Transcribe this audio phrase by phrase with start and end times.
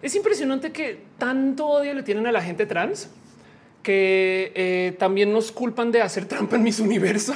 [0.00, 3.10] Es impresionante que tanto odio le tienen a la gente trans
[3.82, 7.32] que eh, también nos culpan de hacer trampa en mis universo.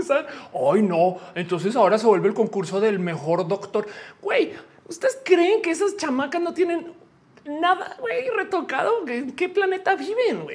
[0.72, 1.18] Ay, no.
[1.34, 3.86] Entonces ahora se vuelve el concurso del mejor doctor.
[4.22, 4.52] Güey,
[4.88, 6.92] ¿ustedes creen que esas chamacas no tienen
[7.44, 7.96] nada
[8.36, 9.06] retocado?
[9.06, 10.46] ¿En qué planeta viven?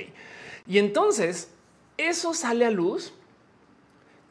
[0.67, 1.51] Y entonces
[1.97, 3.13] eso sale a luz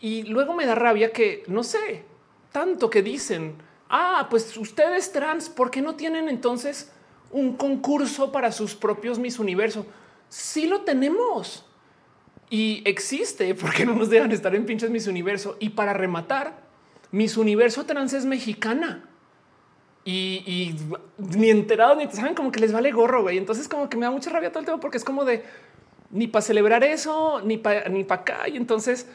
[0.00, 2.04] y luego me da rabia que no sé
[2.52, 3.56] tanto que dicen.
[3.88, 6.90] Ah, pues ustedes trans, ¿por qué no tienen entonces
[7.34, 9.84] un concurso para sus propios Miss Universo?
[10.28, 11.66] Sí lo tenemos
[12.48, 15.56] y existe porque no nos dejan estar en pinches Miss Universo.
[15.58, 16.54] Y para rematar,
[17.10, 19.08] Miss Universo trans es mexicana
[20.04, 20.74] y,
[21.18, 23.22] ni enterado ni saben como que les vale gorro.
[23.22, 23.38] Güey.
[23.38, 25.42] Entonces, como que me da mucha rabia todo el tema porque es como de
[26.10, 28.48] ni para celebrar eso, ni para ni para acá.
[28.48, 29.08] Y entonces,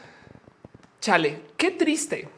[1.00, 2.28] chale, qué triste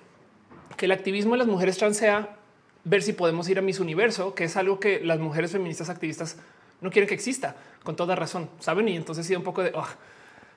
[0.77, 2.37] que el activismo de las mujeres trans sea
[2.85, 6.37] ver si podemos ir a Miss Universo, que es algo que las mujeres feministas activistas
[6.81, 8.89] no quieren que exista, con toda razón, saben?
[8.89, 9.87] Y entonces sí, un poco de, oh.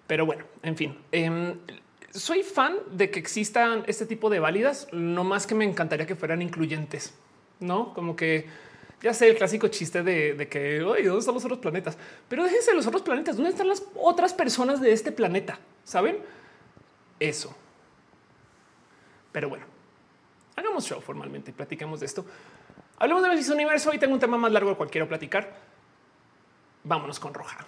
[0.08, 0.98] pero bueno, en fin.
[1.12, 1.56] Em,
[2.12, 6.16] soy fan de que existan este tipo de válidas, no más que me encantaría que
[6.16, 7.14] fueran incluyentes,
[7.60, 8.48] no como que
[9.02, 11.98] ya sé el clásico chiste de, que hoy ¿dónde están los otros planetas?
[12.28, 13.36] Pero déjense los otros planetas.
[13.36, 15.60] ¿Dónde están las otras personas de este planeta?
[15.84, 16.18] Saben
[17.20, 17.56] eso.
[19.32, 19.66] Pero bueno,
[20.56, 22.26] hagamos show formalmente y platiquemos de esto.
[22.98, 23.90] Hablemos de Miss Universo.
[23.90, 25.56] Hoy tengo un tema más largo del cual quiero platicar.
[26.84, 27.66] Vámonos con roja.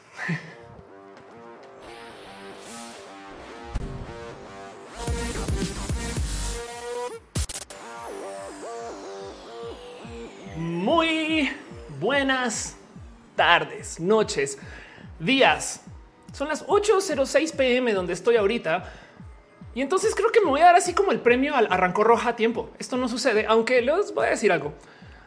[10.56, 11.52] Muy
[12.00, 12.78] buenas
[13.36, 14.58] tardes, noches,
[15.20, 15.82] días.
[16.34, 18.92] Son las 8.06 pm donde estoy ahorita.
[19.78, 22.30] Y entonces creo que me voy a dar así como el premio al arrancó roja
[22.30, 22.72] a tiempo.
[22.80, 24.74] Esto no sucede, aunque les voy a decir algo.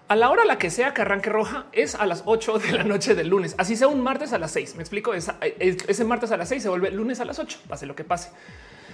[0.08, 2.72] A la hora a la que sea que arranque roja es a las 8 de
[2.72, 3.54] la noche del lunes.
[3.58, 4.74] Así sea un martes a las 6.
[4.74, 5.14] Me explico.
[5.14, 7.60] ese martes a las 6 se vuelve lunes a las 8.
[7.68, 8.30] Pase lo que pase.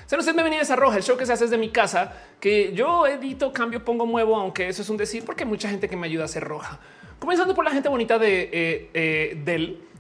[0.05, 3.07] Sean ustedes bienvenidos a Roja, el show que se hace desde mi casa, que yo
[3.07, 6.25] edito, cambio, pongo, muevo, aunque eso es un decir, porque mucha gente que me ayuda
[6.25, 6.81] a hacer roja.
[7.19, 9.43] Comenzando por la gente bonita de eh, eh,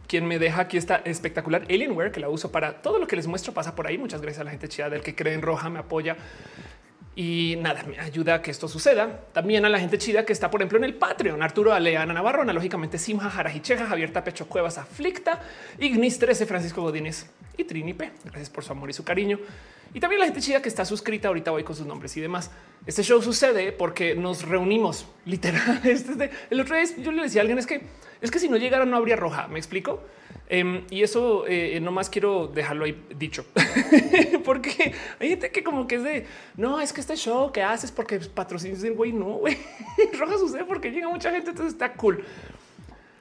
[0.07, 3.27] quien me deja aquí esta espectacular Alienware, que la uso para todo lo que les
[3.27, 3.99] muestro, pasa por ahí.
[3.99, 6.17] Muchas gracias a la gente chida del que cree en roja, me apoya.
[7.19, 9.23] Y nada, me ayuda a que esto suceda.
[9.33, 11.43] También a la gente chida que está, por ejemplo, en el Patreon.
[11.43, 15.41] Arturo Aleana Navarro, analógicamente Simja, Jarajicheja, Javier Pecho Cuevas, Aflicta,
[15.79, 18.13] Ignis 13, Francisco Godínez y Trinipe.
[18.25, 19.39] Gracias por su amor y su cariño.
[19.97, 22.51] Y también la gente chida que está suscrita ahorita voy con sus nombres y demás.
[22.85, 25.81] Este show sucede porque nos reunimos literal.
[25.85, 27.81] Este el otro día yo le decía a alguien es que
[28.21, 29.49] es que si no llegara no habría roja.
[29.49, 30.03] Me explico.
[30.51, 33.47] Em, y eso eh, no más quiero dejarlo ahí dicho,
[34.45, 36.27] porque hay gente que como que es de
[36.57, 39.15] no, es que este show que haces porque patrocinas el güey.
[39.15, 39.57] No, güey,
[40.19, 41.51] roja sucede porque llega mucha gente.
[41.51, 42.23] Entonces está cool.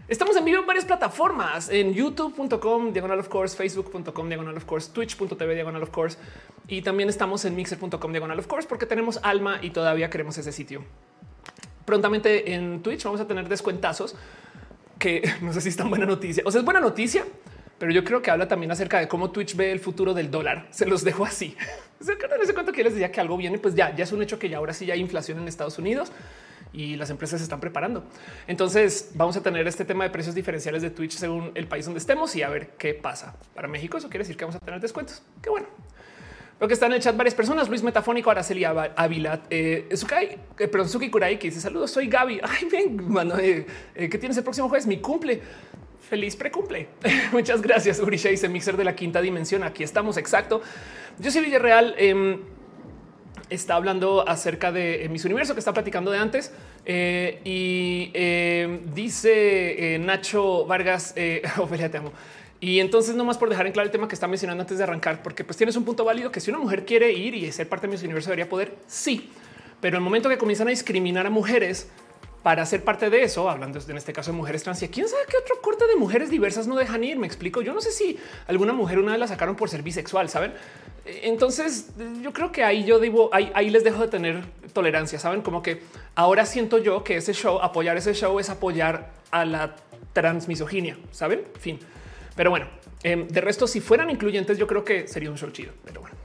[0.07, 4.91] Estamos en vivo en varias plataformas en youtube.com, diagonal of course, facebook.com, diagonal of course,
[4.93, 6.19] twitch.tv, diagonal of course.
[6.67, 10.51] Y también estamos en mixer.com, diagonal of course, porque tenemos alma y todavía queremos ese
[10.51, 10.83] sitio.
[11.85, 14.15] Prontamente en Twitch vamos a tener descuentazos
[14.99, 16.44] que no sé si es tan buena noticia.
[16.45, 17.25] O sea, es buena noticia,
[17.79, 20.67] pero yo creo que habla también acerca de cómo Twitch ve el futuro del dólar.
[20.69, 21.57] Se los dejo así.
[21.99, 22.05] No
[22.45, 24.49] sé cuánto que les decía que algo viene, pues ya, ya es un hecho que
[24.49, 26.11] ya ahora sí hay inflación en Estados Unidos
[26.75, 28.03] y las empresas se están preparando.
[28.47, 32.00] Entonces vamos a tener este tema de precios diferenciales de Twitch según el país donde
[32.00, 33.36] estemos y a ver qué pasa.
[33.53, 35.24] Para México eso quiere decir que vamos a tener descuentos.
[35.41, 35.68] Qué bueno.
[36.59, 40.68] Lo que están en el chat varias personas, Luis Metafónico, Araceli Ávila, eh, Sukai, eh,
[40.69, 42.40] perdón, Suki Kurai, que dice saludos, soy Gaby.
[42.44, 44.88] Ay, bien, mano, eh, eh, ¿qué tienes el próximo jueves?
[44.88, 45.42] Mi cumple.
[46.09, 46.88] Feliz precumple.
[47.34, 49.63] Muchas gracias, Urisha, dice Mixer de la quinta dimensión.
[49.63, 50.62] Aquí estamos, exacto.
[51.19, 51.96] Yo soy Villarreal.
[51.97, 52.40] Eh,
[53.50, 56.51] está hablando acerca de Miss Universo que está platicando de antes.
[56.85, 61.16] Eh, y eh, dice eh, Nacho Vargas,
[61.57, 62.11] Ofelia, te amo.
[62.59, 65.22] Y entonces, nomás por dejar en claro el tema que está mencionando antes de arrancar,
[65.22, 67.88] porque pues tienes un punto válido que si una mujer quiere ir y ser parte
[67.88, 69.29] de Miss Universo debería poder, sí.
[69.81, 71.89] Pero el momento que comienzan a discriminar a mujeres,
[72.45, 75.23] para ser parte de eso, hablando en este caso de mujeres trans, y quién sabe
[75.27, 77.18] qué otro corte de mujeres diversas no dejan ir.
[77.18, 77.63] Me explico.
[77.63, 80.53] Yo no sé si alguna mujer una vez la sacaron por ser bisexual, saben?
[81.06, 81.90] Entonces
[82.22, 84.44] yo creo que ahí yo digo, ahí, les dejo de tener
[84.74, 85.19] tolerancia.
[85.19, 85.81] Saben como que
[86.16, 89.75] ahora siento yo que ese show, apoyar ese show es apoyar a la
[90.13, 90.98] transmisoginia.
[91.12, 91.44] Saben?
[91.60, 91.80] Fin.
[92.36, 92.68] Pero bueno,
[93.04, 95.74] em, de resto, si fueran incluyentes, yo creo que sería un show chido.
[95.86, 96.16] Pero bueno,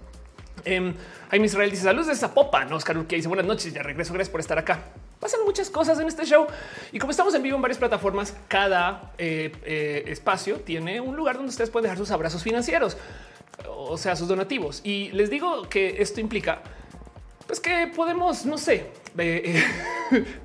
[0.65, 0.95] eh,
[1.31, 2.73] Jaime Israel dice saludos de Zapopan.
[2.73, 3.73] Oscar Urquía dice buenas noches.
[3.73, 4.15] Ya regreso.
[4.15, 4.81] Gracias por estar acá.
[5.21, 6.47] Pasan muchas cosas en este show
[6.93, 11.37] y como estamos en vivo en varias plataformas, cada eh, eh, espacio tiene un lugar
[11.37, 12.97] donde ustedes pueden dejar sus abrazos financieros,
[13.69, 14.81] o sea, sus donativos.
[14.85, 16.63] Y les digo que esto implica
[17.51, 19.61] pues que podemos, no sé, de,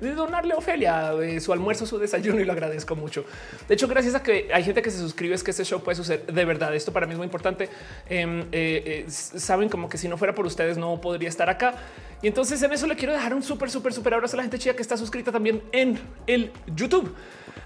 [0.16, 3.24] donarle a Ofelia eh, su almuerzo, su desayuno y lo agradezco mucho.
[3.68, 5.94] De hecho, gracias a que hay gente que se suscribe, es que este show puede
[5.94, 6.74] suceder de verdad.
[6.74, 7.68] Esto para mí es muy importante.
[8.08, 11.74] Em, eh, eh, saben como que si no fuera por ustedes no podría estar acá.
[12.22, 14.58] Y entonces en eso le quiero dejar un súper, súper, súper abrazo a la gente
[14.58, 17.14] chida que está suscrita también en el YouTube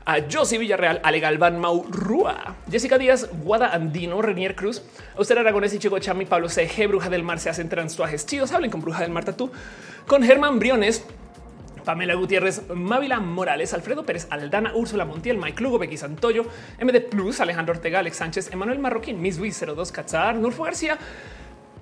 [0.04, 4.82] a Josie Villarreal, Ale Galván, Maurúa, Jessica Díaz, Guada Andino, Renier Cruz,
[5.18, 8.52] Usted Aragones y Chico Chami, Pablo CG, Bruja del Mar, se hacen transtuajes chidos.
[8.52, 9.50] Hablen con Bruja del Mar Tatú,
[10.06, 11.04] con Germán Briones,
[11.84, 16.44] Pamela Gutiérrez, Mávila Morales, Alfredo Pérez, Aldana, Úrsula Montiel, Mike Lugo, Becky Santoyo,
[16.80, 20.98] MD Plus, Alejandro Ortega, Alex Sánchez, Emanuel Marroquín, Miss Luis 02 Cazar, Nurfo García,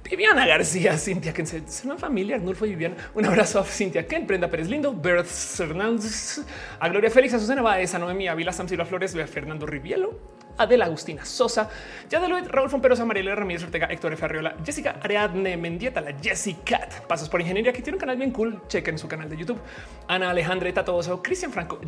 [0.09, 2.97] Viviana García, Cintia Ken, es una familia, Nulfo y Viviana.
[3.15, 6.41] Un abrazo a Cintia Ken, Brenda Pérez Lindo, Berth Hernández,
[6.81, 10.19] a Gloria Félix, a Susana Baez, a Noemí Ávila, Sam Silva Flores, a Fernando Rivielo,
[10.57, 11.69] Adela Agustina Sosa,
[12.09, 14.25] Yadeloid, Raúl Fomperosa, Mariela Ramírez Ortega, Héctor F.
[14.25, 18.63] Arriola, Jessica Ariadne Mendieta, la Jessica, Pasos por Ingeniería, que tiene un canal bien cool.
[18.67, 19.61] Chequen su canal de YouTube.
[20.07, 21.79] Ana Alejandra Tatoso, Cristian Franco,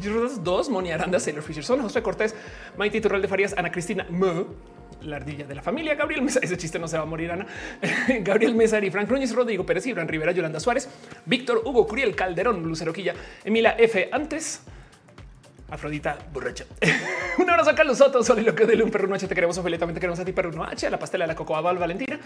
[0.42, 2.34] dos, Moni Aranda, Sailor Fisher, Son José Cortés,
[2.76, 4.06] Maite Turral de Farías, Ana Cristina
[5.02, 7.46] la ardilla de la familia, Gabriel Mesa, ese chiste no se va a morir, Ana,
[8.20, 10.88] Gabriel Mesa y Frank Núñez, Rodrigo Pérez, Ibran Rivera, Yolanda Suárez,
[11.26, 13.14] Víctor Hugo Curiel, Calderón, Lucero Quilla,
[13.44, 14.08] Emila F.
[14.12, 14.62] Antes,
[15.70, 16.64] Afrodita borracha.
[17.38, 19.28] un abrazo a Carlos Soto, lo que de un perro noche.
[19.28, 19.78] Te queremos, Ophelia.
[19.78, 21.78] También te queremos a ti, perro no H, a la pastela de la Cocoa Val,
[21.78, 22.18] Valentina,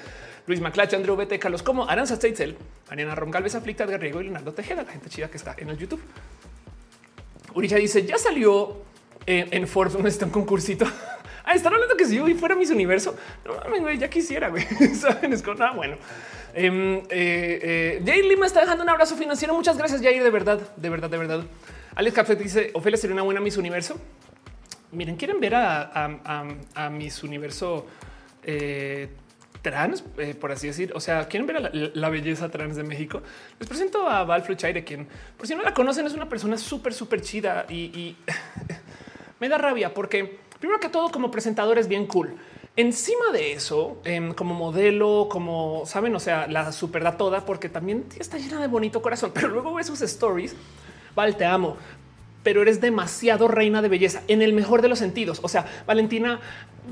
[0.47, 2.57] Luis Maclacha, Andrew Bete, Carlos Como, Aranza Steitzel,
[2.89, 5.77] Ariana Ron Galvez, Aflicta, Garriego y Leonardo Tejeda, la gente chida que está en el
[5.77, 6.01] YouTube.
[7.55, 8.79] Uricha dice: Ya salió
[9.27, 10.87] en, en Forbes, donde está un concursito.
[11.45, 13.15] Ah, están hablando que si yo fuera mis universo,
[13.45, 14.65] no mames, güey, ya quisiera, güey.
[14.95, 15.97] Saben, es como, ah, bueno.
[16.55, 19.55] Eh, eh, Jair Lima está dejando un abrazo financiero.
[19.55, 21.45] Muchas gracias, Jair, de verdad, de verdad, de verdad.
[21.97, 24.01] Alex Café dice, Ofelia sería una buena Miss Universo.
[24.91, 25.91] Miren, ¿quieren ver a,
[26.75, 27.87] a, Miss Universo
[28.43, 29.09] eh,
[29.61, 30.93] trans, eh, por así decir?
[30.95, 33.23] O sea, ¿quieren ver a la, belleza trans de México?
[33.59, 35.07] Les presento a Val Fruchaire, quien,
[35.37, 38.17] por si no la conocen, es una persona súper, súper chida y
[39.41, 42.37] me da rabia porque primero que todo como presentador es bien cool.
[42.75, 47.69] Encima de eso, em, como modelo, como saben, o sea, la super da toda porque
[47.69, 50.57] también está llena de bonito corazón, pero luego ve sus stories.
[51.15, 51.77] Val, te amo,
[52.43, 55.39] pero eres demasiado reina de belleza en el mejor de los sentidos.
[55.43, 56.41] O sea, Valentina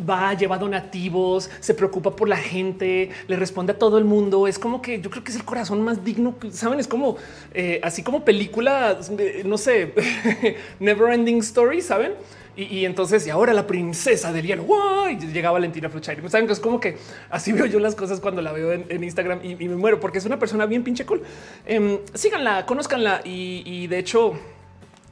[0.07, 4.47] va, lleva donativos, se preocupa por la gente, le responde a todo el mundo.
[4.47, 6.35] Es como que yo creo que es el corazón más digno.
[6.51, 7.17] Saben, es como
[7.55, 8.99] eh, así como película,
[9.47, 9.95] no sé,
[10.79, 12.13] never ending story, saben?
[12.55, 14.67] Y, entonces, y ahora la princesa del hielo,
[15.09, 16.29] y llega Valentina Fluchaire.
[16.29, 16.99] Saben que es como que
[17.31, 20.27] así veo yo las cosas cuando la veo en, Instagram y, me muero porque es
[20.27, 21.23] una persona bien pinche cool.
[21.65, 24.35] Em, síganla, conózcanla y, de hecho,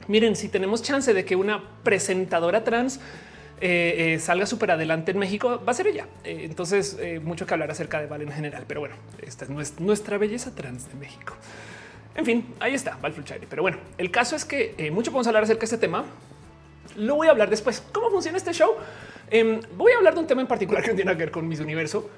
[0.07, 2.99] miren, si tenemos chance de que una presentadora trans
[3.59, 6.05] eh, eh, salga súper adelante en México, va a ser ella.
[6.23, 10.19] Eh, entonces, mucho que hablar acerca de Val en general, pero bueno, esta es nuestra
[10.19, 11.33] belleza trans de México.
[12.13, 13.47] En fin, ahí está, Val Fluchaire.
[13.49, 16.05] Pero bueno, el caso es que mucho podemos hablar acerca de este tema.
[16.95, 17.83] Lo voy a hablar después.
[17.91, 18.75] ¿Cómo funciona este show?
[19.29, 21.47] Em, voy a hablar de un tema en particular que no tiene que ver con
[21.47, 22.09] mis universo.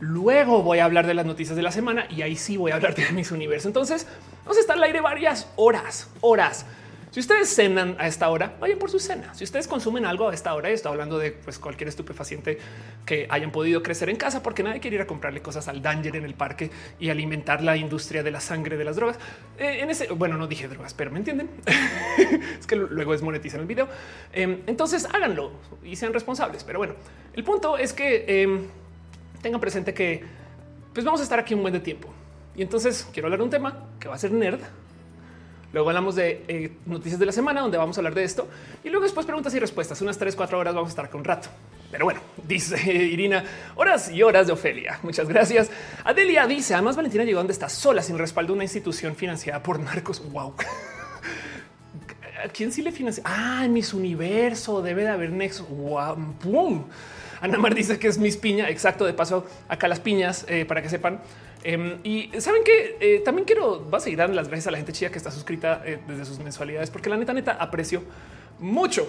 [0.00, 2.76] Luego voy a hablar de las noticias de la semana y ahí sí voy a
[2.76, 3.68] hablar de mis universo.
[3.68, 4.06] Entonces
[4.42, 6.66] vamos a estar al aire varias horas, horas.
[7.12, 9.34] Si ustedes cenan a esta hora, vayan por su cena.
[9.34, 12.56] Si ustedes consumen algo a esta hora, y estoy hablando de pues, cualquier estupefaciente
[13.04, 16.16] que hayan podido crecer en casa, porque nadie quiere ir a comprarle cosas al danger
[16.16, 19.18] en el parque y alimentar la industria de la sangre de las drogas.
[19.58, 21.50] Eh, en ese, bueno, no dije drogas, pero me entienden.
[22.58, 23.88] es que luego desmonetizan el video.
[24.32, 25.52] Em, entonces háganlo
[25.84, 26.64] y sean responsables.
[26.64, 26.94] Pero bueno,
[27.34, 28.68] el punto es que em,
[29.42, 30.24] tengan presente que
[30.94, 32.08] pues vamos a estar aquí un buen de tiempo.
[32.56, 34.60] Y entonces quiero hablar de un tema que va a ser nerd,
[35.72, 38.46] Luego hablamos de eh, noticias de la semana, donde vamos a hablar de esto.
[38.84, 40.00] Y luego después preguntas y respuestas.
[40.02, 41.48] Unas 3, 4 horas vamos a estar con un rato.
[41.90, 43.44] Pero bueno, dice Irina,
[43.76, 44.98] horas y horas de Ofelia.
[45.02, 45.70] Muchas gracias.
[46.04, 50.22] Adelia dice, además Valentina llegó donde está sola, sin respaldo, una institución financiada por narcos.
[50.30, 50.54] Wow.
[52.44, 53.22] ¿A quién sí le financia?
[53.24, 55.64] Ah, en mis universo debe de haber nexo.
[55.64, 56.84] Wow.
[57.40, 58.68] Ana Mar dice que es mis piña.
[58.68, 59.06] Exacto.
[59.06, 61.20] De paso, acá las piñas eh, para que sepan.
[61.64, 64.00] Em, y saben que eh, también quiero, va a
[64.34, 67.16] las gracias a la gente chida que está suscrita eh, desde sus mensualidades, porque la
[67.16, 68.02] neta, neta aprecio
[68.58, 69.08] mucho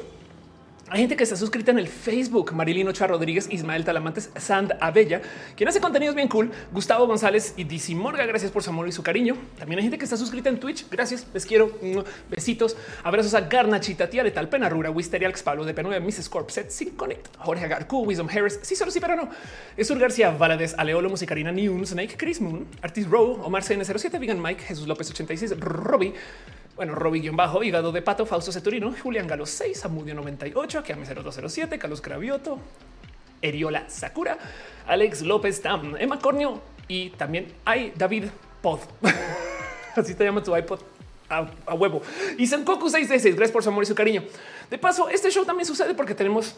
[0.89, 5.21] hay gente que está suscrita en el Facebook, Marilyn Ochoa Rodríguez, Ismael Talamantes, Sand Abella,
[5.55, 8.25] quien hace contenidos bien cool, Gustavo González y DC Morga.
[8.25, 9.37] Gracias por su amor y su cariño.
[9.57, 10.85] También hay gente que está suscrita en Twitch.
[10.89, 11.71] Gracias, les quiero.
[12.29, 12.75] Besitos.
[13.03, 16.29] Abrazos a Garnachita, Tía Letal, Pena Rura, Wisterial, Pablo de P9, Mrs.
[16.29, 19.29] Corpset, Sin Connect, Jorge Agarcu, Wisdom Harris, sí, solo sí, pero no.
[19.77, 24.63] Esur García Valadez, Aleolo, Musicarina News, Snake, Chris Moon, Artist Row, Omar CN07, Vegan Mike,
[24.63, 26.13] Jesús López 86, Robbie,
[26.75, 32.01] bueno, Robbie-bajo, Hígado de Pato, Fausto Ceturino, Julián Galo 6, Amudio 98, Kiame 0207, Carlos
[32.01, 32.59] Cravioto,
[33.41, 34.37] Eriola Sakura,
[34.87, 38.25] Alex López Tam, Emma Cornio y también hay David
[38.61, 38.79] Pod.
[39.95, 40.79] Así te llama tu iPod.
[41.29, 42.01] a, huevo.
[42.37, 44.23] Y Senkoku 666, gracias por su amor y su cariño.
[44.69, 46.55] De paso, este show también sucede porque tenemos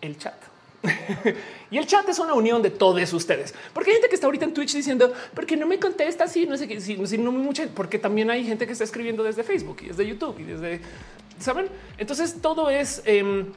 [0.00, 0.53] el chat.
[1.70, 4.44] y el chat es una unión de todos ustedes, porque hay gente que está ahorita
[4.44, 7.98] en Twitch diciendo, porque no me contesta así, no sé qué, si, no mucha, porque
[7.98, 10.80] también hay gente que está escribiendo desde Facebook y desde YouTube y desde,
[11.38, 11.68] ¿saben?
[11.98, 13.02] Entonces todo es...
[13.04, 13.52] Em,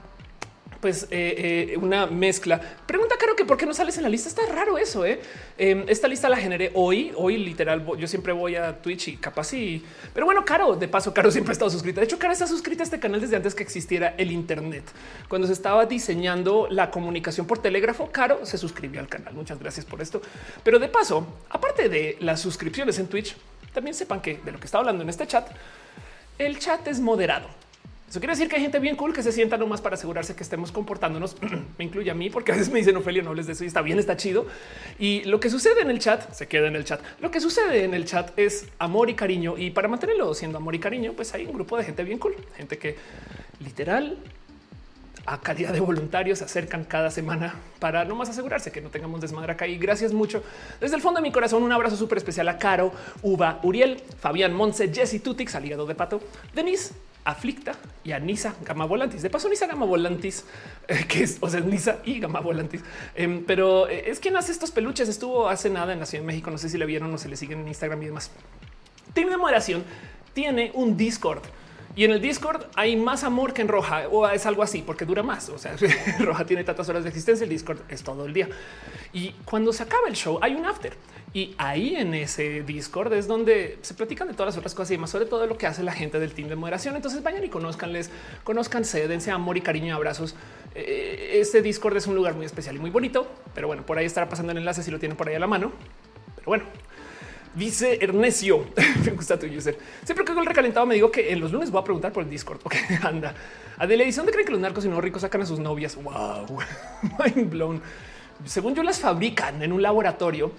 [0.79, 2.60] pues eh, eh, una mezcla.
[2.86, 4.29] Pregunta Caro que por qué no sales en la lista.
[4.29, 5.05] Está raro eso.
[5.05, 5.19] ¿eh?
[5.57, 7.12] Em, esta lista la generé hoy.
[7.15, 9.48] Hoy literal, yo siempre voy a Twitch y capaz
[10.13, 12.01] pero bueno, Caro, de paso, Caro siempre ha estado suscrita.
[12.01, 14.84] De hecho, Caro está suscrita a este canal desde antes que existiera el Internet.
[15.27, 19.34] Cuando se estaba diseñando la comunicación por telégrafo, Caro se suscribió al canal.
[19.34, 20.22] Muchas gracias por esto.
[20.63, 23.36] Pero de paso, aparte de las suscripciones en Twitch,
[23.74, 25.48] también sepan que de lo que está hablando en este chat,
[26.38, 27.48] el chat es moderado.
[28.10, 30.44] Eso quiere decir que hay gente bien cool que se sienta nomás para asegurarse que
[30.44, 31.36] estemos comportándonos.
[31.78, 33.68] me incluye a mí, porque a veces me dicen Ophelia, no les de eso y
[33.68, 34.46] está bien, está chido.
[34.98, 37.02] Y lo que sucede en el chat se queda en el chat.
[37.20, 39.58] Lo que sucede en el chat es amor y cariño.
[39.58, 42.36] Y para mantenerlo siendo amor y cariño, pues hay un grupo de gente bien cool,
[42.56, 42.96] gente que
[43.60, 44.18] literal
[45.26, 49.20] a calidad de voluntarios se acercan cada semana para no más asegurarse que no tengamos
[49.20, 49.68] desmadre acá.
[49.68, 50.42] Y gracias mucho
[50.80, 51.62] desde el fondo de mi corazón.
[51.64, 56.22] Un abrazo súper especial a Caro, Uva, Uriel, Fabián Monse, Jesse Tutix, aliado de pato,
[56.56, 56.94] Denise,
[57.27, 59.22] Aflicta y a Nisa Gama Volantis.
[59.22, 60.46] De paso, Nisa Gama Volantis,
[60.88, 62.81] eh, que es, o sea, Nisa y Gama Volantis.
[63.15, 65.10] Em, pero eh, es quien hace estos peluches.
[65.10, 66.50] Estuvo hace nada en la Ciudad de México.
[66.50, 68.31] No sé si le vieron o se le siguen en Instagram y demás.
[69.13, 69.84] Team de moderación
[70.34, 71.41] tiene un Discord
[71.98, 75.03] y en el Discord hay más amor que en Roja o es algo así porque
[75.03, 75.50] dura más.
[75.50, 75.75] O sea,
[76.19, 77.43] Roja tiene tantas horas de existencia.
[77.43, 78.48] El Discord es todo el día.
[79.13, 80.93] Y cuando se acaba el show, hay un after.
[81.38, 84.98] Y ahí en ese Discord es donde se platican de todas las otras cosas y
[84.98, 86.96] más sobre todo lo que hace la gente del team de moderación.
[86.96, 88.10] Entonces vayan y conozcanles,
[88.44, 90.34] conozcanse, dense amor y cariño y abrazos.
[90.74, 94.08] Eh, este Discord es un lugar muy especial y muy bonito, pero bueno, por ahí
[94.08, 95.74] estará pasando el enlace si lo tienen por ahí a la mano.
[96.38, 96.63] Pero bueno,
[97.53, 98.65] Dice Ernesio,
[99.06, 99.77] me gusta tu user.
[100.06, 102.24] Siempre que hago el recalentado me digo que en los lunes voy a preguntar por
[102.24, 102.62] el Discord.
[102.63, 103.36] Ok, anda.
[103.77, 105.96] Adelaide, ¿dónde creen que los narcos y no ricos sacan a sus novias?
[106.01, 106.48] Wow,
[107.36, 107.82] mind blown.
[108.44, 110.51] Según yo las fabrican en un laboratorio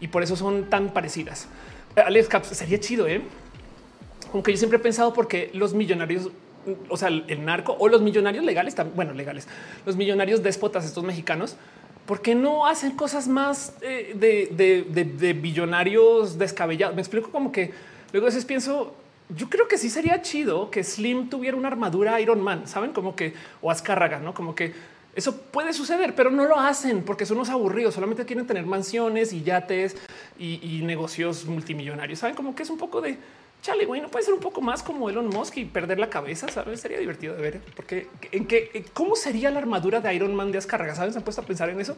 [0.00, 1.48] y por eso son tan parecidas.
[1.96, 3.22] Alex Caps sería chido, ¿eh?
[4.32, 6.30] Aunque yo siempre he pensado porque los millonarios,
[6.88, 9.48] o sea, el narco o los millonarios legales, bueno, legales,
[9.86, 11.56] los millonarios déspotas, estos mexicanos,
[12.06, 16.94] ¿por qué no hacen cosas más eh, de, billonarios descabellados?
[16.94, 17.72] Me explico como que
[18.12, 18.94] luego a veces pienso,
[19.28, 23.16] yo creo que sí sería chido que Slim tuviera una armadura Iron Man, saben como
[23.16, 24.72] que o Azcárraga, no como que
[25.16, 27.94] eso puede suceder, pero no lo hacen porque son unos aburridos.
[27.94, 29.96] Solamente quieren tener mansiones y yates
[30.38, 32.18] y, negocios multimillonarios.
[32.18, 33.18] Saben como que es un poco de
[33.62, 36.48] chale, güey, no puede ser un poco más como Elon Musk y perder la cabeza.
[36.48, 40.52] Sabes, sería divertido de ver porque en qué, cómo sería la armadura de Iron Man
[40.52, 40.94] de Azcárraga.
[40.94, 41.96] Saben, se han puesto a pensar en eso.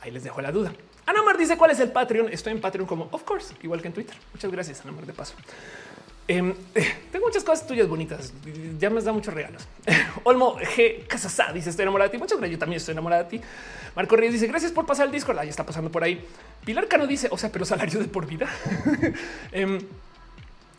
[0.00, 0.72] Ahí les dejo la duda.
[1.04, 2.32] Ana Mar dice cuál es el Patreon.
[2.32, 4.16] Estoy en Patreon como of course, igual que en Twitter.
[4.32, 5.34] Muchas gracias, Ana Mar, de paso.
[6.28, 6.54] Em,
[7.12, 8.32] tengo muchas cosas tuyas bonitas.
[8.78, 9.66] Ya me da muchos regalos.
[10.24, 11.06] Olmo G.
[11.06, 12.18] Casasá dice estoy enamorada de ti.
[12.18, 12.52] Muchas gracias.
[12.52, 13.40] Yo también estoy enamorada de ti.
[13.94, 15.38] Marco Reyes dice gracias por pasar el Discord.
[15.38, 16.24] Ahí está pasando por ahí.
[16.64, 18.48] Pilar Cano dice, o sea, pero salario de por vida.
[19.52, 19.78] Em,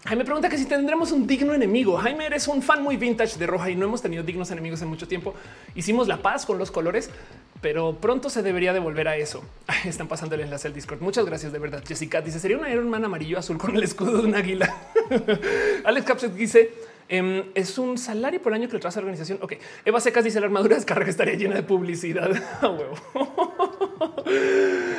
[0.05, 1.97] Jaime pregunta que si tendremos un digno enemigo.
[1.97, 4.87] Jaime, eres un fan muy vintage de Roja y no hemos tenido dignos enemigos en
[4.87, 5.33] mucho tiempo.
[5.75, 7.09] Hicimos la paz con los colores,
[7.61, 9.43] pero pronto se debería de volver a eso.
[9.85, 11.01] Están pasando el enlace al Discord.
[11.01, 11.83] Muchas gracias de verdad.
[11.87, 14.75] Jessica dice sería un Iron Man amarillo azul con el escudo de un águila.
[15.83, 16.71] Alex Capset dice
[17.09, 19.39] Em, es un salario por año que le trae a la organización.
[19.41, 19.53] Ok,
[19.85, 22.29] Eva Secas dice la armadura de descarga estaría llena de publicidad.
[22.61, 22.95] A huevo.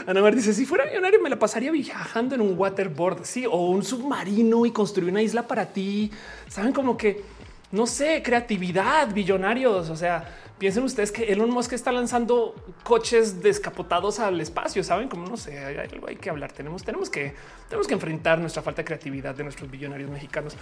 [0.07, 3.67] Ana Mar dice si fuera millonario me la pasaría viajando en un waterboard, sí, o
[3.67, 6.11] un submarino y construir una isla para ti.
[6.49, 7.23] Saben como que
[7.71, 9.91] no sé, creatividad, billonarios.
[9.91, 10.25] O sea,
[10.59, 14.83] Piensen ustedes que Elon Musk está lanzando coches descapotados al espacio.
[14.83, 16.51] Saben cómo no sé, hay algo hay que hablar.
[16.51, 17.33] Tenemos, tenemos que,
[17.69, 20.57] tenemos que enfrentar nuestra falta de creatividad de nuestros billonarios mexicanos.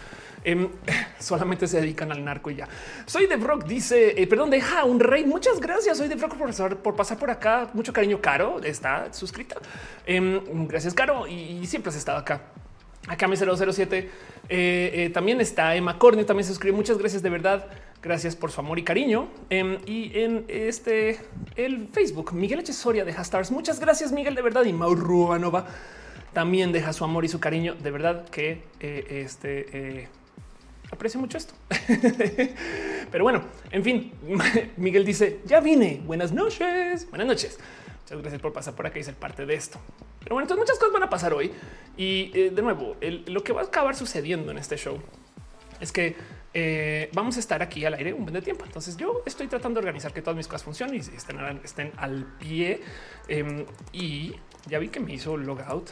[0.44, 0.68] Em,
[1.18, 2.68] solamente se dedican al narco y ya.
[3.06, 5.24] Soy de Brock, dice, eh, perdón, deja un rey.
[5.24, 5.96] Muchas gracias.
[5.96, 7.70] Soy de Brock por, por pasar por acá.
[7.72, 8.60] Mucho cariño, Caro.
[8.62, 9.56] Está suscrita.
[10.04, 11.26] Em, gracias, Caro.
[11.26, 12.42] Y, siempre has estado acá.
[13.08, 14.10] Acá mi 007 eh,
[14.48, 16.76] eh, también está Emma Corneo, también se suscribe.
[16.76, 17.66] Muchas gracias de verdad.
[18.06, 19.26] Gracias por su amor y cariño.
[19.50, 21.18] Em, y en este,
[21.56, 22.72] el Facebook, Miguel H.
[22.72, 23.50] Soria deja stars.
[23.50, 24.64] Muchas gracias, Miguel, de verdad.
[24.64, 25.66] Y Mauro Anova
[26.32, 27.74] también deja su amor y su cariño.
[27.74, 30.08] De verdad que eh, este eh,
[30.92, 31.54] aprecio mucho esto.
[33.10, 34.12] Pero bueno, en fin,
[34.76, 36.00] Miguel dice ya vine.
[36.06, 37.10] Buenas noches.
[37.10, 37.58] Buenas noches.
[38.02, 39.80] Muchas gracias por pasar por acá y ser parte de esto.
[40.20, 41.50] Pero bueno, entonces muchas cosas van a pasar hoy.
[41.96, 45.00] Y eh, de nuevo, lo que va a acabar sucediendo en este show
[45.80, 46.14] es que
[46.58, 48.64] eh, vamos a estar aquí al aire un buen de tiempo.
[48.64, 52.80] Entonces yo estoy tratando de organizar que todas mis cosas funcionen y estén, al pie.
[53.28, 54.34] Em, y
[54.66, 55.90] ya vi que me hizo logout.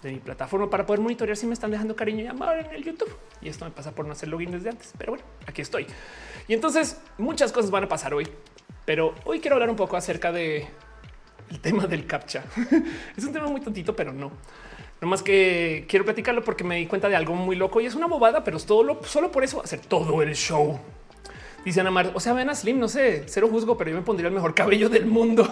[0.00, 2.84] de mi plataforma para poder monitorear si me están dejando cariño y amor en el
[2.84, 3.12] YouTube.
[3.42, 4.92] Y esto me pasa por no hacer login desde antes.
[4.96, 5.88] Pero bueno, aquí estoy.
[6.46, 8.28] Y entonces muchas cosas van a pasar hoy.
[8.84, 10.68] Pero hoy quiero hablar un poco acerca de
[11.50, 12.44] el tema del captcha.
[13.16, 14.30] es un tema muy tontito, pero no.
[15.00, 17.94] No más que quiero platicarlo porque me di cuenta de algo muy loco y es
[17.94, 20.78] una bobada, pero es todo lo, solo por eso hacer todo el show.
[21.64, 24.02] Dice Ana Mar, o sea, ven a Slim, no sé, cero juzgo, pero yo me
[24.02, 25.46] pondría el mejor cabello del mundo.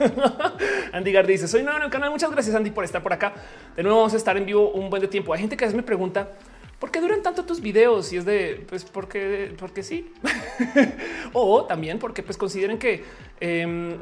[0.92, 2.10] Andy Gar dice, soy nuevo en el canal.
[2.10, 3.34] Muchas gracias, Andy, por estar por acá.
[3.76, 5.32] De nuevo vamos a estar en vivo un buen de tiempo.
[5.32, 6.30] Hay gente que a veces me pregunta,
[6.80, 8.12] ¿por qué duran tanto tus videos?
[8.12, 10.12] Y es de, pues, porque, porque sí.
[11.32, 13.04] o también porque pues consideren que
[13.38, 13.94] em,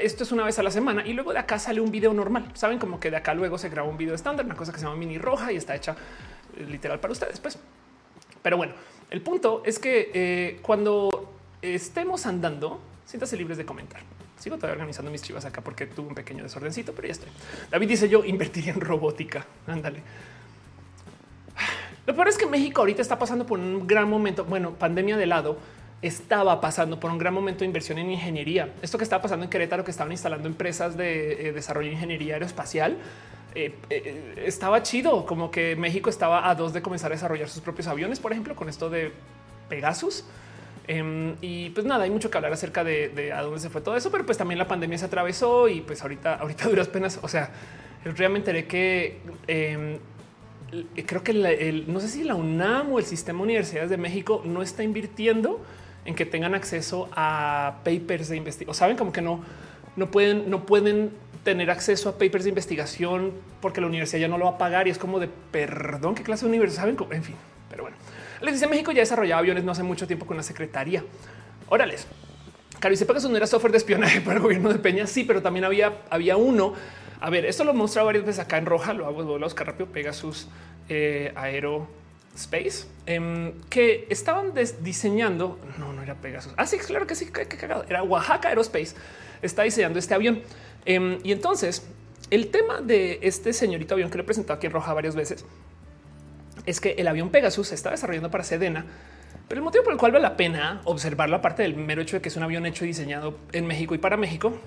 [0.00, 2.50] esto es una vez a la semana y luego de acá sale un video normal.
[2.54, 4.84] Saben como que de acá luego se graba un video estándar, una cosa que se
[4.84, 5.96] llama mini roja y está hecha
[6.56, 7.40] eh, literal para ustedes.
[7.40, 7.58] Pues,
[8.40, 8.72] pero bueno,
[9.10, 14.00] el punto es que eh, cuando estemos andando, siéntase libres de comentar.
[14.38, 17.28] Sigo todavía organizando mis chivas acá porque tuve un pequeño desordencito, pero ya estoy.
[17.70, 19.44] David dice yo invertiría en robótica.
[19.66, 20.00] Ándale.
[22.06, 24.44] Lo peor es que México ahorita está pasando por un gran momento.
[24.44, 25.58] Bueno, pandemia de lado
[26.02, 28.72] estaba pasando por un gran momento de inversión en ingeniería.
[28.82, 32.34] Esto que estaba pasando en Querétaro, que estaban instalando empresas de eh, desarrollo de ingeniería
[32.34, 32.96] aeroespacial,
[33.54, 35.26] eh, eh, estaba chido.
[35.26, 38.56] Como que México estaba a dos de comenzar a desarrollar sus propios aviones, por ejemplo,
[38.56, 39.12] con esto de
[39.68, 40.24] Pegasus.
[40.88, 43.96] Em, y pues nada, hay mucho que hablar acerca de, a dónde se fue todo
[43.96, 47.18] eso, pero pues también la pandemia se atravesó y pues ahorita, ahorita duras penas.
[47.22, 47.50] O sea,
[48.04, 49.98] realmente enteré que em,
[51.06, 54.82] creo que no sé si la UNAM o el sistema universidades de México no está
[54.82, 55.60] invirtiendo
[56.04, 58.74] en que tengan acceso a papers de investigación.
[58.74, 59.40] Saben como que no,
[59.96, 61.10] no pueden, no pueden
[61.44, 64.86] tener acceso a papers de investigación porque la universidad ya no lo va a pagar
[64.88, 66.96] y es como de perdón, qué clase de universidad saben.
[67.10, 67.36] En fin,
[67.68, 67.96] pero bueno.
[68.40, 71.04] Les dice México ya desarrollaba aviones no hace mucho tiempo con la secretaría.
[71.68, 72.06] Órales.
[72.78, 75.06] Caro, y se que no era software de espionaje para el gobierno de Peña.
[75.06, 76.74] Sí, pero también había, había uno.
[77.20, 78.94] A ver, esto lo mostrado varias veces acá en roja.
[78.94, 79.86] Lo hago, a buscar rápido.
[79.90, 80.48] Pegasus
[80.88, 85.58] eh, Aerospace em, que estaban diseñando.
[85.78, 86.52] No, no era Pegasus.
[86.56, 87.26] Ah, sí, claro que sí.
[87.26, 87.84] Qué, cagado.
[87.88, 88.96] Era Oaxaca Aerospace.
[89.42, 90.42] Está diseñando este avión.
[90.86, 91.86] Em, y entonces
[92.30, 95.44] el tema de este señorito avión que le he presentado aquí en roja varias veces
[96.64, 98.86] es que el avión Pegasus se está desarrollando para Sedena,
[99.48, 102.22] pero el motivo por el cual vale la pena observarlo, aparte del mero hecho de
[102.22, 104.58] que es un avión hecho y diseñado en México y para México,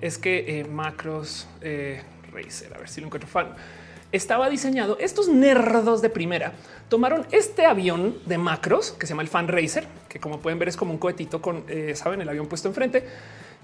[0.00, 2.02] es que eh, Macros eh,
[2.32, 3.54] Racer, a ver si lo encuentro fan,
[4.12, 4.96] estaba diseñado.
[5.00, 6.52] Estos nerdos de primera
[6.88, 10.68] tomaron este avión de Macros que se llama el Fan Racer, que como pueden ver
[10.68, 13.04] es como un cohetito con, eh, saben, el avión puesto enfrente.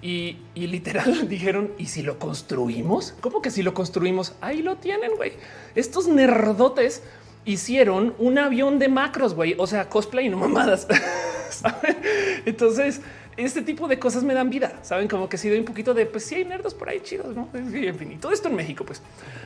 [0.02, 3.14] Y, y, literal dijeron, ¿y si lo construimos?
[3.20, 4.34] ¿Cómo que si lo construimos?
[4.40, 5.34] Ahí lo tienen, güey.
[5.74, 7.02] Estos nerdotes
[7.44, 9.54] hicieron un avión de macros, güey.
[9.58, 10.86] O sea, cosplay y no mamadas.
[12.46, 13.02] Entonces,
[13.36, 14.80] este tipo de cosas me dan vida.
[14.82, 17.34] Saben como que si doy un poquito de pues si hay nerdos por ahí chidos,
[17.34, 17.48] no?
[17.54, 19.00] Y todo esto en México, pues.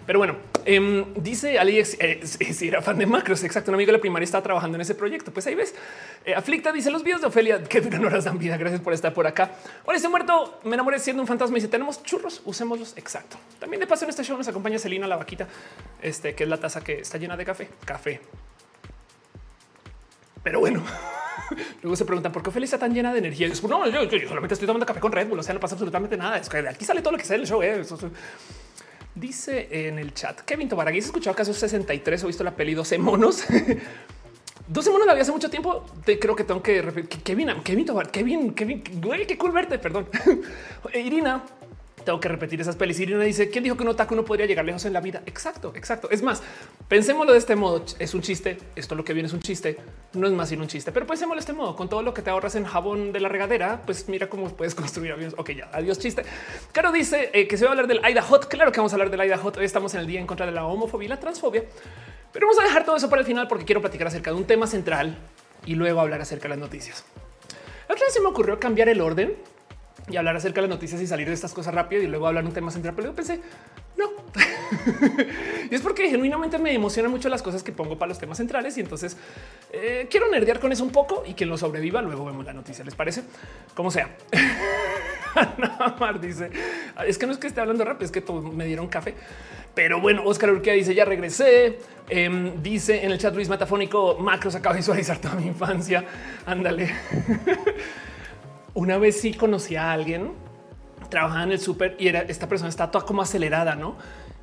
[0.06, 3.44] Pero bueno, em, dice Alex eh, si era fan de macros.
[3.44, 3.70] Exacto.
[3.70, 5.32] Un amigo de la primaria está trabajando en ese proyecto.
[5.32, 5.74] Pues ahí ves.
[6.24, 8.56] Eh, Aflicta dice los videos de Ofelia que duran horas dan vida.
[8.56, 9.52] Gracias por estar por acá.
[9.84, 10.60] Hola, estoy muerto.
[10.64, 12.94] Me enamoré siendo un fantasma y dice tenemos churros, usémoslos.
[12.96, 13.36] Exacto.
[13.58, 15.46] También de paso en este show nos acompaña Celina la vaquita,
[16.02, 17.68] este que es la taza que está llena de café.
[17.84, 18.20] Café.
[20.44, 20.84] Pero bueno.
[21.82, 23.48] Luego se preguntan por qué Ophelia está tan llena de energía.
[23.48, 25.40] Yo, no, yo, solamente estoy tomando café con Red Bull.
[25.40, 26.38] O sea, no pasa absolutamente nada.
[26.38, 27.60] Es que de aquí sale todo lo que sale el show.
[27.62, 27.82] Eh.
[29.14, 32.98] Dice en el chat Kevin Tobaragui, ¿has escuchado caso 63 o visto la peli 12
[32.98, 33.44] monos?
[34.66, 35.84] 12 monos la vi hace mucho tiempo.
[36.04, 37.22] Creo que tengo que repetir.
[37.22, 39.78] Kevin, Kevin Tobar, Kevin, Kevin, güey, qué cool verte.
[39.78, 40.08] Perdón.
[40.94, 41.44] Irina
[42.04, 43.00] tengo que repetir esas pelis.
[43.00, 45.22] Irina dice, ¿quién dijo que un otaku no podría llegar lejos en la vida?
[45.26, 46.10] Exacto, exacto.
[46.10, 46.42] Es más,
[46.88, 47.84] pensémoslo de este modo.
[47.98, 48.58] Es un chiste.
[48.76, 49.78] Esto lo que viene es un chiste.
[50.12, 51.74] No es más sino un chiste, pero pensémoslo de este modo.
[51.74, 54.74] Con todo lo que te ahorras en jabón de la regadera, pues mira cómo puedes
[54.74, 55.34] construir aviones.
[55.36, 56.22] Ok, ya, adiós chiste.
[56.72, 58.46] Caro dice eh, que se va a hablar del Aida Hot.
[58.46, 59.56] Claro que vamos a hablar del Aida Hot.
[59.56, 61.64] Hoy estamos en el día en contra de la homofobia y la transfobia.
[62.32, 64.44] Pero vamos a dejar todo eso para el final porque quiero platicar acerca de un
[64.44, 65.16] tema central
[65.66, 67.04] y luego hablar acerca de las noticias.
[67.88, 69.36] La otra se me ocurrió cambiar el orden
[70.08, 72.44] y hablar acerca de las noticias y salir de estas cosas rápido y luego hablar
[72.44, 72.94] un tema central.
[72.94, 73.40] Pero yo pensé,
[73.96, 74.10] no.
[75.70, 78.76] y es porque genuinamente me emocionan mucho las cosas que pongo para los temas centrales
[78.76, 79.16] y entonces
[79.72, 82.84] eh, quiero nerdear con eso un poco y quien lo sobreviva, luego vemos la noticia.
[82.84, 83.22] ¿Les parece?
[83.74, 84.14] Como sea.
[85.98, 86.50] Mar dice,
[87.06, 89.14] es que no es que esté hablando rápido, es que me dieron café.
[89.74, 91.78] Pero bueno, Oscar Urquía dice, ya regresé.
[92.08, 96.04] Em, dice en el chat Luis Metafónico, Macros acaba de visualizar toda mi infancia.
[96.46, 96.94] Ándale.
[98.74, 100.32] Una vez sí conocí a alguien,
[101.08, 103.96] trabajaba en el súper y era esta persona está toda como acelerada, ¿no?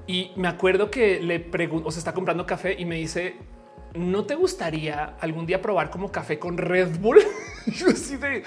[0.07, 3.35] Y me acuerdo que le pregunto, o se está comprando café y me dice,
[3.93, 7.19] ¿no te gustaría algún día probar como café con Red Bull?
[7.67, 8.43] Yo así de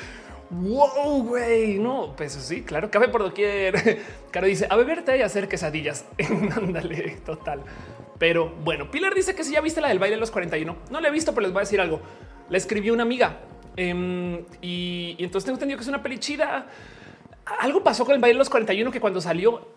[0.51, 1.79] wow, güey.
[1.79, 4.01] No, pues sí, claro, café por doquier.
[4.31, 6.07] Caro dice a beberte y hacer quesadillas.
[6.57, 7.63] Ándale, total.
[8.19, 11.01] Pero bueno, Pilar dice que si ya viste la del baile de los 41, no
[11.01, 12.01] la he visto, pero les voy a decir algo.
[12.49, 13.41] La escribió una amiga
[13.77, 16.67] em, y, entonces tengo entendido que es una peli chida.
[17.61, 19.69] Algo pasó con el baile de los 41 que cuando salió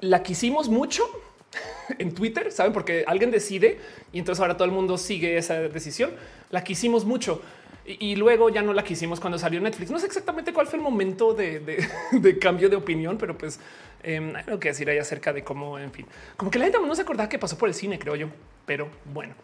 [0.00, 1.04] la quisimos mucho
[1.98, 3.78] en Twitter, saben, porque alguien decide
[4.12, 6.12] y entonces ahora todo el mundo sigue esa decisión.
[6.50, 7.42] La quisimos mucho
[7.86, 9.90] y, luego ya no la quisimos cuando salió Netflix.
[9.90, 11.88] No sé exactamente cuál fue el momento de,
[12.40, 13.58] cambio de opinión, pero pues
[14.02, 16.78] eh, hay algo que decir ahí acerca de cómo, en fin, como que la gente
[16.78, 18.28] no se acordaba que pasó por el cine, creo yo,
[18.66, 19.34] pero bueno.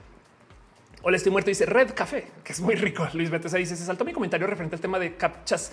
[1.09, 1.51] Hola, estoy muerto.
[1.51, 3.07] Dice Red Café, que es muy rico.
[3.15, 5.71] Luis BTC dice: Se saltó mi comentario referente al tema de captchas.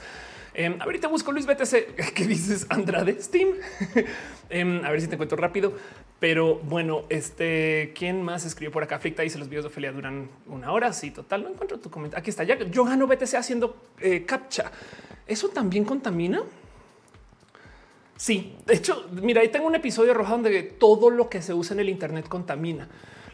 [0.53, 1.95] Eh, a ver, te busco Luis BTC.
[2.13, 3.19] ¿Qué dices, Andrade?
[3.19, 3.49] Steam.
[4.51, 5.73] Em, a ver si te encuentro rápido.
[6.19, 8.99] Pero bueno, este, ¿quién más escribió por acá?
[8.99, 10.93] Flicta dice los videos de Ophelia duran una hora.
[10.93, 11.41] Sí, total.
[11.41, 12.21] No encuentro tu comentario.
[12.21, 12.43] Aquí está.
[12.43, 14.71] Ya yo gano BTC haciendo eh, captcha.
[15.25, 16.43] ¿Eso también contamina?
[18.17, 21.73] Sí, de hecho, mira, ahí tengo un episodio rojo donde todo lo que se usa
[21.73, 22.87] en el Internet contamina.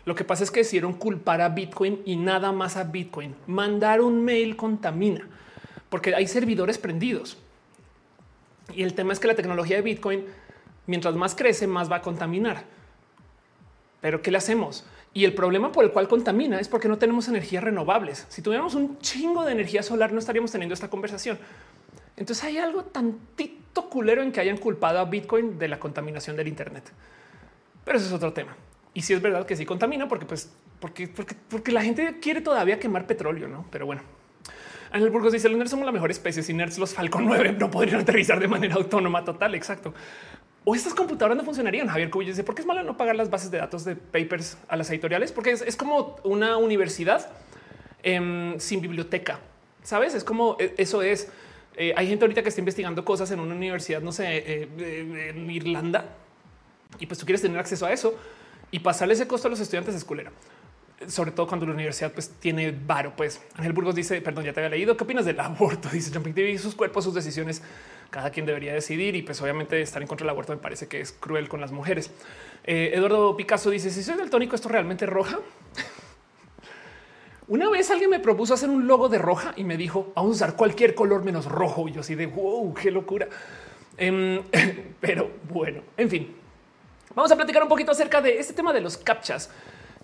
[0.10, 3.36] Lo que pasa es que decidieron culpar a Bitcoin y nada más a Bitcoin.
[3.46, 5.28] Mandar un mail contamina
[5.88, 7.38] porque hay servidores prendidos.
[8.74, 10.26] Y el tema es que la tecnología de Bitcoin,
[10.88, 12.64] mientras más crece, más va a contaminar.
[14.02, 14.84] Pero ¿qué le hacemos?
[15.14, 18.26] Y el problema por el cual contamina es porque no tenemos energías renovables.
[18.30, 21.38] Si tuviéramos un chingo de energía solar, no estaríamos teniendo esta conversación.
[22.18, 26.48] Entonces hay algo tantito culero en que hayan culpado a Bitcoin de la contaminación del
[26.48, 26.92] Internet.
[27.86, 28.58] Pero eso es otro tema.
[29.00, 32.42] Y si es verdad que sí contamina, porque pues porque, porque, porque la gente quiere
[32.42, 33.66] todavía quemar petróleo, no?
[33.72, 34.02] Pero bueno,
[34.92, 36.44] Ángel Burgos dice: Los nerds somos la mejor especie.
[36.44, 39.24] Sin nerds, los Falcon 9 no podrían aterrizar de manera autónoma.
[39.24, 39.94] Total, exacto
[40.66, 41.88] o estas computadoras no funcionarían.
[41.88, 44.58] Javier Cubillo dice por qué es malo no pagar las bases de datos de papers
[44.68, 47.32] a las editoriales, porque es, como una universidad
[48.04, 49.40] em, sin biblioteca.
[49.82, 50.14] Sabes?
[50.14, 51.32] Es como e, eso es.
[51.78, 55.50] Eh, hay gente ahorita que está investigando cosas en una universidad, no sé, eh, en
[55.50, 56.04] Irlanda,
[57.00, 58.20] y pues tú quieres tener acceso a eso
[58.72, 60.32] y pasarle ese costo a los estudiantes de escuela
[61.08, 63.14] sobre todo cuando la universidad pues tiene varo.
[63.16, 64.98] Pues Ángel Burgos dice, perdón, ya te había leído.
[64.98, 65.90] ¿Qué opinas del aborto?
[65.92, 67.62] Dice Jumping TV, sus cuerpos, sus decisiones
[68.10, 71.00] cada quien debería decidir y pues obviamente estar en contra del aborto me parece que
[71.00, 72.12] es cruel con las mujeres.
[72.64, 75.40] Eh, Eduardo Picasso dice si soy daltónico esto realmente roja.
[77.48, 80.46] Una vez alguien me propuso hacer un logo de roja y me dijo vamos a
[80.46, 83.28] usar cualquier color menos rojo y yo así de wow, qué locura.
[83.96, 84.42] Em,
[85.00, 86.36] pero bueno, en fin,
[87.20, 89.50] vamos a platicar un poquito acerca de este tema de los captchas.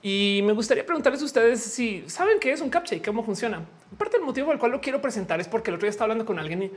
[0.02, 3.62] Y me gustaría preguntarles a ustedes si saben qué es un captcha y cómo funciona.
[3.98, 6.06] Parte del motivo por el cual lo quiero presentar es porque el otro día estaba
[6.06, 6.74] hablando con alguien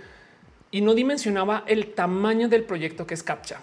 [0.70, 3.60] y no dimensionaba el tamaño del proyecto que es CAPTCHA.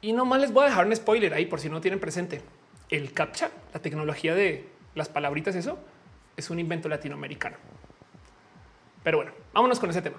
[0.00, 2.40] Y nomás les voy a dejar un spoiler ahí por si no tienen presente.
[2.88, 5.78] El CAPTCHA, la tecnología de las palabritas, eso
[6.34, 7.58] es un invento latinoamericano.
[9.04, 10.16] Pero bueno, vámonos con ese tema.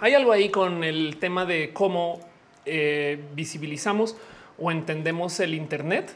[0.00, 2.20] Hay algo ahí con el tema de cómo
[2.64, 4.16] eh, visibilizamos
[4.58, 6.14] o entendemos el Internet,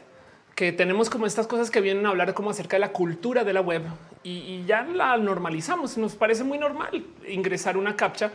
[0.55, 3.53] que tenemos como estas cosas que vienen a hablar como acerca de la cultura de
[3.53, 3.83] la web
[4.23, 5.97] y, ya la normalizamos.
[5.97, 8.31] Nos parece muy normal ingresar una captcha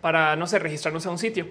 [0.00, 1.48] para, no sé, registrarnos a un sitio.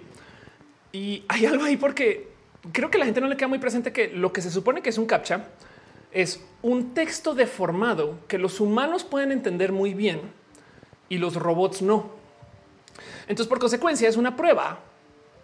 [0.91, 2.29] Y hay algo ahí porque
[2.71, 4.89] creo que la gente no le queda muy presente que lo que se supone que
[4.89, 5.47] es un captcha
[6.11, 10.21] es un texto deformado que los humanos pueden entender muy bien
[11.09, 12.24] y los robots no.
[13.27, 14.79] Entonces, por consecuencia, es una prueba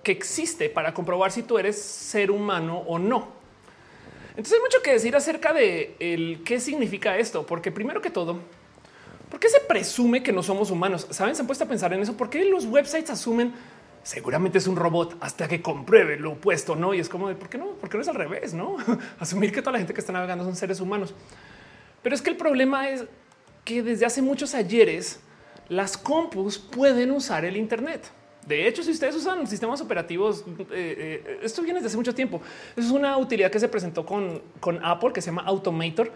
[0.03, 3.41] que existe para comprobar si tú eres ser humano o no.
[4.29, 8.39] Entonces hay mucho que decir acerca de el qué significa esto, porque primero que todo,
[9.29, 11.05] ¿por qué se presume que no somos humanos?
[11.09, 12.15] Saben, se han puesto a pensar en eso.
[12.15, 13.53] ¿Por qué los websites asumen
[14.03, 16.75] seguramente es un robot hasta que compruebe lo opuesto?
[16.75, 17.71] No, y es como de por qué no?
[17.81, 18.77] Porque no es al revés, no
[19.19, 21.13] asumir que toda la gente que está navegando son seres humanos.
[22.01, 23.03] Pero es que el problema es
[23.65, 25.19] que desde hace muchos ayeres
[25.69, 28.11] las compus pueden usar el Internet.
[28.45, 32.41] De hecho, si ustedes usan sistemas operativos, eh, eh, esto viene desde hace mucho tiempo.
[32.75, 36.11] Es una utilidad que se presentó con, con Apple que se llama Automator,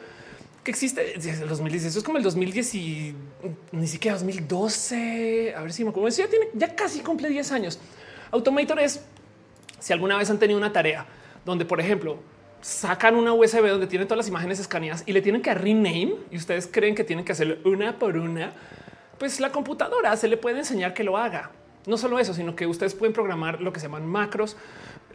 [0.64, 1.96] que existe desde el 2010.
[1.96, 3.16] es como el 2010 y
[3.72, 5.54] ni siquiera 2012.
[5.56, 6.10] A ver si me acuerdo.
[6.10, 7.80] Ya tiene ya casi cumple 10 años.
[8.32, 9.02] Automator es
[9.80, 11.06] si alguna vez han tenido una tarea
[11.46, 12.18] donde, por ejemplo,
[12.62, 16.38] sacan una USB donde tienen todas las imágenes escaneadas y le tienen que rename y
[16.38, 18.54] ustedes creen que tienen que hacerlo una por una
[19.18, 21.52] pues la computadora se le puede enseñar que lo haga.
[21.86, 24.58] No solo eso, sino que ustedes pueden programar lo que se llaman macros,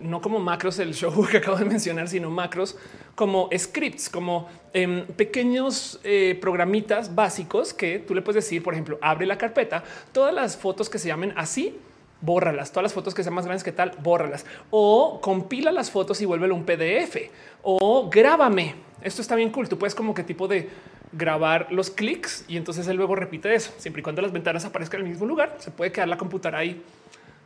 [0.00, 2.76] no como macros el show que acabo de mencionar, sino macros
[3.14, 8.98] como scripts, como em, pequeños eh, programitas básicos que tú le puedes decir, por ejemplo,
[9.02, 9.82] abre la carpeta,
[10.12, 11.76] todas las fotos que se llamen así,
[12.20, 12.70] bórralas.
[12.70, 14.44] Todas las fotos que sean más grandes que tal, bórralas.
[14.70, 17.16] O compila las fotos y vuélvelo un PDF.
[17.62, 18.74] O grábame.
[19.02, 19.68] Esto está bien cool.
[19.68, 20.68] Tú puedes como que tipo de
[21.12, 23.72] grabar los clics y entonces él luego repite eso.
[23.78, 26.58] Siempre y cuando las ventanas aparezcan en el mismo lugar, se puede quedar la computadora
[26.58, 26.82] ahí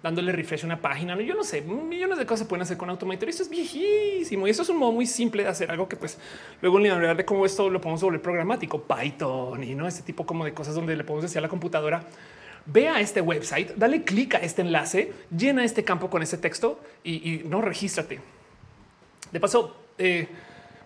[0.02, 1.18] dándole refresh a una página.
[1.20, 3.28] Yo no sé, millones de cosas se pueden hacer con Automator.
[3.28, 6.18] Esto es viejísimo y esto es un modo muy simple de hacer algo que pues
[6.60, 10.26] luego en la de cómo esto lo podemos volver programático, Python y no este tipo
[10.26, 12.04] como de cosas donde le podemos decir a la computadora
[12.66, 16.80] ve a este website, dale clic a este enlace, llena este campo con ese texto
[17.02, 18.20] y, no regístrate.
[19.30, 20.28] De paso, eh,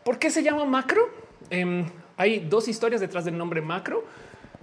[0.04, 1.08] ¿por qué se llama macro?
[1.50, 1.84] Em,
[2.18, 4.04] hay dos historias detrás del nombre macro.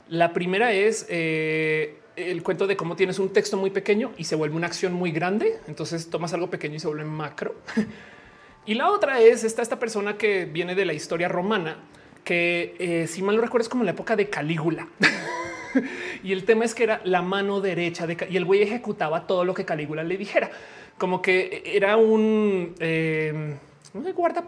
[0.09, 4.35] La primera es eh, el cuento de cómo tienes un texto muy pequeño y se
[4.35, 5.57] vuelve una acción muy grande.
[5.67, 7.55] Entonces tomas algo pequeño y se vuelve macro.
[8.65, 11.77] y la otra es está esta persona que viene de la historia romana,
[12.25, 14.89] que eh, si mal no recuerdo es como la época de Calígula.
[16.23, 19.45] y el tema es que era la mano derecha de y el güey ejecutaba todo
[19.45, 20.51] lo que Calígula le dijera,
[20.97, 23.55] como que era un eh,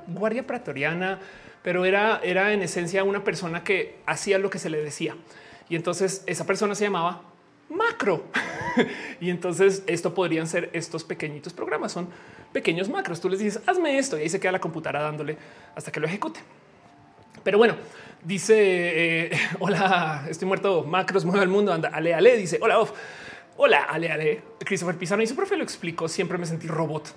[0.08, 1.20] guardia pretoriana,
[1.68, 5.18] pero era, era en esencia una persona que hacía lo que se le decía.
[5.68, 7.24] Y entonces esa persona se llamaba
[7.68, 8.24] macro.
[9.20, 12.08] y entonces esto podrían ser estos pequeñitos programas, son
[12.54, 13.20] pequeños macros.
[13.20, 15.38] Tú les dices, hazme esto y ahí se queda la computadora dándole
[15.76, 16.40] hasta que lo ejecute.
[17.44, 17.76] Pero bueno,
[18.24, 18.56] dice
[19.26, 20.86] eh, hola, estoy muerto.
[20.86, 21.74] Macros mueve el mundo.
[21.74, 22.38] Anda, ale, ale.
[22.38, 22.94] Dice hola, off.
[23.60, 25.24] Hola, Ale, Ale, Christopher Pizarro.
[25.24, 26.08] Y su profe lo explicó.
[26.08, 27.16] Siempre me sentí robot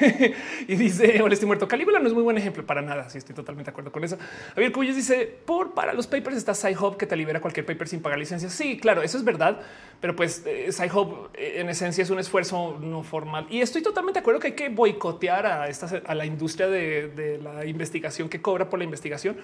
[0.68, 1.66] y dice: Hola, estoy muerto.
[1.66, 3.10] Calígula no es muy buen ejemplo para nada.
[3.10, 4.16] Sí, estoy totalmente de acuerdo con eso.
[4.54, 8.00] Javier Cuyes dice: Por para los papers está SciHub que te libera cualquier paper sin
[8.00, 8.48] pagar licencia.
[8.50, 9.62] Sí, claro, eso es verdad.
[10.00, 13.48] Pero pues eh, SciHub eh, en esencia es un esfuerzo no formal.
[13.50, 17.40] Y estoy totalmente de acuerdo que hay que boicotear a, esta, a la industria de,
[17.42, 19.36] la investigación que cobra por la investigación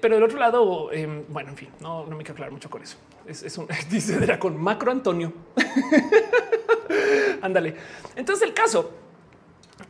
[0.00, 2.96] pero del otro lado, em, bueno, en fin, no, me quiero aclarar mucho con eso.
[3.26, 5.32] Es, un dice era con macro Antonio.
[7.42, 7.76] Ándale.
[8.16, 8.92] Entonces el caso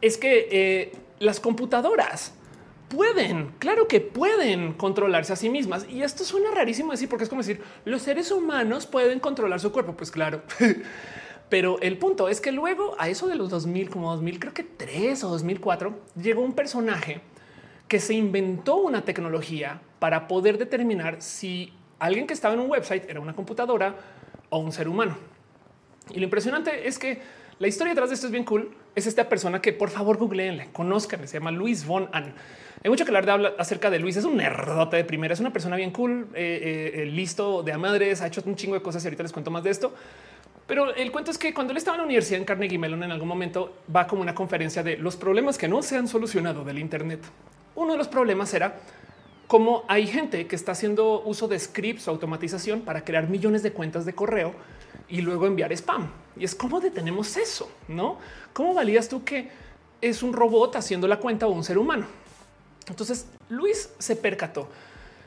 [0.00, 2.34] es que eh, las computadoras
[2.88, 5.86] pueden, claro que pueden controlarse a sí mismas.
[5.88, 9.72] Y esto suena rarísimo decir porque es como decir los seres humanos pueden controlar su
[9.72, 9.94] cuerpo.
[9.96, 10.42] Pues claro.
[11.48, 14.64] Pero el punto es que luego a eso de los 2000, como 2000, creo que
[14.64, 17.20] 3 o 2004, llegó un personaje
[17.88, 23.08] que se inventó una tecnología para poder determinar si alguien que estaba en un website
[23.08, 23.94] era una computadora
[24.50, 25.16] o un ser humano.
[26.10, 27.20] Y lo impresionante es que
[27.58, 28.74] la historia detrás de esto es bien cool.
[28.94, 32.34] Es esta persona que por favor googleenle, conozcan, se llama Luis von An.
[32.82, 34.16] Hay mucho que hablar de hablar acerca de Luis.
[34.16, 37.78] Es un nerdote de primera, es una persona bien cool, eh, eh, listo de a
[37.78, 39.94] madres, ha hecho un chingo de cosas y ahorita les cuento más de esto.
[40.66, 43.12] Pero el cuento es que cuando él estaba en la universidad en Carnegie Mellon, en
[43.12, 46.78] algún momento va como una conferencia de los problemas que no se han solucionado del
[46.78, 47.20] Internet.
[47.76, 48.76] Uno de los problemas era
[49.46, 53.72] cómo hay gente que está haciendo uso de scripts o automatización para crear millones de
[53.72, 54.54] cuentas de correo
[55.08, 56.08] y luego enviar spam.
[56.36, 58.18] Y es cómo detenemos eso, ¿no?
[58.52, 59.50] ¿Cómo valías tú que
[60.00, 62.06] es un robot haciendo la cuenta o un ser humano?
[62.88, 64.68] Entonces Luis se percató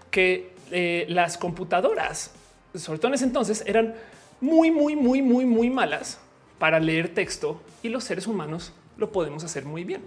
[0.10, 2.31] que eh, las computadoras,
[2.75, 3.95] sobre todo en ese entonces, eran
[4.39, 6.19] muy, muy, muy, muy, muy malas
[6.60, 10.01] para leer texto y los seres humanos lo podemos hacer muy bien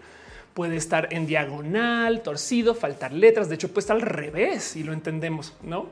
[0.55, 3.49] puede estar en diagonal, torcido, faltar letras.
[3.49, 5.89] De hecho, puede estar al revés y lo entendemos, no?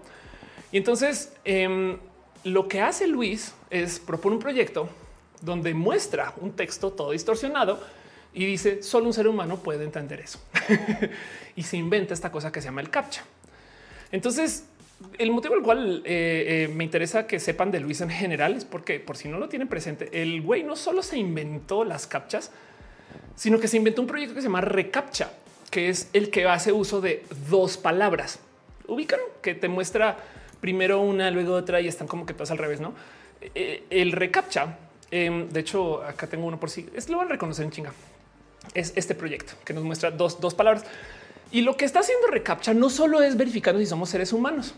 [0.72, 1.98] Y entonces em,
[2.44, 4.88] lo que hace Luis es propone un proyecto
[5.40, 7.80] donde muestra un texto todo distorsionado
[8.34, 10.40] y dice solo un ser humano puede entender eso
[11.56, 13.24] y se inventa esta cosa que se llama el captcha.
[14.12, 14.64] Entonces,
[15.18, 18.64] el motivo al cual eh, eh, me interesa que sepan de Luis en general es
[18.64, 22.50] porque, por si no lo tienen presente, el güey no solo se inventó las captchas,
[23.38, 25.30] sino que se inventó un proyecto que se llama Recaptcha,
[25.70, 28.40] que es el que hace uso de dos palabras.
[28.88, 30.16] Ubican que te muestra
[30.60, 32.94] primero una, luego otra y están como que pasa al revés, ¿no?
[33.54, 34.76] Eh, el Recaptcha,
[35.12, 37.92] em, de hecho, acá tengo uno por sí, es lo van a reconocer en chinga.
[38.74, 40.84] Es este proyecto que nos muestra dos, dos palabras.
[41.52, 44.74] Y lo que está haciendo Recaptcha no solo es verificando si somos seres humanos,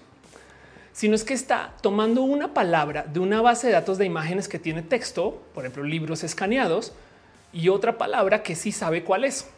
[0.92, 4.58] sino es que está tomando una palabra de una base de datos de imágenes que
[4.58, 6.92] tiene texto, por ejemplo, libros escaneados,
[7.52, 9.48] y otra palabra que sí sabe cuál es.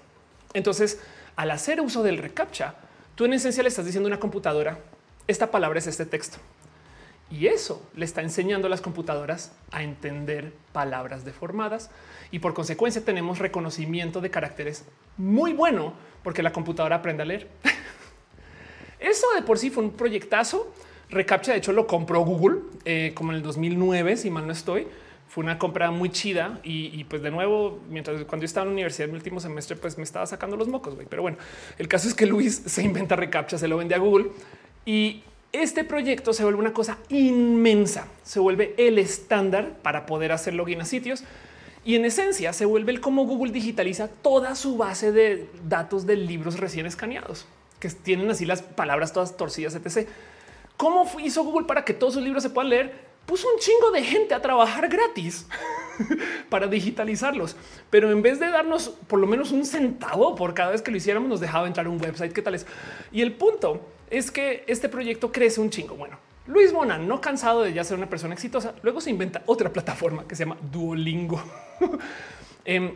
[0.54, 1.00] Entonces,
[1.36, 2.74] al hacer uso del reCAPTCHA,
[3.14, 4.78] tú en esencia le estás diciendo a una computadora,
[5.26, 6.38] esta palabra es este texto.
[7.30, 11.90] Y eso le está enseñando a las computadoras a entender palabras deformadas
[12.30, 14.84] y por consecuencia tenemos reconocimiento de caracteres
[15.16, 17.48] muy bueno porque la computadora aprende a leer.
[19.00, 20.72] Eso de por sí fue un proyectazo.
[21.08, 24.86] Recaptcha, de hecho, lo compró Google eh, como en el 2009, si mal no estoy
[25.32, 28.72] fue una compra muy chida y, pues de nuevo, mientras cuando yo estaba en la
[28.74, 30.94] universidad en mi último semestre, pues me estaba sacando los mocos.
[31.08, 31.38] Pero bueno,
[31.78, 34.26] el caso es que Luis se inventa recaptcha, se lo vende a Google
[34.84, 40.52] y este proyecto se vuelve una cosa inmensa, se vuelve el estándar para poder hacer
[40.52, 41.24] login a sitios
[41.82, 46.16] y en esencia se vuelve el cómo Google digitaliza toda su base de datos de
[46.16, 47.46] libros recién escaneados,
[47.80, 50.06] que tienen así las palabras todas torcidas, etc.
[50.76, 53.11] ¿Cómo hizo Google para que todos sus libros se puedan leer?
[53.26, 55.46] Puso un chingo de gente a trabajar gratis
[56.48, 57.56] para digitalizarlos,
[57.88, 60.96] pero en vez de darnos por lo menos un centavo por cada vez que lo
[60.96, 62.32] hiciéramos, nos dejaba entrar un website.
[62.32, 62.66] ¿Qué tal es?
[63.12, 63.80] Y el punto
[64.10, 65.94] es que este proyecto crece un chingo.
[65.94, 69.72] Bueno, Luis Mona, no cansado de ya ser una persona exitosa, luego se inventa otra
[69.72, 71.40] plataforma que se llama Duolingo.
[72.64, 72.94] eh,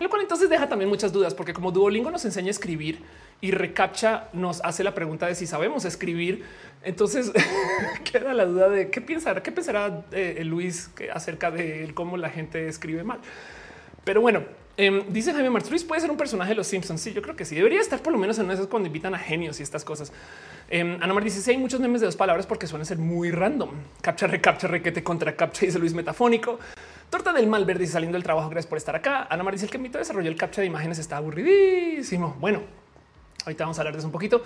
[0.00, 3.02] lo cual entonces deja también muchas dudas, porque como Duolingo nos enseña a escribir
[3.40, 6.44] y Recaptcha nos hace la pregunta de si sabemos escribir,
[6.82, 7.32] entonces
[8.12, 12.68] queda la duda de qué pensará, qué pensará eh, Luis acerca de cómo la gente
[12.68, 13.20] escribe mal.
[14.04, 14.42] Pero bueno,
[14.80, 17.00] eh, dice Jaime Martínez puede ser un personaje de los Simpsons.
[17.00, 17.56] Sí, yo creo que sí.
[17.56, 20.12] Debería estar por lo menos en esas cuando invitan a genios y estas cosas.
[20.70, 23.32] Eh, Ana Mar dice: sí, hay muchos memes de dos palabras porque suelen ser muy
[23.32, 23.70] random.
[24.00, 26.60] Captcha, recaptcha, requete contra captcha, dice Luis Metafónico.
[27.10, 28.48] Torta del mal verde saliendo del trabajo.
[28.50, 29.26] Gracias por estar acá.
[29.28, 32.36] Ana Mar dice: el que mito desarrolló el captcha de imágenes está aburridísimo.
[32.38, 32.62] Bueno,
[33.48, 34.42] ahorita vamos a hablar de eso un poquito.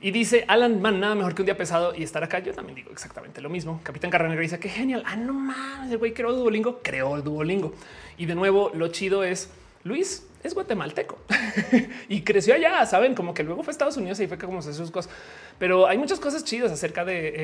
[0.00, 2.40] Y dice Alan Man, nada mejor que un día pesado y estar acá.
[2.40, 3.80] Yo también digo exactamente lo mismo.
[3.82, 5.02] Capitán Carrera dice que genial.
[5.06, 7.72] Ah, no mames, el güey creó Duolingo, creó el Duolingo.
[8.18, 9.50] Y de nuevo, lo chido es
[9.84, 11.18] Luis es guatemalteco
[12.08, 14.74] y creció allá, saben, como que luego fue a Estados Unidos y fue como se
[14.74, 15.12] sus cosas.
[15.58, 17.34] Pero hay muchas cosas chidas acerca de eh,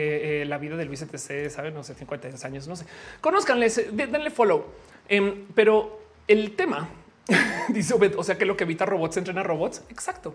[0.42, 2.86] eh, la vida de Luis ETC, saben, no sé, 50 años, no sé.
[3.20, 4.66] Conozcanles, denle follow.
[5.08, 6.88] Em, pero el tema
[7.68, 9.82] dice, o sea, que lo que evita robots entrena robots.
[9.90, 10.34] Exacto.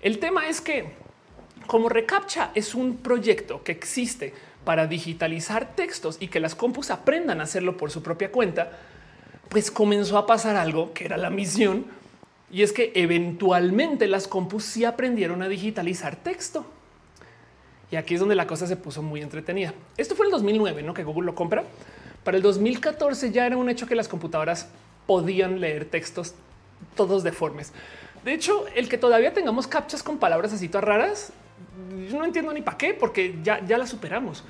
[0.00, 0.92] El tema es que
[1.66, 4.32] como Recaptcha es un proyecto que existe
[4.64, 8.72] para digitalizar textos y que las compus aprendan a hacerlo por su propia cuenta,
[9.48, 11.86] pues comenzó a pasar algo que era la misión
[12.50, 16.64] y es que eventualmente las compus sí aprendieron a digitalizar texto.
[17.90, 19.74] Y aquí es donde la cosa se puso muy entretenida.
[19.96, 20.94] Esto fue el 2009, ¿no?
[20.94, 21.64] Que Google lo compra.
[22.24, 24.68] Para el 2014 ya era un hecho que las computadoras
[25.06, 26.34] podían leer textos
[26.94, 27.72] todos deformes.
[28.28, 31.32] De hecho, el que todavía tengamos captchas con palabras así todas raras,
[32.10, 34.44] yo no entiendo ni para qué, porque ya, ya la superamos.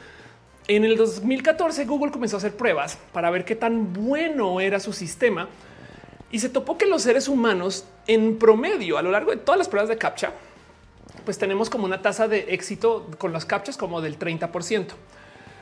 [0.66, 4.92] En el 2014 Google comenzó a hacer pruebas para ver qué tan bueno era su
[4.92, 5.48] sistema
[6.32, 9.68] y se topó que los seres humanos en promedio a lo largo de todas las
[9.68, 10.32] pruebas de captcha,
[11.24, 14.50] pues tenemos como una tasa de éxito con las captchas como del 30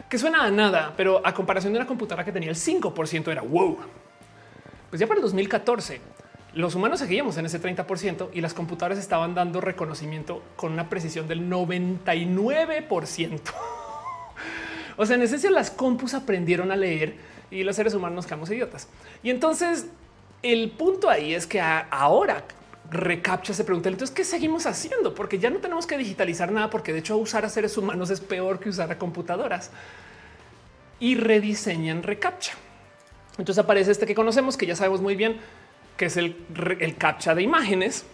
[0.09, 2.95] que suena a nada, pero a comparación de una computadora que tenía el 5
[3.27, 3.77] era wow.
[4.89, 6.16] Pues ya para el 2014
[6.57, 7.87] los humanos seguíamos en ese 30
[8.33, 12.89] y las computadoras estaban dando reconocimiento con una precisión del 99
[14.97, 17.17] o sea, en esencia las compus aprendieron a leer
[17.51, 18.89] y los seres humanos nos quedamos idiotas.
[19.23, 19.89] Y entonces
[20.43, 22.43] el punto ahí es que ahora
[22.91, 26.95] recaptcha se pregunta entonces qué seguimos haciendo porque ya no tenemos que digitalizar nada porque
[26.95, 29.71] de hecho usar a seres humanos es peor que usar a computadoras
[31.01, 32.55] y rediseñan recaptcha.
[33.37, 35.39] Entonces aparece este que conocemos que ya sabemos muy bien
[35.97, 36.37] que es el,
[36.99, 38.05] captcha de imágenes,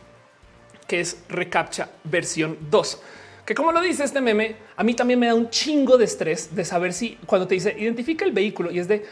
[0.87, 3.03] que es recaptcha versión 2
[3.45, 6.55] que como lo dice este meme, a mí también me da un chingo de estrés
[6.55, 9.05] de saber si cuando te dice identifica el vehículo y es de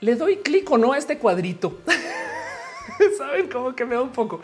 [0.00, 1.80] le doy clic o no a este cuadrito.
[3.18, 4.40] Saben como que me da un poco,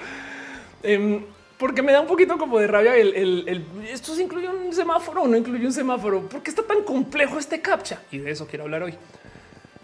[0.83, 1.23] em,
[1.59, 5.29] porque me da un poquito como de rabia el, esto se incluye un semáforo o
[5.29, 6.29] no incluye un semáforo.
[6.29, 8.03] porque está tan complejo este captcha?
[8.11, 8.95] Y de eso quiero hablar hoy.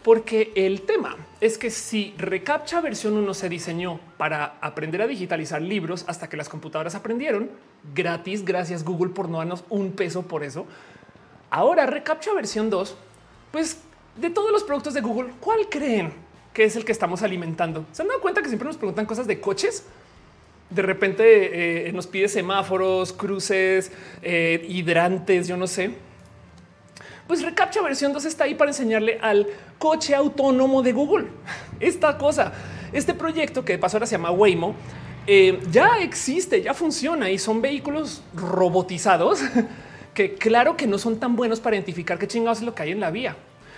[0.03, 5.63] Porque el tema es que si Recaptcha versión 1 se diseñó para aprender a digitalizar
[5.63, 7.51] libros hasta que las computadoras aprendieron
[7.95, 10.67] gratis, gracias Google por no darnos un peso por eso.
[11.51, 12.97] Ahora Recaptcha versión 2,
[13.53, 13.79] pues
[14.17, 16.13] de todos los productos de Google, ¿cuál creen
[16.53, 17.87] que es el que estamos alimentando?
[17.93, 19.87] ¿Se han dado cuenta que siempre nos preguntan cosas de coches?
[20.69, 25.95] De repente eh, nos pide semáforos, cruces, eh, hidrantes, yo no sé
[27.33, 29.47] pues Recaptcha versión 2 está ahí para enseñarle al
[29.79, 31.29] coche autónomo de Google.
[31.81, 32.53] Esta cosa,
[32.93, 34.75] este proyecto que de paso ahora se llama Waymo,
[35.27, 39.41] eh, ya existe, ya funciona y son vehículos robotizados
[40.15, 42.91] que claro que no son tan buenos para identificar qué chingados es lo que hay
[42.91, 43.35] en la vía.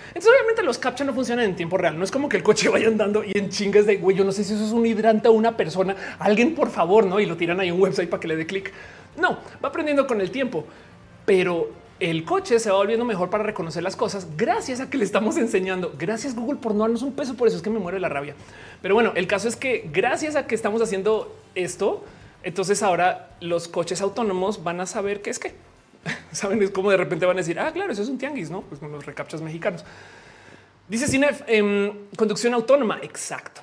[0.09, 1.97] Entonces, obviamente, los captcha no funcionan en tiempo real.
[1.97, 4.17] No es como que el coche vaya andando y en chingas de güey.
[4.17, 5.95] Yo no sé si eso es un hidrante o una persona.
[6.19, 7.21] Alguien, por favor, no?
[7.21, 8.73] Y lo tiran ahí un website para que le dé clic.
[9.17, 10.67] No va aprendiendo con el tiempo,
[11.25, 15.05] pero el coche se va volviendo mejor para reconocer las cosas gracias a que le
[15.05, 15.95] estamos enseñando.
[15.99, 18.35] Gracias Google por no darnos un peso, por eso es que me muere la rabia.
[18.83, 22.05] Pero bueno, el caso es que gracias a que estamos haciendo esto,
[22.43, 25.55] entonces ahora los coches autónomos van a saber qué es que
[26.33, 28.63] saben es como de repente van a decir, ah, claro, eso es un tianguis, no?
[28.63, 29.85] Pues con los recaptchas mexicanos.
[30.89, 32.99] Dice Cinef, em, conducción autónoma.
[33.03, 33.63] Exacto,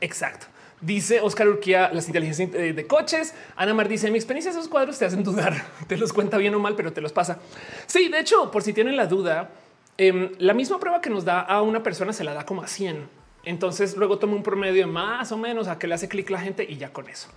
[0.00, 0.46] exacto.
[0.84, 3.34] Dice Oscar Urquía, las inteligencias de coches.
[3.56, 5.64] Ana Mar dice: Mi experiencia, esos cuadros te hacen dudar.
[5.88, 7.38] Te los cuenta bien o mal, pero te los pasa.
[7.86, 9.50] Sí, de hecho, por si tienen la duda,
[9.96, 12.66] em, la misma prueba que nos da a una persona se la da como a
[12.66, 13.08] 100.
[13.44, 16.66] Entonces luego toma un promedio más o menos a que le hace clic la gente
[16.68, 17.28] y ya con eso.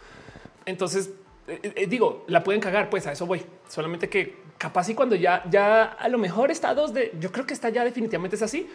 [0.66, 1.12] Entonces
[1.48, 3.42] eh, eh, digo, la pueden cagar, pues a eso voy.
[3.70, 7.46] Solamente que capaz y cuando ya, ya a lo mejor está dos de, yo creo
[7.46, 8.70] que está ya definitivamente es así.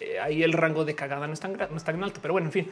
[0.00, 2.48] Eh, ahí el rango de cagada no es tan, no es tan alto, pero bueno,
[2.48, 2.70] en fin.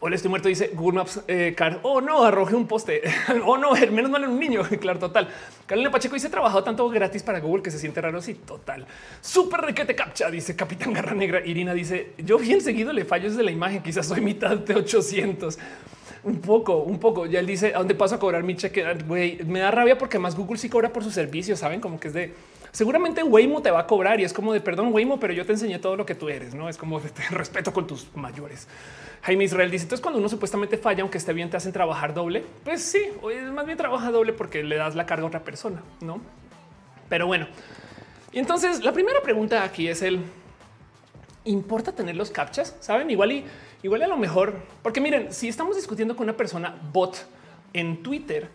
[0.00, 0.48] Hola, estoy muerto.
[0.48, 1.20] Dice Google Maps.
[1.56, 1.80] Car.
[1.82, 3.02] Oh, no, arroje un poste.
[3.46, 4.62] oh, no, menos mal en un niño.
[4.80, 5.28] claro, total.
[5.66, 8.20] Carolina Pacheco dice trabajado tanto gratis para Google que se siente raro.
[8.20, 8.86] Sí, total.
[9.20, 10.30] Súper requete captcha.
[10.30, 11.44] Dice Capitán Garra Negra.
[11.44, 13.82] Irina dice yo bien seguido le fallo desde la imagen.
[13.82, 15.58] Quizás soy mitad de 800.
[16.24, 17.26] Un poco, un poco.
[17.26, 18.84] Ya él dice a dónde paso a cobrar mi cheque.
[19.06, 21.58] Güey, me da rabia porque más Google sí cobra por sus servicios.
[21.58, 22.34] Saben como que es de
[22.70, 25.52] seguramente Waymo te va a cobrar y es como de perdón, Waymo, pero yo te
[25.52, 26.54] enseñé todo lo que tú eres.
[26.54, 28.68] No es como de respeto con tus mayores.
[29.22, 32.44] Jaime Israel dice: Entonces, cuando uno supuestamente falla, aunque esté bien, te hacen trabajar doble.
[32.64, 33.00] Pues sí,
[33.52, 36.20] más bien trabaja doble porque le das la carga a otra persona, no?
[37.08, 37.46] Pero bueno,
[38.32, 40.20] y entonces la primera pregunta aquí es el
[41.44, 43.10] importa tener los captchas, saben?
[43.10, 43.44] Igual y
[43.82, 47.26] Igual a lo mejor, porque miren, si estamos discutiendo con una persona bot
[47.72, 48.48] en Twitter,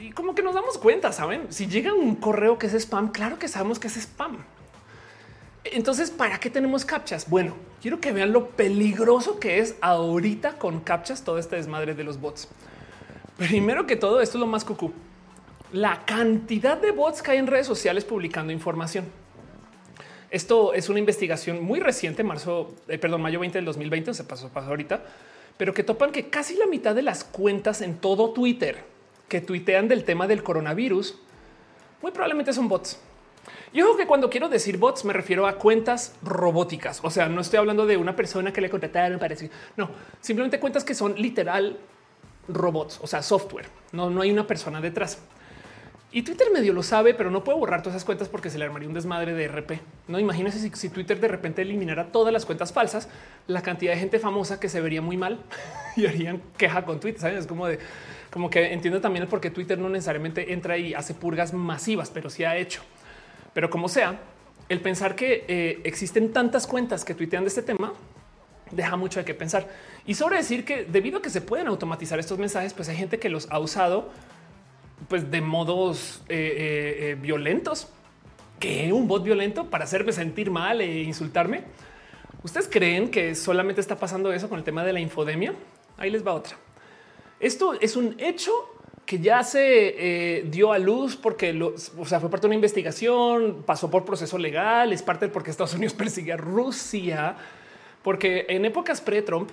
[0.00, 3.38] y como que nos damos cuenta, saben, si llega un correo que es spam, claro
[3.38, 4.38] que sabemos que es spam.
[5.64, 7.30] Entonces, ¿para qué tenemos captchas?
[7.30, 12.02] Bueno, quiero que vean lo peligroso que es ahorita con captchas todo este desmadre de
[12.02, 12.48] los bots.
[13.36, 14.92] Primero que todo, esto es lo más cucú.
[15.72, 19.04] La cantidad de bots que hay en redes sociales publicando información.
[20.30, 24.48] Esto es una investigación muy reciente, marzo, eh, perdón, mayo 20 del 2020, se pasó,
[24.48, 25.04] pasó ahorita,
[25.58, 28.82] pero que topan que casi la mitad de las cuentas en todo Twitter
[29.28, 31.18] que tuitean del tema del coronavirus,
[32.00, 32.98] muy probablemente son bots.
[33.72, 37.00] Yo creo que cuando quiero decir bots me refiero a cuentas robóticas.
[37.02, 40.60] O sea, no estoy hablando de una persona que le contrataron para decir, no, simplemente
[40.60, 41.78] cuentas que son literal
[42.48, 43.66] robots, o sea, software.
[43.92, 45.18] No, no hay una persona detrás.
[46.14, 48.66] Y Twitter medio lo sabe, pero no puede borrar todas esas cuentas porque se le
[48.66, 49.80] armaría un desmadre de RP.
[50.08, 53.08] No imagínese si, Twitter de repente eliminara todas las cuentas falsas,
[53.46, 55.40] la cantidad de gente famosa que se vería muy mal
[55.96, 57.22] y harían queja con Twitter.
[57.22, 57.38] ¿saben?
[57.38, 57.78] Es como de
[58.30, 62.10] como que entiendo también el por qué Twitter no necesariamente entra y hace purgas masivas,
[62.10, 62.82] pero sí ha hecho.
[63.52, 64.20] Pero como sea,
[64.68, 67.92] el pensar que eh, existen tantas cuentas que tuitean de este tema
[68.70, 69.68] deja mucho de qué pensar.
[70.06, 73.18] Y sobre decir que debido a que se pueden automatizar estos mensajes, pues hay gente
[73.18, 74.10] que los ha usado
[75.08, 77.88] pues de modos eh, eh, violentos.
[78.58, 81.64] que un bot violento para hacerme sentir mal e insultarme.
[82.44, 85.54] ¿Ustedes creen que solamente está pasando eso con el tema de la infodemia?
[85.96, 86.56] Ahí les va otra.
[87.40, 88.52] Esto es un hecho
[89.12, 93.90] que ya se dio a luz porque o sea, fue parte de una investigación, pasó
[93.90, 97.36] por proceso legal, es parte de porque Estados Unidos persigue a Rusia,
[98.02, 99.50] porque en épocas pre-Trump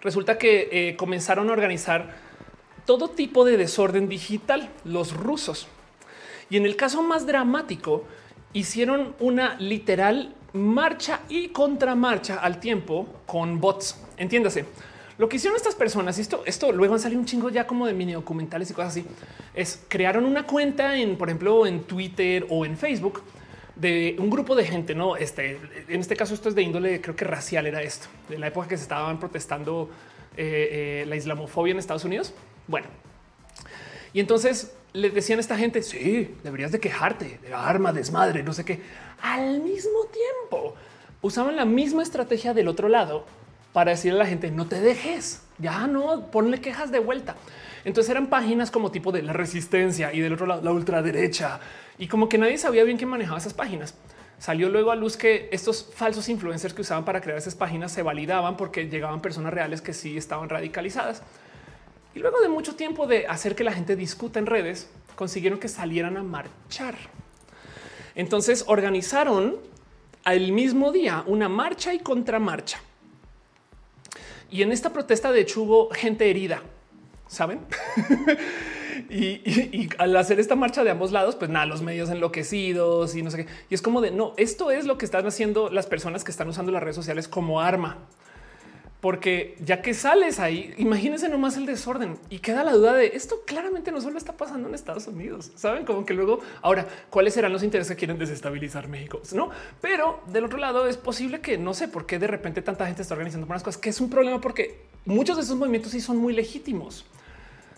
[0.00, 2.16] resulta que comenzaron a organizar
[2.86, 5.68] todo tipo de desorden digital, los rusos.
[6.48, 8.04] Y en el caso más dramático,
[8.54, 14.02] hicieron una literal marcha y contramarcha al tiempo con bots.
[14.16, 14.64] Entiéndase.
[15.18, 17.94] Lo que hicieron estas personas, esto, esto luego han salido un chingo ya como de
[17.94, 19.06] mini documentales y cosas así,
[19.54, 23.22] es crearon una cuenta en, por ejemplo, en Twitter o en Facebook
[23.76, 25.16] de un grupo de gente, no?
[25.16, 25.58] Este,
[25.88, 28.68] en este caso, esto es de índole, creo que racial era esto, de la época
[28.68, 29.90] que se estaban protestando
[30.36, 32.34] eh, eh, la islamofobia en Estados Unidos.
[32.66, 32.86] Bueno,
[34.12, 38.52] y entonces le decían a esta gente, sí, deberías de quejarte de arma, desmadre, no
[38.52, 38.80] sé qué.
[39.20, 40.74] Al mismo tiempo,
[41.22, 43.26] usaban la misma estrategia del otro lado
[43.76, 47.36] para decirle a la gente, no te dejes, ya no, ponle quejas de vuelta.
[47.84, 51.60] Entonces eran páginas como tipo de la resistencia y del otro lado la ultraderecha.
[51.98, 53.92] Y como que nadie sabía bien quién manejaba esas páginas.
[54.38, 58.00] Salió luego a luz que estos falsos influencers que usaban para crear esas páginas se
[58.00, 61.22] validaban porque llegaban personas reales que sí estaban radicalizadas.
[62.14, 65.68] Y luego de mucho tiempo de hacer que la gente discuta en redes, consiguieron que
[65.68, 66.94] salieran a marchar.
[68.14, 69.56] Entonces organizaron
[70.24, 72.80] al mismo día una marcha y contramarcha.
[74.50, 76.62] Y en esta protesta, de hecho, hubo gente herida,
[77.26, 77.60] saben?
[79.10, 83.30] y, al hacer esta marcha de ambos lados, pues nada, los medios enloquecidos y no
[83.30, 83.52] sé qué.
[83.70, 86.48] Y es como de no, esto es lo que están haciendo las personas que están
[86.48, 87.98] usando las redes sociales como arma
[89.06, 93.36] porque ya que sales ahí, imagínense nomás el desorden y queda la duda de esto
[93.46, 97.52] claramente no solo está pasando en Estados Unidos, saben como que luego ahora cuáles serán
[97.52, 99.50] los intereses que quieren desestabilizar México, no?
[99.80, 103.02] Pero del otro lado es posible que no sé por qué de repente tanta gente
[103.02, 106.16] está organizando unas cosas que es un problema porque muchos de esos movimientos sí son
[106.16, 107.04] muy legítimos.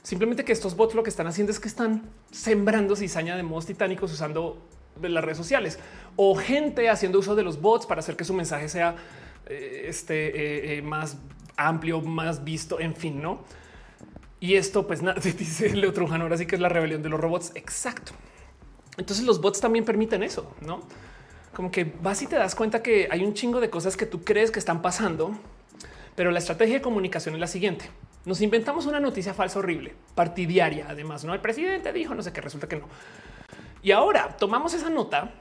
[0.03, 3.67] Simplemente que estos bots lo que están haciendo es que están sembrando cizaña de modos
[3.67, 4.63] titánicos usando
[5.03, 5.79] las redes sociales
[6.17, 8.97] o gente haciendo uso de los bots para hacer que su mensaje sea
[9.49, 11.19] este, eh, eh, más
[11.57, 13.45] amplio, más visto, en fin, ¿no?
[14.41, 17.21] Y esto, pues nada, dice Leo Trujano, ahora sí que es la rebelión de los
[17.21, 17.53] robots.
[17.55, 18.13] Exacto.
[18.97, 20.83] Entonces los bots también permiten eso, ¿no?
[21.55, 24.23] Como que vas y te das cuenta que hay un chingo de cosas que tú
[24.25, 25.33] crees que están pasando,
[26.15, 27.91] pero la estrategia de comunicación es la siguiente.
[28.25, 31.33] Nos inventamos una noticia falsa horrible, partidaria, además, ¿no?
[31.33, 32.89] El presidente dijo, no sé qué, resulta que no.
[33.83, 35.33] Y ahora tomamos esa nota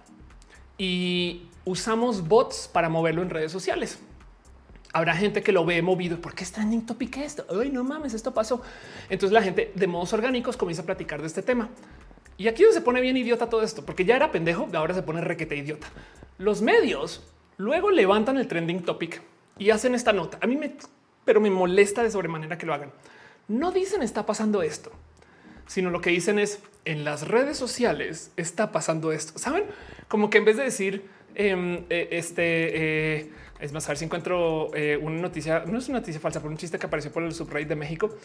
[0.78, 4.00] y usamos bots para moverlo en redes sociales.
[4.94, 6.20] Habrá gente que lo ve movido.
[6.22, 7.46] ¿Por qué es trending topic esto?
[7.50, 8.62] Ay, no mames, esto pasó.
[9.10, 11.70] Entonces la gente de modos orgánicos comienza a platicar de este tema.
[12.38, 15.20] Y aquí se pone bien idiota todo esto, porque ya era pendejo, ahora se pone
[15.20, 15.88] requete idiota.
[16.38, 19.22] Los medios luego levantan el trending topic
[19.58, 20.38] y hacen esta nota.
[20.42, 20.74] A mí me,
[21.26, 22.94] pero me molesta de sobremanera que lo hagan.
[23.50, 24.92] No dicen está pasando esto,
[25.66, 29.38] sino lo que dicen es en las redes sociales está pasando esto.
[29.38, 29.66] Saben
[30.08, 33.30] como que en vez de decir eh, este eh,
[33.60, 36.52] es más, a ver si encuentro eh, una noticia, no es una noticia falsa, por
[36.52, 38.16] un chiste que apareció por el subreddit de México,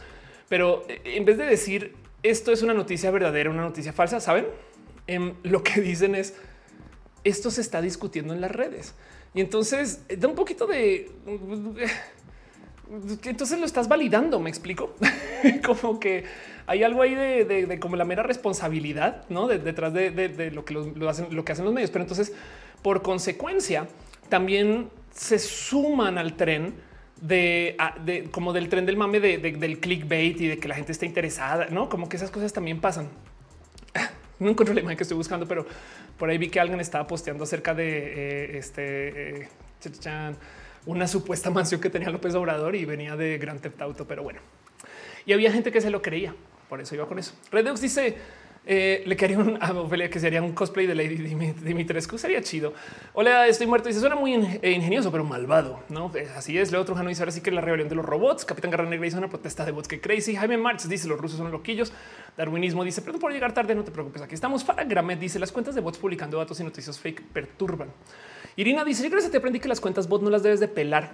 [0.49, 4.47] pero en vez de decir esto es una noticia verdadera, una noticia falsa, saben?
[5.07, 6.35] Em, lo que dicen es
[7.25, 8.95] esto se está discutiendo en las redes
[9.35, 11.11] y entonces da un poquito de
[13.25, 14.39] entonces lo estás validando.
[14.41, 14.95] Me explico
[15.67, 16.25] como que
[16.67, 19.49] hay algo ahí de, como la mera responsabilidad ¿no?
[19.49, 21.91] detrás de, lo que hacen los medios.
[21.91, 22.33] Pero entonces,
[22.83, 23.89] por consecuencia,
[24.29, 26.75] también se suman al tren
[27.21, 27.77] de,
[28.33, 31.89] como del tren del mame del clickbait y de que la gente está interesada, no
[31.89, 33.09] como que esas cosas también pasan.
[34.39, 35.65] No encuentro la imagen que estoy buscando, pero
[36.19, 39.43] por ahí vi que alguien estaba posteando acerca de eh, este.
[39.43, 39.49] Eh,
[40.85, 44.41] una supuesta mansión que tenía López Obrador y venía de Gran Theft Auto, pero bueno.
[45.27, 46.35] Y había gente que se lo creía,
[46.69, 47.35] por eso iba con eso.
[47.53, 48.17] Redux dice,
[48.65, 52.17] eh, le quería un, a Ophelia que sería un cosplay de Lady Dimitrescu.
[52.19, 52.73] Sería chido.
[53.13, 53.89] Hola, estoy muerto.
[53.89, 55.81] Dice suena muy eh, ingenioso, pero malvado.
[55.89, 56.71] No eh, así es.
[56.71, 58.45] Leo Trujano dice ahora sí que la rebelión de los robots.
[58.45, 60.37] Capitán Garra Negra dice una protesta de bots que crazy.
[60.37, 61.93] Jaime Marx dice los rusos son loquillos.
[62.37, 63.75] Darwinismo dice perdón por llegar tarde.
[63.75, 64.23] No te preocupes.
[64.23, 64.65] Aquí estamos.
[64.65, 67.89] Farah Gramet dice las cuentas de bots publicando datos y noticias fake perturban.
[68.57, 70.69] Irina dice: Yo creo que te aprendí que las cuentas bot no las debes de
[70.69, 71.11] pelar.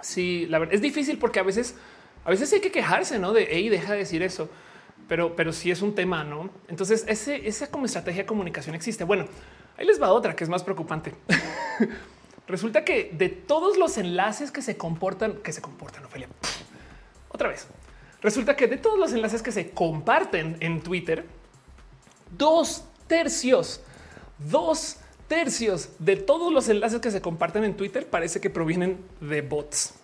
[0.00, 1.76] Sí, la verdad es difícil porque a veces,
[2.24, 4.48] a veces hay que quejarse, no de hey, deja de decir eso,
[5.08, 6.50] pero, pero sí es un tema, no?
[6.68, 9.04] Entonces, ese, esa como estrategia de comunicación existe.
[9.04, 9.26] Bueno,
[9.76, 11.14] ahí les va otra que es más preocupante.
[12.48, 16.28] Resulta que de todos los enlaces que se comportan, que se comportan, Ophelia,
[17.28, 17.66] otra vez.
[18.22, 21.26] Resulta que de todos los enlaces que se comparten en Twitter,
[22.36, 23.80] dos tercios,
[24.38, 24.98] dos
[25.28, 29.94] tercios de todos los enlaces que se comparten en Twitter parece que provienen de bots.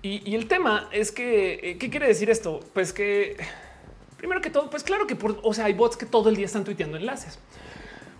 [0.00, 2.60] Y, el tema es que, eh, ¿qué quiere decir esto?
[2.72, 3.36] Pues que,
[4.18, 6.44] primero que todo, pues claro que por, o sea, hay bots que todo el día
[6.44, 7.38] están tuiteando enlaces.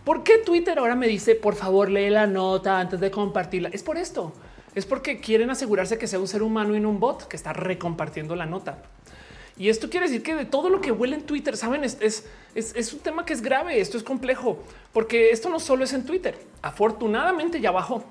[0.05, 3.69] ¿Por qué Twitter ahora me dice, por favor, lee la nota antes de compartirla?
[3.73, 4.33] Es por esto.
[4.75, 7.53] Es porque quieren asegurarse que sea un ser humano y no un bot que está
[7.53, 8.83] recompartiendo la nota.
[9.59, 12.93] Y esto quiere decir que de todo lo que huele en Twitter, saben, es, es,
[12.93, 13.81] un tema que es grave.
[13.81, 16.39] Esto es complejo porque esto no solo es en Twitter.
[16.63, 18.05] Afortunadamente ya bajó,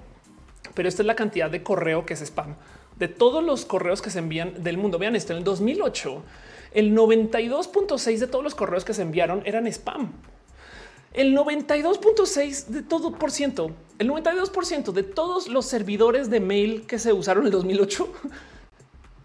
[0.76, 2.56] pero esta es la cantidad de correo que es spam
[3.00, 4.98] de todos los correos que se envían del mundo.
[4.98, 6.24] Vean esto en el 2008,
[6.72, 10.11] el 92.6 de todos los correos que se enviaron eran spam.
[11.13, 16.99] El 92.6 de todo por ciento, el 92% de todos los servidores de mail que
[16.99, 18.07] se usaron en el 2008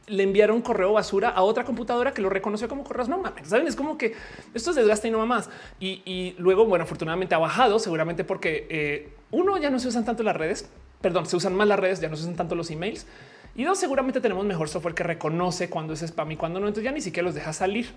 [0.07, 3.09] le enviaron correo basura a otra computadora que lo reconoció como correos.
[3.09, 4.15] No mames, saben, es como que
[4.55, 5.49] esto es desgaste y no más.
[5.81, 10.23] Y, luego, bueno, afortunadamente ha bajado, seguramente porque eh, uno ya no se usan tanto
[10.23, 10.69] las redes,
[11.01, 13.07] perdón, se usan más las redes, ya no se usan tanto los emails.
[13.55, 16.69] Y dos, seguramente tenemos mejor software que reconoce cuando es spam y cuando no.
[16.69, 17.89] Entonces ya ni siquiera los deja salir.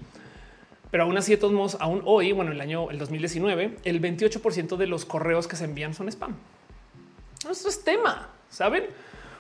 [0.92, 4.78] Pero aún así, de todos modos, aún hoy, bueno, el año el 2019, el 28%
[4.78, 6.36] de los correos que se envían son spam.
[7.50, 8.86] Esto es tema, saben?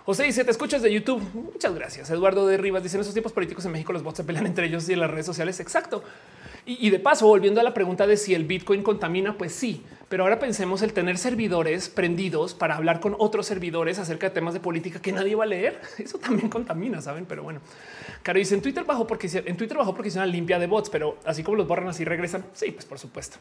[0.05, 1.21] José dice: Te escuchas de YouTube.
[1.33, 2.09] Muchas gracias.
[2.09, 4.67] Eduardo de Rivas dice: En esos tiempos políticos en México los bots se pelean entre
[4.67, 5.59] ellos y en las redes sociales.
[5.59, 6.03] Exacto.
[6.67, 10.23] Y, de paso, volviendo a la pregunta de si el Bitcoin contamina, pues sí, pero
[10.23, 14.59] ahora pensemos el tener servidores prendidos para hablar con otros servidores acerca de temas de
[14.59, 15.81] política que nadie va a leer.
[15.97, 17.25] Eso también contamina, saben?
[17.25, 17.61] Pero bueno,
[18.23, 20.89] Caro dice en Twitter bajo porque en Twitter bajo porque es una limpia de bots,
[20.89, 22.45] pero así como los borran, así regresan.
[22.53, 23.37] Sí, pues por supuesto.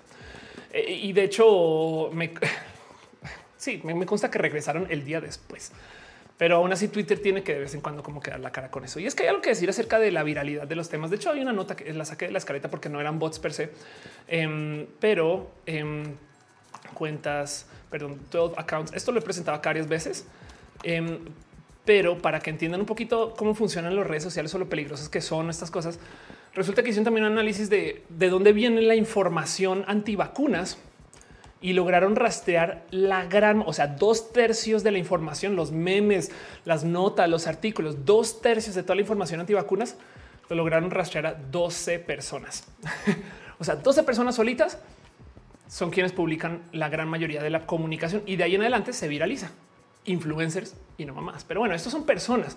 [0.72, 2.32] Eh, y de hecho, me
[3.56, 5.72] sí, me consta que regresaron el día después.
[6.36, 8.84] Pero aún así Twitter tiene que de vez en cuando como quedar la cara con
[8.84, 8.98] eso.
[8.98, 11.10] Y es que hay algo que decir acerca de la viralidad de los temas.
[11.10, 13.38] De hecho, hay una nota que la saqué de la escaleta porque no eran bots
[13.38, 13.70] per se,
[14.26, 16.16] em, pero em,
[16.92, 18.92] cuentas, perdón, 12 accounts.
[18.92, 20.26] Esto lo he presentado varias veces,
[20.82, 21.18] em,
[21.84, 25.20] pero para que entiendan un poquito cómo funcionan las redes sociales o lo peligrosas que
[25.20, 25.98] son estas cosas,
[26.54, 30.78] resulta que hicieron también un análisis de, de dónde viene la información antivacunas
[31.60, 36.30] y lograron rastrear la gran, o sea, dos tercios de la información, los memes,
[36.66, 39.96] las notas, los artículos, dos tercios de toda la información antivacunas
[40.50, 42.66] lo lograron rastrear a 12 personas.
[43.58, 44.78] o sea, 12 personas solitas
[45.68, 49.08] son quienes publican la gran mayoría de la comunicación y de ahí en adelante se
[49.08, 49.50] viraliza.
[50.06, 51.44] Influencers y no más.
[51.44, 52.56] Pero bueno, estos son personas.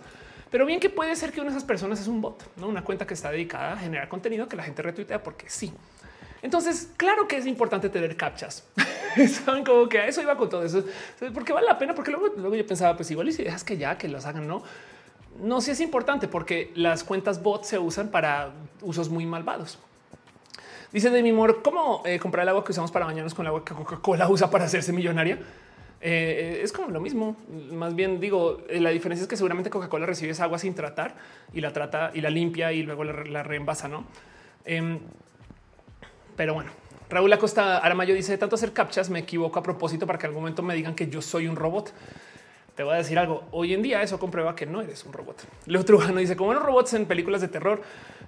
[0.51, 2.67] Pero bien que puede ser que una de esas personas es un bot, ¿no?
[2.67, 5.73] una cuenta que está dedicada a generar contenido que la gente retuitea porque sí.
[6.41, 8.65] Entonces, claro que es importante tener captchas.
[9.45, 10.83] Saben como que a eso iba con todo eso,
[11.33, 13.77] porque vale la pena, porque luego, luego yo pensaba, pues igual y si dejas que
[13.77, 14.63] ya que los hagan, no,
[15.41, 18.51] no, si es importante porque las cuentas bot se usan para
[18.81, 19.79] usos muy malvados.
[20.91, 23.47] Dice de mi amor, ¿cómo eh, comprar el agua que usamos para bañarnos con el
[23.47, 25.37] agua que Coca-Cola usa para hacerse millonaria?
[25.99, 27.35] Eh, es como lo mismo.
[27.73, 31.15] Más bien digo, eh, la diferencia es que seguramente Coca-Cola recibe esa agua sin tratar
[31.53, 34.05] y la trata y la limpia y luego la, la reenvasa, ¿no?
[34.63, 34.99] Em,
[36.37, 36.71] pero bueno,
[37.09, 40.43] Raúl Acosta Aramayo dice, de tanto hacer captchas me equivoco a propósito para que algún
[40.43, 41.93] momento me digan que yo soy un robot.
[42.75, 43.43] Te voy a decir algo.
[43.51, 45.47] Hoy en día eso comprueba que no eres un robot.
[45.65, 47.81] Leo Trujano dice, como los robots en películas de terror.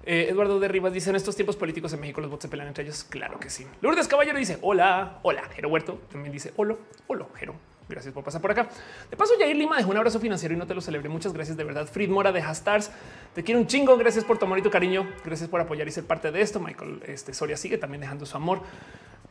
[0.04, 2.68] Eh, Eduardo de Rivas dice, en estos tiempos políticos en México los bots se pelean
[2.68, 3.04] entre ellos.
[3.04, 3.66] Claro que sí.
[3.80, 5.42] Lourdes Caballero dice, hola, hola.
[5.54, 6.76] Jero Huerto también dice, hola,
[7.06, 7.54] hola, Jero.
[7.90, 8.68] Gracias por pasar por acá.
[9.10, 11.08] De paso, Jair Lima dejó un abrazo financiero y no te lo celebré.
[11.08, 11.86] Muchas gracias de verdad.
[11.86, 12.90] Fried Mora de Hastars.
[13.34, 13.96] Te quiero un chingo.
[13.96, 15.08] Gracias por tu amor y tu cariño.
[15.24, 16.60] Gracias por apoyar y ser parte de esto.
[16.60, 18.62] Michael este, Soria sigue también dejando su amor.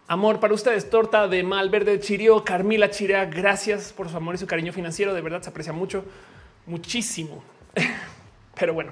[0.08, 3.26] Amor para ustedes, torta de Malverde Chirio, Carmila Chirea.
[3.26, 5.14] Gracias por su amor y su cariño financiero.
[5.14, 6.04] De verdad se aprecia mucho,
[6.66, 7.44] muchísimo.
[8.60, 8.92] Pero bueno,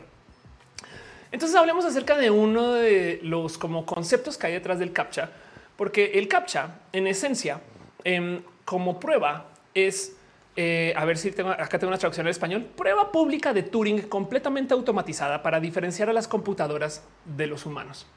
[1.32, 5.30] entonces hablemos acerca de uno de los como conceptos que hay detrás del CAPTCHA,
[5.76, 7.62] porque el CAPTCHA en esencia
[8.04, 10.18] em, como prueba es
[10.60, 12.66] eh, a ver si tengo acá tengo una traducción en español.
[12.76, 18.08] Prueba pública de Turing completamente automatizada para diferenciar a las computadoras de los humanos.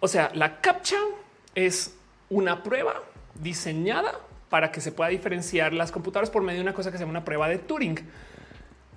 [0.00, 0.98] O sea, la CAPTCHA
[1.54, 1.94] es
[2.30, 3.02] una prueba
[3.34, 7.04] diseñada para que se pueda diferenciar las computadoras por medio de una cosa que se
[7.04, 8.00] llama una prueba de Turing.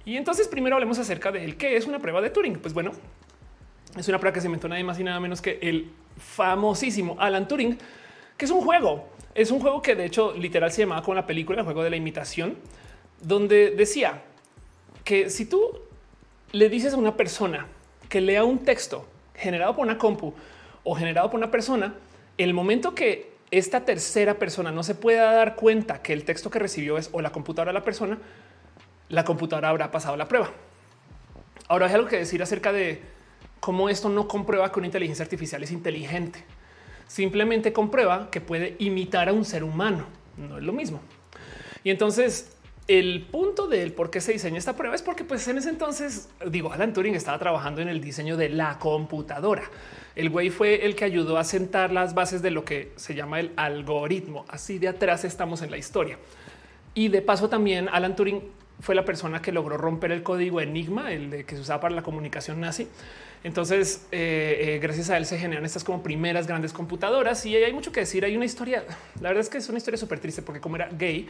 [0.06, 2.60] Y entonces primero hablemos acerca de qué es una prueba de Turing.
[2.60, 2.92] Pues bueno,
[3.98, 7.48] es una prueba que se inventó nada más y nada menos que el famosísimo Alan
[7.48, 7.78] Turing,
[8.38, 11.26] que es un juego es un juego que de hecho literal se llamaba con la
[11.26, 12.58] película, el juego de la imitación,
[13.22, 14.22] donde decía
[15.04, 15.80] que si tú
[16.52, 17.68] le dices a una persona
[18.10, 20.34] que lea un texto generado por una compu
[20.84, 21.96] o generado por una persona,
[22.38, 26.60] el momento que esta tercera persona no se pueda dar cuenta que el texto que
[26.60, 28.20] recibió es o la computadora de la persona,
[29.10, 30.52] la computadora habrá pasado la prueba.
[31.68, 33.02] Ahora hay algo que decir acerca de
[33.60, 36.44] cómo esto no comprueba que una inteligencia artificial es inteligente
[37.14, 40.06] simplemente comprueba que puede imitar a un ser humano.
[40.36, 41.00] No es lo mismo.
[41.84, 45.60] Y entonces el punto del por qué se diseña esta prueba es porque pues en
[45.60, 49.64] ese entonces, digo, Alan Turing estaba trabajando en el diseño de la computadora.
[50.16, 53.40] El güey fue el que ayudó a sentar las bases de lo que se llama
[53.40, 54.46] el algoritmo.
[54.48, 56.18] Así de atrás estamos en la historia.
[56.96, 58.42] Y de paso también Alan Turing
[58.84, 61.96] fue la persona que logró romper el código Enigma, el de que se usaba para
[61.96, 62.90] la comunicación nazi.
[63.46, 67.72] Entonces, eh, eh, gracias a él se generan estas como primeras grandes computadoras y hay
[67.72, 68.26] mucho que decir.
[68.26, 68.84] Hay una historia,
[69.22, 71.28] la verdad es que es una historia súper triste porque como era gay,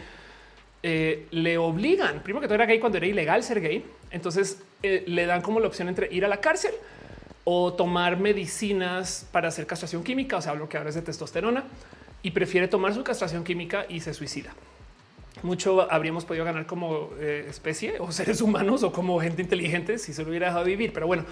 [0.82, 5.26] eh, le obligan, primero que todo era gay cuando era ilegal ser gay, entonces le
[5.28, 6.72] dan como la opción entre ir a la cárcel
[7.44, 11.64] o tomar medicinas para hacer castración química, o sea, lo que ahora es de testosterona,
[12.24, 14.54] y prefiere tomar su castración química y se suicida
[15.44, 20.14] mucho habríamos podido ganar como eh, especie o seres humanos o como gente inteligente si
[20.14, 20.94] se lo hubiera dejado vivir.
[20.94, 21.26] Pero bueno,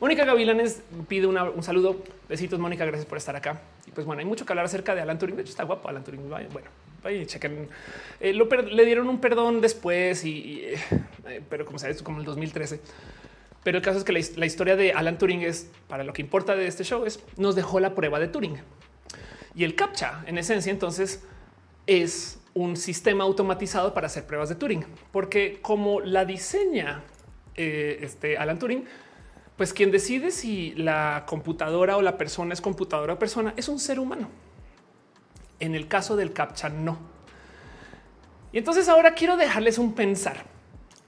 [0.00, 2.02] Mónica Gavilanes pide un saludo.
[2.28, 2.84] Besitos, Mónica.
[2.84, 3.60] Gracias por estar acá.
[3.86, 5.36] Y pues bueno, hay mucho que hablar acerca de Alan Turing.
[5.36, 6.28] De hecho, está guapo Alan Turing.
[6.28, 6.68] Bueno,
[7.02, 7.68] vaya, chequen.
[8.20, 12.80] Eh, le dieron un perdón después, y, eh, pero como sabes, como el 2013.
[13.64, 16.22] Pero el caso es que la, la historia de Alan Turing es para lo que
[16.22, 18.56] importa de este show es nos dejó la prueba de Turing
[19.58, 20.70] y el captcha en esencia.
[20.70, 21.24] Entonces
[21.86, 27.04] es un sistema automatizado para hacer pruebas de Turing, porque como la diseña
[27.54, 28.84] eh, este Alan Turing,
[29.56, 33.78] pues quien decide si la computadora o la persona es computadora o persona es un
[33.78, 34.28] ser humano.
[35.60, 36.98] En el caso del CAPTCHA, no.
[38.52, 40.44] Y entonces ahora quiero dejarles un pensar,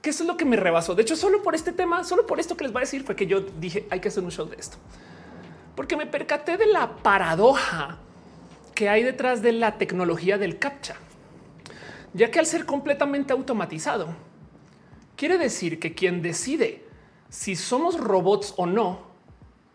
[0.01, 0.95] que eso es lo que me rebasó.
[0.95, 3.15] De hecho, solo por este tema, solo por esto que les voy a decir, fue
[3.15, 4.77] que yo dije hay que hacer un show de esto,
[5.75, 7.97] porque me percaté de la paradoja
[8.73, 11.10] que hay detrás de la tecnología del CAPTCHA
[12.13, 14.07] ya que al ser completamente automatizado,
[15.15, 16.85] quiere decir que quien decide
[17.29, 19.11] si somos robots o no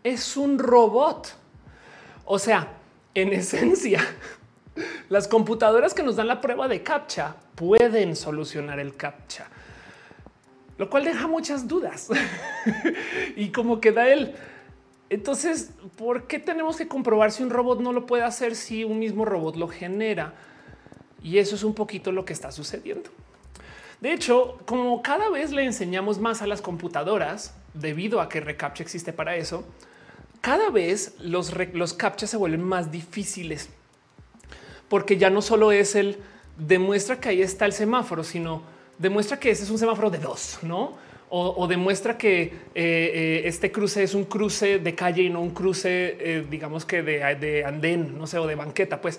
[0.05, 1.35] es un robot.
[2.25, 2.69] O sea,
[3.15, 4.01] en esencia,
[5.09, 9.49] las computadoras que nos dan la prueba de captcha pueden solucionar el captcha,
[10.77, 12.09] lo cual deja muchas dudas
[13.37, 14.35] y como que da el
[15.09, 18.99] Entonces, ¿por qué tenemos que comprobar si un robot no lo puede hacer si un
[18.99, 20.35] mismo robot lo genera?
[21.27, 23.11] Y eso es un poquito lo que está sucediendo.
[24.01, 28.85] De hecho, como cada vez le enseñamos más a las computadoras, debido a que Recaptcha
[28.85, 29.65] existe para eso,
[30.41, 33.71] cada vez los, los captchas se vuelven más difíciles.
[34.89, 36.19] Porque ya no solo es el
[36.57, 38.63] demuestra que ahí está el semáforo, sino
[38.97, 40.95] demuestra que ese es un semáforo de dos, ¿no?
[41.29, 45.51] O, demuestra que eh, eh, este cruce es un cruce de calle y no un
[45.51, 49.19] cruce, eh, digamos que de, de andén, no sé, o de banqueta, pues.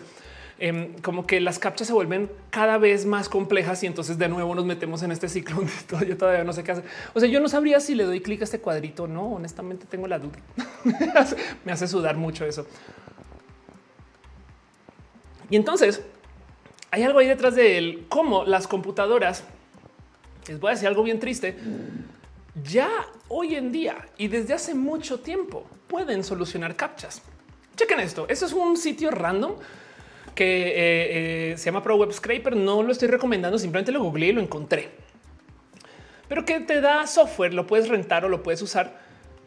[0.59, 4.55] Em, como que las captchas se vuelven cada vez más complejas y entonces de nuevo
[4.55, 5.57] nos metemos en este ciclo
[5.89, 6.85] donde yo todavía no sé qué hacer.
[7.13, 9.07] O sea, yo no sabría si le doy clic a este cuadrito.
[9.07, 10.39] No, honestamente tengo la duda.
[11.65, 12.65] Me hace sudar mucho eso.
[15.49, 16.01] Y entonces
[16.89, 19.43] hay algo ahí detrás de él, como las computadoras.
[20.47, 21.55] Les voy a decir algo bien triste.
[22.63, 22.89] Ya
[23.27, 27.21] hoy en día y desde hace mucho tiempo pueden solucionar captchas.
[27.75, 28.25] Chequen esto.
[28.27, 29.53] Esto es un sitio random
[30.37, 32.55] que eh, eh, se llama Pro Web Scraper.
[32.55, 34.89] No lo estoy recomendando, simplemente lo googleé y lo encontré.
[36.29, 39.05] Pero que te da software, lo puedes rentar o lo puedes usar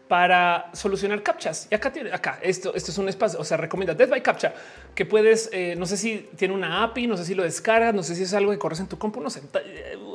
[0.08, 1.68] para solucionar captchas.
[1.70, 4.52] Y acá tiene acá esto, esto es un espacio, o sea, recomienda Death by Captcha
[4.92, 8.02] que puedes, eh, no sé si tiene una API, no sé si lo descargas, no
[8.02, 9.42] sé si es algo que corres en tu compu, no sé,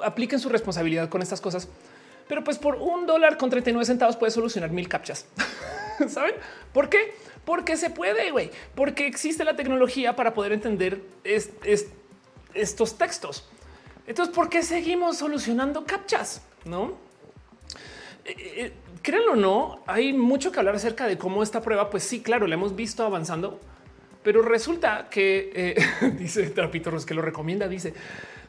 [0.03, 1.69] apliquen su responsabilidad con estas cosas.
[2.27, 5.27] Pero pues por un dólar con 39 centavos puedes solucionar mil captchas.
[6.09, 6.35] ¿Saben
[6.73, 7.13] por qué?
[7.45, 11.01] Porque se puede, güey, porque existe la tecnología para poder entender
[12.53, 13.47] estos textos.
[14.07, 16.41] Entonces, ¿por qué seguimos solucionando captchas?
[16.65, 17.05] No
[18.25, 18.73] eh, eh,
[19.03, 22.47] créanlo o no, hay mucho que hablar acerca de cómo esta prueba, pues sí, claro,
[22.47, 23.59] la hemos visto avanzando,
[24.23, 25.75] pero resulta que eh,
[26.17, 27.93] dice Trapito que lo recomienda, dice,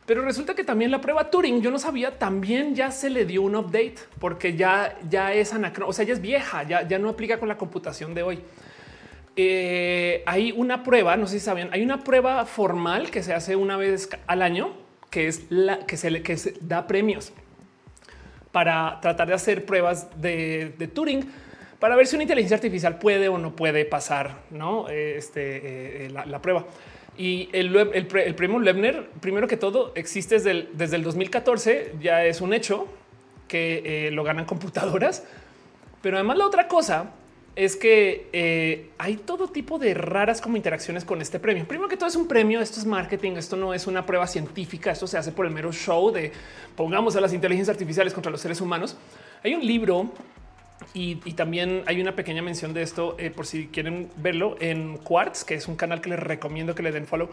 [0.06, 3.42] pero resulta que también la prueba Turing, yo no sabía, también ya se le dio
[3.42, 7.10] un update porque ya, ya es anacro, o sea, ya es vieja, ya, ya no
[7.10, 8.38] aplica con la computación de hoy.
[9.38, 13.54] Eh, hay una prueba, no sé si saben, hay una prueba formal que se hace
[13.54, 14.72] una vez al año,
[15.10, 17.32] que es la que se que da premios
[18.50, 21.28] para tratar de hacer pruebas de, Turing
[21.78, 24.88] para ver si una inteligencia artificial puede o no puede pasar ¿no?
[24.88, 26.64] este, eh, la, prueba.
[27.18, 32.40] Y el, premio Lebner, primero que todo, existe desde el, desde el 2014, ya es
[32.40, 32.88] un hecho
[33.46, 35.22] que eh, lo ganan computadoras.
[36.00, 37.10] Pero además la otra cosa
[37.56, 41.66] es que eh, hay todo tipo de raras como interacciones con este premio.
[41.66, 44.90] Primero que todo es un premio, esto es marketing, esto no es una prueba científica,
[44.90, 46.32] esto se hace por el mero show de
[46.76, 48.98] pongamos a las inteligencias artificiales contra los seres humanos.
[49.42, 50.10] Hay un libro
[50.92, 55.42] y, también hay una pequeña mención de esto eh, por si quieren verlo en Quartz,
[55.42, 57.30] que es un canal que les recomiendo que le den follow,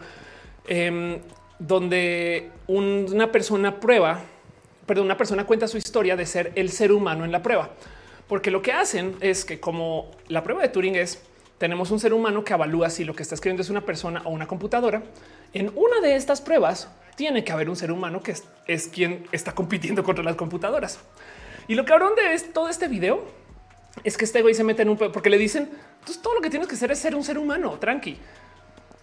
[0.66, 1.18] em,
[1.58, 4.22] donde una persona prueba,
[4.86, 7.70] perdón, una persona cuenta su historia de ser el ser humano en la prueba.
[8.28, 11.22] Porque lo que hacen es que como la prueba de Turing es,
[11.58, 14.30] tenemos un ser humano que evalúa si lo que está escribiendo es una persona o
[14.30, 15.02] una computadora.
[15.52, 18.34] En una de estas pruebas tiene que haber un ser humano que
[18.66, 20.98] es, quien está compitiendo contra las computadoras.
[21.68, 23.24] Y lo cabrón de todo este video
[24.02, 25.70] es que este güey se mete en un porque le dicen
[26.00, 28.18] entonces todo lo que tienes que hacer es ser un ser humano tranqui.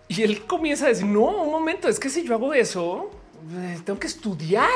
[0.07, 3.09] Y él comienza a decir no, un momento, es que si yo hago eso,
[3.53, 4.69] eh, tengo que estudiar.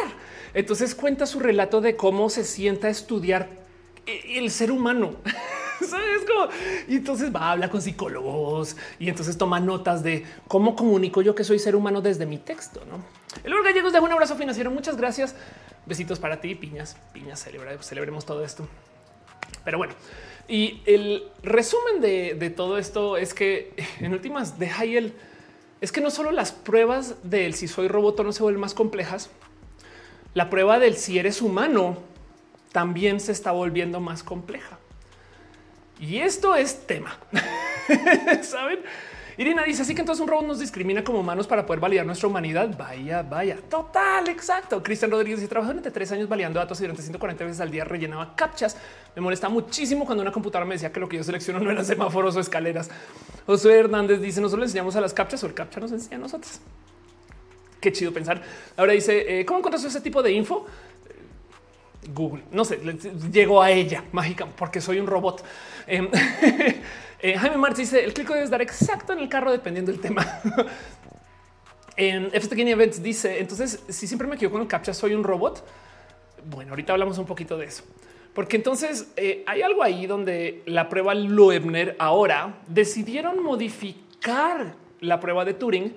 [0.53, 3.64] Entonces cuenta su relato de cómo se sienta estudiar
[4.05, 5.15] el ser humano.
[5.79, 6.49] ¿Sabes cómo?
[6.87, 11.35] Y entonces va a hablar con psicólogos y entonces toma notas de cómo comunico yo
[11.35, 12.81] que soy ser humano desde mi texto.
[12.89, 13.03] ¿no?
[13.43, 14.71] El Gallegos Gallegos deja un abrazo financiero.
[14.71, 15.35] Muchas gracias.
[15.85, 17.45] Besitos para ti, piñas, piñas.
[17.81, 18.67] celebremos todo esto.
[19.63, 19.93] Pero bueno,
[20.47, 25.13] y el resumen de, todo esto es que en últimas de Hayel
[25.81, 29.29] es que no solo las pruebas del si soy robot no se vuelven más complejas,
[30.33, 31.97] la prueba del si eres humano
[32.75, 34.77] también se está volviendo más compleja.
[35.97, 37.17] Y esto es tema.
[38.41, 38.79] Saben?
[39.37, 42.27] Irina dice así que entonces un robot nos discrimina como humanos para poder validar nuestra
[42.27, 42.77] humanidad.
[42.77, 44.83] Vaya, vaya, total, exacto.
[44.83, 47.85] Cristian Rodríguez y trabajó durante tres años validando datos y durante 140 veces al día
[47.85, 48.75] rellenaba captchas.
[49.15, 51.85] Me molesta muchísimo cuando una computadora me decía que lo que yo selecciono no eran
[51.85, 52.89] semáforos o escaleras.
[53.45, 56.19] José Hernández dice nosotros le enseñamos a las captchas o el captcha nos enseña a
[56.19, 56.59] nosotros.
[57.79, 58.41] Qué chido pensar.
[58.75, 60.65] Ahora dice eh, cómo encontraste ese tipo de info.
[62.13, 62.43] Google.
[62.51, 62.79] No sé,
[63.31, 65.43] llegó a ella mágica porque soy un robot.
[65.87, 66.09] Em,
[67.21, 70.25] eh, Jaime Martí dice el clic debe dar exacto en el carro dependiendo del tema.
[71.97, 75.65] en FSTKN Events dice entonces si siempre me equivoco con el captcha soy un robot.
[76.49, 77.83] Bueno, ahorita hablamos un poquito de eso.
[78.33, 85.45] Porque entonces eh, hay algo ahí donde la prueba Loebner ahora decidieron modificar la prueba
[85.45, 85.95] de Turing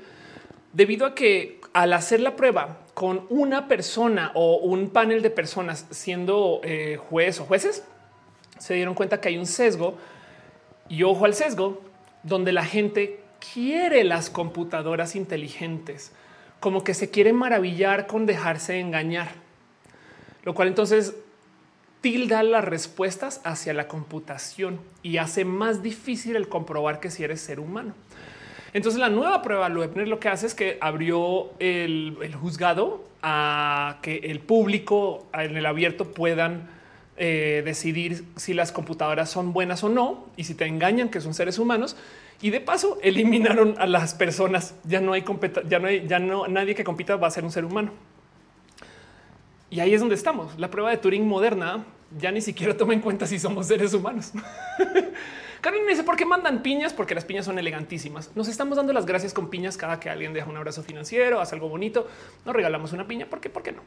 [0.72, 5.86] debido a que al hacer la prueba con una persona o un panel de personas
[5.90, 7.84] siendo eh, juez o jueces,
[8.58, 9.96] se dieron cuenta que hay un sesgo
[10.88, 11.80] Y ojo al sesgo,
[12.24, 13.20] donde la gente
[13.52, 16.10] quiere las computadoras inteligentes,
[16.58, 19.28] como que se quiere maravillar con dejarse engañar,
[20.42, 21.14] lo cual entonces
[22.00, 27.42] tilda las respuestas hacia la computación y hace más difícil el comprobar que si eres
[27.42, 27.94] ser humano.
[28.72, 34.16] Entonces la nueva prueba Loebner lo que hace es que abrió el, juzgado a que
[34.16, 36.68] el público en el abierto puedan
[37.16, 41.34] eh, decidir si las computadoras son buenas o no y si te engañan que son
[41.34, 41.96] seres humanos.
[42.40, 44.74] Y de paso eliminaron a las personas.
[44.84, 45.24] Ya no hay
[45.68, 47.92] ya no hay, ya no nadie que compita va a ser un ser humano.
[49.70, 50.58] Y ahí es donde estamos.
[50.58, 51.84] La prueba de Turing moderna
[52.16, 54.32] ya ni siquiera toma en cuenta si somos seres humanos.
[55.60, 58.30] Carmen me dice por qué mandan piñas, porque las piñas son elegantísimas.
[58.36, 61.54] Nos estamos dando las gracias con piñas cada que alguien deja un abrazo financiero, hace
[61.54, 62.06] algo bonito.
[62.44, 63.26] Nos regalamos una piña.
[63.26, 63.50] ¿Por qué?
[63.50, 63.82] ¿Por qué no?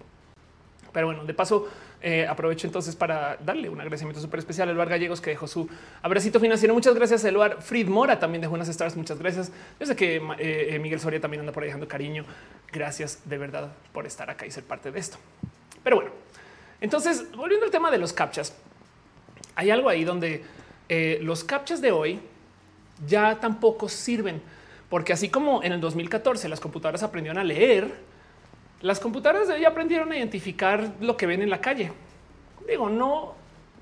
[0.92, 1.70] Pero bueno, de paso,
[2.02, 5.70] eh, aprovecho entonces para darle un agradecimiento súper especial a Eluar Gallegos que dejó su
[6.02, 6.74] abracito financiero.
[6.74, 7.62] Muchas gracias, Eluar.
[7.62, 8.98] Fried Mora también dejó unas stars.
[8.98, 9.52] Muchas gracias.
[9.80, 12.26] Yo sé que eh, Miguel Soria también anda por ahí dejando cariño.
[12.72, 15.18] Gracias de verdad por estar acá y ser parte de esto.
[15.84, 16.12] Pero bueno,
[16.82, 18.54] entonces volviendo al tema de los captchas,
[19.56, 20.44] hay algo ahí donde
[20.94, 22.20] eh, los captchas de hoy
[23.08, 24.42] ya tampoco sirven,
[24.90, 27.96] porque así como en el 2014 las computadoras aprendieron a leer,
[28.82, 31.94] las computadoras de hoy aprendieron a identificar lo que ven en la calle.
[32.68, 33.36] Digo, no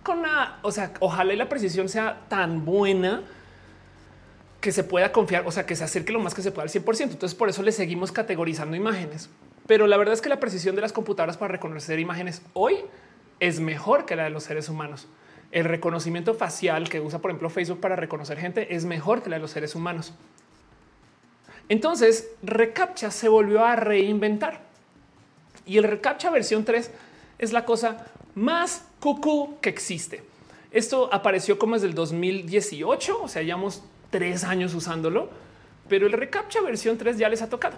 [0.03, 3.23] con la, o sea, ojalá la precisión sea tan buena
[4.61, 6.69] que se pueda confiar, o sea, que se acerque lo más que se pueda al
[6.69, 7.01] 100%.
[7.05, 9.31] Entonces, por eso le seguimos categorizando imágenes.
[9.65, 12.75] Pero la verdad es que la precisión de las computadoras para reconocer imágenes hoy
[13.39, 15.07] es mejor que la de los seres humanos
[15.51, 19.37] el reconocimiento facial que usa, por ejemplo, Facebook para reconocer gente es mejor que la
[19.37, 20.13] de los seres humanos.
[21.69, 24.61] Entonces, Recaptcha se volvió a reinventar
[25.65, 26.91] y el Recaptcha versión 3
[27.37, 30.23] es la cosa más cucú que existe.
[30.71, 35.29] Esto apareció como desde el 2018, o sea, llevamos tres años usándolo,
[35.87, 37.77] pero el Recaptcha versión 3 ya les ha tocado.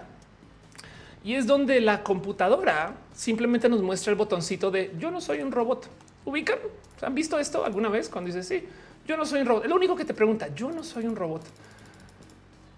[1.24, 5.52] Y es donde la computadora simplemente nos muestra el botoncito de yo no soy un
[5.52, 5.88] robot.
[6.24, 6.58] Ubican,
[7.00, 8.66] han visto esto alguna vez cuando dices sí,
[9.06, 9.66] yo no soy un robot.
[9.66, 11.42] lo único que te pregunta, yo no soy un robot.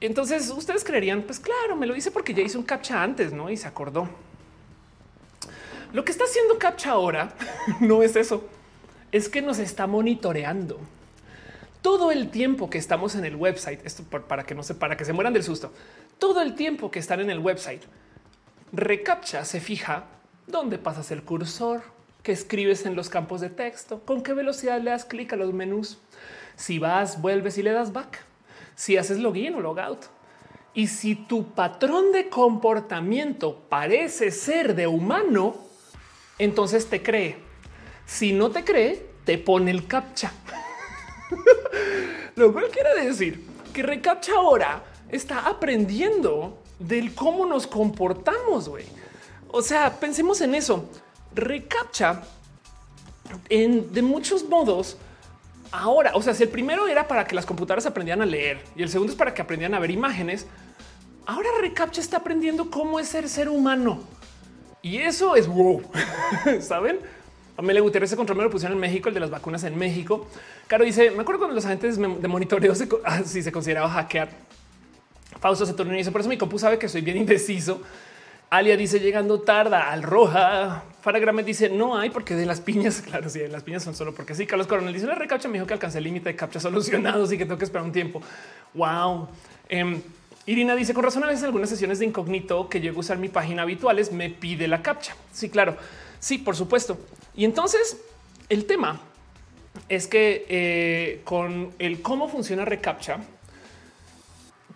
[0.01, 3.51] Entonces ustedes creerían, pues claro, me lo dice porque ya hice un captcha antes, no?
[3.51, 4.09] Y se acordó.
[5.93, 7.35] Lo que está haciendo captcha ahora
[7.81, 8.45] no es eso,
[9.13, 10.81] es que nos está monitoreando
[11.81, 13.85] todo el tiempo que estamos en el website.
[13.85, 15.73] Esto para que no se para que se mueran del susto.
[16.19, 17.83] Todo el tiempo que están en el website,
[18.73, 20.07] Recaptcha se fija
[20.47, 21.83] dónde pasas el cursor,
[22.25, 25.53] que escribes en los campos de texto, con qué velocidad le das clic a los
[25.53, 25.99] menús,
[26.57, 28.25] si vas, vuelves y le das back,
[28.75, 30.07] si haces login o logout.
[30.73, 35.55] Y si tu patrón de comportamiento parece ser de humano,
[36.39, 37.37] entonces te cree.
[38.07, 40.33] Si no te cree, te pone el captcha.
[42.37, 48.69] Lo cual quiere decir que Recaptcha ahora está aprendiendo del cómo nos comportamos.
[48.69, 48.87] güey.
[49.49, 50.89] O sea, pensemos en eso
[51.35, 52.23] recaptcha
[53.49, 54.97] en, de muchos modos.
[55.73, 58.83] Ahora, o sea, si el primero era para que las computadoras aprendieran a leer y
[58.83, 60.47] el segundo es para que aprendieran a ver imágenes,
[61.27, 64.01] ahora Recaptcha está aprendiendo cómo es ser ser humano.
[64.83, 65.83] Y eso es wow,
[66.61, 67.01] ¿saben?
[67.57, 70.29] Amelia Gutiérrez ese control me lo pusieron en México, el de las vacunas en México.
[70.67, 74.29] Caro dice, me acuerdo cuando los agentes de monitoreo se, ah, se consideraba hackear.
[75.41, 77.83] Fausto se y dice, por eso mi compu sabe que soy bien indeciso
[78.51, 80.85] Alia dice llegando tarda al roja.
[81.03, 83.03] Faragrame dice no hay porque de las piñas.
[83.07, 84.47] Claro, sí, las piñas son solo porque sí.
[84.47, 87.39] Carlos Coronel dice la recapcha me dijo que alcancé el límite de captcha solucionados y
[87.39, 88.23] que tengo que esperar un tiempo.
[88.75, 89.29] Wow.
[89.69, 90.01] Em,
[90.47, 93.29] Irina dice con razón a veces algunas sesiones de incógnito que llego a usar mi
[93.29, 95.17] página habituales me pide la captcha.
[95.33, 95.77] Sí, claro.
[96.19, 96.99] Sí, por supuesto.
[97.35, 97.99] Y entonces
[98.49, 99.01] el tema
[99.89, 103.19] es que eh, con el cómo funciona recaptcha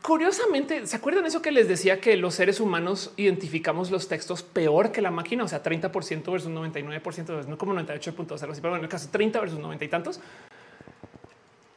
[0.09, 4.91] Curiosamente, ¿se acuerdan eso que les decía que los seres humanos identificamos los textos peor
[4.91, 5.45] que la máquina?
[5.45, 9.85] O sea, 30% versus 99%, no como 98.0, pero en el caso 30 versus 90
[9.85, 10.21] y tantos.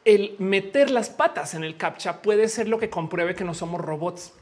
[0.06, 3.82] El meter las patas en el captcha puede ser lo que compruebe que no somos
[3.82, 4.32] robots.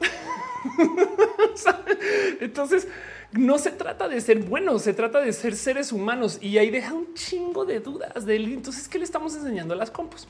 [2.39, 2.87] Entonces,
[3.33, 6.93] no se trata de ser buenos, se trata de ser seres humanos y ahí deja
[6.93, 8.53] un chingo de dudas de él.
[8.53, 10.29] Entonces, ¿qué le estamos enseñando a las compus?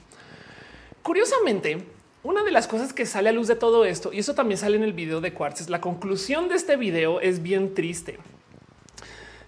[1.04, 1.86] Curiosamente,
[2.24, 4.78] una de las cosas que sale a luz de todo esto, y eso también sale
[4.78, 8.20] en el video de Quartz, la conclusión de este video es bien triste.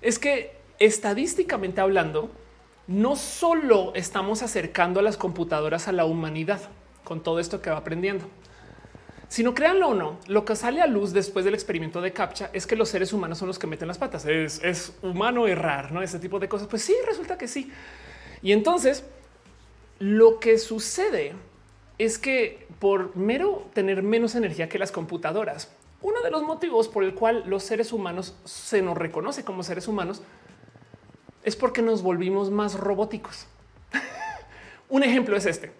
[0.02, 2.32] Es que estadísticamente hablando,
[2.88, 6.62] no solo estamos acercando a las computadoras a la humanidad
[7.04, 8.26] con todo esto que va aprendiendo,
[9.30, 12.68] sino créanlo o no, lo que sale a luz después del experimento de CAPTCHA es
[12.68, 14.26] que los seres humanos son los que meten las patas.
[14.26, 16.68] Es, es humano errar, no ese tipo de cosas.
[16.68, 17.72] Pues sí, resulta que sí.
[18.44, 19.04] Y entonces
[19.98, 21.34] lo que sucede
[21.98, 25.72] es que por mero tener menos energía que las computadoras,
[26.02, 29.88] uno de los motivos por el cual los seres humanos se nos reconoce como seres
[29.88, 30.22] humanos
[31.46, 33.48] es porque nos volvimos más robóticos.
[34.90, 35.72] un ejemplo es este.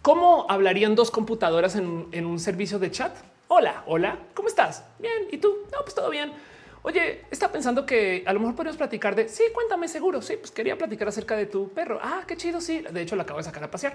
[0.00, 3.14] ¿Cómo hablarían dos computadoras en, un servicio de chat?
[3.48, 4.84] Hola, hola, ¿cómo estás?
[4.98, 5.54] Bien, ¿y tú?
[5.72, 6.32] No, pues todo bien.
[6.84, 10.22] Oye, está pensando que a lo mejor podemos platicar de sí, cuéntame seguro.
[10.22, 12.00] Sí, pues quería platicar acerca de tu perro.
[12.02, 12.62] Ah, qué chido.
[12.62, 13.94] Sí, de hecho, lo acabo de sacar a pasear.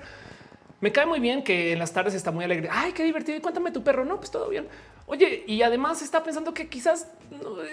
[0.79, 2.69] Me cae muy bien que en las tardes está muy alegre.
[2.71, 3.41] Ay, qué divertido.
[3.41, 4.05] cuéntame tu perro.
[4.05, 4.67] No, pues todo bien.
[5.07, 7.07] Oye, y además está pensando que quizás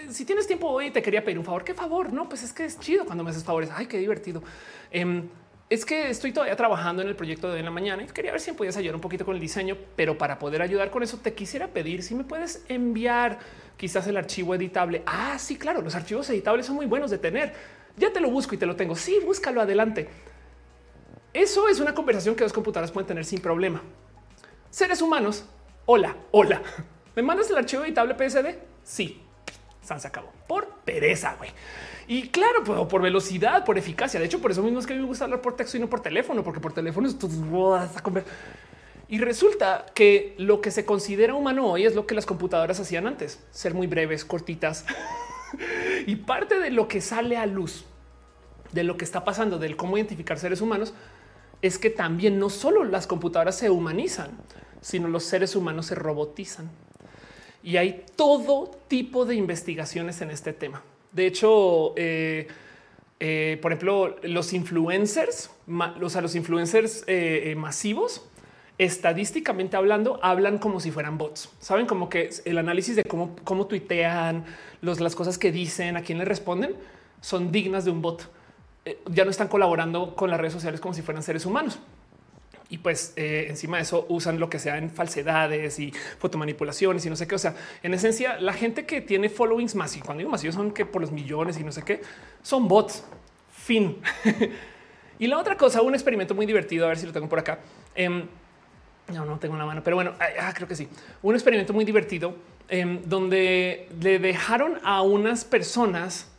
[0.09, 1.65] si tienes tiempo hoy te quería pedir un favor.
[1.65, 2.13] ¿Qué favor?
[2.13, 3.71] No, pues es que es chido cuando me haces favores.
[3.75, 4.43] Ay, qué divertido.
[4.91, 5.29] Em,
[5.69, 8.53] es que estoy todavía trabajando en el proyecto de la mañana y quería ver si
[8.53, 11.35] me podías ayudar un poquito con el diseño, pero para poder ayudar con eso te
[11.35, 13.39] quisiera pedir si me puedes enviar
[13.77, 15.03] quizás el archivo editable.
[15.05, 17.53] Ah, sí, claro, los archivos editables son muy buenos de tener.
[17.97, 18.97] Ya te lo busco y te lo tengo.
[18.97, 20.09] Sí, búscalo adelante.
[21.35, 23.83] Eso es una conversación que dos computadoras pueden tener sin problema.
[24.71, 25.45] Seres humanos,
[25.85, 26.63] hola, hola.
[27.17, 28.55] ¿Me mandas el archivo editable PSD?
[28.85, 29.21] Sí.
[29.83, 31.51] San se acabó por pereza, güey.
[32.07, 34.21] Y claro, pues, por velocidad, por eficacia.
[34.21, 35.81] De hecho, por eso mismo es que a mí me gusta hablar por texto y
[35.81, 37.17] no por teléfono, porque por teléfono es
[39.09, 43.07] y resulta que lo que se considera humano hoy es lo que las computadoras hacían
[43.07, 44.87] antes, ser muy breves, cortitas.
[46.07, 47.85] y parte de lo que sale a luz
[48.73, 50.95] de lo que está pasando, del cómo identificar seres humanos,
[51.65, 54.33] es que también no solo las computadoras se humanizan,
[54.83, 56.71] sino los seres humanos se robotizan.
[57.63, 60.83] Y hay todo tipo de investigaciones en este tema.
[61.13, 62.49] De hecho, eh,
[63.19, 65.53] eh, por ejemplo, los influencers,
[66.03, 68.29] o sea, los influencers eh, masivos,
[68.77, 71.49] estadísticamente hablando, hablan como si fueran bots.
[71.61, 74.45] Saben como que el análisis de cómo, cómo tuitean,
[74.83, 76.77] las cosas que dicen, a quién le responden,
[77.23, 78.29] son dignas de un bot.
[78.85, 81.79] Eh, ya no están colaborando con las redes sociales como si fueran seres humanos.
[82.71, 87.11] Y pues eh, encima de eso usan lo que sea en falsedades y fotomanipulaciones y
[87.11, 87.35] no sé qué.
[87.35, 90.87] O sea, en esencia, la gente que tiene followings masivos, cuando digo masivos son que
[90.87, 92.03] por los millones y no sé qué,
[92.43, 93.05] son bots.
[93.51, 93.99] Fin.
[95.19, 97.61] y la otra cosa, un experimento muy divertido, a ver si lo tengo por acá.
[97.95, 98.27] Em,
[99.13, 100.89] no, no tengo una mano, pero bueno, ah, creo que sí.
[101.23, 102.37] Un experimento muy divertido
[102.69, 106.34] em, donde le dejaron a unas personas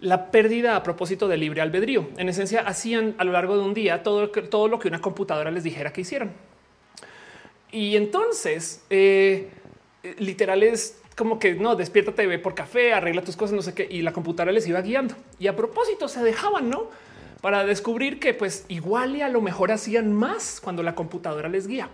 [0.00, 2.08] la pérdida a propósito del libre albedrío.
[2.16, 5.50] En esencia, hacían a lo largo de un día todo, todo lo que una computadora
[5.50, 6.32] les dijera que hicieran.
[7.72, 9.50] Y entonces, eh,
[10.18, 13.88] literal es como que no, despiértate, ve por café, arregla tus cosas, no sé qué.
[13.90, 15.14] Y la computadora les iba guiando.
[15.38, 16.88] Y a propósito, se dejaban, ¿no?
[17.40, 21.66] Para descubrir que pues igual y a lo mejor hacían más cuando la computadora les
[21.66, 21.88] guía.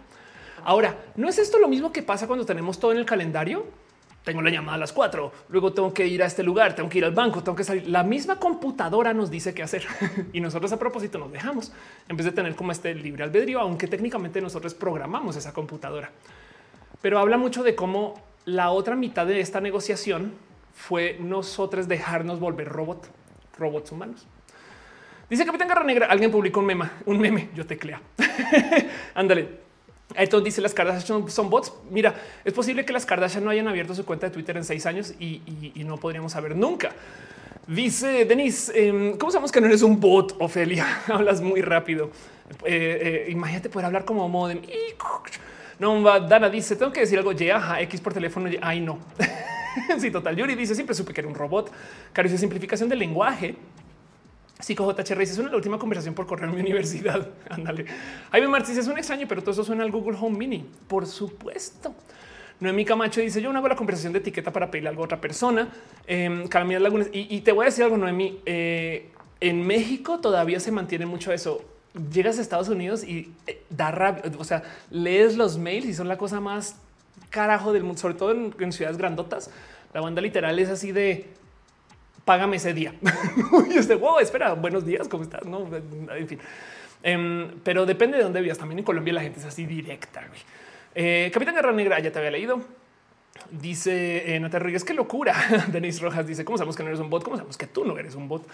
[0.65, 3.65] Ahora, ¿no es esto lo mismo que pasa cuando tenemos todo en el calendario?
[4.25, 6.99] Tengo la llamada a las cuatro, luego tengo que ir a este lugar, tengo que
[6.99, 7.89] ir al banco, tengo que salir.
[7.89, 9.85] La misma computadora nos dice qué hacer
[10.33, 11.73] y nosotros a propósito nos dejamos
[12.09, 16.11] en vez de tener como este libre albedrío, aunque técnicamente nosotros programamos esa computadora.
[17.01, 18.15] Pero habla mucho de cómo
[18.45, 20.33] la otra mitad de esta negociación
[20.75, 23.09] fue nosotros dejarnos volver robot,
[23.59, 24.27] robots humanos.
[25.29, 28.01] Dice Capitán Garra Negra, alguien publicó un meme, un meme, yo teclea.
[29.15, 29.72] Ándale.
[30.17, 31.73] Entonces dice las Kardashian son bots.
[31.91, 34.87] Mira, es posible que las Kardashian no hayan abierto su cuenta de Twitter en seis
[34.87, 35.41] años y,
[35.85, 36.91] no podríamos saber nunca.
[37.67, 41.03] Dice Denis, em, ¿cómo sabemos que no eres un bot, Ofelia?
[41.07, 42.11] Hablas muy rápido.
[42.65, 44.61] Eh, eh, imagínate poder hablar como modem.
[45.79, 48.99] No, Dana dice, tengo que decir algo, ya, X por teléfono, ay no.
[49.99, 50.37] sí, total.
[50.37, 51.73] Yuri dice, siempre supe que era un robot.
[52.13, 53.57] Caro dice, simplificación del lenguaje.
[54.63, 57.29] JHR dice es una última conversación por correo en mi universidad.
[57.51, 57.85] Ándale.
[58.31, 60.65] Jaime Martínez es un extraño, pero todo eso suena al Google Home Mini.
[60.89, 61.95] Por supuesto.
[62.61, 65.21] Noemí Camacho dice yo no hago la conversación de etiqueta para pedirle algo a otra
[65.21, 65.69] persona.
[66.07, 66.49] Eh,
[66.81, 67.09] Lagunas.
[67.13, 68.41] Y, te voy a decir algo, Noemí.
[68.47, 69.11] Eh,
[69.41, 71.65] en México todavía se mantiene mucho eso.
[72.13, 74.23] Llegas a Estados Unidos y eh, da rabia.
[74.39, 76.77] O sea, lees los mails y son la cosa más
[77.31, 79.51] carajo del mundo, sobre todo en ciudades grandotas.
[79.93, 81.27] La banda literal es así de
[82.25, 82.95] págame ese día.
[83.71, 85.45] y este wow, espera, buenos días, ¿cómo estás?
[85.45, 85.69] No,
[86.15, 86.39] en fin.
[87.03, 88.59] Em, pero depende de dónde vivas.
[88.59, 90.23] También en Colombia la gente es así directa.
[90.95, 92.61] Eh, Capitán Guerra Negra, ya te había leído.
[93.51, 95.35] Dice eh, Natalia Rodríguez, qué locura.
[95.73, 97.25] Denis Rojas dice, ¿cómo sabemos que no eres un bot?
[97.25, 98.47] ¿Cómo sabemos que tú no eres un bot?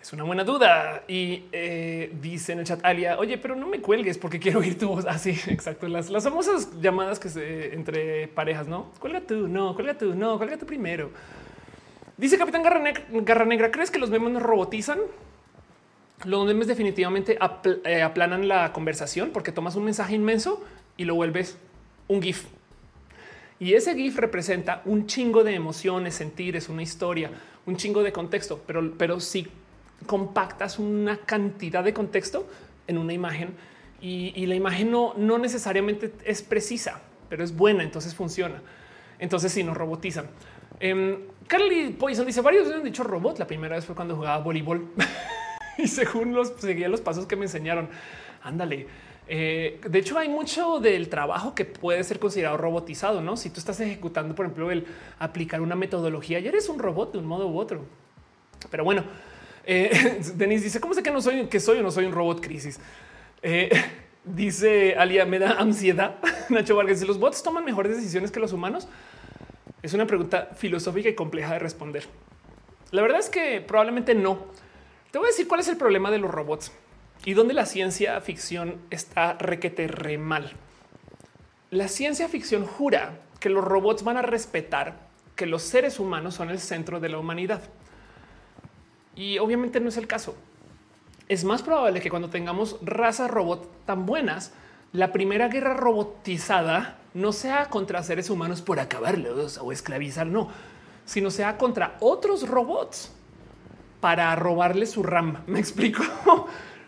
[0.00, 1.02] Es una buena duda.
[1.08, 4.78] Y eh, dice en el chat Alia, oye, pero no me cuelgues porque quiero oír
[4.78, 5.06] tu voz.
[5.06, 5.88] Así, ah, exacto.
[5.88, 10.36] Las, las famosas llamadas que se entre parejas, no cuelga tú, no cuelga tú, no
[10.36, 11.10] cuelga tú primero.
[12.16, 14.98] Dice Capitán Garra Negra, ¿crees que los memes nos robotizan?
[16.24, 17.38] Los memes definitivamente
[17.84, 20.62] eh, aplanan la conversación porque tomas un mensaje inmenso
[20.96, 21.58] y lo vuelves
[22.06, 22.44] un GIF.
[23.58, 27.30] Y ese GIF representa un chingo de emociones, sentires, una historia,
[27.66, 29.48] un chingo de contexto, pero, pero si
[30.06, 32.46] compactas una cantidad de contexto
[32.86, 33.54] en una imagen
[34.00, 38.60] y, la imagen no, no necesariamente es precisa, pero es buena, entonces funciona.
[39.18, 40.26] Entonces sí nos robotizan.
[40.82, 43.38] Um, Carly Poison dice varios han dicho robot.
[43.38, 44.88] La primera vez fue cuando jugaba voleibol
[45.78, 47.88] y según los seguía los pasos que me enseñaron.
[48.42, 48.86] Ándale.
[49.26, 53.36] Eh, de hecho, hay mucho del trabajo que puede ser considerado robotizado, no?
[53.36, 54.86] Si tú estás ejecutando, por ejemplo, el
[55.18, 57.86] aplicar una metodología, ya eres un robot de un modo u otro.
[58.70, 59.04] Pero bueno,
[59.64, 62.40] eh, Denise dice: ¿Cómo sé que no soy que soy o no soy un robot
[62.42, 62.78] crisis?
[63.42, 63.70] Eh,
[64.24, 66.16] dice Alia, me da ansiedad.
[66.50, 68.88] Nacho Vargas, si los bots toman mejores decisiones que los humanos,
[69.84, 72.06] es una pregunta filosófica y compleja de responder.
[72.90, 74.46] La verdad es que probablemente no.
[75.10, 76.72] Te voy a decir cuál es el problema de los robots
[77.26, 80.52] y donde la ciencia ficción está requete re mal.
[81.70, 85.06] La ciencia ficción jura que los robots van a respetar
[85.36, 87.60] que los seres humanos son el centro de la humanidad.
[89.14, 90.34] Y obviamente no es el caso.
[91.28, 94.54] Es más probable que cuando tengamos razas robot tan buenas,
[94.94, 100.48] la primera guerra robotizada no sea contra seres humanos por acabarlos o esclavizar, no,
[101.04, 103.12] sino sea contra otros robots
[104.00, 105.42] para robarle su RAM.
[105.46, 106.02] Me explico.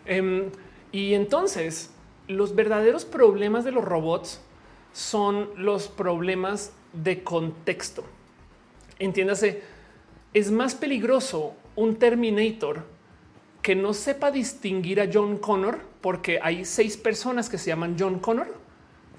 [0.05, 0.49] Em,
[0.93, 1.91] y entonces
[2.29, 4.39] los verdaderos problemas de los robots
[4.93, 8.05] son los problemas de contexto.
[8.99, 9.63] Entiéndase,
[10.33, 12.85] es más peligroso un Terminator
[13.67, 18.19] que no sepa distinguir a John Connor, porque hay seis personas que se llaman John
[18.19, 18.47] Connor,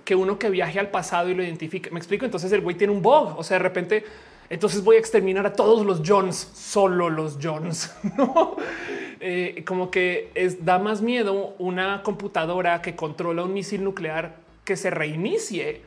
[0.07, 1.91] que uno que viaje al pasado y lo identifique.
[1.91, 2.25] Me explico.
[2.25, 3.39] Entonces el güey tiene un bug.
[3.39, 4.05] O sea, de repente,
[4.49, 7.95] entonces voy a exterminar a todos los Johns, solo los Johns.
[8.17, 8.57] ¿no?
[9.21, 14.79] Eh, como que es, da más miedo una computadora que controla un misil nuclear que
[14.79, 15.83] se reinicie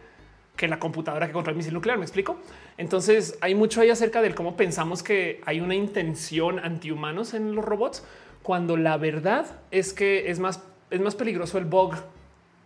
[0.56, 1.98] que la computadora que controla el misil nuclear.
[1.98, 2.38] Me explico.
[2.78, 7.66] Entonces hay mucho ahí acerca de cómo pensamos que hay una intención antihumanos en los
[7.66, 8.04] robots,
[8.44, 11.96] cuando la verdad es que es más, es más peligroso el bug.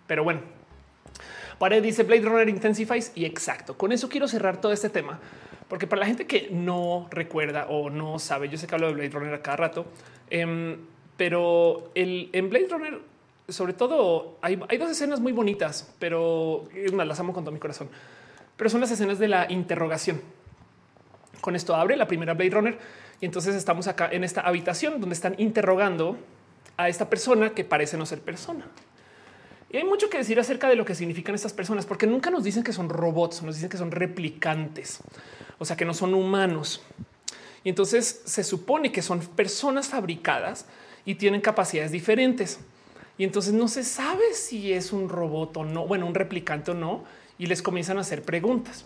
[0.08, 0.42] Pero bueno,
[1.58, 3.78] para dice Blade Runner Intensifies y exacto.
[3.78, 5.20] Con eso quiero cerrar todo este tema,
[5.68, 8.94] porque para la gente que no recuerda o no sabe, yo sé que hablo de
[8.94, 9.86] Blade Runner a cada rato.
[10.30, 10.78] Em,
[11.18, 13.00] pero el, en Blade Runner,
[13.48, 17.90] sobre todo, hay, dos escenas muy bonitas, pero las amo con todo mi corazón.
[18.58, 20.22] Pero son las escenas de la interrogación.
[21.42, 22.78] Con esto abre la primera Blade Runner
[23.22, 26.18] y entonces estamos acá en esta habitación donde están interrogando
[26.78, 28.66] a esta persona que parece no ser persona.
[29.70, 32.44] Y hay mucho que decir acerca de lo que significan estas personas, porque nunca nos
[32.44, 35.00] dicen que son robots, nos dicen que son replicantes,
[35.58, 36.82] o sea, que no son humanos.
[37.64, 40.68] Y entonces se supone que son personas fabricadas
[41.04, 42.60] y tienen capacidades diferentes.
[43.18, 46.74] Y entonces no se sabe si es un robot o no, bueno, un replicante o
[46.74, 47.04] no,
[47.38, 48.86] y les comienzan a hacer preguntas.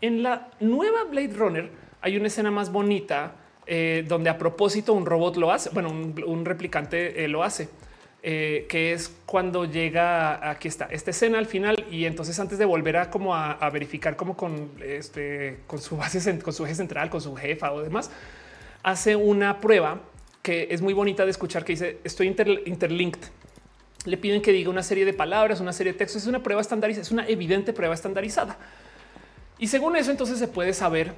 [0.00, 1.70] En la nueva Blade Runner
[2.00, 3.34] hay una escena más bonita
[3.70, 7.68] eh, donde a propósito un robot lo hace, bueno, un, replicante eh, lo hace
[8.22, 12.64] eh, que es cuando llega aquí está esta escena al final y entonces antes de
[12.64, 17.10] volver a como a, verificar como con este con su base con su eje central
[17.10, 18.10] con su jefa o demás
[18.82, 20.00] hace una prueba
[20.42, 23.20] que es muy bonita de escuchar que dice estoy interlinked
[24.06, 26.62] le piden que diga una serie de palabras una serie de textos es una prueba
[26.62, 28.56] estandarizada es una evidente prueba estandarizada.
[29.58, 31.12] Y según eso entonces se puede saber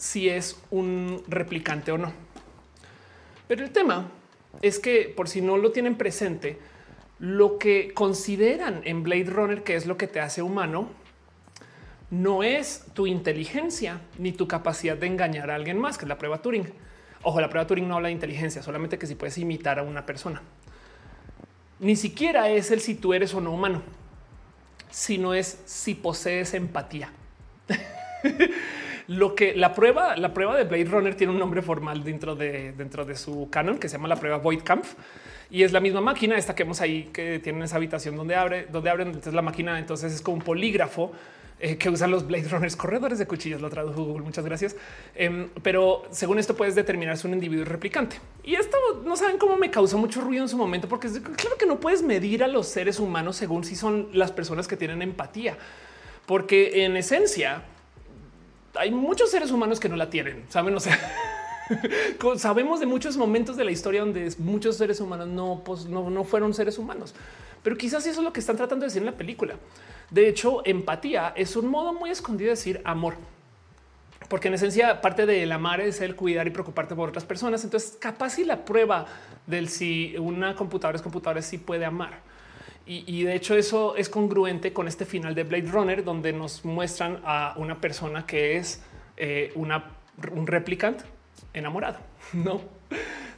[0.00, 2.30] si es un replicante o no
[3.50, 4.06] pero el tema
[4.62, 6.60] es que por si no lo tienen presente,
[7.18, 10.88] lo que consideran en Blade Runner, que es lo que te hace humano,
[12.12, 16.16] no es tu inteligencia ni tu capacidad de engañar a alguien más, que es la
[16.16, 16.72] prueba Turing.
[17.24, 20.06] Ojo, la prueba Turing no habla de inteligencia, solamente que si puedes imitar a una
[20.06, 20.40] persona.
[21.80, 23.82] Ni siquiera es el si tú eres o no humano,
[24.92, 27.10] sino es si posees empatía.
[29.10, 32.70] Lo que la prueba, la prueba de Blade Runner tiene un nombre formal dentro de,
[32.70, 34.94] dentro de su canon que se llama la prueba Voidkampf
[35.50, 38.68] y es la misma máquina esta que vemos ahí que tiene esa habitación donde abre,
[38.70, 39.08] donde abren.
[39.08, 41.10] Entonces la máquina entonces es como un polígrafo
[41.58, 43.60] eh, que usan los Blade Runners, corredores de cuchillos.
[43.60, 44.22] Lo tradujo Google.
[44.22, 44.76] Muchas gracias.
[45.16, 48.20] Em, pero según esto puedes determinar si un individuo replicante.
[48.44, 51.56] Y esto no saben cómo me causó mucho ruido en su momento, porque es claro
[51.58, 55.02] que no puedes medir a los seres humanos según si son las personas que tienen
[55.02, 55.56] empatía,
[56.26, 57.64] porque en esencia
[58.74, 60.74] hay muchos seres humanos que no la tienen, saben?
[60.74, 60.98] O sea,
[62.36, 66.54] sabemos de muchos momentos de la historia donde muchos seres humanos no, pues, no, fueron
[66.54, 67.14] seres humanos,
[67.62, 69.54] pero quizás eso es lo que están tratando de decir en la película.
[70.10, 73.14] De hecho, empatía es un modo muy escondido de decir amor,
[74.28, 77.64] porque en esencia parte del amar es el cuidar y preocuparte por otras personas.
[77.64, 79.06] Entonces, capaz si la prueba
[79.46, 82.29] del si una computadora es computadora, sí puede amar.
[82.86, 87.20] Y, de hecho eso es congruente con este final de Blade Runner, donde nos muestran
[87.24, 88.82] a una persona que es
[89.16, 89.92] eh, una,
[90.32, 91.04] un replicante
[91.52, 91.98] enamorado,
[92.32, 92.60] ¿no?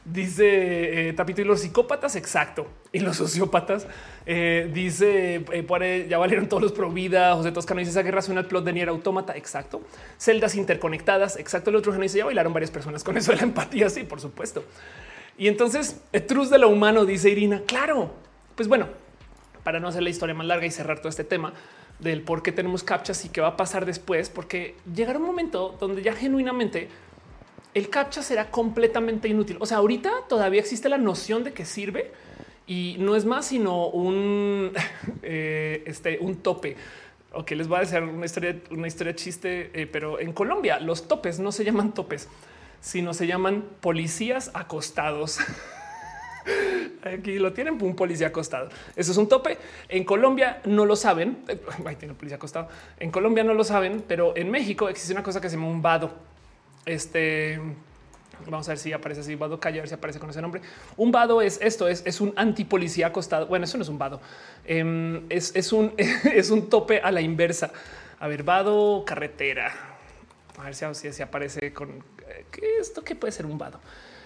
[0.05, 2.67] Dice eh, Tapito y los psicópatas, exacto.
[2.91, 3.87] Y los sociópatas.
[4.25, 7.33] Eh, dice eh, ya valieron todos los pro vida.
[7.35, 9.35] José Toscano dice esa guerra suena plot de Nier Automata.
[9.37, 9.81] Exacto.
[10.17, 11.37] Celdas interconectadas.
[11.37, 11.69] Exacto.
[11.69, 13.89] El otro dice ya bailaron varias personas con eso de la empatía.
[13.89, 14.65] Sí, por supuesto.
[15.37, 17.61] Y entonces, Truz de lo humano, dice Irina.
[17.65, 18.11] Claro.
[18.55, 18.87] Pues bueno,
[19.63, 21.53] para no hacer la historia más larga y cerrar todo este tema
[21.99, 25.75] del por qué tenemos captchas y qué va a pasar después, porque llegará un momento
[25.79, 26.89] donde ya genuinamente
[27.73, 29.57] el captcha será completamente inútil.
[29.59, 32.11] O sea, ahorita todavía existe la noción de que sirve
[32.67, 34.71] y no es más sino un,
[35.23, 36.75] eh, este, un tope.
[37.31, 41.07] Ok, les voy a decir una historia, una historia chiste, eh, pero en Colombia los
[41.07, 42.29] topes no se llaman topes,
[42.79, 45.39] sino se llaman policías acostados.
[47.03, 48.69] Aquí lo tienen un policía acostado.
[48.95, 49.57] Eso es un tope.
[49.89, 51.39] En Colombia no lo saben.
[51.85, 52.69] Ahí tiene un policía acostado.
[52.99, 55.81] En Colombia no lo saben, pero en México existe una cosa que se llama un
[55.81, 56.11] vado.
[56.85, 57.59] Este
[58.49, 59.35] vamos a ver si aparece así.
[59.35, 60.61] Vado Calle, a ver si aparece con ese nombre.
[60.97, 63.47] Un vado es esto, es, es un antipolicía acostado.
[63.47, 64.21] Bueno, eso no es un vado,
[64.65, 67.71] em, es, un, es un tope a la inversa.
[68.19, 69.71] A ver, vado carretera.
[70.57, 73.79] A ver si, si, aparece con eh, ¿qué esto que puede ser un vado.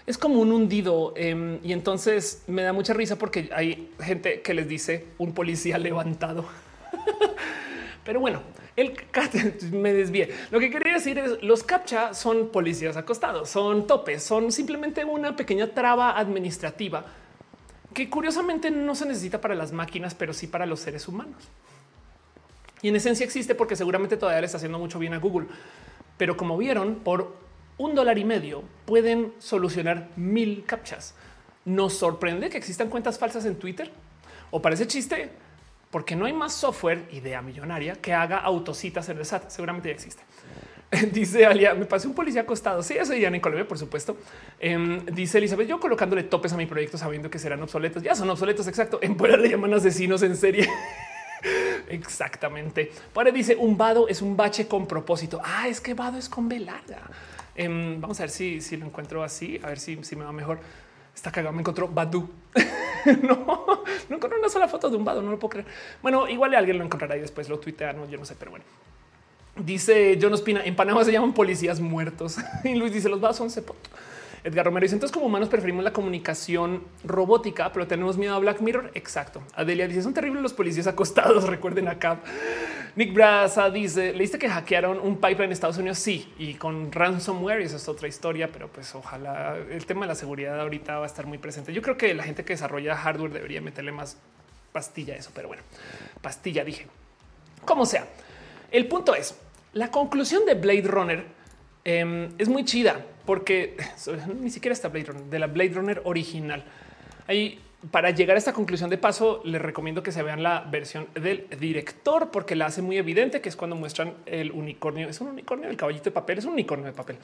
[0.08, 4.54] Es como un hundido em, y entonces me da mucha risa porque hay gente que
[4.54, 6.46] les dice un policía levantado.
[8.06, 8.42] Pero bueno,
[8.78, 8.96] el
[9.74, 10.34] me desvié.
[10.50, 15.36] Lo que quería decir es los captcha son policías acostados, son topes, son simplemente una
[15.36, 17.06] pequeña traba administrativa
[17.94, 21.50] que curiosamente no se necesita para las máquinas, pero sí para los seres humanos.
[22.82, 25.48] Y en esencia existe porque seguramente todavía le está haciendo mucho bien a Google.
[26.18, 27.47] Pero como vieron, por
[27.78, 31.14] un dólar y medio pueden solucionar mil captchas.
[31.66, 33.91] Nos sorprende que existan cuentas falsas en Twitter
[34.52, 35.30] o parece chiste
[35.91, 39.49] porque no hay más software idea millonaria que haga autocitas en el SAT.
[39.49, 40.24] Seguramente ya existe.
[41.12, 42.82] Dice Alia, me pasé un policía acostado.
[42.82, 44.18] Sí, eso dirían en Colombia, por supuesto.
[44.60, 48.02] Em, dice Elizabeth, yo colocándole topes a mi proyecto sabiendo que serán obsoletos.
[48.02, 48.99] Ya son obsoletos, exacto.
[49.02, 50.70] En Puebla le llaman asesinos en serie.
[51.90, 52.91] Exactamente.
[53.14, 55.41] Para dice un vado es un bache con propósito.
[55.44, 57.02] Ah, es que vado es con velada.
[57.58, 60.32] Em, vamos a ver si, si lo encuentro así, a ver si, si me va
[60.32, 60.60] mejor.
[61.14, 61.54] Está cagado.
[61.54, 62.30] Me encontró Badu.
[63.24, 65.22] no, no encontré una sola foto de un vado.
[65.24, 65.68] No lo puedo creer.
[66.02, 67.96] Bueno, igual alguien lo encontrará y después lo tuitea.
[68.08, 68.66] Yo no sé, pero bueno.
[69.56, 72.38] Dice John Ospina, en Panamá se llaman policías muertos.
[72.64, 73.92] y Luis dice, los vados son cepotos.
[74.44, 78.62] Edgar Romero dice, entonces como humanos preferimos la comunicación robótica, pero tenemos miedo a Black
[78.62, 78.92] Mirror.
[78.94, 79.42] Exacto.
[79.56, 81.44] Adelia dice, son terribles los policías acostados.
[81.50, 82.20] Recuerden acá.
[82.98, 85.99] Nick Braza dice, ¿leíste que hackearon un pipeline en Estados Unidos?
[85.99, 90.15] Sí, y con ransomware, eso es otra historia, pero pues ojalá el tema de la
[90.15, 91.72] seguridad ahorita va a estar muy presente.
[91.74, 94.18] Yo creo que la gente que desarrolla hardware debería meterle más
[94.72, 95.61] pastilla a eso, pero bueno,
[96.24, 96.88] pastilla dije.
[97.65, 98.07] Como sea,
[98.72, 99.38] el punto es,
[99.74, 101.24] la conclusión de Blade Runner
[101.84, 103.78] em, es muy chida, porque
[104.41, 106.65] ni siquiera está Blade Runner, de la Blade Runner original.
[107.91, 111.47] Para llegar a esta conclusión de paso, les recomiendo que se vean la versión del
[111.59, 115.07] director porque la hace muy evidente, que es cuando muestran el unicornio.
[115.09, 117.18] Es un unicornio, el caballito de papel, es un unicornio de papel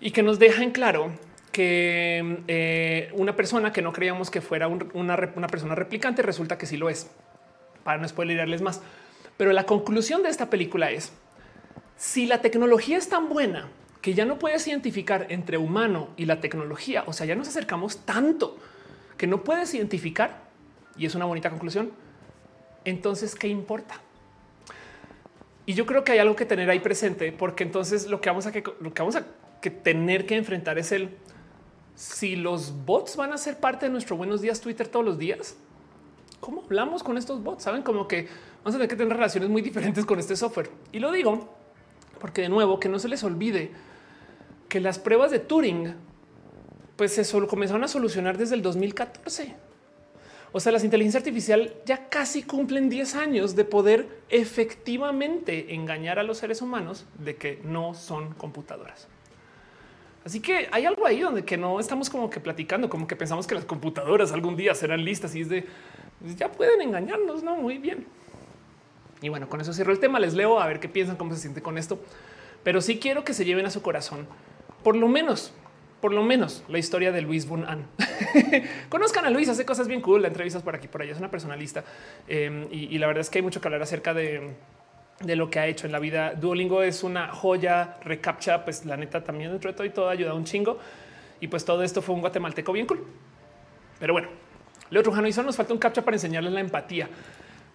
[0.00, 1.12] y que nos deja en claro
[1.52, 5.16] que eh, una persona que no creíamos que fuera una,
[5.48, 7.10] persona replicante resulta que sí lo es.
[7.84, 8.82] Para no spoilerarles más,
[9.36, 11.12] pero la conclusión de esta película es
[11.96, 13.68] si la tecnología es tan buena
[14.02, 18.04] que ya no puedes identificar entre humano y la tecnología, o sea, ya nos acercamos
[18.04, 18.58] tanto
[19.18, 20.48] que no puedes identificar,
[20.96, 21.92] y es una bonita conclusión,
[22.84, 24.00] entonces, ¿qué importa?
[25.66, 28.46] Y yo creo que hay algo que tener ahí presente, porque entonces lo que vamos
[28.46, 29.26] a, que, lo que vamos a
[29.82, 31.10] tener que enfrentar es el
[31.94, 35.56] si los bots van a ser parte de nuestro buenos días Twitter todos los días.
[36.40, 37.64] ¿Cómo hablamos con estos bots?
[37.64, 38.28] Saben como que
[38.62, 40.70] vamos a tener que tener relaciones muy diferentes con este software.
[40.92, 41.58] Y lo digo
[42.20, 43.72] porque de nuevo que no se les olvide
[44.68, 45.94] que las pruebas de Turing
[46.98, 49.54] pues se comenzaron a solucionar desde el 2014.
[50.50, 56.24] O sea, las inteligencias artificiales ya casi cumplen 10 años de poder efectivamente engañar a
[56.24, 59.06] los seres humanos de que no son computadoras.
[60.24, 63.46] Así que hay algo ahí donde que no estamos como que platicando, como que pensamos
[63.46, 65.66] que las computadoras algún día serán listas y es de
[66.18, 68.06] pues ya pueden engañarnos, no muy bien.
[69.22, 70.18] Y bueno, con eso cierro el tema.
[70.18, 72.00] Les leo a ver qué piensan, cómo se siente con esto,
[72.64, 74.26] pero sí quiero que se lleven a su corazón
[74.82, 75.52] por lo menos
[76.00, 77.86] por lo menos la historia de Luis Bunan.
[78.88, 81.30] Conozcan a Luis, hace cosas bien cool, la entrevistas por aquí, por allá, es una
[81.30, 81.84] personalista
[82.26, 84.54] em, y, la verdad es que hay mucho que hablar acerca de,
[85.24, 86.34] lo que ha hecho en la vida.
[86.34, 90.34] Duolingo es una joya, recaptcha, pues la neta también dentro de todo y todo ayuda
[90.34, 90.78] un chingo.
[91.40, 93.04] Y pues todo esto fue un guatemalteco bien cool.
[93.98, 94.28] Pero bueno,
[94.90, 97.08] Leo Trujano hizo nos falta un captcha para enseñarles la empatía.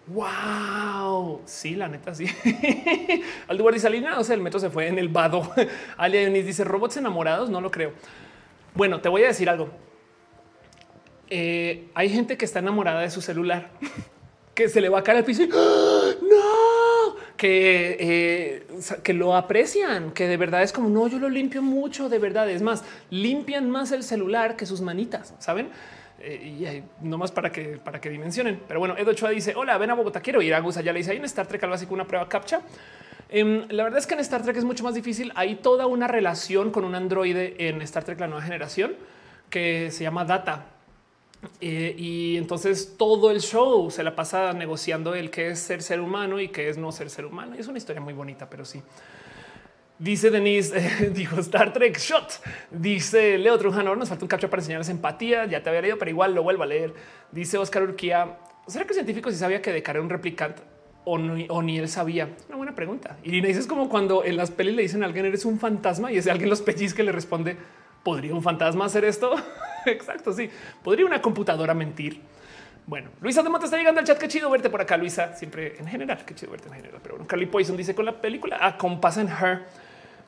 [0.06, 2.26] Wow, sí, la neta, sí.
[3.48, 5.50] Aldubar dice Alina, o sea, el metro se fue en el vado.
[5.96, 7.48] Alia Yunis dice robots enamorados.
[7.50, 7.92] No lo creo.
[8.74, 9.70] Bueno, te voy a decir algo.
[11.28, 13.70] eh, hay gente que está enamorada de su celular,
[14.54, 18.66] que se le va a caer al piso y no, que, eh,
[19.02, 22.48] que lo aprecian, que de verdad es como no, yo lo limpio mucho, de verdad.
[22.50, 25.70] Es más, limpian más el celular que sus manitas, saben?
[26.26, 28.62] Eh, y no más para que para que dimensionen.
[28.66, 30.80] Pero bueno, Edo Ochoa dice: Hola, ven a Bogotá, quiero ir a Gusa.
[30.80, 32.62] Ya le dice: Hay en Star Trek algo así como una prueba captcha.
[33.28, 35.32] Em, la verdad es que en Star Trek es mucho más difícil.
[35.34, 38.96] Hay toda una relación con un androide en Star Trek, la nueva generación,
[39.50, 40.66] que se llama Data.
[41.60, 46.00] Eh, y entonces todo el show se la pasa negociando el que es ser ser
[46.00, 47.54] humano y que es no ser ser humano.
[47.56, 48.82] Y es una historia muy bonita, pero sí.
[49.98, 52.40] Dice Denise, dijo Star Trek Shot.
[52.70, 55.46] Dice Leo Trujano, nos falta un captcha para enseñarles empatía.
[55.46, 56.94] Ya te había leído, pero igual lo vuelvo a leer.
[57.30, 60.62] Dice Oscar Urquía, ¿será que el científico sí sabía que Decar era un replicante?
[61.04, 62.30] O, o, ni él sabía?
[62.48, 63.18] Una buena pregunta.
[63.22, 66.10] Y dice es como cuando en las pelis le dicen a alguien eres un fantasma
[66.10, 67.56] y ese alguien los pellizca que le responde
[68.02, 69.34] ¿podría un fantasma hacer esto?
[69.86, 70.48] Exacto, sí.
[70.82, 72.20] ¿Podría una computadora mentir?
[72.86, 74.18] Bueno, Luisa de Monte está llegando al chat.
[74.18, 75.34] Qué chido verte por acá, Luisa.
[75.34, 77.00] Siempre en general, qué chido verte en general.
[77.02, 79.83] Pero bueno, Carly Poison dice con la película a ah, en Her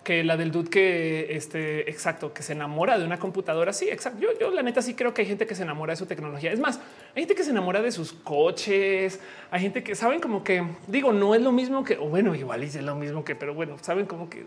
[0.06, 3.72] que la del dude que este exacto, que se enamora de una computadora.
[3.72, 4.20] Sí, exacto.
[4.20, 6.52] Yo, yo la neta sí creo que hay gente que se enamora de su tecnología.
[6.52, 6.78] Es más,
[7.16, 9.18] hay gente que se enamora de sus coches.
[9.50, 12.62] Hay gente que saben como que digo, no es lo mismo que, o bueno, igual
[12.62, 14.46] es lo mismo que, pero bueno, saben como que,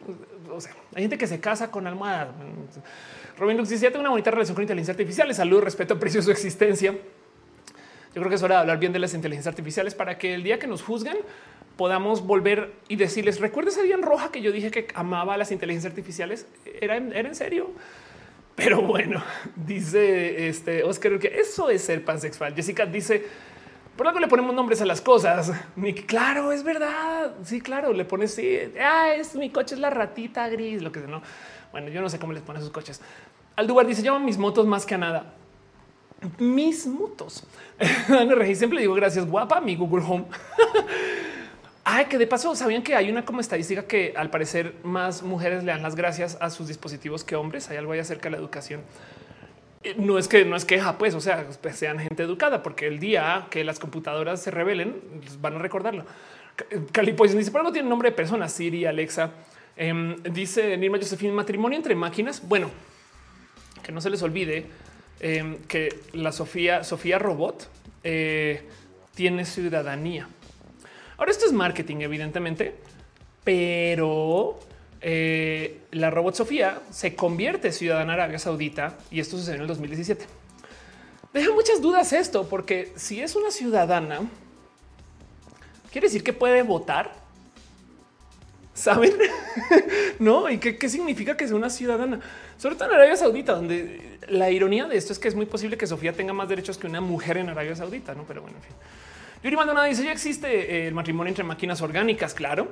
[0.50, 2.30] o sea, hay gente que se casa con almohadas.
[3.38, 5.36] Robin Lux dice: una bonita relación con inteligencia artificial.
[5.36, 6.94] Salud, respeto, aprecio su existencia.
[6.94, 10.42] Yo creo que es hora de hablar bien de las inteligencias artificiales para que el
[10.42, 11.18] día que nos juzguen
[11.80, 15.50] podamos volver y decirles, ¿recuerdas ese día en roja que yo dije que amaba las
[15.50, 16.46] inteligencias artificiales?
[16.82, 17.72] Era, era en serio.
[18.54, 19.24] Pero bueno,
[19.56, 22.54] dice este Oscar que eso es ser pansexual.
[22.54, 23.26] Jessica dice,
[23.96, 25.54] por algo le ponemos nombres a las cosas.
[26.06, 27.36] claro, es verdad.
[27.46, 31.00] Sí, claro, le pones, sí, ah, es mi coche, es la ratita gris, lo que
[31.00, 31.22] no.
[31.72, 33.00] Bueno, yo no sé cómo les ponen sus coches.
[33.56, 35.34] Aldubar dice, llaman mis motos más que a nada.
[36.40, 37.48] Mis motos.
[38.10, 40.26] Regi siempre digo gracias, guapa, mi Google Home.
[41.92, 45.64] Ay, que de paso sabían que hay una como estadística que al parecer más mujeres
[45.64, 47.72] le dan las gracias a sus dispositivos que hombres.
[47.72, 48.82] Hay algo ahí acerca de la educación.
[49.82, 52.86] Eh, no es que no es queja, pues, o sea, pues, sean gente educada, porque
[52.86, 56.06] el día que las computadoras se revelen, pues, van a recordarlo.
[56.92, 59.32] Cali dice, pero no tiene nombre de persona, Siri, Alexa.
[59.76, 62.48] Em, dice Nirma Josephine, matrimonio entre máquinas.
[62.48, 62.70] Bueno,
[63.82, 64.68] que no se les olvide
[65.20, 67.68] em, que la Sofía, Sofía Robot
[68.04, 68.62] eh,
[69.16, 70.28] tiene ciudadanía.
[71.20, 72.76] Ahora esto es marketing, evidentemente,
[73.44, 74.58] pero
[75.02, 80.26] eh, la robot Sofía se convierte ciudadana Arabia Saudita y esto sucedió en el 2017.
[81.34, 84.22] Deja muchas dudas esto, porque si es una ciudadana,
[85.92, 87.12] quiere decir que puede votar.
[88.74, 89.14] Saben,
[90.20, 90.50] no?
[90.50, 92.22] Y qué, significa que sea una ciudadana,
[92.58, 95.78] sobre todo en Arabia Saudita, donde la ironía de esto es que es muy posible
[95.78, 98.24] que Sofía tenga más derechos que una mujer en Arabia Saudita, no?
[98.24, 98.74] Pero bueno, en fin.
[99.42, 102.34] Yuri Maldonado dice ya existe eh, el matrimonio entre máquinas orgánicas.
[102.34, 102.68] Claro.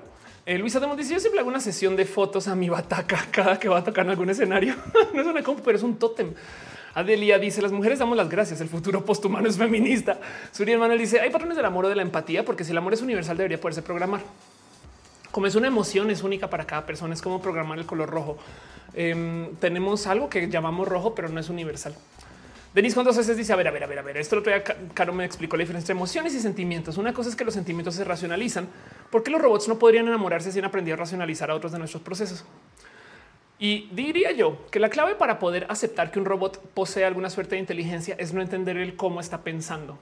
[0.46, 3.58] Eh, Luisa Demos dice yo siempre hago una sesión de fotos a mi bataca cada
[3.58, 4.76] que va a tocar en algún escenario.
[5.14, 6.34] no es una compu, pero es un tótem.
[6.94, 8.60] Adelia dice las mujeres damos las gracias.
[8.60, 10.20] El futuro posthumano es feminista.
[10.52, 12.94] Suriel Manuel dice hay patrones del amor o de la empatía, porque si el amor
[12.94, 14.22] es universal debería poderse programar.
[15.32, 17.14] Como es una emoción, es única para cada persona.
[17.14, 18.38] Es como programar el color rojo.
[18.94, 21.96] Em, tenemos algo que llamamos rojo, pero no es universal.
[22.74, 24.52] Denis cuántas veces dice, a ver, a ver, a ver, a ver, esto otro
[24.94, 26.98] Caro me explicó la diferencia entre emociones y sentimientos.
[26.98, 28.68] Una cosa es que los sentimientos se racionalizan,
[29.10, 32.04] porque los robots no podrían enamorarse si han aprendido a racionalizar a otros de nuestros
[32.04, 32.46] procesos.
[33.60, 37.56] Y diría yo que la clave para poder aceptar que un robot posee alguna suerte
[37.56, 39.98] de inteligencia es no entender el cómo está pensando.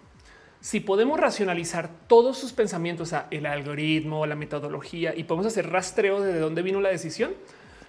[0.59, 6.21] Si podemos racionalizar todos sus pensamientos, a el algoritmo, la metodología y podemos hacer rastreo
[6.21, 7.33] de dónde vino la decisión,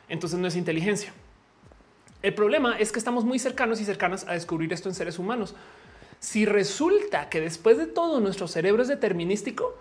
[0.09, 1.13] entonces no es inteligencia.
[2.23, 5.55] El problema es que estamos muy cercanos y cercanas a descubrir esto en seres humanos.
[6.19, 9.77] Si resulta que después de todo nuestro cerebro es determinístico,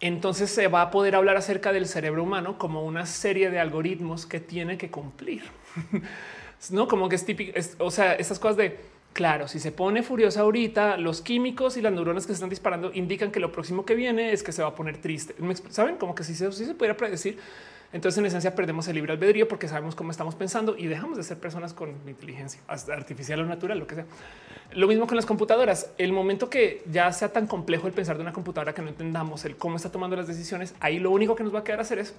[0.00, 4.26] entonces se va a poder hablar acerca del cerebro humano como una serie de algoritmos
[4.26, 5.42] que tiene que cumplir.
[6.70, 8.80] no como que es típico, o sea, esas cosas de
[9.14, 12.92] claro, si se pone furiosa ahorita, los químicos y las neuronas que se están disparando
[12.92, 15.34] indican que lo próximo que viene es que se va a poner triste.
[15.70, 17.38] Saben como que si se, se pudiera predecir,
[17.94, 21.22] entonces, en esencia, perdemos el libre albedrío porque sabemos cómo estamos pensando y dejamos de
[21.22, 24.04] ser personas con inteligencia artificial o natural, lo que sea.
[24.72, 25.92] Lo mismo con las computadoras.
[25.96, 29.44] El momento que ya sea tan complejo el pensar de una computadora que no entendamos
[29.44, 32.00] el cómo está tomando las decisiones, ahí lo único que nos va a quedar hacer
[32.00, 32.14] es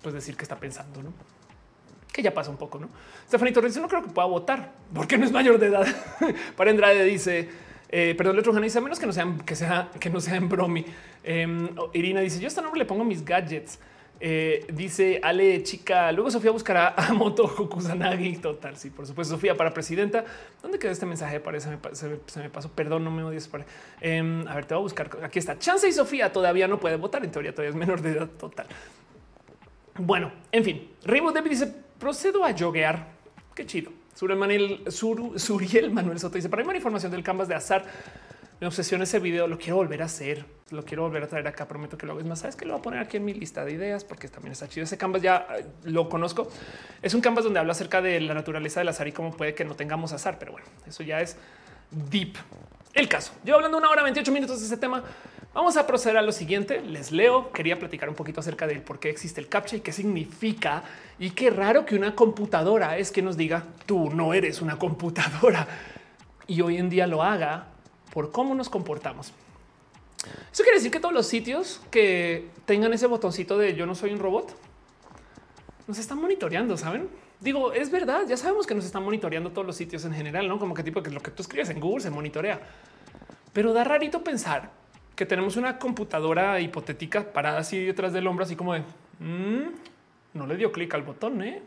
[0.00, 1.12] pues decir que está pensando, ¿no?
[2.14, 2.88] Que ya pasa un poco, ¿no?
[3.26, 5.86] Stephanie Torres no creo que pueda votar porque no es mayor de edad.
[6.56, 7.48] Para Andrade dice,
[7.88, 10.48] eh, perdón, otro dice a menos que no sean que sea que no sea en
[10.48, 10.86] bromi.
[11.24, 13.80] Em, Irina dice yo a este nombre le pongo mis gadgets.
[14.20, 16.12] Eh, dice Ale chica.
[16.12, 18.36] Luego Sofía buscará a Moto Kusanagi.
[18.36, 18.76] Total.
[18.76, 19.34] Sí, por supuesto.
[19.34, 20.24] Sofía para presidenta.
[20.62, 21.40] ¿Dónde quedó este mensaje?
[21.40, 22.70] Parece se me, pasó.
[22.70, 23.50] Perdón, no me odies.
[24.00, 25.10] Em, a ver, te voy a buscar.
[25.24, 25.58] Aquí está.
[25.58, 27.24] Chance y Sofía todavía no puede votar.
[27.24, 28.28] En teoría, todavía es menor de edad.
[28.38, 28.68] Total.
[29.96, 30.90] Bueno, en fin.
[31.04, 33.06] Rainbow David dice: procedo a yoguear.
[33.54, 33.92] Qué chido.
[34.14, 37.84] Suriel, Sur, Suriel Manuel Soto dice: para más información del canvas de azar
[38.60, 41.66] me obsesiona ese video, lo quiero volver a hacer, lo quiero volver a traer acá,
[41.66, 42.24] prometo que lo hago.
[42.24, 44.52] más, sabes que lo voy a poner aquí en mi lista de ideas porque también
[44.52, 44.84] está chido.
[44.84, 46.48] Ese canvas ya eh, lo conozco.
[47.02, 49.64] Es un canvas donde habla acerca de la naturaleza del azar y cómo puede que
[49.64, 51.36] no tengamos azar, pero bueno, eso ya es
[51.90, 52.36] deep.
[52.94, 53.32] El caso.
[53.44, 55.02] Yo hablando una hora 28 minutos de ese tema.
[55.52, 56.80] Vamos a proceder a lo siguiente.
[56.80, 57.50] Les leo.
[57.50, 60.84] Quería platicar un poquito acerca de por qué existe el captcha y qué significa.
[61.18, 65.66] Y qué raro que una computadora es que nos diga tú no eres una computadora
[66.46, 67.66] y hoy en día lo haga
[68.12, 69.32] por cómo nos comportamos.
[70.52, 74.12] Eso quiere decir que todos los sitios que tengan ese botoncito de yo no soy
[74.12, 74.56] un robot
[75.86, 77.08] nos están monitoreando, saben?
[77.44, 80.58] Digo, es verdad, ya sabemos que nos están monitoreando todos los sitios en general, no
[80.58, 82.58] como que tipo que lo que tú escribes en Google se monitorea,
[83.52, 84.70] pero da rarito pensar
[85.14, 88.80] que tenemos una computadora hipotética parada así detrás del hombro, así como de
[89.20, 89.68] mm,
[90.32, 91.62] no le dio clic al botón, ¿eh?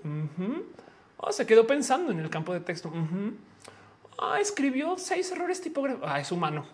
[1.17, 2.91] oh, se quedó pensando en el campo de texto.
[4.17, 6.09] Ah, escribió seis errores tipográficos.
[6.11, 6.65] Ah, es humano.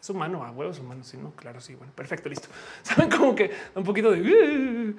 [0.00, 1.06] Es humano, a huevos humanos.
[1.06, 1.76] Sí, no, claro, sí.
[1.76, 2.48] Bueno, perfecto, listo.
[2.82, 4.96] Saben como que un poquito de uh".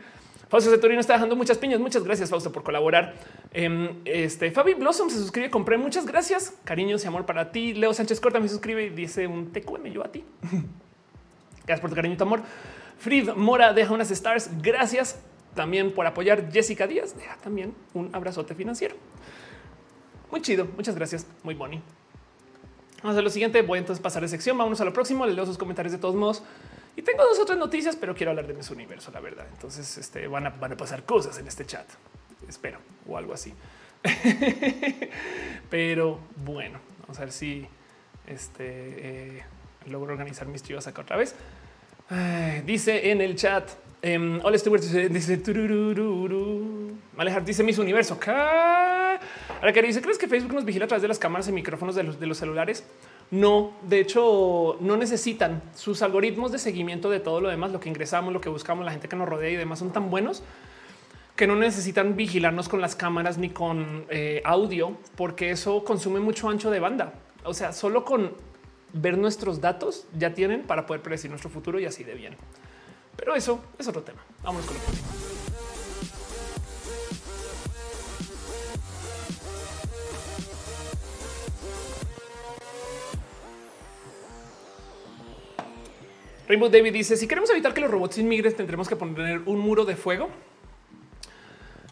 [0.49, 1.79] Fausto Zetorino está dejando muchas piñas.
[1.79, 3.13] Muchas gracias, Fausto, por colaborar.
[3.53, 5.51] Em, este Fabi Blossom se suscribe.
[5.51, 6.55] Compré muchas gracias.
[6.63, 7.75] Cariños y amor para ti.
[7.75, 10.23] Leo Sánchez Corta me suscribe y dice un TQM yo a ti.
[11.65, 12.41] gracias por tu cariño y tu amor.
[12.97, 14.49] Frid Mora deja unas stars.
[14.59, 15.19] Gracias
[15.53, 16.51] también por apoyar.
[16.51, 18.95] Jessica Díaz deja también un abrazote financiero.
[20.31, 20.67] Muy chido.
[20.75, 21.27] Muchas gracias.
[21.43, 21.83] Muy bonito.
[23.03, 23.61] Vamos a lo siguiente.
[23.61, 24.57] Voy entonces a pasar de sección.
[24.57, 25.27] Vámonos a lo próximo.
[25.27, 26.41] Les leo sus comentarios de todos modos.
[26.99, 29.45] Y tengo dos otras noticias, pero quiero hablar de mi universo, la verdad.
[29.53, 31.87] Entonces este, van, a, van a pasar cosas en este chat.
[32.45, 32.77] Espero
[33.07, 33.53] o algo así.
[35.69, 37.65] pero bueno, vamos a ver si
[38.27, 39.43] este, eh,
[39.85, 41.35] logro organizar mis chivas acá otra vez.
[42.65, 43.69] dice en el chat.
[44.03, 45.09] Um, hola, Stewart dice.
[47.17, 48.19] Alejar dice mis universo.
[48.27, 51.95] Ahora que dice, ¿crees que Facebook nos vigila a través de las cámaras y micrófonos
[51.95, 52.83] de los, de los celulares?
[53.31, 57.89] No, de hecho, no necesitan sus algoritmos de seguimiento de todo lo demás, lo que
[57.89, 60.43] ingresamos, lo que buscamos, la gente que nos rodea y demás son tan buenos
[61.39, 66.49] que no necesitan vigilarnos con las cámaras ni con eh, audio, porque eso consume mucho
[66.49, 67.13] ancho de banda.
[67.45, 68.33] O sea, solo con
[68.91, 72.35] ver nuestros datos ya tienen para poder predecir nuestro futuro y así de bien.
[73.15, 74.21] Pero eso es otro tema.
[74.43, 75.07] Vamos con lo próximo.
[86.49, 89.85] Rainbow David dice: Si queremos evitar que los robots inmigren, tendremos que poner un muro
[89.85, 90.29] de fuego.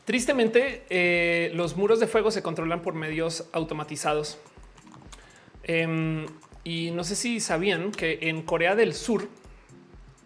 [0.03, 4.39] Tristemente, eh, los muros de fuego se controlan por medios automatizados.
[5.61, 6.25] Em,
[6.63, 9.29] y no sé si sabían que en Corea del Sur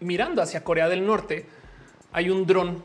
[0.00, 1.44] mirando hacia Corea del Norte,
[2.10, 2.82] hay un dron,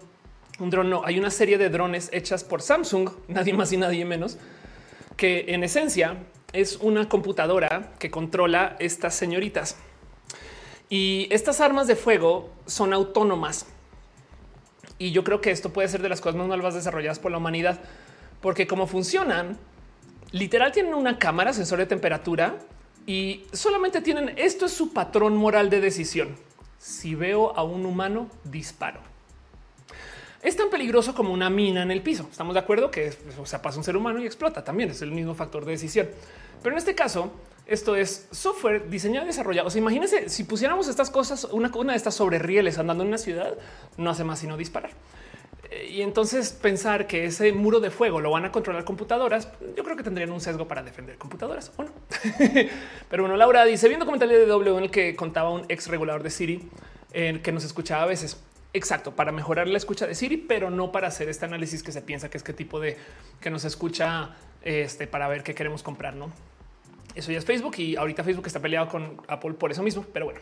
[0.59, 4.03] un dron no, hay una serie de drones hechas por Samsung, nadie más y nadie
[4.03, 4.37] menos,
[5.15, 6.17] que en esencia
[6.51, 9.77] es una computadora que controla estas señoritas.
[10.89, 13.65] Y estas armas de fuego son autónomas.
[14.99, 17.37] Y yo creo que esto puede ser de las cosas más malvadas desarrolladas por la
[17.37, 17.79] humanidad,
[18.41, 19.57] porque como funcionan,
[20.31, 22.57] literal tienen una cámara, sensor de temperatura
[23.05, 26.35] y solamente tienen esto es su patrón moral de decisión
[26.77, 28.99] si veo a un humano, disparo.
[30.41, 32.27] Es tan peligroso como una mina en el piso.
[32.31, 34.63] Estamos de acuerdo que o pasa un ser humano y explota.
[34.63, 36.07] También es el mismo factor de decisión.
[36.61, 37.31] Pero en este caso,
[37.67, 39.67] esto es software diseñado y desarrollado.
[39.67, 43.17] O sea, imagínense si pusiéramos estas cosas, una, de estas sobre rieles andando en una
[43.17, 43.55] ciudad,
[43.97, 44.91] no hace más sino disparar.
[45.69, 49.83] Eh, y entonces pensar que ese muro de fuego lo van a controlar computadoras, yo
[49.83, 51.91] creo que tendrían un sesgo para defender computadoras o no.
[53.09, 56.23] Pero bueno, Laura dice viendo comentario de W en el que contaba un ex regulador
[56.23, 56.69] de Siri
[57.11, 58.41] en que nos escuchaba a veces.
[58.73, 62.01] Exacto, para mejorar la escucha de Siri, pero no para hacer este análisis que se
[62.01, 62.97] piensa que es qué tipo de
[63.41, 66.31] que nos escucha este para ver qué queremos comprar, no?
[67.17, 70.05] Eso ya es Facebook y ahorita Facebook está peleado con Apple por eso mismo.
[70.13, 70.39] Pero bueno,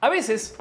[0.00, 0.56] a veces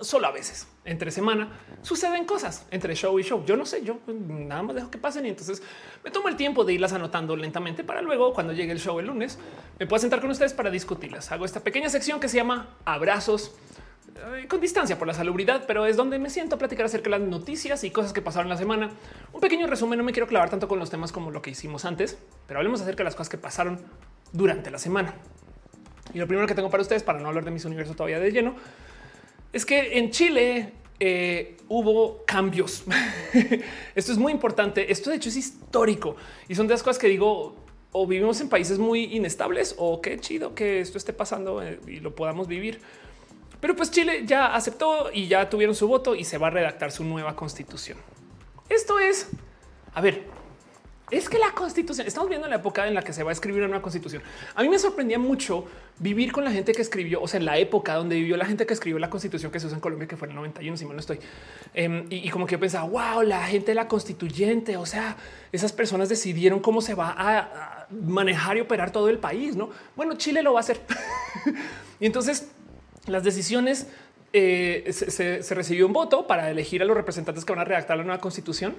[0.00, 1.48] solo a veces entre semana
[1.82, 3.44] suceden cosas entre show y show.
[3.44, 5.62] Yo no sé, yo nada más dejo que pasen y entonces
[6.04, 9.06] me tomo el tiempo de irlas anotando lentamente para luego cuando llegue el show el
[9.06, 9.38] lunes
[9.78, 11.30] me puedo sentar con ustedes para discutirlas.
[11.32, 13.54] Hago esta pequeña sección que se llama abrazos
[14.48, 17.28] con distancia por la salubridad, pero es donde me siento a platicar acerca de las
[17.28, 18.90] noticias y cosas que pasaron la semana.
[19.32, 21.84] Un pequeño resumen, no me quiero clavar tanto con los temas como lo que hicimos
[21.84, 23.80] antes, pero hablemos acerca de las cosas que pasaron
[24.32, 25.14] durante la semana.
[26.14, 28.30] Y lo primero que tengo para ustedes, para no hablar de mis universo todavía de
[28.30, 28.54] lleno,
[29.52, 32.84] es que en Chile eh, hubo cambios.
[33.94, 34.90] Esto es muy importante.
[34.90, 36.16] Esto de hecho es histórico
[36.48, 37.56] y son de las cosas que digo,
[37.92, 42.00] o vivimos en países muy inestables o qué chido que esto esté pasando eh, y
[42.00, 42.80] lo podamos vivir.
[43.60, 46.92] Pero pues Chile ya aceptó y ya tuvieron su voto y se va a redactar
[46.92, 47.98] su nueva constitución.
[48.68, 49.28] Esto es,
[49.94, 50.24] a ver,
[51.10, 53.60] es que la constitución, estamos viendo la época en la que se va a escribir
[53.60, 54.22] una nueva constitución.
[54.56, 55.64] A mí me sorprendía mucho
[56.00, 58.66] vivir con la gente que escribió, o sea, en la época donde vivió la gente
[58.66, 60.84] que escribió la constitución que se usa en Colombia, que fue en el 91, si
[60.84, 61.20] mal no estoy.
[61.74, 65.16] Em, y, como que yo pensaba, wow, la gente de la constituyente, o sea,
[65.52, 69.70] esas personas decidieron cómo se va a, manejar y operar todo el país, ¿no?
[69.94, 70.80] Bueno, Chile lo va a hacer.
[72.00, 72.48] y entonces
[73.06, 73.88] las decisiones
[74.32, 78.04] eh, se, recibió un voto para elegir a los representantes que van a redactar la
[78.04, 78.74] nueva constitución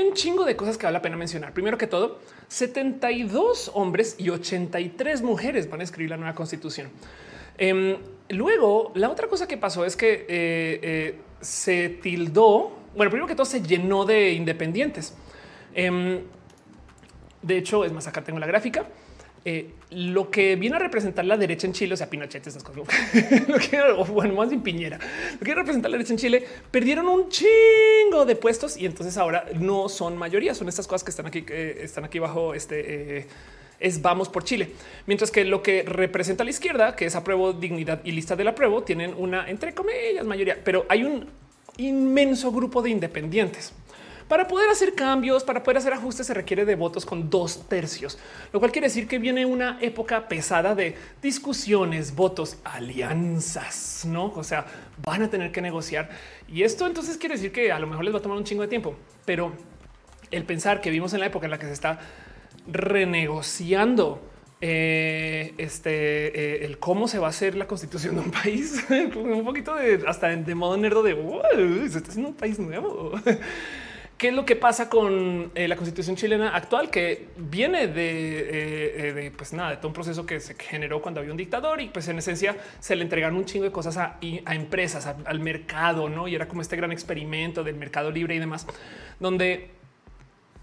[0.00, 1.52] un chingo de cosas que vale la pena mencionar.
[1.52, 2.18] Primero que todo,
[2.48, 6.88] 72 hombres y 83 mujeres van a escribir la nueva constitución.
[7.58, 7.96] Em,
[8.30, 13.34] luego, la otra cosa que pasó es que eh, eh, se tildó, bueno, primero que
[13.34, 15.14] todo se llenó de independientes.
[15.74, 16.22] Em,
[17.42, 18.86] de hecho, es más, acá tengo la gráfica.
[19.46, 22.84] Eh, lo que viene a representar la derecha en Chile, o sea, Pinochet, esas cosas,
[23.48, 24.98] lo que, o bueno, más Piñera,
[25.38, 29.44] lo que representar la derecha en Chile, perdieron un chingo de puestos y entonces ahora
[29.60, 33.18] no son mayoría, son estas cosas que están aquí, están aquí bajo este.
[33.18, 33.26] Eh,
[33.80, 34.70] es vamos por Chile.
[35.06, 38.48] Mientras que lo que representa a la izquierda, que es apruebo dignidad y lista del
[38.48, 41.26] apruebo, tienen una entre comillas mayoría, pero hay un
[41.76, 43.74] inmenso grupo de independientes.
[44.28, 48.18] Para poder hacer cambios, para poder hacer ajustes, se requiere de votos con dos tercios,
[48.52, 54.32] lo cual quiere decir que viene una época pesada de discusiones, votos, alianzas, no?
[54.34, 54.64] O sea,
[55.04, 56.08] van a tener que negociar
[56.48, 58.62] y esto entonces quiere decir que a lo mejor les va a tomar un chingo
[58.62, 58.96] de tiempo,
[59.26, 59.52] pero
[60.30, 62.00] el pensar que vivimos en la época en la que se está
[62.66, 64.22] renegociando
[64.60, 68.82] eh, este eh, el cómo se va a hacer la constitución de un país,
[69.16, 71.14] un poquito de hasta de modo nerdo de
[71.90, 73.12] se está haciendo un país nuevo.
[74.24, 76.88] ¿Qué es lo que pasa con eh, la constitución chilena actual?
[76.88, 81.20] Que viene de, eh, eh, pues nada, de todo un proceso que se generó cuando
[81.20, 84.16] había un dictador y pues en esencia se le entregaron un chingo de cosas a,
[84.22, 86.26] empresas, al mercado, ¿no?
[86.26, 88.66] Y era como este gran experimento del mercado libre y demás,
[89.20, 89.68] donde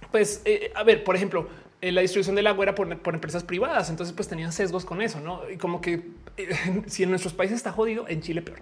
[0.10, 0.42] pues,
[0.74, 1.48] a ver, por ejemplo,
[1.82, 5.20] la distribución del agua era por, por, empresas privadas, entonces pues tenían sesgos con eso,
[5.20, 5.48] ¿no?
[5.48, 6.02] Y como que
[6.88, 8.58] si en nuestros países está jodido, en Chile peor.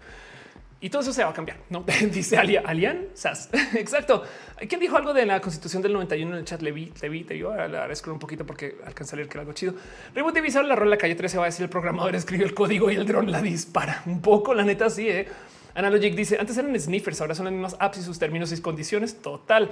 [0.81, 1.83] Y todo eso se va a cambiar, ¿no?
[2.11, 3.07] Dice Alia, Alian.
[3.75, 4.23] Exacto.
[4.67, 6.61] ¿Quién dijo algo de la constitución del 91 en el chat?
[6.61, 9.41] Le vi, le vi, te digo, ahora un poquito porque alcanza a leer que era
[9.41, 9.73] algo chido.
[10.15, 12.95] Reboot divisar la rola calle 13 va a decir el programador escribió el código y
[12.95, 14.03] el dron la dispara.
[14.05, 15.27] Un poco, la neta, sí, ¿eh?
[15.75, 19.21] Analogic dice, antes eran sniffers, ahora son las mismas apps y sus términos y condiciones.
[19.21, 19.69] Total.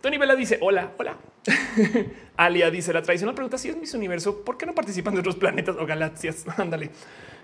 [0.00, 1.16] Tony Vela dice, hola, hola.
[2.36, 5.36] Alia dice, la tradicional pregunta si es Miss Universo, ¿por qué no participan de otros
[5.36, 6.44] planetas o galaxias?
[6.56, 6.90] Ándale.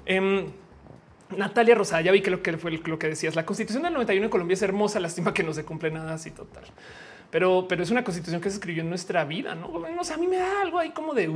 [0.07, 0.47] Em,
[1.37, 3.35] Natalia Rosada, ya vi que lo que fue lo que decías.
[3.35, 6.31] La constitución del 91 en Colombia es hermosa, lástima que no se cumple nada así
[6.31, 6.65] total.
[7.31, 9.67] Pero, pero es una constitución que se escribió en nuestra vida, no?
[9.99, 11.27] O sea, a mí me da algo ahí como de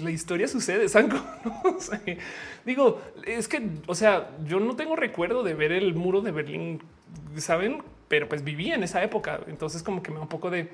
[0.00, 0.86] la historia sucede.
[2.64, 6.82] Digo, es que, o sea, yo no tengo recuerdo de ver el muro de Berlín,
[7.36, 9.38] saben, pero pues viví en esa época.
[9.46, 10.68] Entonces, como que me da un poco de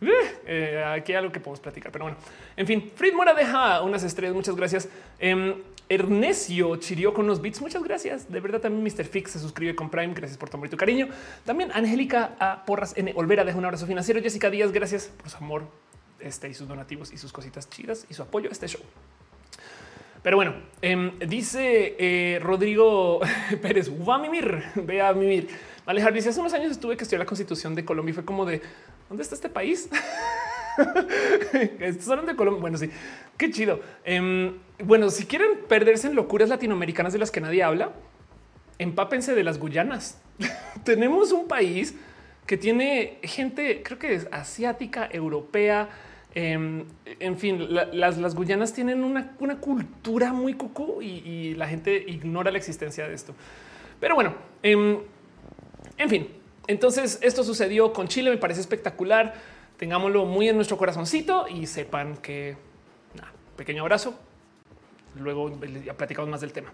[0.00, 2.18] eh, aquí hay algo que podemos platicar, pero bueno,
[2.56, 4.34] en fin, Frid Mora deja unas estrellas.
[4.34, 4.88] Muchas gracias.
[5.18, 7.60] Eh, Ernesio chirió con los bits.
[7.60, 8.30] Muchas gracias.
[8.30, 9.04] De verdad, también Mr.
[9.04, 10.14] Fix se suscribe con Prime.
[10.14, 11.08] Gracias por tu amor y tu cariño.
[11.44, 13.12] También Angélica Porras N.
[13.16, 14.20] Olvera deja un abrazo financiero.
[14.20, 15.68] Jessica Díaz, gracias por su amor
[16.18, 18.82] este, y sus donativos y sus cositas chidas y su apoyo a este show.
[20.22, 23.20] Pero bueno, em, dice eh, Rodrigo
[23.62, 25.48] Pérez, va a mimir, ve a mimir.
[25.86, 28.44] Alejar dice hace unos años estuve que estudiar la constitución de Colombia y fue como
[28.44, 28.60] de
[29.08, 29.88] dónde está este país?
[31.80, 32.60] Estos de Colombia.
[32.60, 32.90] Bueno, sí,
[33.36, 33.80] qué chido.
[34.04, 34.54] Em,
[34.84, 37.92] bueno, si quieren perderse en locuras latinoamericanas de las que nadie habla,
[38.78, 40.20] empápense de las Guyanas.
[40.84, 41.94] Tenemos un país
[42.46, 45.88] que tiene gente, creo que es asiática, europea.
[46.34, 46.84] Em,
[47.18, 52.58] en fin, las, las, Guyanas tienen una, cultura muy cucú y, la gente ignora la
[52.58, 53.34] existencia de esto.
[53.98, 54.98] Pero bueno, em,
[55.96, 56.28] en fin,
[56.66, 59.34] entonces esto sucedió con Chile, me parece espectacular.
[59.76, 62.56] Tengámoslo muy en nuestro corazoncito y sepan que
[63.56, 64.14] pequeño abrazo.
[65.16, 66.70] Luego ya platicamos más del tema.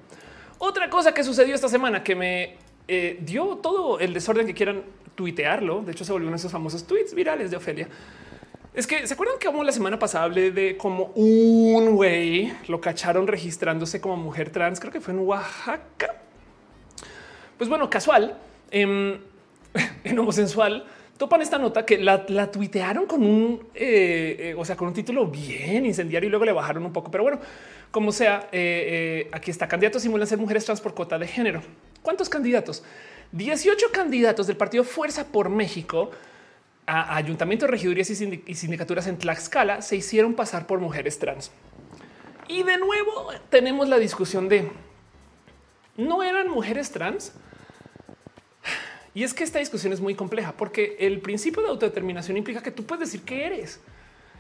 [0.59, 2.57] Otra cosa que sucedió esta semana que me
[2.89, 4.83] eh, dio todo el desorden que quieran
[5.15, 5.83] tuitearlo.
[5.83, 7.89] De hecho, se volvió uno de esos famosos tweets virales de Ofelia.
[8.74, 12.81] Es que se acuerdan que como la semana pasada hablé de como un güey lo
[12.81, 14.81] cacharon registrándose como mujer trans.
[14.81, 16.16] Creo que fue en Oaxaca.
[17.59, 18.39] Pues bueno, casual
[18.70, 19.19] em,
[20.05, 20.87] en homosensual
[21.23, 25.28] topan esta nota que la, tuitearon con un, eh, eh, o sea, con un título
[25.28, 27.12] bien incendiario y luego le bajaron un poco.
[27.12, 27.39] Pero bueno,
[27.93, 29.69] como sea, eh, aquí está.
[29.69, 31.62] Candidatos simulan ser mujeres trans por cuota de género.
[32.03, 32.82] ¿Cuántos candidatos?
[33.31, 36.11] 18 candidatos del partido Fuerza por México
[36.86, 41.53] a ayuntamientos, regidurías y sindicaturas en Tlaxcala se hicieron pasar por mujeres trans.
[42.49, 44.69] Y de nuevo tenemos la discusión de
[45.97, 47.32] no eran mujeres trans.
[49.15, 52.71] Y es que esta discusión es muy compleja porque el principio de autodeterminación implica que
[52.71, 53.81] tú puedes decir que eres.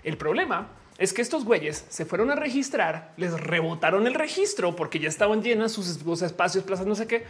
[0.02, 0.68] El problema
[0.98, 5.42] es que estos güeyes se fueron a registrar, les rebotaron el registro porque ya estaban
[5.42, 7.24] llenas sus espacios, plazas, no sé qué,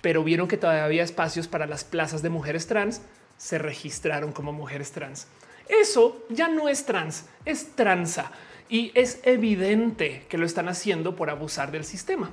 [0.00, 3.00] pero vieron que todavía había espacios para las plazas de mujeres trans,
[3.38, 5.26] se registraron como mujeres trans.
[5.68, 8.30] Eso ya no es trans, es tranza
[8.68, 12.30] y es evidente que lo están haciendo por abusar del sistema.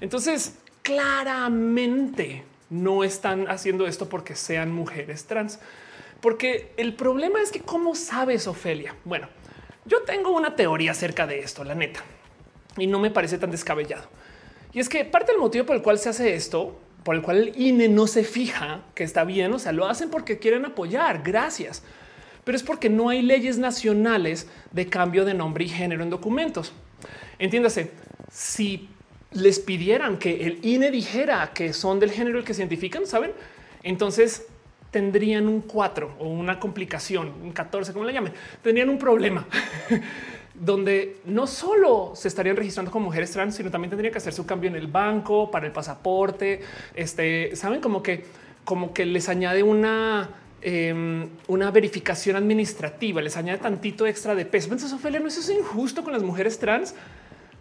[0.00, 2.44] Entonces, claramente
[2.74, 5.60] no están haciendo esto porque sean mujeres trans,
[6.20, 8.96] porque el problema es que cómo sabes, Ofelia.
[9.04, 9.28] Bueno,
[9.84, 12.00] yo tengo una teoría acerca de esto, la neta,
[12.76, 14.08] y no me parece tan descabellado.
[14.72, 17.36] Y es que parte del motivo por el cual se hace esto, por el cual
[17.36, 21.22] el INE no se fija que está bien, o sea, lo hacen porque quieren apoyar,
[21.22, 21.82] gracias,
[22.42, 26.72] pero es porque no hay leyes nacionales de cambio de nombre y género en documentos.
[27.38, 27.92] Entiéndase,
[28.32, 28.88] si
[29.34, 33.32] les pidieran que el INE dijera que son del género el que se identifican, saben?
[33.82, 34.46] Entonces
[34.90, 38.32] tendrían un 4 o una complicación, un 14, como le llamen,
[38.62, 39.44] tendrían un problema
[40.54, 44.46] donde no solo se estarían registrando como mujeres trans, sino también tendría que hacer su
[44.46, 46.60] cambio en el banco para el pasaporte.
[46.94, 48.24] Este saben como que,
[48.64, 50.30] como que les añade una,
[50.62, 54.66] em, una verificación administrativa, les añade tantito extra de peso.
[54.66, 56.94] Entonces, Ophelia, no es injusto con las mujeres trans.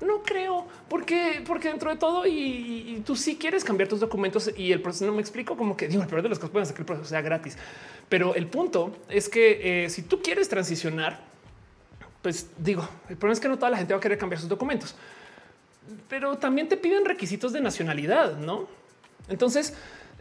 [0.06, 4.72] No creo, porque, porque dentro de todo y, tú sí quieres cambiar tus documentos y
[4.72, 6.76] el proceso no me explico como que digo, el peor de las cosas pueden hacer
[6.76, 7.58] que el proceso sea gratis.
[8.10, 11.22] Pero el punto es que eh, si tú quieres transicionar,
[12.22, 14.50] pues digo, el problema es que no toda la gente va a querer cambiar sus
[14.50, 14.96] documentos,
[16.10, 18.68] pero también te piden requisitos de nacionalidad, no?
[19.30, 19.74] Entonces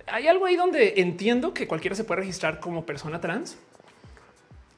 [0.06, 3.56] hay algo ahí donde entiendo que cualquiera se puede registrar como persona trans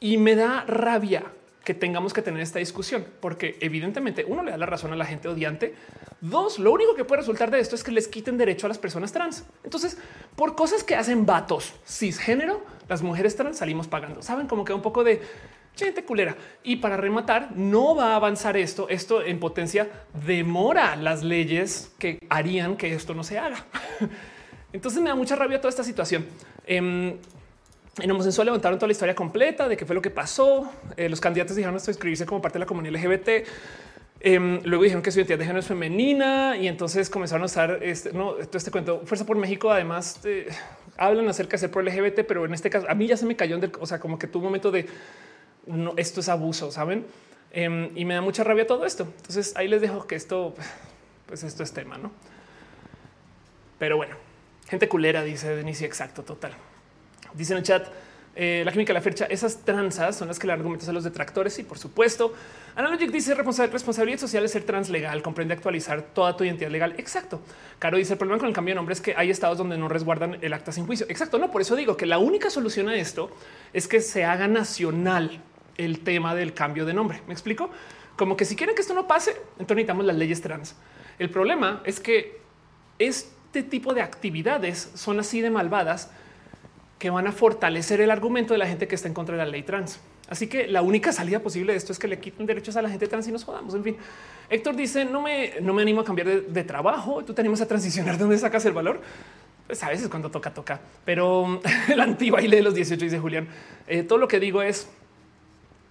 [0.00, 1.24] y me da rabia
[1.64, 5.06] que tengamos que tener esta discusión, porque evidentemente uno le da la razón a la
[5.06, 5.74] gente odiante.
[6.20, 8.78] Dos, lo único que puede resultar de esto es que les quiten derecho a las
[8.78, 9.44] personas trans.
[9.64, 9.98] Entonces,
[10.36, 14.22] por cosas que hacen vatos cisgénero, las mujeres trans salimos pagando.
[14.22, 15.22] Saben como que un poco de
[15.76, 16.36] gente culera.
[16.62, 18.88] Y para rematar, no va a avanzar esto.
[18.88, 19.88] Esto en potencia
[20.26, 23.64] demora las leyes que harían que esto no se haga.
[24.72, 26.26] Entonces me da mucha rabia toda esta situación.
[26.66, 27.16] Em,
[28.00, 30.70] en Homosensual levantaron toda la historia completa de qué fue lo que pasó.
[30.96, 33.46] Eh, los candidatos dijeron esto inscribirse como parte de la comunidad LGBT.
[34.20, 37.78] Em, luego dijeron que su identidad de género es femenina y entonces comenzaron a usar
[37.82, 39.02] este, no, todo este cuento.
[39.04, 40.48] Fuerza por México, además, eh,
[40.96, 43.36] hablan acerca de ser pro LGBT, pero en este caso a mí ya se me
[43.36, 44.86] cayó, o sea, como que tuvo momento de
[45.96, 47.06] esto es abuso, saben?
[47.52, 49.06] Em, y me da mucha rabia todo esto.
[49.16, 50.54] Entonces ahí les dejo que esto,
[51.26, 52.10] pues esto es tema, no?
[53.78, 54.16] Pero bueno,
[54.68, 55.84] gente culera, dice Denise.
[55.84, 56.54] Exacto, total.
[57.34, 57.86] Dice en el chat
[58.36, 61.58] eh, la química, la fecha, esas tranzas son las que le argumentas a los detractores.
[61.58, 62.34] Y por supuesto,
[62.74, 66.94] Analogic dice responsabilidad social es ser trans legal, comprende actualizar toda tu identidad legal.
[66.98, 67.40] Exacto.
[67.78, 69.88] Caro dice el problema con el cambio de nombre es que hay estados donde no
[69.88, 71.06] resguardan el acta sin juicio.
[71.08, 71.38] Exacto.
[71.38, 73.30] No, por eso digo que la única solución a esto
[73.72, 75.40] es que se haga nacional
[75.76, 77.22] el tema del cambio de nombre.
[77.26, 77.70] Me explico
[78.16, 80.74] como que si quieren que esto no pase, entonces necesitamos las leyes trans.
[81.18, 82.40] El problema es que
[82.98, 86.10] este tipo de actividades son así de malvadas
[87.04, 89.50] que van a fortalecer el argumento de la gente que está en contra de la
[89.50, 90.00] ley trans.
[90.30, 92.88] Así que la única salida posible de esto es que le quiten derechos a la
[92.88, 93.74] gente trans y nos jodamos.
[93.74, 93.98] En fin,
[94.48, 97.22] Héctor dice no me, no me animo a cambiar de, trabajo.
[97.22, 99.02] Tú te animas a transicionar de dónde sacas el valor.
[99.66, 101.60] Pues a veces cuando toca, toca, pero
[101.92, 103.48] el antibaile de los 18 dice Julián.
[103.86, 104.88] Eh, todo lo que digo es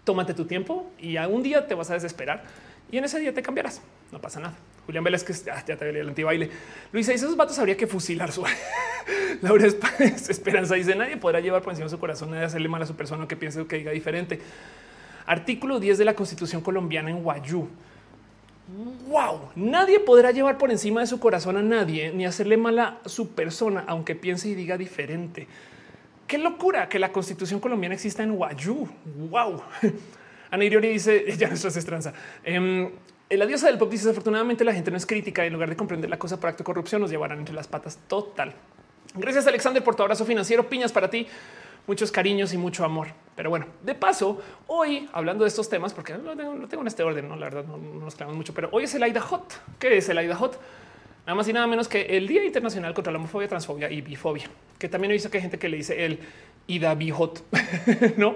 [0.06, 2.44] tómate tu tiempo y un día te vas a desesperar
[2.90, 3.84] y en ese día te cambiarás.
[4.12, 4.56] No pasa nada.
[4.86, 6.50] Julián Velázquez ya, ya te el antibaile.
[6.92, 8.44] Luisa dice esos vatos habría que fusilar su
[9.42, 9.68] Laura
[10.30, 12.96] Esperanza dice nadie podrá llevar por encima de su corazón, nadie hacerle mal a su
[12.96, 14.40] persona que piense que diga diferente.
[15.26, 17.70] Artículo 10 de la Constitución colombiana en Guayú.
[19.10, 23.00] Wow, nadie podrá llevar por encima de su corazón a nadie ni hacerle mal a
[23.06, 25.48] su persona, aunque piense y diga diferente.
[26.28, 28.88] Qué locura que la constitución colombiana exista en Guayú.
[29.30, 29.62] Wow.
[30.52, 32.14] Ana Iriori dice ya nuestra estranza.
[33.34, 35.68] Eh, la diosa del pop dice desafortunadamente la gente no es crítica y en lugar
[35.68, 38.54] de comprender la cosa por acto de corrupción nos llevarán entre las patas total.
[39.16, 40.70] Gracias Alexander por tu abrazo financiero.
[40.70, 41.26] Piñas para ti.
[41.88, 43.08] Muchos cariños y mucho amor.
[43.36, 47.28] Pero bueno, de paso, hoy hablando de estos temas, porque no tengo, en este orden,
[47.28, 49.52] no, la verdad no, nos clavamos mucho, pero hoy es el AIDA Hot.
[49.80, 50.62] ¿Qué es el AIDA Hot?
[51.26, 54.48] Nada más y nada menos que el Día Internacional contra la Homofobia, Transfobia y Bifobia,
[54.78, 56.20] que también he que hay gente que le dice el
[56.68, 57.44] Ida Bihot,
[58.18, 58.36] no?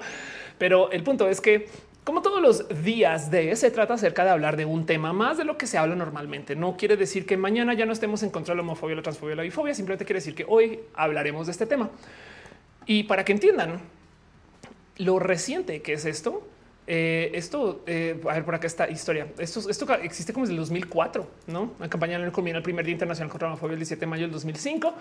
[0.58, 1.68] Pero el punto es que
[2.08, 5.44] Como todos los días de se trata acerca de hablar de un tema más de
[5.44, 6.56] lo que se habla normalmente.
[6.56, 9.36] No quiere decir que mañana ya no estemos en contra de la homofobia, la transfobia,
[9.36, 9.74] la bifobia.
[9.74, 11.90] Simplemente quiere decir que hoy hablaremos de este tema.
[12.86, 13.82] Y para que entiendan
[15.00, 16.48] lo reciente que es esto,
[16.88, 19.28] eh, esto, eh, a ver, por acá está historia.
[19.38, 19.70] Esto,
[20.02, 21.74] existe como desde el 2004, no?
[21.78, 24.22] La campaña en el, el primer Día Internacional contra la Homofobia el 17 de mayo
[24.24, 24.94] del 2005.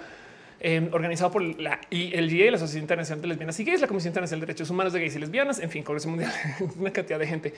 [0.58, 4.40] Eh, organizado por la ILGA, la Sociedad Internacional de Lesbianas y Gays, la Comisión Internacional
[4.40, 6.32] de Derechos Humanos de Gays y Lesbianas, en fin, Congreso Mundial,
[6.78, 7.54] una cantidad de gente.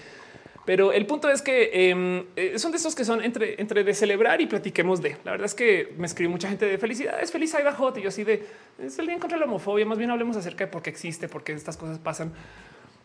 [0.69, 3.95] Pero el punto es que em, eh, son de esos que son entre, entre de
[3.95, 5.17] celebrar y platiquemos de.
[5.25, 8.23] La verdad es que me escribe mucha gente de felicidades, feliz Aida y yo así
[8.23, 8.45] de
[8.79, 9.87] es el día contra la homofobia.
[9.87, 12.35] Más bien hablemos acerca de por qué existe, por qué estas cosas pasan.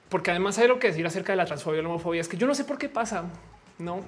[0.10, 2.20] Porque además hay lo que decir acerca de la transfobia y la homofobia.
[2.20, 3.32] Es que yo no sé por qué pasa,
[3.80, 4.02] no?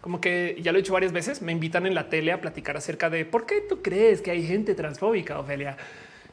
[0.00, 2.76] Como que ya lo he hecho varias veces, me invitan en la tele a platicar
[2.76, 5.76] acerca de por qué tú crees que hay gente transfóbica, Ofelia.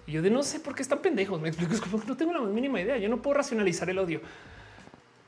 [0.08, 1.42] Y yo de no sé por qué están pendejos.
[1.42, 2.98] Me explico, que no tengo la mínima idea.
[2.98, 4.22] Yo no puedo racionalizar el odio.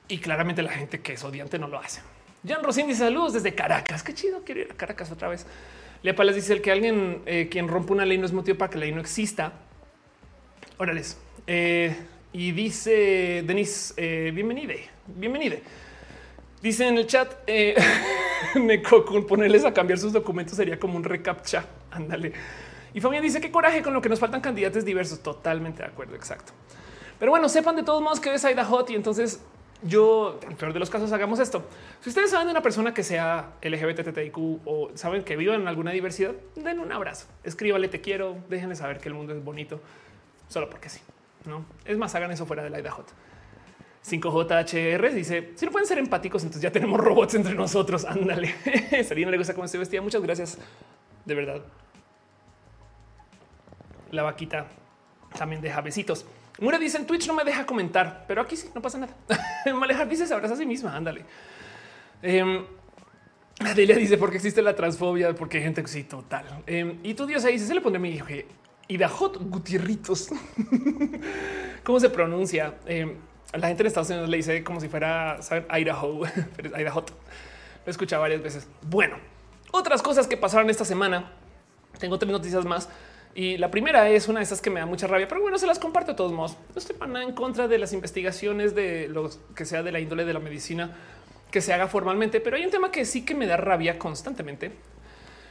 [0.08, 2.02] Y claramente la gente que es odiante no lo hace.
[2.48, 4.04] Jan Rosin dice saludos desde Caracas.
[4.04, 5.46] Qué chido quiero ir a Caracas otra vez.
[6.04, 8.70] Lea les dice el que alguien eh, quien rompe una ley no es motivo para
[8.70, 9.54] que la ley no exista.
[10.78, 11.18] Órales.
[11.48, 11.96] Eh,
[12.34, 15.64] y dice Denis, eh, bienvenide, bienvenide.
[16.62, 17.76] Dice en el chat, eh,
[18.90, 21.66] con ponerles a cambiar sus documentos sería como un recaptcha.
[21.92, 22.34] Ándale.
[22.94, 25.22] Y Fabián dice que coraje con lo que nos faltan candidatos diversos.
[25.22, 26.16] Totalmente de acuerdo.
[26.16, 26.54] Exacto.
[27.20, 29.42] Pero bueno, sepan de todos modos que es Aida Hot y entonces
[29.84, 31.64] yo, en peor de los casos, hagamos esto.
[32.02, 35.92] Si ustedes saben de una persona que sea LGBTTIQ o saben que viva en alguna
[35.92, 39.80] diversidad, den un abrazo, escríbale te quiero, déjenle saber que el mundo es bonito,
[40.50, 41.00] solo porque sí.
[41.46, 43.08] No es más, hagan eso fuera de la Hot.
[44.08, 48.06] 5JHR dice si no pueden ser empáticos, entonces ya tenemos robots entre nosotros.
[48.10, 48.56] Ándale.
[49.04, 50.02] Salina le gusta cómo estoy vestida.
[50.02, 50.58] Muchas gracias.
[51.26, 51.62] De verdad.
[54.12, 54.68] La vaquita
[55.38, 56.26] también deja besitos.
[56.60, 59.14] Mura dice en Twitch no me deja comentar, pero aquí sí no pasa nada.
[59.76, 60.96] Malejar dice se abraza a sí misma.
[60.96, 61.26] Ándale.
[62.22, 62.66] Eh,
[63.60, 66.64] Adelia dice porque existe la transfobia, porque hay gente sí, total.
[66.68, 68.28] Em, y tu Dios ahí se le pone a mi hijo
[68.88, 70.30] de Hot Gutierritos.
[71.84, 72.76] ¿Cómo se pronuncia?
[72.86, 73.16] Em,
[73.54, 75.66] la gente en Estados Unidos le dice como si fuera ¿saben?
[75.70, 76.22] Idaho,
[76.56, 77.06] pero Idaho.
[77.86, 78.68] Lo escuchado varias veces.
[78.82, 79.18] Bueno,
[79.72, 81.32] otras cosas que pasaron esta semana.
[82.00, 82.90] Tengo tres noticias más.
[83.34, 85.68] Y la primera es una de esas que me da mucha rabia, pero bueno, se
[85.68, 86.58] las comparto de todos modos.
[86.74, 90.00] No estoy para nada en contra de las investigaciones de lo que sea de la
[90.00, 90.96] índole de la medicina
[91.52, 94.72] que se haga formalmente, pero hay un tema que sí que me da rabia constantemente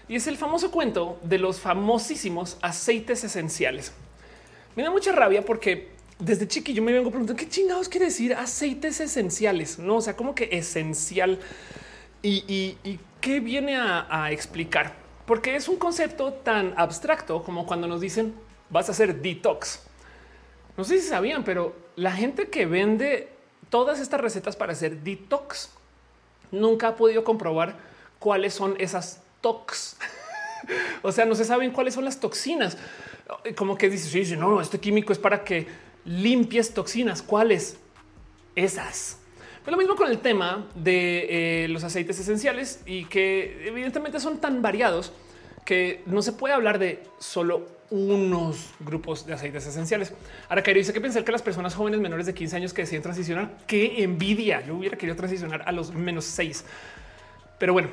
[0.09, 3.93] y es el famoso cuento de los famosísimos aceites esenciales.
[4.77, 8.35] Me da mucha rabia porque desde chiqui yo me vengo preguntando qué chingados quiere decir
[8.35, 9.97] aceites esenciales, no?
[9.97, 11.39] O sea, como que esencial
[12.23, 14.95] y, qué viene a, explicar,
[15.27, 18.35] porque es un concepto tan abstracto como cuando nos dicen
[18.71, 19.83] vas a hacer detox.
[20.77, 23.29] No sé si sabían, pero la gente que vende
[23.71, 25.71] todas estas recetas para hacer detox
[26.51, 27.77] nunca ha podido comprobar
[28.19, 29.97] cuáles son esas tox.
[31.03, 32.77] o sea, no se saben cuáles son las toxinas.
[33.57, 35.67] Como que dice, sí, no, este químico es para que
[36.07, 37.23] limpies toxinas.
[37.23, 37.77] ¿Cuáles?
[38.55, 39.19] Esas.
[39.65, 44.39] Pero lo mismo con el tema de eh, los aceites esenciales y que evidentemente son
[44.41, 45.13] tan variados
[45.65, 50.13] que no se puede hablar de solo unos grupos de aceites esenciales.
[50.49, 53.03] Ahora, que dice que pensar que las personas jóvenes menores de 15 años que deciden
[53.03, 54.65] transicionar, qué envidia.
[54.65, 56.65] Yo hubiera querido transicionar a los menos seis.
[57.59, 57.89] Pero bueno,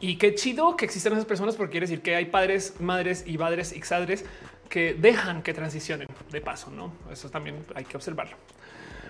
[0.00, 3.36] y qué chido que existen esas personas porque quiere decir que hay padres, madres y
[3.36, 4.24] padres y exadres
[4.70, 6.70] que dejan que transicionen de paso.
[6.70, 8.36] No, eso también hay que observarlo.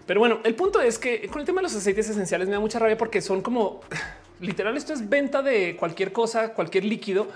[0.07, 2.61] Pero bueno, el punto es que con el tema de los aceites esenciales me da
[2.61, 3.83] mucha rabia porque son como
[4.41, 4.77] literal.
[4.77, 7.29] Esto es venta de cualquier cosa, cualquier líquido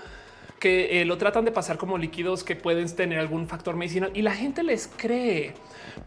[0.59, 4.21] que eh, lo tratan de pasar como líquidos que pueden tener algún factor medicinal y
[4.21, 5.53] la gente les cree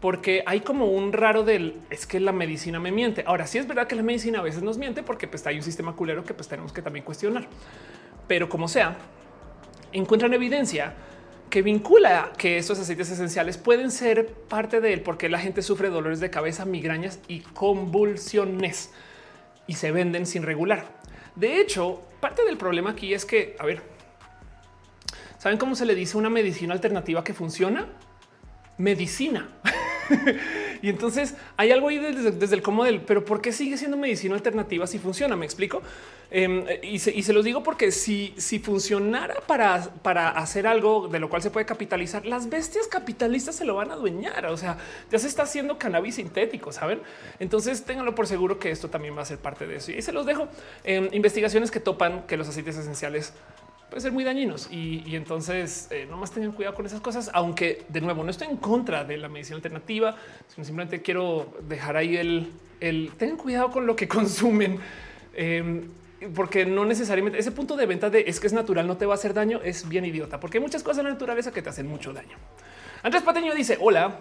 [0.01, 3.23] porque hay como un raro del es que la medicina me miente.
[3.25, 5.63] Ahora sí es verdad que la medicina a veces nos miente porque pues, hay un
[5.63, 7.47] sistema culero que pues tenemos que también cuestionar.
[8.27, 8.97] Pero como sea,
[9.93, 10.93] encuentran evidencia
[11.49, 15.89] que vincula que estos aceites esenciales pueden ser parte de él porque la gente sufre
[15.89, 18.91] dolores de cabeza, migrañas y convulsiones
[19.67, 20.85] y se venden sin regular.
[21.35, 23.81] De hecho, parte del problema aquí es que, a ver,
[25.37, 27.87] ¿saben cómo se le dice una medicina alternativa que funciona?
[28.77, 29.49] Medicina.
[30.81, 34.35] y entonces hay algo ahí desde, el cómo del, pero ¿por qué sigue siendo medicina
[34.35, 35.35] alternativa si funciona?
[35.35, 35.81] Me explico.
[36.31, 41.27] Em, y, se, los digo porque si, si funcionara para, para hacer algo de lo
[41.27, 44.45] cual se puede capitalizar, las bestias capitalistas se lo van a adueñar.
[44.45, 44.77] O sea,
[45.11, 47.01] ya se está haciendo cannabis sintético, saben?
[47.39, 49.91] Entonces ténganlo por seguro que esto también va a ser parte de eso.
[49.91, 50.47] Y se los dejo
[50.83, 53.33] en investigaciones que topan que los aceites esenciales
[53.89, 58.01] pueden ser muy dañinos y, entonces eh, nomás tengan cuidado con esas cosas, aunque de
[58.01, 60.15] nuevo no estoy en contra de la medicina alternativa,
[60.47, 64.79] sino simplemente quiero dejar ahí el el tengan cuidado con lo que consumen.
[65.33, 65.89] Em,
[66.35, 69.13] porque no necesariamente ese punto de venta de es que es natural, no te va
[69.13, 71.69] a hacer daño, es bien idiota, porque hay muchas cosas en la naturaleza que te
[71.69, 72.37] hacen mucho daño.
[73.03, 74.19] Andrés Pateño dice: Hola,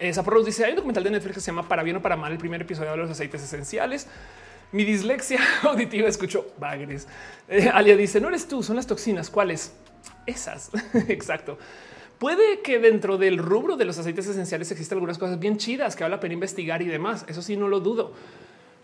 [0.00, 2.32] esa dice: Hay un documental de Netflix que se llama Para bien o para mal,
[2.32, 4.08] el primer episodio de los aceites esenciales.
[4.72, 7.06] Mi dislexia auditiva escucho bagres.
[7.48, 9.30] Eh, Alia dice: No eres tú, son las toxinas.
[9.30, 9.74] ¿Cuáles?
[10.26, 10.70] Esas.
[11.08, 11.58] Exacto.
[12.18, 16.04] Puede que dentro del rubro de los aceites esenciales existen algunas cosas bien chidas que
[16.04, 17.24] vale la pena investigar y demás.
[17.28, 18.12] Eso sí, no lo dudo.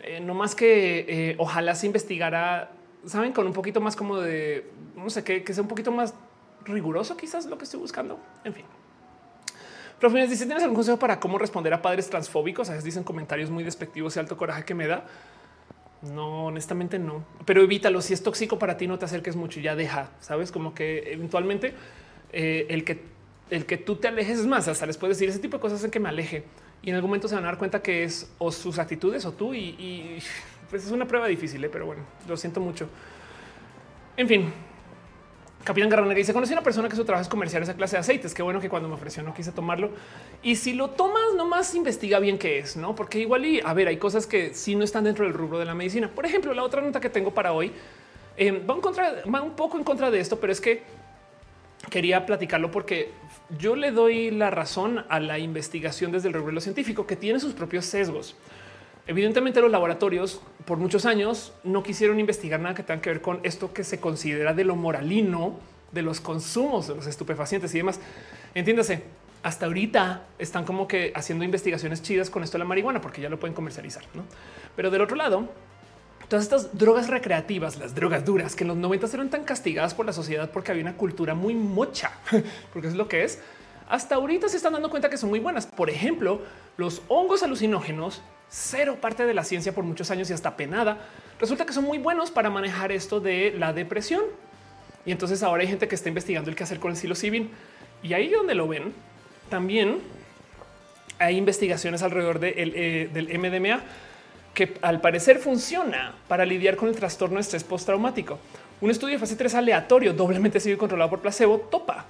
[0.00, 2.70] Eh, no más que eh, ojalá se investigara,
[3.06, 6.14] saben, con un poquito más como de no sé qué, que sea un poquito más
[6.64, 8.18] riguroso, quizás lo que estoy buscando.
[8.44, 8.64] En fin.
[9.98, 12.68] Profe, dice: ¿Tienes algún consejo para cómo responder a padres transfóbicos?
[12.68, 15.06] A veces dicen comentarios muy despectivos y alto coraje que me da.
[16.02, 18.00] No, honestamente no, pero evítalo.
[18.00, 20.10] Si es tóxico para ti, no te acerques mucho ya deja.
[20.20, 21.74] Sabes, como que eventualmente
[22.32, 23.02] eh, el que
[23.50, 25.82] el que tú te alejes es más, hasta les puedes decir ese tipo de cosas
[25.82, 26.44] en que me aleje
[26.82, 29.32] y en algún momento se van a dar cuenta que es o sus actitudes o
[29.32, 30.18] tú y,
[30.70, 31.68] pues es una prueba difícil, ¿eh?
[31.70, 32.88] pero bueno, lo siento mucho.
[34.16, 34.52] En fin,
[35.68, 38.32] Capitán Garrona dice conocí una persona que su trabajo es comerciar esa clase de aceites.
[38.32, 39.90] Qué bueno que cuando me ofreció no quise tomarlo.
[40.42, 42.94] Y si lo tomas, nomás investiga bien qué es, no?
[42.94, 45.66] Porque igual y a ver, hay cosas que sí no están dentro del rubro de
[45.66, 46.08] la medicina.
[46.08, 47.70] Por ejemplo, la otra nota que tengo para hoy
[48.38, 50.84] eh, va, contra, va un poco en contra de esto, pero es que
[51.90, 53.10] quería platicarlo porque
[53.58, 57.52] yo le doy la razón a la investigación desde el rubro científico que tiene sus
[57.52, 58.36] propios sesgos.
[59.08, 63.40] Evidentemente los laboratorios por muchos años no quisieron investigar nada que tenga que ver con
[63.42, 65.58] esto que se considera de lo moralino
[65.92, 68.00] de los consumos de los estupefacientes y demás.
[68.54, 69.04] Entiéndase,
[69.42, 73.30] hasta ahorita están como que haciendo investigaciones chidas con esto de la marihuana porque ya
[73.30, 74.04] lo pueden comercializar.
[74.12, 74.24] ¿no?
[74.76, 75.48] Pero del otro lado,
[76.28, 80.04] Todas estas drogas recreativas, las drogas duras, que en los 90 eran tan castigadas por
[80.04, 82.12] la sociedad porque había una cultura muy mocha,
[82.74, 83.40] porque es lo que es.
[83.88, 85.66] Hasta ahorita se están dando cuenta que son muy buenas.
[85.66, 86.42] Por ejemplo,
[86.76, 90.98] los hongos alucinógenos, cero parte de la ciencia por muchos años y hasta penada,
[91.40, 94.22] resulta que son muy buenos para manejar esto de la depresión.
[95.04, 97.50] Y entonces ahora hay gente que está investigando el qué hacer con el psilocibin.
[98.02, 98.92] Y ahí donde lo ven,
[99.48, 99.98] también
[101.18, 103.80] hay investigaciones alrededor de eh, del MDMA
[104.54, 108.38] que al parecer funciona para lidiar con el trastorno de estrés postraumático.
[108.80, 112.06] Un estudio de fase 3 aleatorio, doblemente seguido y controlado por placebo, topa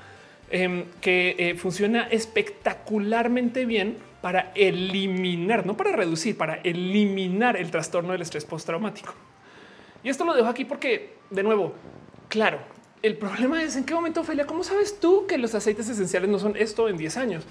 [0.50, 8.12] em, que eh, funciona espectacularmente bien para eliminar, no para reducir, para eliminar el trastorno
[8.12, 9.14] del estrés postraumático.
[10.02, 11.74] Y esto lo dejo aquí porque, de nuevo,
[12.28, 12.58] claro,
[13.02, 16.38] el problema es en qué momento, Ophelia, ¿cómo sabes tú que los aceites esenciales no
[16.38, 17.44] son esto en 10 años?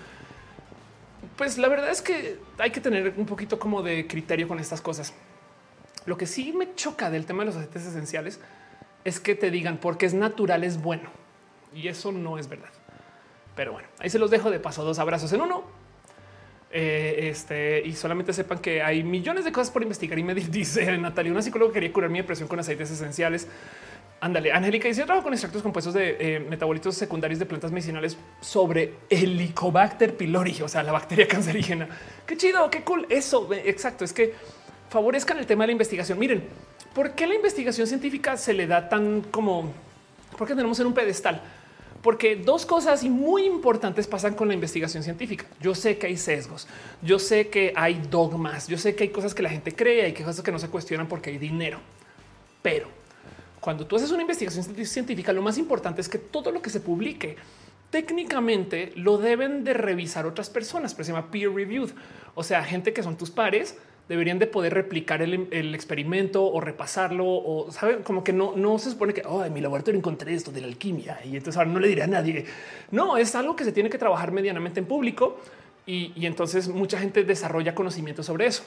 [1.38, 4.81] Pues la verdad es que hay que tener un poquito como de criterio con estas
[4.81, 5.14] cosas.
[6.06, 8.39] Lo que sí me choca del tema de los aceites esenciales
[9.03, 11.10] es que te digan porque es natural es bueno
[11.73, 12.72] y eso no es verdad.
[13.56, 14.84] Pero bueno, ahí se los dejo de paso.
[14.84, 15.64] Dos abrazos en uno.
[16.69, 20.19] Eh, este y solamente sepan que hay millones de cosas por investigar.
[20.19, 23.48] Y me dice Natalia, una psicóloga quería curar mi depresión con aceites esenciales.
[24.19, 28.95] Ándale, Angélica dice: trabajo con extractos compuestos de eh, metabolitos secundarios de plantas medicinales sobre
[29.10, 31.88] Helicobacter pylori, o sea, la bacteria cancerígena.
[32.26, 33.06] Qué chido, qué cool.
[33.10, 34.03] Eso, exacto.
[34.03, 34.34] Es que
[34.89, 36.18] favorezcan el tema de la investigación.
[36.18, 36.44] Miren,
[36.94, 39.72] ¿por qué la investigación científica se le da tan como,
[40.38, 41.41] por qué tenemos en un pedestal?
[42.07, 45.45] Porque dos cosas muy importantes pasan con la investigación científica.
[45.59, 46.65] Yo sé que hay sesgos,
[47.01, 50.13] yo sé que hay dogmas, yo sé que hay cosas que la gente cree, hay
[50.13, 51.81] cosas que no se cuestionan porque hay dinero,
[52.61, 52.88] pero
[53.59, 56.79] cuando tú haces una investigación científica, lo más importante es que todo lo que se
[56.79, 57.35] publique
[57.89, 61.89] técnicamente lo deben de revisar otras personas, pero se llama peer reviewed.
[62.35, 63.75] O sea, gente que son tus pares
[64.09, 68.91] deberían de poder replicar el, experimento o repasarlo o saben como que no, no se
[68.91, 71.88] supone que en mi laboratorio encontré esto de la alquimia y entonces ahora no le
[71.88, 72.45] diré a nadie.
[72.91, 75.39] No, es algo que se tiene que trabajar medianamente en público
[75.85, 78.63] y, y entonces mucha gente desarrolla conocimiento sobre eso.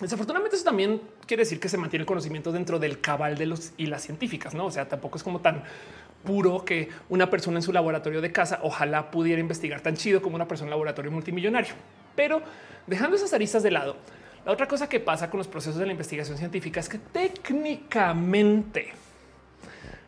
[0.00, 3.72] Desafortunadamente eso también quiere decir que se mantiene el conocimiento dentro del cabal de los
[3.76, 4.66] y las científicas, no?
[4.66, 5.64] O sea, tampoco es como tan
[6.24, 10.36] puro que una persona en su laboratorio de casa ojalá pudiera investigar tan chido como
[10.36, 11.74] una persona en laboratorio multimillonario.
[12.14, 12.42] Pero
[12.86, 13.96] dejando esas aristas de lado,
[14.48, 18.88] la otra cosa que pasa con los procesos de la investigación científica es que técnicamente,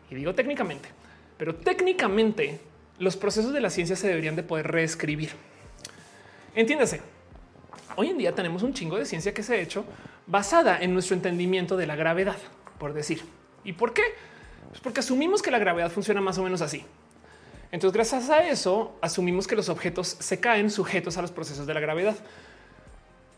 [0.09, 0.89] y digo técnicamente,
[1.37, 2.59] pero técnicamente
[2.99, 5.29] los procesos de la ciencia se deberían de poder reescribir.
[6.55, 7.01] Entiéndase,
[7.97, 9.85] Hoy en día tenemos un chingo de ciencia que se ha hecho
[10.25, 12.37] basada en nuestro entendimiento de la gravedad,
[12.77, 13.21] por decir.
[13.63, 14.03] ¿Y por qué?
[14.69, 16.85] Pues porque asumimos que la gravedad funciona más o menos así.
[17.71, 21.73] Entonces, gracias a eso, asumimos que los objetos se caen sujetos a los procesos de
[21.73, 22.15] la gravedad.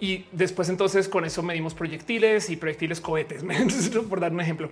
[0.03, 3.41] Y después entonces con eso medimos proyectiles y proyectiles cohetes,
[4.09, 4.69] por dar un ejemplo.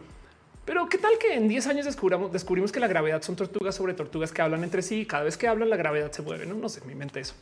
[0.66, 3.94] Pero qué tal que en 10 años descubramos, descubrimos que la gravedad son tortugas sobre
[3.94, 6.45] tortugas que hablan entre sí y cada vez que hablan la gravedad se mueve.
[6.45, 7.34] No, no sé, mi mente eso.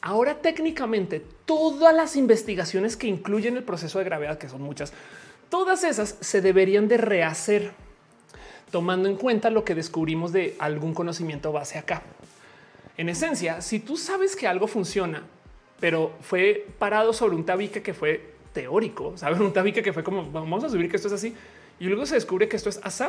[0.00, 4.92] Ahora técnicamente todas las investigaciones que incluyen el proceso de gravedad, que son muchas,
[5.50, 7.70] todas esas se deberían de rehacer
[8.72, 12.02] tomando en cuenta lo que descubrimos de algún conocimiento base acá.
[12.96, 15.22] En esencia, si tú sabes que algo funciona,
[15.80, 20.30] pero fue parado sobre un tabique que fue teórico, sabes, un tabique que fue como
[20.30, 21.34] vamos a subir que esto es así
[21.80, 23.04] y luego se descubre que esto es así,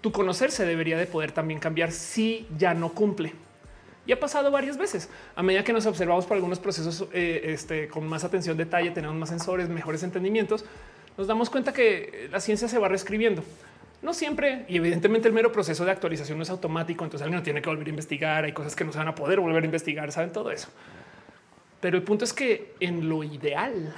[0.00, 3.32] tu conocer se debería de poder también cambiar si ya no cumple.
[4.06, 5.10] Y ha pasado varias veces.
[5.36, 9.14] A medida que nos observamos por algunos procesos eh, este, con más atención, detalle, tenemos
[9.16, 10.64] más sensores, mejores entendimientos,
[11.18, 13.42] nos damos cuenta que la ciencia se va reescribiendo.
[14.00, 17.60] No siempre, y evidentemente el mero proceso de actualización no es automático, entonces alguien tiene
[17.60, 20.10] que volver a investigar, hay cosas que no se van a poder volver a investigar,
[20.12, 20.68] saben todo eso.
[21.80, 23.94] Pero el punto es que en lo ideal,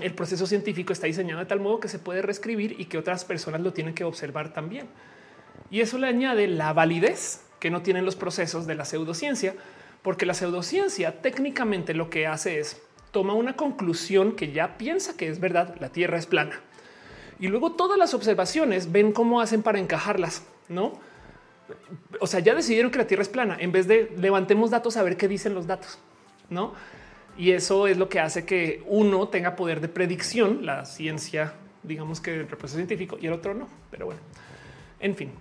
[0.00, 3.24] el proceso científico está diseñado de tal modo que se puede reescribir y que otras
[3.24, 4.86] personas lo tienen que observar también.
[5.70, 9.54] Y eso le añade la validez que no tienen los procesos de la pseudociencia,
[10.02, 12.80] porque la pseudociencia técnicamente lo que hace es
[13.10, 16.60] toma una conclusión que ya piensa que es verdad, la Tierra es plana
[17.38, 20.98] y luego todas las observaciones ven cómo hacen para encajarlas, no?
[22.20, 25.02] O sea, ya decidieron que la Tierra es plana en vez de levantemos datos a
[25.02, 25.98] ver qué dicen los datos,
[26.50, 26.74] no?
[27.38, 31.52] Y eso es lo que hace que uno tenga poder de predicción, la ciencia,
[31.82, 33.68] digamos que el proceso científico y el otro no.
[33.90, 34.20] Pero bueno,
[35.00, 35.32] en fin,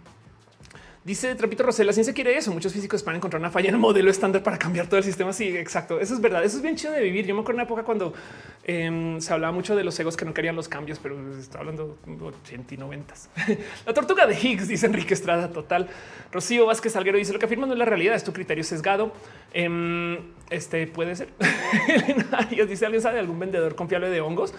[1.06, 2.52] Dice Trapito Rosel, la ciencia quiere eso.
[2.52, 5.34] Muchos físicos a encontrar una falla en el modelo estándar para cambiar todo el sistema.
[5.34, 6.00] Sí, exacto.
[6.00, 6.44] Eso es verdad.
[6.44, 7.28] Eso es bien chido de vivir.
[7.28, 8.16] Yo me acuerdo en una época cuando
[8.64, 12.00] em, se hablaba mucho de los egos que no querían los cambios, pero está hablando
[12.08, 13.14] de 80 y 90.
[13.86, 15.52] la tortuga de Higgs, dice Enrique Estrada.
[15.52, 15.88] Total.
[16.32, 19.14] Rocío Vázquez Alguero dice lo que afirma no es la realidad, es tu criterio sesgado.
[19.54, 20.18] Em,
[20.50, 21.30] este puede ser.
[22.68, 24.56] dice alguien sabe algún vendedor confiable de hongos.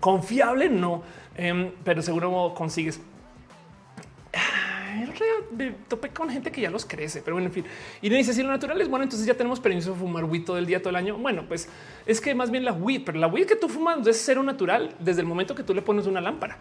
[0.00, 1.04] Confiable no,
[1.36, 3.00] em, pero seguro consigues
[5.50, 7.64] de tope con gente que ya los crece, pero bueno, en fin.
[8.02, 10.44] Y le dice si lo natural es bueno, entonces ya tenemos permiso de fumar weed
[10.44, 11.16] todo el día, todo el año.
[11.16, 11.68] Bueno, pues
[12.06, 14.94] es que más bien la weed, pero la weed que tú fumas es cero natural
[14.98, 16.58] desde el momento que tú le pones una lámpara.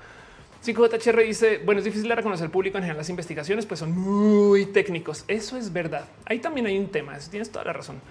[0.66, 4.66] 5JHR dice, bueno, es difícil de reconocer público en general las investigaciones, pues son muy
[4.66, 5.24] técnicos.
[5.28, 6.06] Eso es verdad.
[6.26, 8.02] Ahí también hay un tema, tienes toda la razón.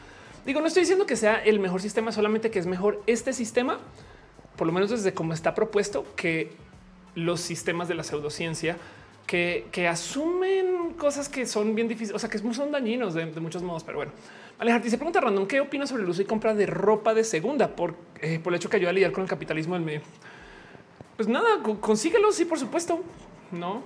[0.47, 3.79] Digo, no estoy diciendo que sea el mejor sistema, solamente que es mejor este sistema,
[4.57, 6.53] por lo menos desde cómo está propuesto, que
[7.15, 8.77] los sistemas de la pseudociencia
[9.27, 13.85] que, asumen cosas que son bien difíciles, o sea, que son dañinos de, muchos modos.
[13.85, 14.13] Pero bueno,
[14.59, 17.69] Alejandro dice pregunta random: ¿Qué opinas sobre el uso y compra de ropa de segunda
[17.69, 20.03] por, eh, por el hecho que ayuda a lidiar con el capitalismo del medio?
[21.17, 22.33] Pues nada, consíguelo.
[22.33, 23.03] Sí, por supuesto.
[23.51, 23.83] No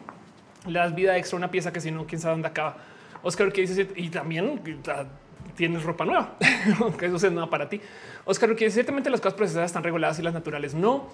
[0.66, 2.76] le das vida extra a una pieza que si no, quién sabe dónde acaba.
[3.22, 3.86] Oscar, ¿qué dices?
[3.96, 4.60] Y también
[5.56, 6.36] tienes ropa nueva,
[6.98, 7.80] que eso es nada para ti.
[8.24, 11.08] Oscar, que ciertamente las cosas procesadas están reguladas y las naturales no.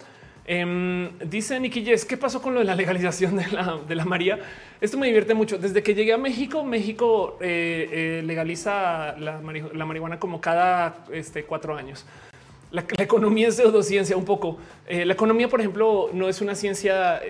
[0.46, 4.04] Eh, dice Nicky Yes, ¿qué pasó con lo de la legalización de la, de la
[4.04, 4.38] María?
[4.80, 5.56] Esto me divierte mucho.
[5.56, 11.74] Desde que llegué a México, México eh, eh, legaliza la, marihuana como cada este, cuatro
[11.74, 12.04] años.
[12.70, 14.58] La, economía es pseudociencia un poco.
[14.86, 17.22] Eh, la economía, por ejemplo, no es una ciencia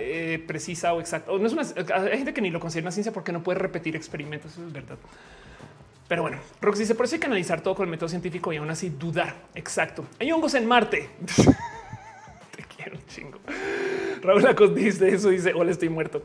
[0.47, 1.31] precisa o exacta.
[1.31, 1.63] no es una,
[1.95, 4.51] hay gente que ni lo considera una ciencia porque no puede repetir experimentos.
[4.51, 4.97] Eso es verdad.
[6.09, 8.57] Pero bueno, Rox dice por eso hay que analizar todo con el método científico y
[8.57, 9.33] aún así dudar.
[9.55, 10.05] Exacto.
[10.19, 11.09] Hay hongos en Marte.
[12.93, 13.39] un chingo.
[14.21, 16.23] Raúl Acosta dice eso, dice, hola, estoy muerto.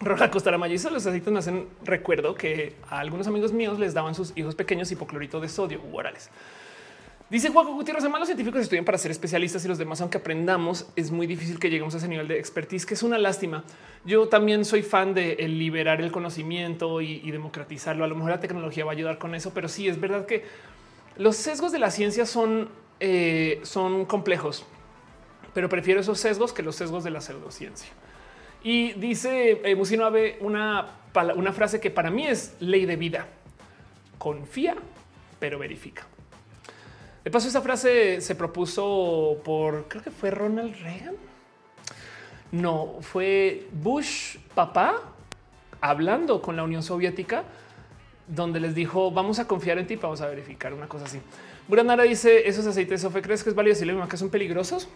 [0.00, 3.94] Raúl Acosta la dice, los aceites me hacen recuerdo que a algunos amigos míos les
[3.94, 6.30] daban sus hijos pequeños hipoclorito de sodio u orales.
[7.28, 10.86] Dice Juan Gutiérrez, además los científicos estudian para ser especialistas y los demás, aunque aprendamos,
[10.94, 13.64] es muy difícil que lleguemos a ese nivel de expertise, que es una lástima.
[14.04, 18.04] Yo también soy fan de liberar el conocimiento y, democratizarlo.
[18.04, 20.44] A lo mejor la tecnología va a ayudar con eso, pero sí es verdad que
[21.16, 22.68] los sesgos de la ciencia son,
[23.00, 24.64] eh, son complejos
[25.56, 27.88] pero prefiero esos sesgos que los sesgos de la pseudociencia.
[28.62, 30.98] Y dice eh, Musino Abe una,
[31.34, 33.26] una frase que para mí es ley de vida.
[34.18, 34.76] Confía,
[35.40, 36.06] pero verifica.
[37.24, 41.14] De paso, esa frase se propuso por, creo que fue Ronald Reagan.
[42.52, 45.04] No, fue Bush papá
[45.80, 47.44] hablando con la Unión Soviética,
[48.28, 51.18] donde les dijo, vamos a confiar en ti, vamos a verificar una cosa así.
[51.66, 54.90] Buranara dice, esos aceites Sofe, ¿crees que es válido decirle que son peligrosos?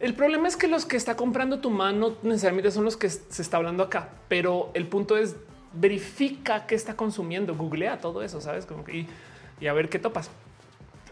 [0.00, 3.42] El problema es que los que está comprando tu mano necesariamente son los que se
[3.42, 5.36] está hablando acá, pero el punto es
[5.74, 9.06] verifica qué está consumiendo, googlea todo eso, sabes como que
[9.60, 10.30] y, a ver qué topas.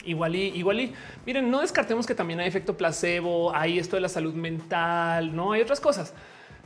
[0.05, 0.94] Igual y igual y
[1.27, 5.52] miren, no descartemos que también hay efecto placebo, hay esto de la salud mental, no
[5.52, 6.15] hay otras cosas.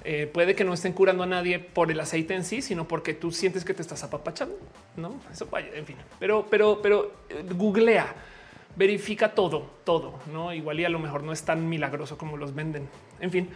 [0.05, 3.15] Eh, puede que no estén curando a nadie por el aceite en sí, sino porque
[3.15, 4.57] tú sientes que te estás apapachando.
[4.97, 8.15] No, eso vaya, en fin, pero, pero, pero eh, googlea
[8.77, 12.55] verifica todo, todo, no igual y a lo mejor no es tan milagroso como los
[12.55, 12.89] venden.
[13.21, 13.49] En fin,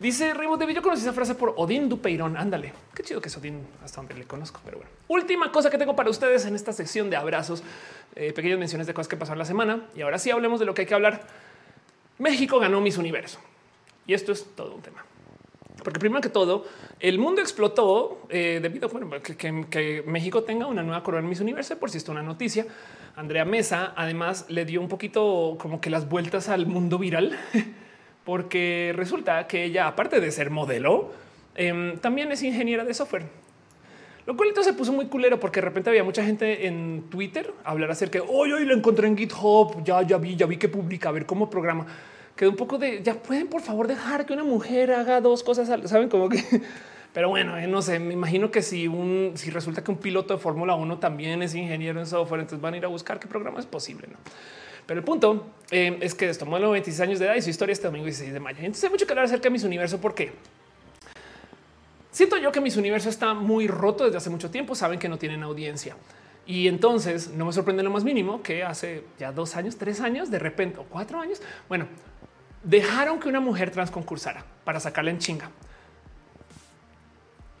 [0.00, 2.36] Dice Rebo David, yo conocí esa frase por Odín Dupeirón.
[2.36, 4.60] Ándale, qué chido que es Odín, hasta donde le conozco.
[4.64, 7.62] Pero bueno, última cosa que tengo para ustedes en esta sección de abrazos,
[8.16, 9.86] eh, pequeñas menciones de cosas que pasaron la semana.
[9.94, 11.22] Y ahora sí hablemos de lo que hay que hablar.
[12.18, 13.38] México ganó Miss Universo
[14.06, 15.04] y esto es todo un tema.
[15.84, 16.64] Porque primero que todo,
[16.98, 21.40] el mundo explotó eh, debido a que, que, México tenga una nueva corona en Miss
[21.40, 21.78] Universo.
[21.78, 22.66] Por si esto una noticia,
[23.14, 27.38] Andrea Mesa además le dio un poquito como que las vueltas al mundo viral
[28.24, 31.12] porque resulta que ella, aparte de ser modelo,
[31.54, 33.26] em, también es ingeniera de software.
[34.26, 37.52] Lo cual entonces se puso muy culero porque de repente había mucha gente en Twitter
[37.62, 39.84] hablar acerca de hoy, hoy lo encontré en GitHub.
[39.84, 41.86] Ya, ya vi, ya vi que publica, a ver cómo programa.
[42.36, 45.68] Quedó un poco de ya pueden por favor dejar que una mujer haga dos cosas.
[45.88, 46.42] Saben como que,
[47.12, 47.98] pero bueno, eh, no sé.
[47.98, 51.54] Me imagino que si un si resulta que un piloto de Fórmula 1 también es
[51.54, 54.08] ingeniero en software, entonces van a ir a buscar qué programa es posible.
[54.10, 54.18] ¿no?
[54.86, 57.72] Pero el punto eh, es que esto modelo 26 años de edad y su historia
[57.72, 58.58] este domingo 16 de mayo.
[58.58, 60.00] Entonces hay mucho que hablar acerca de mis universo.
[60.00, 60.32] ¿Por qué?
[62.10, 64.74] Siento yo que mis universo está muy roto desde hace mucho tiempo.
[64.74, 65.96] Saben que no tienen audiencia.
[66.46, 70.30] Y entonces no me sorprende lo más mínimo que hace ya dos años, tres años,
[70.30, 71.86] de repente, o cuatro años, bueno,
[72.64, 75.50] dejaron que una mujer trans concursara para sacarla en chinga.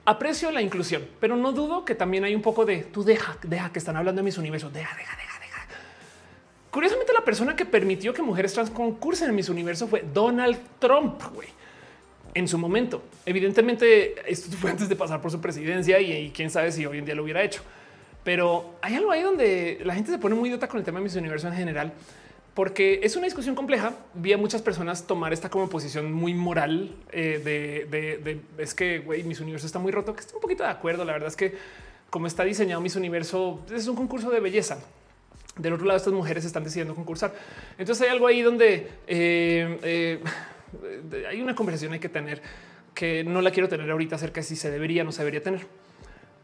[0.06, 3.72] Aprecio la inclusión, pero no dudo que también hay un poco de tú deja, deja
[3.72, 5.34] que están hablando de mis universos, deja, deja, deja.
[6.74, 11.22] Curiosamente, la persona que permitió que mujeres trans concursen en mis universo fue Donald Trump.
[12.34, 16.72] En su momento, evidentemente, esto fue antes de pasar por su presidencia y, quién sabe
[16.72, 17.62] si hoy en día lo hubiera hecho.
[18.24, 21.04] Pero hay algo ahí donde la gente se pone muy idiota con el tema de
[21.04, 21.92] mis universo en general,
[22.54, 23.94] porque es una discusión compleja.
[24.14, 29.24] Vi a muchas personas tomar esta como posición muy moral eh, de, es que güey,
[29.24, 31.04] mis universo está muy roto, que estoy un poquito de acuerdo.
[31.04, 31.54] La verdad es que
[32.10, 34.78] como está diseñado mis universo, es un concurso de belleza
[35.56, 37.32] del otro lado, estas mujeres están decidiendo concursar.
[37.78, 40.20] Entonces hay algo ahí donde eh, eh,
[41.28, 42.42] hay una conversación hay que tener
[42.94, 45.42] que no la quiero tener ahorita acerca de si se debería o no se debería
[45.42, 45.66] tener.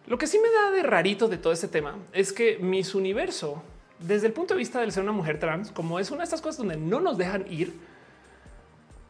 [0.06, 3.62] Lo que sí me da de rarito de todo este tema es que mis universo,
[4.06, 6.40] desde el punto de vista de ser una mujer trans, como es una de estas
[6.40, 7.74] cosas donde no nos dejan ir,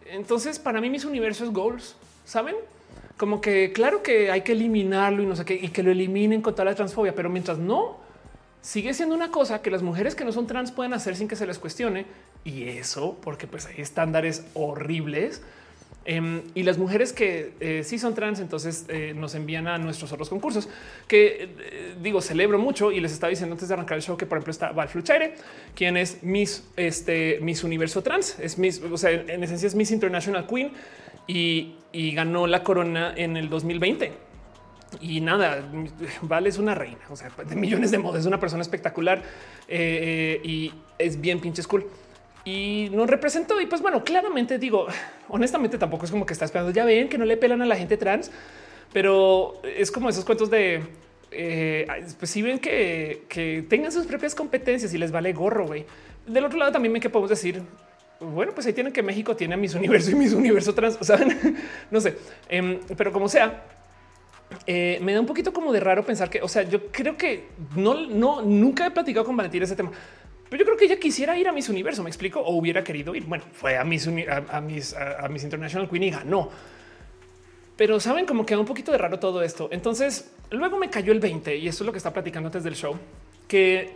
[0.06, 2.56] entonces para mí mis universo es goals, ¿saben?
[3.16, 6.42] Como que claro que hay que eliminarlo y no sé qué, y que lo eliminen
[6.42, 7.98] con toda la transfobia, pero mientras no
[8.62, 11.36] sigue siendo una cosa que las mujeres que no son trans pueden hacer sin que
[11.36, 12.06] se les cuestione.
[12.44, 15.42] Y eso porque pues hay estándares horribles.
[16.06, 20.10] Em, y las mujeres que eh, sí son trans, entonces eh, nos envían a nuestros
[20.12, 20.66] otros concursos
[21.06, 24.24] que eh, digo, celebro mucho y les estaba diciendo antes de arrancar el show que,
[24.24, 25.34] por ejemplo, está Val Fluchaire,
[25.74, 29.90] quien es Miss, este, Miss Universo Trans, es Miss, o sea, en esencia es Miss
[29.90, 30.72] International Queen
[31.26, 31.76] y,
[32.14, 34.12] ganó la corona en el 2020
[35.00, 35.68] y nada,
[36.22, 39.22] Vale es una reina, o sea, de millones de modos, es una persona espectacular
[39.68, 41.86] eh, y es bien pinche cool.
[42.44, 44.86] Y nos representó y pues bueno, claramente digo,
[45.28, 47.76] honestamente tampoco es como que está esperando, ya ven que no le pelan a la
[47.76, 48.30] gente trans,
[48.92, 50.82] pero es como esos cuentos de,
[51.30, 51.86] eh,
[52.18, 55.84] pues si ven que, que, tengan sus propias competencias y les vale gorro, güey.
[56.26, 57.62] Del otro lado también me que podemos decir,
[58.20, 61.56] bueno, pues ahí tienen que México tiene a mis universo y mis universo trans, ¿saben?
[61.90, 62.16] no sé,
[62.48, 63.64] em, pero como sea,
[64.66, 67.48] eh, me da un poquito como de raro pensar que, o sea, yo creo que
[67.76, 69.92] no, no, nunca he platicado con Valentina ese tema,
[70.50, 73.14] pero yo creo que ella quisiera ir a Miss Universo, me explico, o hubiera querido
[73.14, 73.24] ir.
[73.24, 76.50] Bueno, fue a Miss, a, a, Miss International Queen y ganó.
[77.76, 79.68] Pero saben como que un poquito de raro todo esto.
[79.70, 82.74] Entonces luego me cayó el 20 y eso es lo que está platicando antes del
[82.74, 82.98] show,
[83.46, 83.94] que eh,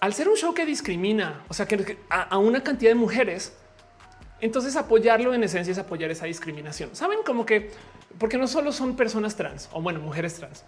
[0.00, 3.56] al ser un show que discrimina, o sea, que a una cantidad de mujeres,
[4.42, 6.94] entonces apoyarlo en esencia es apoyar esa discriminación.
[6.96, 7.70] Saben como que
[8.18, 10.64] porque no solo son personas trans o bueno, mujeres trans,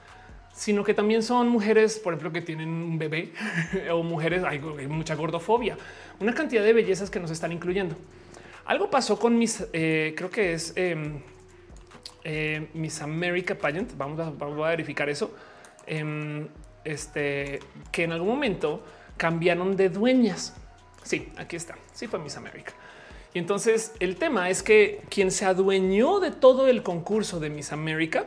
[0.55, 3.33] sino que también son mujeres, por ejemplo, que tienen un bebé
[3.93, 5.77] o mujeres, hay, mucha gordofobia,
[6.21, 7.97] una cantidad de bellezas que nos están incluyendo.
[8.65, 11.21] Algo pasó con mis, eh, creo que es em,
[12.23, 13.95] eh, Miss America Pageant.
[13.97, 15.35] Vamos a, vamos a verificar eso.
[15.87, 16.49] Em,
[16.85, 17.61] este
[17.93, 18.83] que en algún momento
[19.17, 20.55] cambiaron de dueñas.
[21.03, 21.77] Sí, aquí está.
[21.93, 22.73] Sí, fue Miss America.
[23.35, 27.73] Y entonces el tema es que quien se adueñó de todo el concurso de Miss
[27.73, 28.27] América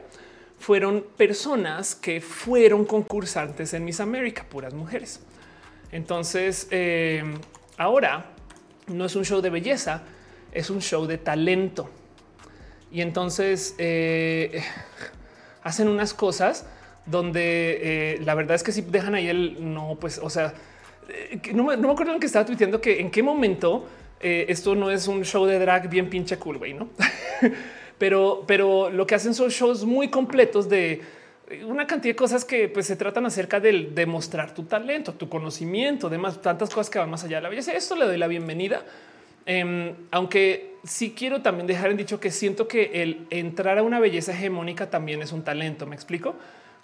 [0.59, 5.21] fueron personas que fueron concursantes en Miss América, puras mujeres.
[5.91, 7.23] Entonces eh,
[7.77, 8.31] ahora
[8.87, 10.03] no es un show de belleza,
[10.51, 11.89] es un show de talento.
[12.91, 14.61] Y entonces eh,
[15.63, 16.65] hacen unas cosas
[17.05, 20.53] donde eh, la verdad es que si dejan ahí el no, pues, o sea,
[21.53, 23.87] no, me acuerdo en que estaba tuiteando que en qué momento
[24.19, 26.89] esto no es un show de drag bien pinche cool, güey, ¿no?
[27.97, 31.01] pero, pero lo que hacen son shows muy completos de
[31.65, 36.09] una cantidad de cosas que pues, se tratan acerca del demostrar tu talento, tu conocimiento,
[36.09, 37.71] demás tantas cosas que van más allá de la belleza.
[37.73, 38.83] Esto le doy la bienvenida,
[39.45, 43.99] em, aunque sí quiero también dejar en dicho que siento que el entrar a una
[43.99, 45.85] belleza hegemónica también es un talento.
[45.85, 46.35] Me explico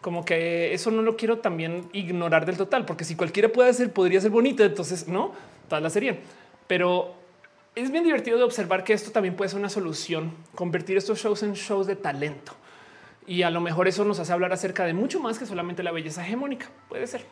[0.01, 3.91] como que eso no lo quiero también ignorar del total, porque si cualquiera puede ser,
[3.91, 4.63] podría ser bonito.
[4.63, 5.33] Entonces no
[5.67, 6.19] todas las serían,
[6.67, 7.15] pero
[7.75, 11.43] es bien divertido de observar que esto también puede ser una solución, convertir estos shows
[11.43, 12.53] en shows de talento.
[13.25, 15.91] Y a lo mejor eso nos hace hablar acerca de mucho más que solamente la
[15.91, 16.69] belleza hegemónica.
[16.89, 17.25] Puede ser.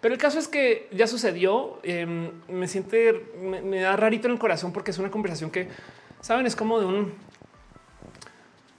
[0.00, 1.78] Pero el caso es que ya sucedió.
[1.82, 5.68] Em, me siente, me, da rarito en el corazón porque es una conversación que,
[6.20, 7.14] saben, es como de un,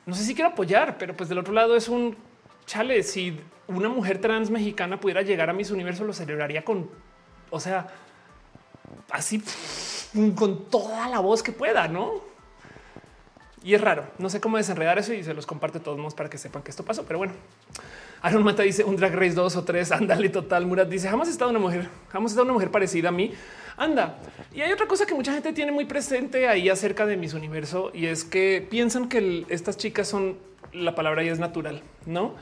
[0.05, 2.18] no sé si quiero apoyar, pero pues del otro lado es un
[2.65, 3.03] chale.
[3.03, 6.89] Si una mujer trans mexicana pudiera llegar a mis universo, lo celebraría con,
[7.51, 7.88] o sea,
[9.11, 9.41] así
[10.35, 12.22] con toda la voz que pueda, no?
[13.64, 14.06] Y es raro.
[14.18, 16.72] No sé cómo desenredar eso y se los comparte todos modos para que sepan que
[16.72, 17.06] esto pasó.
[17.06, 17.34] Pero bueno,
[18.22, 19.91] Aaron Mata dice un drag race dos o tres.
[19.91, 20.65] Ándale, total.
[20.65, 23.34] Murat dice jamás he estado una mujer, jamás he estado una mujer parecida a mí.
[23.77, 24.19] Anda.
[24.53, 27.90] Y hay otra cosa que mucha gente tiene muy presente ahí acerca de mis universo
[27.94, 30.38] y es que piensan que estas chicas son
[30.73, 32.35] la palabra y es natural, no?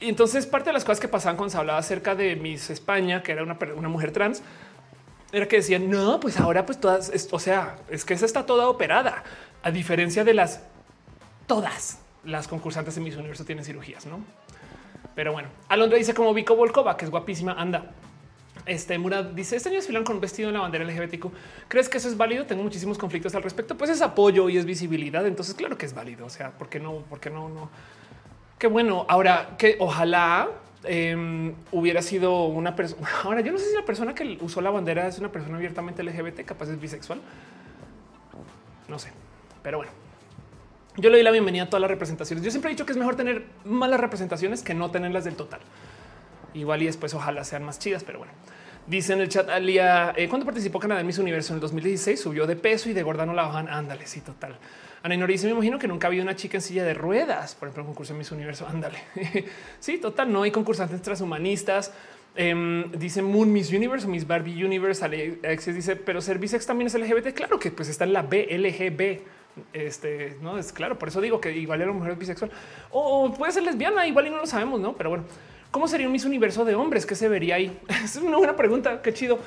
[0.00, 3.22] Y entonces parte de las cosas que pasaban cuando se hablaba acerca de Miss España,
[3.22, 4.42] que era una mujer trans,
[5.32, 8.68] era que decían no, pues ahora pues todas, o sea, es que esa está toda
[8.68, 9.24] operada
[9.62, 10.60] a diferencia de las
[11.46, 14.20] todas las concursantes en Miss Universo tienen cirugías, no?
[15.14, 17.52] Pero bueno, Alondra dice como Vico Volkova, que es guapísima.
[17.52, 17.90] Anda.
[18.64, 21.26] Este Murad dice este año desfilan con un vestido en la bandera LGBTQ.
[21.68, 22.46] ¿Crees que eso es válido?
[22.46, 23.76] Tengo muchísimos conflictos al respecto.
[23.76, 25.26] Pues es apoyo y es visibilidad.
[25.26, 26.26] Entonces, claro que es válido.
[26.26, 26.98] O sea, ¿por qué no?
[27.10, 27.48] ¿Por qué no?
[27.48, 27.70] No.
[28.58, 29.04] Qué bueno.
[29.08, 30.48] Ahora que ojalá
[30.84, 33.06] em, hubiera sido una persona.
[33.24, 36.02] Ahora yo no sé si la persona que usó la bandera es una persona abiertamente
[36.02, 37.20] LGBT, capaz es bisexual.
[38.88, 39.10] No sé.
[39.62, 39.92] Pero bueno,
[40.96, 42.44] yo le doy la bienvenida a todas las representaciones.
[42.44, 45.60] Yo siempre he dicho que es mejor tener malas representaciones que no tenerlas del total.
[46.54, 48.32] Igual y después ojalá sean más chidas, pero bueno.
[48.86, 52.20] Dice en el chat Alia, eh, cuando participó Canadá en Miss Universo en el 2016,
[52.20, 53.68] subió de peso y de gorda no la bajan.
[53.68, 54.56] Ándale, sí, total.
[55.02, 57.54] Ana Inori dice, me imagino que nunca ha habido una chica en silla de ruedas,
[57.54, 58.66] por ejemplo, en concurso en Miss Universo.
[58.70, 58.98] Ándale.
[59.80, 61.92] sí, total, no hay concursantes transhumanistas.
[62.34, 65.04] Eh, dice Moon Miss Universe, Miss Barbie Universe.
[65.04, 67.34] Alexis dice, pero ser bisex también es LGBT.
[67.34, 69.20] Claro que pues está en la BLGB
[69.72, 70.98] este no es claro.
[70.98, 72.50] Por eso digo que igual era mujer bisexual
[72.90, 74.94] o puede ser lesbiana, igual y no lo sabemos, no?
[74.94, 75.24] Pero bueno,
[75.70, 77.06] ¿cómo sería un Miss Universo de hombres?
[77.06, 77.78] ¿Qué se vería ahí?
[78.04, 79.02] Es una buena pregunta.
[79.02, 79.38] Qué chido.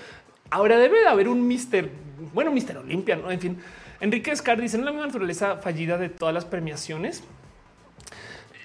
[0.50, 1.90] Ahora debe de haber un Mister,
[2.34, 3.32] bueno, Mister Olimpia, no?
[3.32, 3.58] En fin,
[4.00, 7.24] Enrique Scar dice en la naturaleza fallida de todas las premiaciones.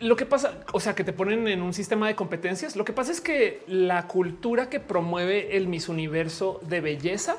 [0.01, 2.75] Lo que pasa, o sea, que te ponen en un sistema de competencias.
[2.75, 7.37] Lo que pasa es que la cultura que promueve el Miss Universo de belleza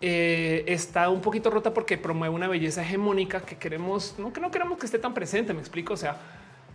[0.00, 4.50] eh, está un poquito rota porque promueve una belleza hegemónica que queremos, no que no
[4.50, 5.52] queremos que esté tan presente.
[5.52, 5.92] Me explico.
[5.92, 6.16] O sea,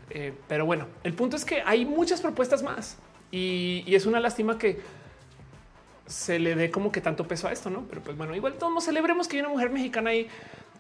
[0.10, 2.98] eh, pero bueno, el punto es que hay muchas propuestas más
[3.32, 4.80] y, es una lástima que
[6.06, 7.86] se le dé como que tanto peso a esto, no?
[7.90, 10.28] Pero pues bueno, igual todos celebremos que hay una mujer mexicana y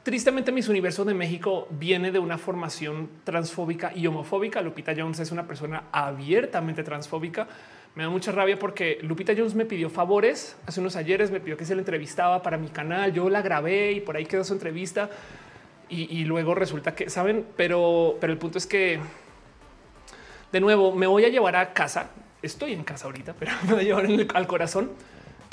[0.03, 4.61] tristemente Miss Universo de México viene de una formación transfóbica y homofóbica.
[4.61, 7.47] Lupita Jones es una persona abiertamente transfóbica
[7.95, 11.57] me da mucha rabia porque Lupita Jones me pidió favores hace unos ayeres, me pidió
[11.57, 13.13] que se le entrevistaba para mi canal.
[13.13, 15.09] Yo la grabé y por ahí quedó su entrevista.
[15.89, 18.99] Y, luego resulta que saben, pero, pero el punto es que
[20.51, 22.09] de nuevo me voy a llevar a casa.
[22.41, 24.89] Estoy en casa ahorita, pero me voy a llevar al corazón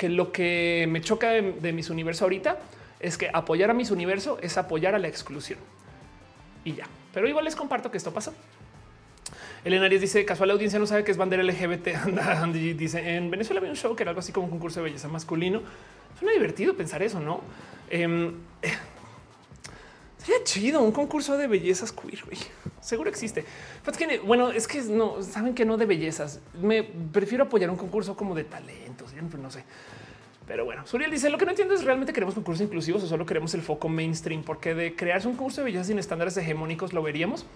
[0.01, 2.57] que lo que me choca de, mis universo ahorita
[3.01, 5.59] es que apoyar a mis universo es apoyar a la exclusión
[6.65, 6.87] y ya.
[7.13, 8.33] Pero igual les comparto que esto pasó.
[9.63, 11.89] Elena Arias dice casual audiencia no sabe que es bandera LGBT.
[12.79, 15.09] dice en Venezuela había un show que era algo así como un concurso de belleza
[15.09, 15.61] masculino.
[16.19, 17.43] Suena divertido pensar eso, no?
[17.91, 18.37] Em,
[20.17, 22.25] sería chido un concurso de bellezas queer.
[22.81, 23.45] Seguro existe.
[24.25, 26.41] bueno, es que no saben que no de bellezas.
[26.55, 29.13] Me prefiero apoyar un concurso como de talentos.
[29.39, 29.65] No sé.
[30.51, 33.25] Pero bueno, Suriel dice lo que no entiendo es realmente queremos concursos inclusivos o solo
[33.25, 37.05] queremos el foco mainstream, porque de crearse un concurso de belleza sin estándares hegemónicos lo
[37.05, 37.47] veríamos.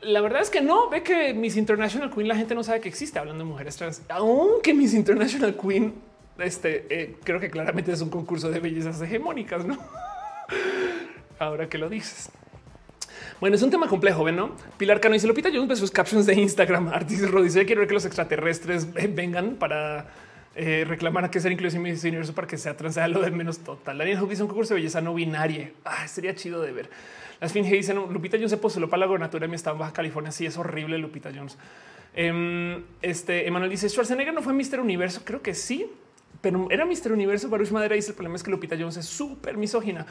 [0.00, 2.88] La verdad es que no ve que Miss International Queen la gente no sabe que
[2.88, 5.92] existe hablando de mujeres trans, aunque Miss International Queen
[6.38, 9.76] este eh, creo que claramente es un concurso de bellezas hegemónicas, no?
[11.38, 12.30] Ahora que lo dices.
[13.42, 14.36] Bueno, es un tema complejo, ¿ven?
[14.36, 14.56] ¿no?
[14.78, 16.88] Pilar Cano dice Lupita Jones sus captions de Instagram.
[16.94, 20.06] Artis Rod dice quiero que los extraterrestres vengan para
[20.58, 23.30] eh, reclamar que ser inclusive en mi universo para que sea trans, sea lo de
[23.30, 23.98] menos total.
[23.98, 25.70] Daniel Hook dice un concurso de belleza no binaria.
[25.84, 26.88] Ah, sería chido de ver.
[27.40, 30.32] Las Finge dicen Lupita Jones se postuló para la gobernatura mi estado en Baja California.
[30.32, 30.96] Sí, es horrible.
[30.96, 31.58] Lupita Jones.
[32.14, 34.80] Em, este Emanuel dice Schwarzenegger no fue Mr.
[34.80, 35.20] Universo.
[35.24, 35.90] Creo que sí,
[36.40, 37.12] pero era Mr.
[37.12, 37.50] Universo.
[37.50, 40.06] Baruch Madera dice el problema es que Lupita Jones es súper misógina.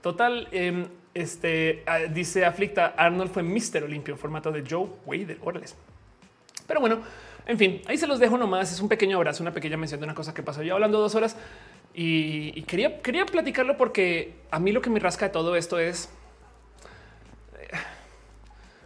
[0.00, 3.82] Total, em, este ah, dice Aflicta Arnold fue Mr.
[3.82, 5.38] Olimpio en formato de Joe Wader.
[5.42, 5.74] Órales.
[6.68, 7.00] Pero bueno,
[7.48, 8.70] en fin, ahí se los dejo nomás.
[8.70, 10.62] Es un pequeño abrazo, una pequeña mención de una cosa que pasó.
[10.62, 11.36] Yo hablando dos horas.
[11.94, 16.10] Y, quería, quería platicarlo porque a mí lo que me rasca de todo esto es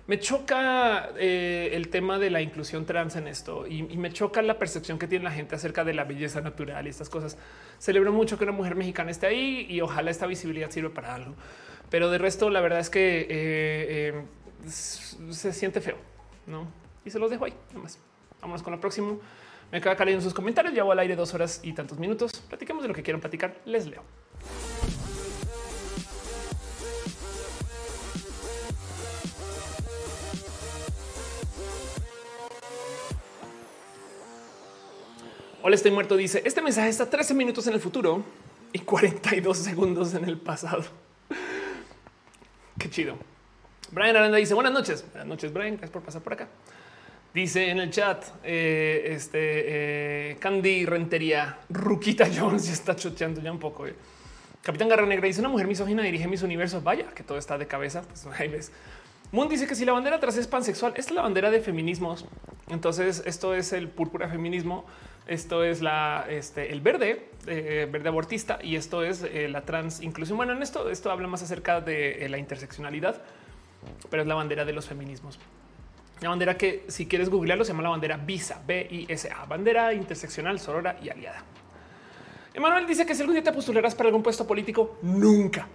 [0.06, 4.59] me choca eh, el tema de la inclusión trans en esto y, me choca la
[4.59, 7.36] percepción que tiene la gente acerca de la belleza natural y estas cosas.
[7.78, 11.34] Celebro mucho que una mujer mexicana esté ahí y ojalá esta visibilidad sirva para algo.
[11.90, 14.22] Pero de resto, la verdad es que eh, eh,
[14.68, 15.97] se siente feo,
[16.47, 16.66] ¿no?
[17.05, 17.98] Y se los dejo ahí, nomás.
[18.43, 19.16] Vámonos con la próxima.
[19.70, 20.74] Me queda acá sus comentarios.
[20.74, 22.32] Llevo al aire dos horas y tantos minutos.
[22.48, 23.56] Platiquemos de lo que quieran platicar.
[23.64, 24.02] Les leo.
[35.62, 36.16] Hola, estoy muerto.
[36.16, 38.24] Dice este mensaje está 13 minutos en el futuro
[38.73, 40.82] y 42 segundos en el pasado.
[42.78, 43.16] Qué chido.
[43.93, 45.05] Brian Aranda dice buenas noches.
[45.12, 45.77] Buenas noches, Brian.
[45.77, 46.48] Gracias por pasar por acá.
[47.34, 53.50] Dice en el chat, eh, este eh, Candy Rentería, Ruquita Jones ya está choteando ya
[53.50, 53.86] un poco.
[53.86, 53.94] Eh.
[54.60, 56.84] Capitán Garra Negra dice una mujer misógina dirige mis universos.
[56.84, 58.02] Vaya que todo está de cabeza.
[58.02, 58.54] Pues ahí.
[59.30, 62.26] Moon dice que si la bandera atrás es pansexual, es la bandera de feminismos.
[62.68, 64.84] Entonces, esto es el púrpura feminismo.
[65.26, 70.36] Esto es la este, el verde, verde abortista, y esto es la trans inclusión.
[70.36, 73.22] Bueno, en esto, esto habla más acerca de la interseccionalidad,
[74.10, 75.38] pero es la bandera de los feminismos.
[76.23, 80.97] La bandera que, si quieres googlearlo, se llama la bandera Visa, B-I-S-A, bandera interseccional, sorora
[81.03, 81.44] y aliada.
[82.55, 85.66] Emanuel dice que si algún día te postularás para algún puesto político, nunca.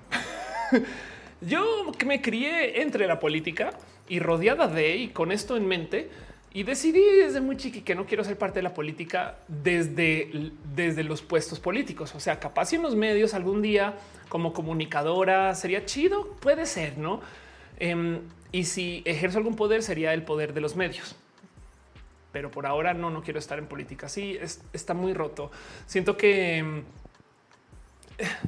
[1.42, 3.72] Yo me crié entre la política
[4.08, 6.10] y rodeada de y con esto en mente,
[6.54, 11.04] y decidí desde muy chiqui que no quiero ser parte de la política desde, desde
[11.04, 12.16] los puestos políticos.
[12.16, 13.96] O sea, capaz en los medios algún día
[14.30, 17.20] como comunicadora sería chido, puede ser, ¿no?
[17.80, 18.22] Em,
[18.52, 21.16] y si ejerzo algún poder sería el poder de los medios.
[22.32, 24.10] Pero por ahora no, no quiero estar en política.
[24.10, 24.38] Sí,
[24.74, 25.52] está muy roto.
[25.86, 26.84] Siento que em,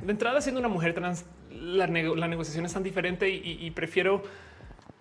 [0.01, 4.21] de entrada siendo una mujer trans, la, negociación es tan diferente y, y prefiero,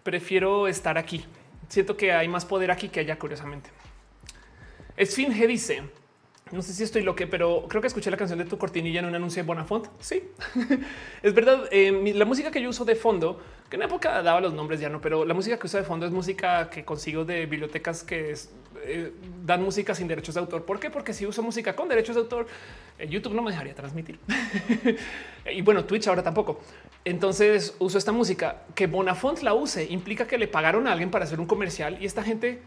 [0.03, 1.25] prefiero estar aquí
[1.69, 3.71] siento que hay más poder aquí que allá, curiosamente.
[4.97, 5.83] Esfinge dice:
[6.53, 9.07] No sé si estoy loque, pero creo que escuché la canción de tu cortinilla en
[9.07, 9.87] un anuncio de Bonafont.
[10.01, 10.23] Sí,
[11.23, 11.69] es verdad.
[11.71, 14.89] Eh, la música que yo uso de fondo, que en época daba los nombres ya
[14.89, 18.35] no, pero la música que uso de fondo es música que consigo de bibliotecas que
[18.85, 19.13] eh,
[19.45, 20.65] dan música sin derechos de autor.
[20.65, 20.91] ¿Por qué?
[20.91, 22.47] Porque si uso música con derechos de autor,
[22.99, 24.19] eh, YouTube no me dejaría transmitir.
[25.53, 26.61] y bueno, Twitch ahora tampoco.
[27.05, 31.25] Entonces uso esta música que Bonafont la use implica que le pagaron a alguien para
[31.25, 32.63] hacer un comercial y esta gente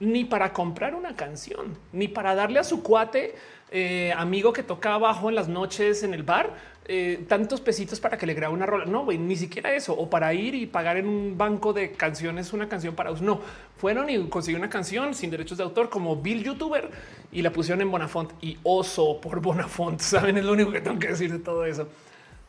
[0.00, 3.34] ni para comprar una canción, ni para darle a su cuate
[3.70, 6.54] eh, amigo que toca abajo en las noches en el bar
[6.86, 8.84] eh, tantos pesitos para que le grabe una rola.
[8.84, 9.94] No, ni siquiera eso.
[9.94, 13.40] O para ir y pagar en un banco de canciones una canción para No,
[13.78, 16.90] fueron y consiguieron una canción sin derechos de autor como Bill YouTuber
[17.32, 19.98] y la pusieron en Bonafont y oso por Bonafont.
[20.00, 21.88] Saben, es lo único que tengo que decir de todo eso.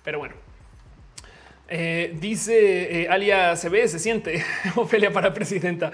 [0.04, 0.36] Pero bueno,
[1.70, 4.44] eh, dice Alia se ve, se siente
[4.76, 5.92] Ofelia para presidenta.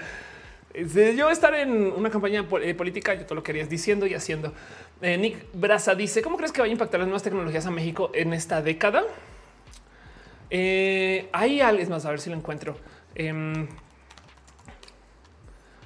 [0.74, 4.52] Yo estar en una campaña eh, política, yo todo lo querías diciendo y haciendo.
[5.00, 8.32] Nick Braza dice: ¿Cómo crees que va a impactar las nuevas tecnologías a México en
[8.32, 9.04] esta década?
[10.50, 12.76] hay algo más, a ver si lo encuentro.
[13.14, 13.66] Em,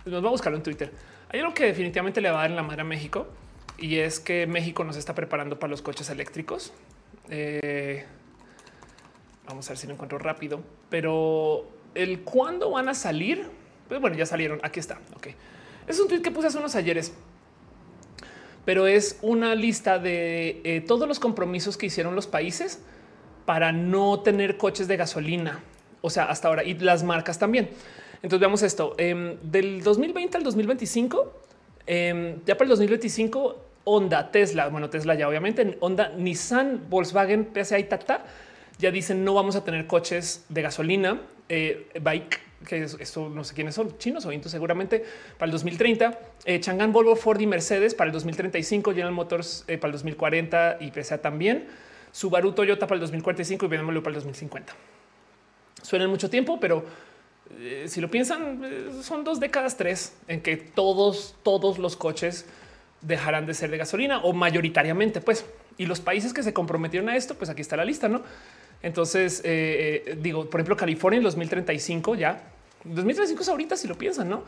[0.04, 0.92] nos vamos a buscarlo en Twitter.
[1.28, 3.28] Hay algo que definitivamente le va a dar en la madre a México
[3.78, 6.72] y es que México nos está preparando para los coches eléctricos.
[9.46, 10.60] Vamos a ver si lo encuentro rápido,
[10.90, 13.48] pero el cuándo van a salir,
[13.88, 14.60] pues bueno, ya salieron.
[14.62, 14.98] Aquí está.
[15.14, 15.28] Ok,
[15.86, 17.12] es un tweet que puse hace unos ayeres,
[18.64, 22.80] pero es una lista de eh, todos los compromisos que hicieron los países
[23.44, 25.62] para no tener coches de gasolina.
[26.00, 27.70] O sea, hasta ahora y las marcas también.
[28.16, 31.32] Entonces veamos esto em, del 2020 al 2025.
[31.86, 37.78] Em, ya para el 2025, Honda, Tesla, bueno, Tesla ya obviamente, Honda, Nissan, Volkswagen, PSA
[37.78, 38.24] y Tata
[38.78, 43.54] ya dicen no vamos a tener coches de gasolina, eh, bike, que esto no sé
[43.54, 45.04] quiénes son, chinos o intos seguramente
[45.38, 49.78] para el 2030, eh, Chang'an, Volvo, Ford y Mercedes para el 2035, General Motors eh,
[49.78, 51.66] para el 2040 y PSA también,
[52.12, 54.72] Subaru, Toyota para el 2045 y BMW para el 2050.
[55.82, 56.84] Suena mucho tiempo, pero
[57.86, 58.60] si lo piensan,
[59.02, 62.46] son dos décadas, tres en que todos, todos los coches
[63.02, 65.46] dejarán de ser de gasolina o mayoritariamente, pues.
[65.78, 68.22] Y los países que se comprometieron a esto, pues aquí está la lista, ¿no?
[68.82, 72.42] Entonces, eh, eh, digo, por ejemplo, California en 2035 ya.
[72.84, 74.44] 2035 es ahorita si lo piensan, ¿no?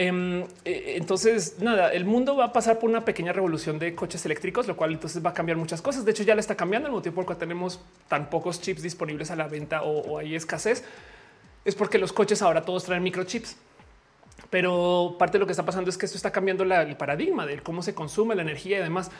[0.00, 4.24] Em, eh, entonces, nada, el mundo va a pasar por una pequeña revolución de coches
[4.26, 6.04] eléctricos, lo cual entonces va a cambiar muchas cosas.
[6.04, 8.82] De hecho, ya le está cambiando el motivo por el cual tenemos tan pocos chips
[8.82, 10.84] disponibles a la venta o, hay escasez.
[11.64, 13.56] Es porque los coches ahora todos traen microchips.
[14.50, 17.58] Pero parte de lo que está pasando es que esto está cambiando el paradigma de
[17.60, 19.10] cómo se consume la energía y demás.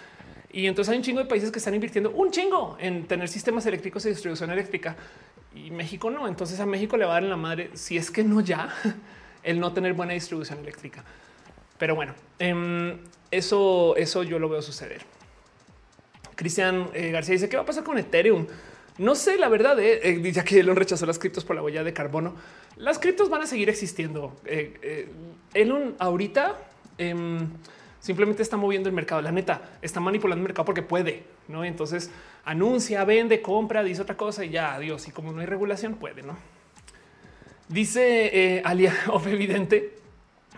[0.50, 3.66] Y entonces hay un chingo de países que están invirtiendo un chingo en tener sistemas
[3.66, 4.96] eléctricos de distribución eléctrica
[5.54, 6.26] y México no.
[6.26, 8.74] Entonces a México le va a dar en la madre, si es que no ya,
[9.42, 11.04] el no tener buena distribución eléctrica.
[11.78, 12.98] Pero bueno, em,
[13.30, 15.02] eso, eso yo lo veo suceder.
[16.34, 18.46] Cristian eh, García dice, ¿qué va a pasar con Ethereum?
[18.98, 21.84] No sé, la verdad, eh, eh, ya que Elon rechazó las criptos por la huella
[21.84, 22.34] de carbono,
[22.76, 24.36] las criptos van a seguir existiendo.
[25.54, 26.58] Elon ahorita
[26.96, 27.48] em,
[28.08, 29.20] simplemente está moviendo el mercado.
[29.20, 31.62] La neta está manipulando el mercado porque puede, no?
[31.62, 32.10] Entonces
[32.42, 35.06] anuncia, vende, compra, dice otra cosa y ya adiós.
[35.08, 36.34] Y como no hay regulación, puede, no?
[37.68, 39.98] Dice Alia, of evidente.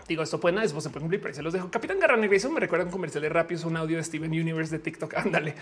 [0.07, 1.69] Digo, esto puede nada, después se puede cumplir, pero se los dejo.
[1.69, 5.13] Capitán Garra me recuerda un comercial de un audio de Steven Universe de TikTok.
[5.17, 5.53] Ándale.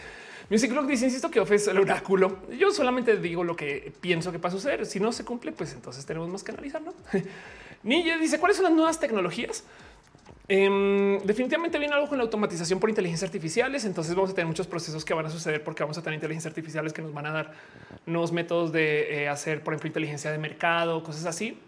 [0.47, 2.37] Music Blog dice, insisto que Off es el oráculo.
[2.55, 4.85] Yo solamente digo lo que pienso que va a suceder.
[4.85, 6.93] Si no se cumple, pues entonces tenemos más que analizar, ¿no?
[7.81, 9.63] Ninja dice, ¿cuáles son las nuevas tecnologías?
[10.51, 13.85] Em, definitivamente viene algo con la automatización por inteligencia artificiales.
[13.85, 16.49] Entonces vamos a tener muchos procesos que van a suceder porque vamos a tener inteligencia
[16.49, 17.53] artificiales que nos van a dar
[18.07, 21.59] nuevos métodos de eh, hacer, por ejemplo, inteligencia de mercado, cosas así.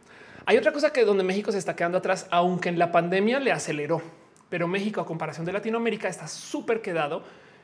[0.47, 3.51] Hay otra cosa que donde México se está quedando atrás, aunque en la pandemia le
[3.51, 4.01] aceleró,
[4.49, 7.23] pero México a comparación de Latinoamérica está súper quedado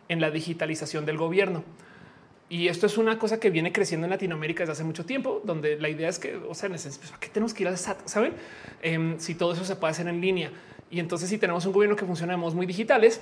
[0.10, 1.64] en la digitalización del gobierno.
[2.50, 5.78] Y esto es una cosa que viene creciendo en Latinoamérica desde hace mucho tiempo, donde
[5.80, 8.08] la idea es que, o sea, pues, ¿para qué tenemos que ir al SAT?
[8.08, 8.34] Saben
[8.84, 10.52] em, si todo eso se puede hacer en línea.
[10.90, 13.22] Y entonces, si tenemos un gobierno que funciona de modos muy digitales,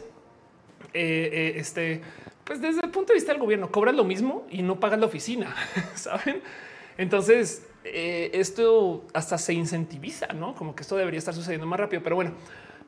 [0.93, 2.01] eh, eh, este,
[2.43, 5.07] pues desde el punto de vista del gobierno, cobras lo mismo y no pagas la
[5.07, 5.55] oficina.
[5.95, 6.41] Saben?
[6.97, 12.01] Entonces, eh, esto hasta se incentiviza, no como que esto debería estar sucediendo más rápido.
[12.03, 12.31] Pero bueno,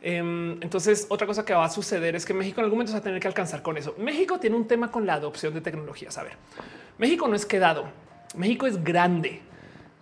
[0.01, 2.99] em, entonces otra cosa que va a suceder es que México en algún momento va
[2.99, 3.95] a tener que alcanzar con eso.
[3.97, 6.17] México tiene un tema con la adopción de tecnologías.
[6.17, 6.33] A ver,
[6.97, 7.85] México no es quedado,
[8.35, 9.41] México es grande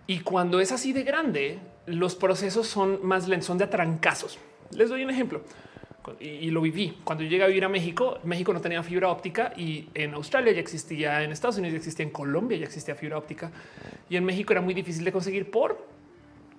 [0.06, 4.38] y cuando es así de grande, los procesos son más lentos, son de atrancazos.
[4.72, 5.42] Les doy un ejemplo
[6.20, 6.98] y, lo viví.
[7.04, 10.60] Cuando llegué a vivir a México, México no tenía fibra óptica y en Australia ya
[10.60, 13.50] existía, en Estados Unidos ya existía, en Colombia ya existía fibra óptica
[14.08, 15.84] y en México era muy difícil de conseguir por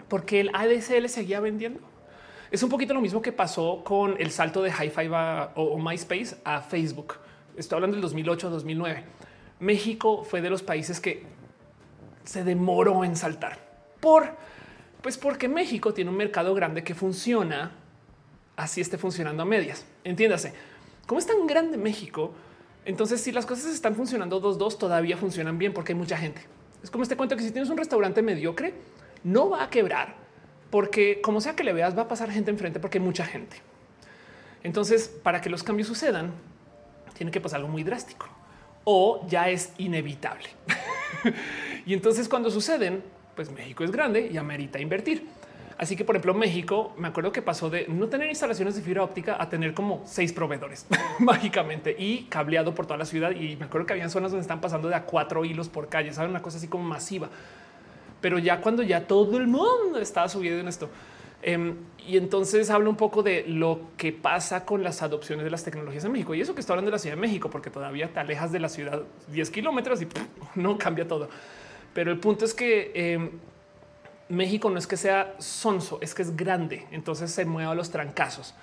[0.10, 1.80] porque el ADSL seguía vendiendo.
[2.50, 5.10] Es un poquito lo mismo que pasó con el salto de Hi-Fi
[5.56, 7.16] o, MySpace a Facebook.
[7.58, 9.04] Estoy hablando del 2008 2009.
[9.60, 11.24] México fue de los países que
[12.24, 13.58] se demoró en saltar
[14.00, 14.36] por
[15.02, 17.72] pues porque México tiene un mercado grande que funciona
[18.58, 19.86] así esté funcionando a medias.
[20.04, 20.52] Entiéndase,
[21.06, 22.34] como es tan grande México,
[22.84, 26.42] entonces si las cosas están funcionando dos, dos todavía funcionan bien porque hay mucha gente.
[26.84, 28.74] Es como este cuento que si tienes un restaurante mediocre,
[29.24, 30.16] no va a quebrar
[30.70, 33.58] porque como sea que le veas, va a pasar gente enfrente porque hay mucha gente.
[34.64, 36.34] Entonces, para que los cambios sucedan,
[37.14, 38.28] tiene que pasar algo muy drástico
[38.84, 40.50] o ya es inevitable.
[41.86, 43.04] y entonces cuando suceden,
[43.36, 45.28] pues México es grande y amerita invertir.
[45.78, 49.04] Así que, por ejemplo, México, me acuerdo que pasó de no tener instalaciones de fibra
[49.04, 50.88] óptica a tener como seis proveedores
[51.20, 53.32] mágicamente y cableado por toda la ciudad.
[53.32, 56.12] Y me acuerdo que había zonas donde están pasando de a cuatro hilos por calle,
[56.14, 57.30] saben, una cosa así como masiva.
[58.22, 60.90] Pero ya cuando ya todo el mundo estaba subiendo en esto.
[61.44, 61.76] Em,
[62.08, 66.04] y entonces habla un poco de lo que pasa con las adopciones de las tecnologías
[66.06, 66.34] en México.
[66.34, 68.60] Y eso que está hablando de la Ciudad de México, porque todavía te alejas de
[68.60, 70.08] la ciudad 10 kilómetros y
[70.56, 71.30] no cambia todo.
[71.94, 73.30] Pero el punto es que em,
[74.30, 78.54] México no es que sea sonso, es que es grande, entonces se mueve los trancazos.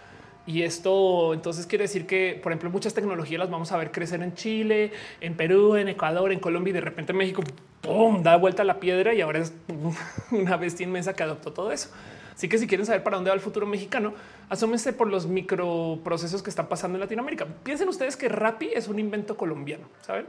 [0.47, 4.23] Y esto entonces quiere decir que, por ejemplo, muchas tecnologías las vamos a ver crecer
[4.23, 4.93] en Chile,
[5.23, 7.43] en Perú, en Ecuador, en Colombia y de repente México
[7.81, 8.23] ¡pum!
[8.23, 9.55] da vuelta a la piedra y ahora es
[10.31, 11.89] una bestia inmensa que adoptó todo eso.
[12.35, 14.12] Así que si quieren saber para dónde va el futuro mexicano,
[14.49, 17.47] asómense por los microprocesos que están pasando en Latinoamérica.
[17.62, 20.27] Piensen ustedes que Rappi es un invento colombiano, ¿saben?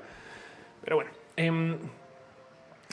[0.83, 1.77] Pero bueno, em,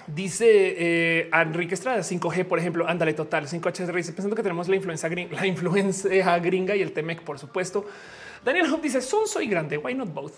[0.06, 4.74] Dice eh, Enrique Estrada 5G, por ejemplo, ándale total 5H dice pensando que tenemos la
[4.74, 7.86] influencia gringa, la influencia gringa y el Temec, por supuesto.
[8.44, 9.78] Daniel Hope dice son soy grande.
[9.78, 10.32] Why not both?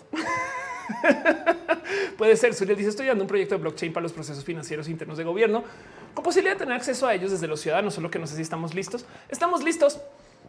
[2.17, 2.53] Puede ser.
[2.53, 5.63] Suriel dice estoy dando un proyecto de blockchain para los procesos financieros internos de gobierno
[6.13, 8.41] con posibilidad de tener acceso a ellos desde los ciudadanos, solo que no sé si
[8.41, 9.05] estamos listos.
[9.29, 9.99] Estamos listos.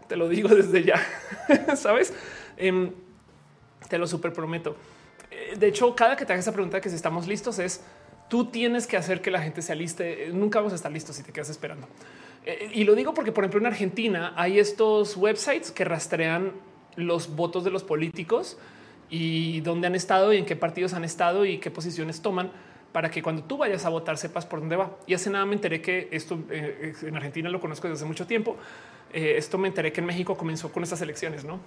[0.09, 1.03] Te lo digo desde ya.
[1.77, 2.13] Sabes?
[2.57, 2.93] Em,
[3.89, 4.77] te lo super prometo.
[5.31, 7.81] Eh, de hecho, cada que te haga esa pregunta que si estamos listos es
[8.29, 10.31] Tú tienes que hacer que la gente se aliste.
[10.33, 11.87] Nunca vamos a estar listos si te quedas esperando.
[12.45, 16.53] Eh, y lo digo porque, por ejemplo, en Argentina hay estos websites que rastrean
[16.97, 18.59] los votos de los políticos
[19.11, 22.51] y dónde han estado y en qué partidos han estado y qué posiciones toman
[22.93, 24.97] para que cuando tú vayas a votar sepas por dónde va.
[25.07, 28.27] Y hace nada me enteré que esto eh, en Argentina lo conozco desde hace mucho
[28.27, 28.57] tiempo.
[29.13, 31.61] Eh, esto me enteré que en México comenzó con estas elecciones, ¿no?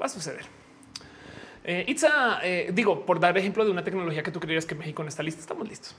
[0.00, 0.44] va a suceder.
[1.64, 5.02] Eh, Itza, eh, digo, por dar ejemplo de una tecnología que tú creías que México
[5.02, 5.96] no está lista, estamos listos.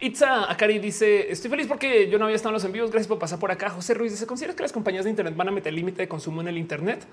[0.00, 2.90] Itza Akari dice: Estoy feliz porque yo no había estado en los envíos.
[2.90, 3.70] Gracias por pasar por acá.
[3.70, 6.40] José Ruiz dice: ¿Consideras que las compañías de Internet van a meter límite de consumo
[6.40, 7.06] en el Internet?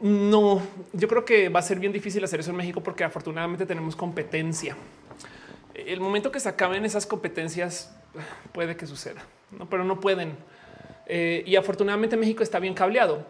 [0.00, 0.62] No,
[0.92, 3.96] yo creo que va a ser bien difícil hacer eso en México porque afortunadamente tenemos
[3.96, 4.76] competencia.
[5.74, 7.94] El momento que se acaben esas competencias
[8.52, 9.68] puede que suceda, ¿no?
[9.68, 10.36] pero no pueden.
[11.06, 13.26] Eh, y afortunadamente México está bien cableado,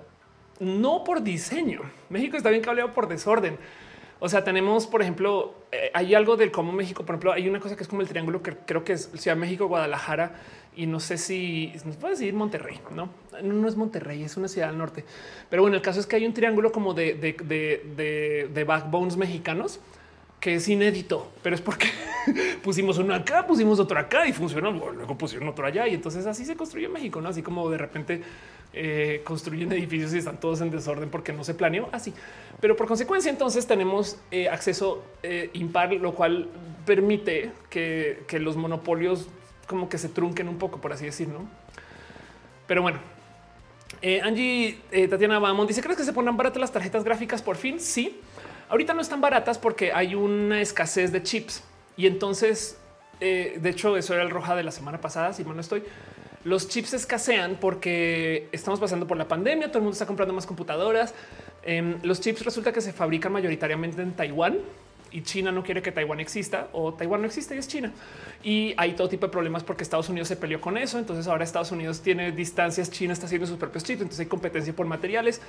[0.61, 1.81] no por diseño.
[2.09, 3.59] México está bien cableado por desorden.
[4.23, 7.59] O sea, tenemos, por ejemplo, eh, hay algo del cómo México, por ejemplo, hay una
[7.59, 10.35] cosa que es como el triángulo que creo que es Ciudad México, Guadalajara
[10.77, 13.09] y no sé si nos puede decir Monterrey, no,
[13.43, 15.05] no, es Monterrey, es una ciudad al norte.
[15.49, 19.81] Pero bueno, el caso es que hay un triángulo como de, backbones mexicanos
[20.39, 21.87] que es inédito, pero es porque
[22.62, 24.70] pusimos uno acá, pusimos otro acá y funcionó.
[24.70, 28.23] Luego pusieron otro allá y entonces así se construyó México, no así como de repente
[28.72, 32.14] eh, construyen edificios y están todos en desorden porque no se planeó así.
[32.60, 36.48] Pero por consecuencia, entonces tenemos eh, acceso eh, impar, lo cual
[36.86, 39.26] permite que, que, los monopolios
[39.66, 41.40] como que se trunquen un poco, por así decirlo.
[42.68, 43.01] Pero bueno,
[44.22, 44.78] Angie
[45.09, 47.80] Tatiana Bamón dice: ¿Crees que se pongan baratas las tarjetas gráficas por fin?
[47.80, 48.20] Sí
[48.68, 51.64] Ahorita no están baratas porque hay una escasez de chips
[51.97, 52.78] y entonces,
[53.18, 55.32] de hecho, eso era el roja de la semana pasada.
[55.32, 55.82] Si mal no estoy,
[56.45, 59.69] los chips escasean porque estamos pasando por la pandemia.
[59.69, 61.15] Todo el mundo está comprando más computadoras.
[61.62, 64.59] Em, los chips resulta que se fabrican mayoritariamente en Taiwán
[65.12, 67.93] y China no quiere que Taiwán exista o Taiwán no existe y es China.
[68.43, 70.99] Y hay todo tipo de problemas porque Estados Unidos se peleó con eso.
[70.99, 74.73] Entonces ahora Estados Unidos tiene distancias, China está haciendo sus propios chips, entonces hay competencia
[74.73, 75.41] por materiales.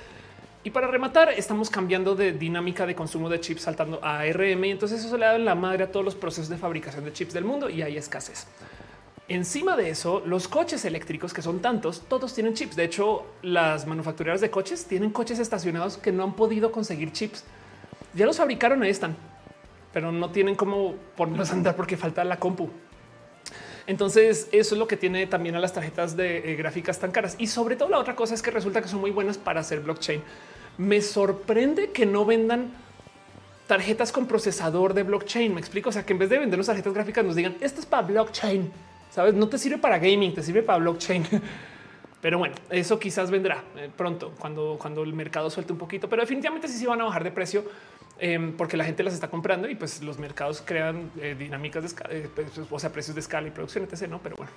[0.64, 4.64] Y para rematar, estamos cambiando de dinámica de consumo de chips saltando a ARM.
[4.64, 7.32] Y entonces eso le da la madre a todos los procesos de fabricación de chips
[7.32, 8.46] del mundo y hay escasez.
[9.32, 12.76] Encima de eso, los coches eléctricos que son tantos, todos tienen chips.
[12.76, 17.42] De hecho, las manufactureras de coches tienen coches estacionados que no han podido conseguir chips.
[18.12, 19.16] Ya los fabricaron, ahí están,
[19.90, 22.68] pero no tienen cómo ponerlos a andar porque falta la compu.
[23.86, 27.34] Entonces, eso es lo que tiene también a las tarjetas de eh, gráficas tan caras.
[27.38, 29.80] Y sobre todo la otra cosa es que resulta que son muy buenas para hacer
[29.80, 30.22] blockchain.
[30.76, 32.70] Me sorprende que no vendan
[33.66, 35.54] tarjetas con procesador de blockchain.
[35.54, 35.88] Me explico.
[35.88, 38.91] O sea, que en vez de vendernos tarjetas gráficas nos digan esto es para blockchain.
[39.12, 41.26] Sabes, no te sirve para gaming, te sirve para blockchain.
[42.22, 46.22] Pero bueno, eso quizás vendrá eh, pronto cuando, cuando el mercado suelte un poquito, pero
[46.22, 47.64] definitivamente sí, sí van a bajar de precio
[48.20, 51.88] em, porque la gente las está comprando y pues los mercados crean eh, dinámicas de
[51.88, 54.08] escala, eh, pues, o sea, precios de escala y producción, etc.
[54.08, 54.52] No, pero bueno.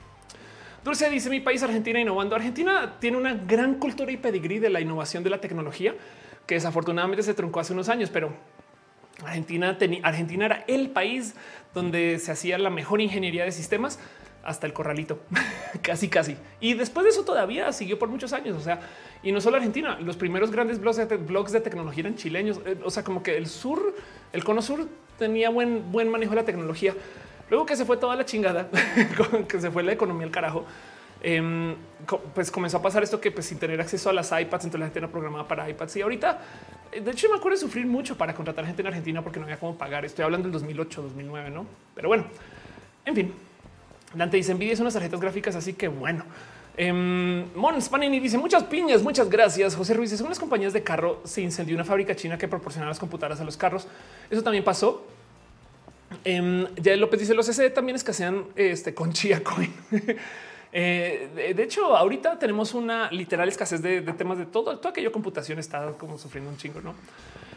[0.83, 2.35] Dulce dice mi país, Argentina, innovando.
[2.35, 5.95] Argentina tiene una gran cultura y pedigrí de la innovación de la tecnología
[6.45, 8.31] que desafortunadamente se truncó hace unos años, pero
[9.23, 11.33] Argentina, Argentina era el país
[11.73, 13.99] donde se hacía la mejor ingeniería de sistemas
[14.45, 15.19] hasta el corralito,
[15.81, 16.37] casi, casi.
[16.61, 18.55] Y después de eso todavía siguió por muchos años.
[18.55, 18.79] O sea,
[19.23, 22.61] y no solo Argentina, los primeros grandes blogs de, blogs de tecnología eran chileños.
[22.65, 23.95] Eh, o sea, como que el sur,
[24.31, 26.93] el cono sur tenía buen, buen manejo de la tecnología.
[27.49, 28.69] Luego que se fue toda la chingada,
[29.47, 30.65] que se fue la economía al carajo,
[31.21, 31.75] em,
[32.33, 34.85] pues comenzó a pasar esto que pues sin tener acceso a las iPads, entonces la
[34.85, 35.95] gente no programaba para iPads.
[35.97, 36.39] Y ahorita,
[36.91, 39.45] eh, de hecho, me acuerdo de sufrir mucho para contratar gente en Argentina porque no
[39.45, 40.05] había cómo pagar.
[40.05, 41.65] Estoy hablando del 2008, 2009, no?
[41.95, 42.25] Pero bueno,
[43.05, 43.33] en fin,
[44.15, 46.25] Dante dice envidias unas tarjetas gráficas, así que bueno.
[46.77, 49.75] Eh, Mon Spanini dice muchas piñas, muchas gracias.
[49.75, 52.99] José Ruiz dice unas compañías de carro se incendió una fábrica china que proporcionaba las
[52.99, 53.87] computadoras a los carros.
[54.29, 55.05] Eso también pasó.
[56.23, 59.73] Eh, ya López dice los SD también escasean este, con Chia Coin.
[60.73, 65.11] eh, de hecho, ahorita tenemos una literal escasez de, de temas de todo, todo aquello
[65.11, 66.93] computación está como sufriendo un chingo, no?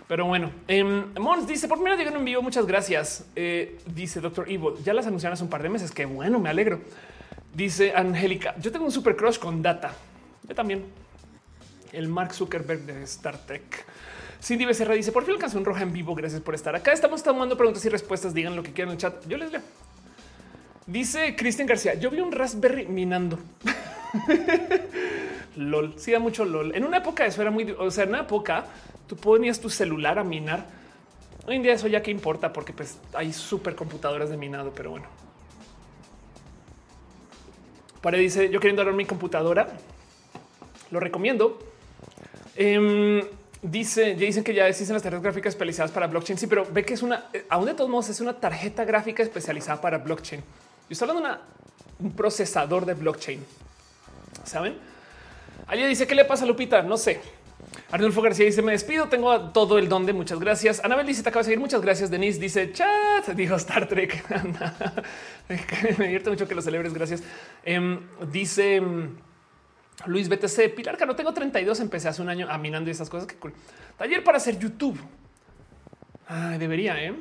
[0.08, 2.40] Pero bueno, eh, Mons dice por primera vez en vivo.
[2.40, 3.26] Muchas gracias.
[3.36, 4.72] Eh, dice Doctor Evil.
[4.82, 5.92] Ya las anunciaron hace un par de meses.
[5.92, 6.80] Qué bueno, me alegro.
[7.54, 8.54] Dice Angélica.
[8.58, 9.92] Yo tengo un super crush con data.
[10.48, 10.86] Yo también.
[11.92, 13.84] El Mark Zuckerberg de Star Trek.
[14.42, 16.14] Cindy Becerra dice por fin alcanzó un roja en vivo.
[16.14, 16.92] Gracias por estar acá.
[16.92, 18.32] Estamos tomando preguntas y respuestas.
[18.32, 19.26] Digan lo que quieran en el chat.
[19.28, 19.60] Yo les leo.
[20.86, 21.94] Dice Cristian García.
[21.94, 23.38] Yo vi un Raspberry minando.
[25.58, 25.94] LOL.
[25.98, 26.74] Sí, da mucho LOL.
[26.74, 28.64] En una época eso era muy, o sea, en una época
[29.06, 30.66] tú ponías tu celular a minar.
[31.46, 35.06] Hoy en día eso ya que importa porque pues hay supercomputadoras de minado, pero bueno.
[38.00, 39.68] Pare dice yo queriendo dar mi computadora.
[40.90, 41.58] Lo recomiendo.
[42.54, 43.22] Em,
[43.62, 46.38] dice, ya dicen que ya existen las tarjetas gráficas especializadas para blockchain.
[46.38, 49.22] Sí, pero ve que es una, eh, aún de todos modos es una tarjeta gráfica
[49.22, 50.40] especializada para blockchain.
[50.40, 50.46] Yo
[50.90, 51.38] estoy hablando de
[52.00, 53.44] un procesador de blockchain.
[54.44, 54.87] Saben?
[55.68, 56.82] Alguien dice qué le pasa a Lupita.
[56.82, 57.20] No sé.
[57.90, 60.84] Arnulfo García dice me despido, tengo todo el don de muchas gracias.
[60.84, 62.10] Anabel dice te acaba de seguir, muchas gracias.
[62.10, 64.24] Denise dice chat, dijo Star Trek.
[65.98, 67.22] me divierte mucho que lo celebres, gracias.
[67.64, 68.00] Em,
[68.30, 69.16] dice em,
[70.06, 73.26] Luis BTC, Pilar, no tengo 32, empecé hace un año aminando esas cosas.
[73.26, 73.54] Qué cool.
[73.96, 74.98] Taller para hacer YouTube.
[76.58, 77.14] debería, ¿eh?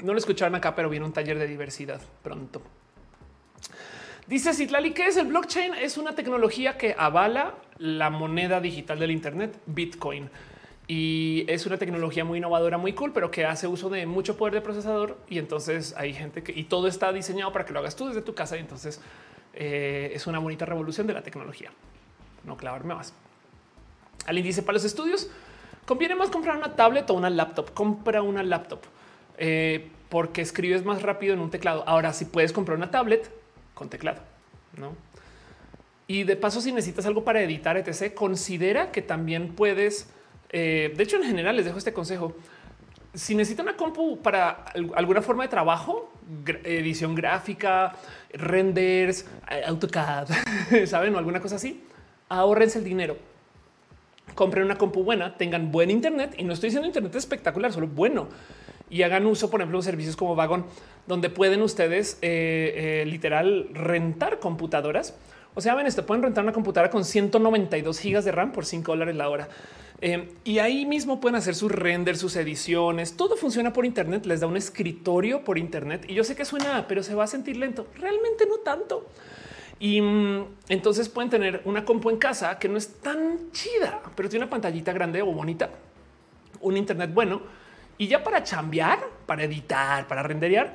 [0.00, 2.60] No lo escucharon acá, pero viene un taller de diversidad pronto.
[4.26, 5.74] Dice Citlali, ¿qué es el blockchain?
[5.74, 10.30] Es una tecnología que avala la moneda digital del Internet, Bitcoin.
[10.86, 14.54] Y es una tecnología muy innovadora, muy cool, pero que hace uso de mucho poder
[14.54, 15.18] de procesador.
[15.28, 18.22] Y entonces hay gente que y todo está diseñado para que lo hagas tú desde
[18.22, 18.56] tu casa.
[18.56, 19.00] Y entonces
[19.54, 21.72] eh, es una bonita revolución de la tecnología.
[22.44, 23.14] No clavarme más.
[24.26, 25.28] Alguien dice para los estudios
[25.84, 27.74] conviene más comprar una tablet o una laptop.
[27.74, 28.80] Compra una laptop
[29.36, 31.82] eh, porque escribes más rápido en un teclado.
[31.88, 33.41] Ahora, si puedes comprar una tablet
[33.74, 34.22] con teclado,
[34.76, 34.94] no?
[36.06, 40.10] Y de paso, si necesitas algo para editar, etc., considera que también puedes.
[40.50, 42.36] Eh, de hecho, en general les dejo este consejo.
[43.14, 46.12] Si necesitan una compu para alguna forma de trabajo,
[46.64, 47.94] edición gráfica,
[48.32, 49.26] renders,
[49.66, 50.28] AutoCAD,
[50.86, 51.82] saben o alguna cosa así,
[52.28, 53.16] ahorrense el dinero.
[54.34, 58.28] Compren una compu buena, tengan buen internet y no estoy diciendo internet espectacular, solo bueno
[58.92, 60.66] y hagan uso, por ejemplo, de servicios como Vagon,
[61.06, 65.14] donde pueden ustedes eh, eh, literal rentar computadoras.
[65.54, 68.92] O sea, ven esto, pueden rentar una computadora con 192 gigas de RAM por 5
[68.92, 69.48] dólares la hora.
[70.02, 73.16] Eh, y ahí mismo pueden hacer sus renders, sus ediciones.
[73.16, 74.26] Todo funciona por Internet.
[74.26, 76.04] Les da un escritorio por Internet.
[76.08, 77.86] Y yo sé que suena, pero se va a sentir lento.
[77.98, 79.06] Realmente no tanto.
[79.80, 84.28] Y mm, entonces pueden tener una compu en casa que no es tan chida, pero
[84.28, 85.70] tiene una pantallita grande o bonita,
[86.60, 87.61] un Internet bueno
[88.02, 90.74] y ya para chambear, para editar, para renderear,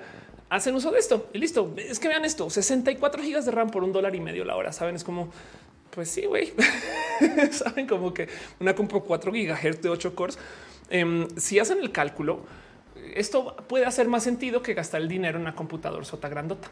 [0.49, 1.73] hacen uso de esto y listo.
[1.75, 4.71] Es que vean esto: 64 gigas de RAM por un dólar y medio la hora.
[4.71, 5.29] Saben, es como,
[5.89, 6.53] pues sí, güey.
[7.51, 8.29] Saben como que
[8.61, 10.39] una compro 4 gigahertz de 8 cores.
[10.89, 12.45] Em, si hacen el cálculo,
[13.13, 16.69] esto puede hacer más sentido que gastar el dinero en una computadora sota grandota.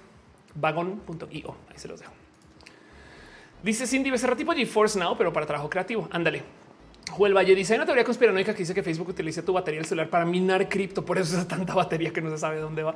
[0.54, 1.56] Vagon.io.
[1.70, 2.14] Ahí se los dejo.
[3.62, 6.08] Dice Cindy Becerra tipo GeForce Now, pero para trabajo creativo.
[6.12, 6.65] Ándale.
[7.12, 9.88] Joel Valle dice: Hay una teoría conspiranoica que dice que Facebook utiliza tu batería del
[9.88, 11.06] celular para minar cripto.
[11.06, 12.96] Por eso es tanta batería que no se sabe dónde va.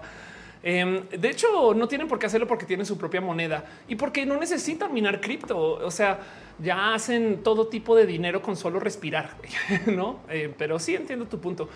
[0.61, 4.26] Em, de hecho, no tienen por qué hacerlo porque tienen su propia moneda y porque
[4.26, 5.57] no necesitan minar cripto.
[5.57, 6.19] O sea,
[6.60, 9.36] ya hacen todo tipo de dinero con solo respirar,
[9.86, 10.19] no?
[10.30, 11.69] Eh, pero sí entiendo tu punto.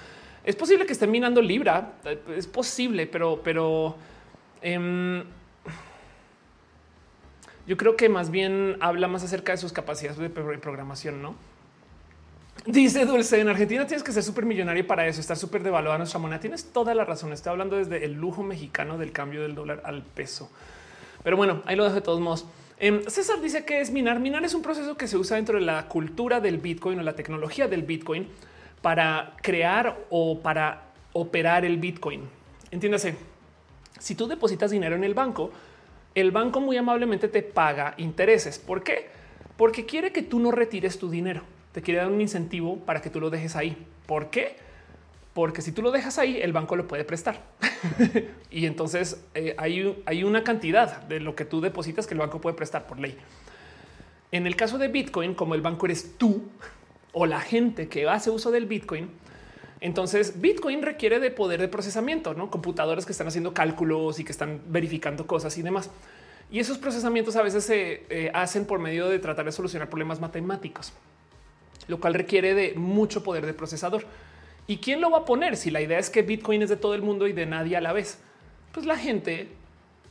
[0.44, 3.96] Es posible que estén minando Libra, eh, es posible, pero, pero
[4.62, 5.24] em,
[7.66, 11.36] yo creo que más bien habla más acerca de sus capacidades de programación, no?
[12.66, 16.18] Dice Dulce, en Argentina tienes que ser súper millonario para eso, estar súper devaluada nuestra
[16.18, 16.40] moneda.
[16.40, 17.34] Tienes toda la razón.
[17.34, 20.50] Estoy hablando desde el lujo mexicano del cambio del dólar al peso.
[21.24, 22.46] Pero bueno, ahí lo dejo de todos modos.
[22.80, 24.22] Em, César dice que es minar.
[24.22, 27.16] Minar es un proceso que se usa dentro de la cultura del Bitcoin o la
[27.16, 28.30] tecnología del Bitcoin
[28.82, 32.30] para crear o para operar el Bitcoin.
[32.72, 33.16] Entiéndase,
[34.00, 35.52] si tú depositas dinero en el banco,
[36.16, 38.58] el banco muy amablemente te paga intereses.
[38.58, 39.10] ¿Por qué?
[39.58, 41.44] Porque quiere que tú no retires tu dinero
[41.74, 43.76] te quiere dar un incentivo para que tú lo dejes ahí.
[44.06, 44.56] ¿Por qué?
[45.34, 47.42] Porque si tú lo dejas ahí, el banco lo puede prestar.
[48.52, 52.40] y entonces eh, hay, hay una cantidad de lo que tú depositas que el banco
[52.40, 53.18] puede prestar por ley.
[54.32, 56.44] En el caso de Bitcoin, como el banco eres tú
[57.12, 59.10] o la gente que hace uso del Bitcoin,
[59.82, 62.50] entonces Bitcoin requiere de poder de procesamiento, ¿no?
[62.50, 65.90] Computadoras que están haciendo cálculos y que están verificando cosas y demás.
[66.52, 70.20] Y esos procesamientos a veces se eh, hacen por medio de tratar de solucionar problemas
[70.22, 70.94] matemáticos
[71.88, 74.06] lo cual requiere de mucho poder de procesador.
[74.68, 76.96] ¿Y quién lo va a poner si la idea es que Bitcoin es de todo
[76.96, 78.20] el mundo y de nadie a la vez?
[78.72, 79.50] Pues la gente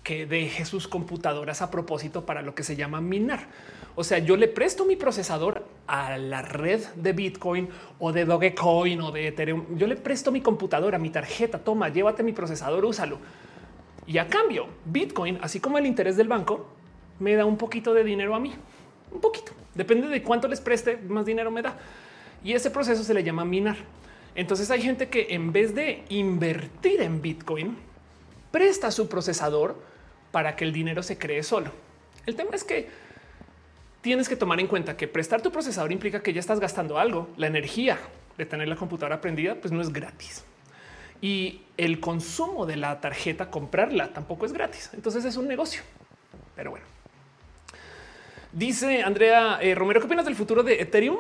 [0.02, 3.47] que deje sus computadoras a propósito para lo que se llama minar.
[3.94, 7.68] O sea, yo le presto mi procesador a la red de Bitcoin
[7.99, 9.76] o de Dogecoin o de Ethereum.
[9.76, 13.18] Yo le presto mi computadora, mi tarjeta, toma, llévate mi procesador, úsalo.
[14.07, 16.67] Y a cambio, Bitcoin, así como el interés del banco,
[17.20, 18.52] me da un poquito de dinero a mí
[19.12, 19.52] un poquito.
[19.74, 21.76] Depende de cuánto les preste, más dinero me da.
[22.44, 23.76] Y ese proceso se le llama minar.
[24.34, 27.76] Entonces hay gente que en vez de invertir en Bitcoin,
[28.50, 29.76] presta su procesador
[30.31, 31.70] para que el dinero se cree solo.
[32.26, 32.89] El tema es que
[34.00, 37.28] tienes que tomar en cuenta que prestar tu procesador implica que ya estás gastando algo.
[37.36, 37.99] La energía
[38.39, 40.44] de tener la computadora prendida, pues no es gratis.
[41.20, 44.91] Y el consumo de la tarjeta, comprarla tampoco es gratis.
[44.92, 45.82] Entonces es un negocio.
[46.57, 46.91] Pero bueno.
[48.52, 51.16] Dice Andrea eh, Romero, ¿qué opinas del futuro de Ethereum?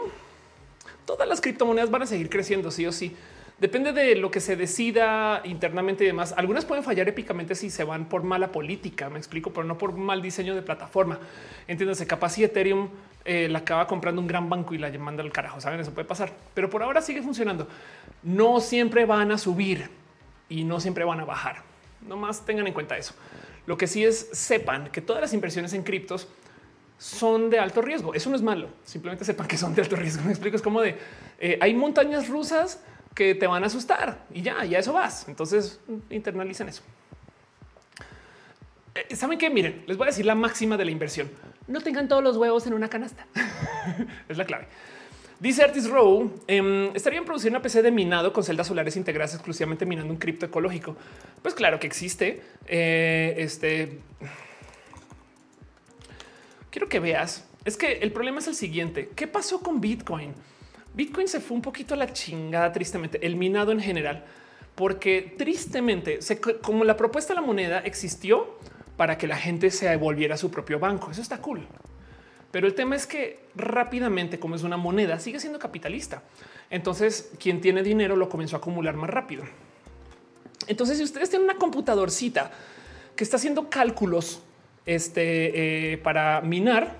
[1.06, 3.16] Todas las criptomonedas van a seguir creciendo, sí o sí.
[3.58, 6.34] Depende de lo que se decida internamente y demás.
[6.36, 9.94] Algunas pueden fallar épicamente si se van por mala política, me explico, pero no por
[9.94, 11.20] mal diseño de plataforma.
[11.68, 12.90] Entiéndase, capaz si Ethereum
[13.24, 16.06] eh, la acaba comprando un gran banco y la manda al carajo, saben, eso puede
[16.06, 16.32] pasar.
[16.52, 17.66] Pero por ahora sigue funcionando.
[18.22, 19.88] No siempre van a subir
[20.50, 21.62] y no siempre van a bajar.
[22.06, 23.14] No más tengan en cuenta eso.
[23.64, 26.28] Lo que sí es sepan que todas las inversiones en criptos
[26.98, 28.14] son de alto riesgo.
[28.14, 28.68] Eso no es malo.
[28.84, 30.22] Simplemente sepan que son de alto riesgo.
[30.26, 30.56] Me explico.
[30.56, 30.96] Es como de
[31.38, 32.80] eh, hay montañas rusas
[33.14, 35.28] que te van a asustar y ya, ya eso vas.
[35.28, 35.80] Entonces
[36.10, 36.82] internalicen eso.
[38.94, 41.30] Eh, Saben que miren, les voy a decir la máxima de la inversión.
[41.66, 43.26] No tengan todos los huevos en una canasta.
[44.28, 44.66] es la clave.
[45.42, 49.34] Dice Artis Row, eh, estaría en producir una PC de minado con celdas solares integradas
[49.34, 50.96] exclusivamente minando un cripto ecológico.
[51.42, 52.42] Pues claro que existe.
[52.66, 53.98] Eh, este
[56.72, 57.44] quiero que veas.
[57.64, 59.10] Es que el problema es el siguiente.
[59.14, 60.34] ¿Qué pasó con Bitcoin?
[60.94, 64.24] Bitcoin se fue un poquito a la chingada, tristemente, el minado en general,
[64.74, 68.58] porque tristemente, se, como la propuesta de la moneda existió
[68.96, 71.10] para que la gente se volviera a su propio banco.
[71.10, 71.66] Eso está cool.
[72.50, 76.22] Pero el tema es que rápidamente, como es una moneda, sigue siendo capitalista.
[76.68, 79.44] Entonces, quien tiene dinero lo comenzó a acumular más rápido.
[80.66, 82.50] Entonces, si ustedes tienen una computadorcita
[83.16, 84.42] que está haciendo cálculos
[84.86, 86.96] este, eh, para minar,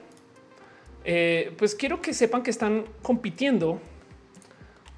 [1.05, 3.81] eh, pues quiero que sepan que están compitiendo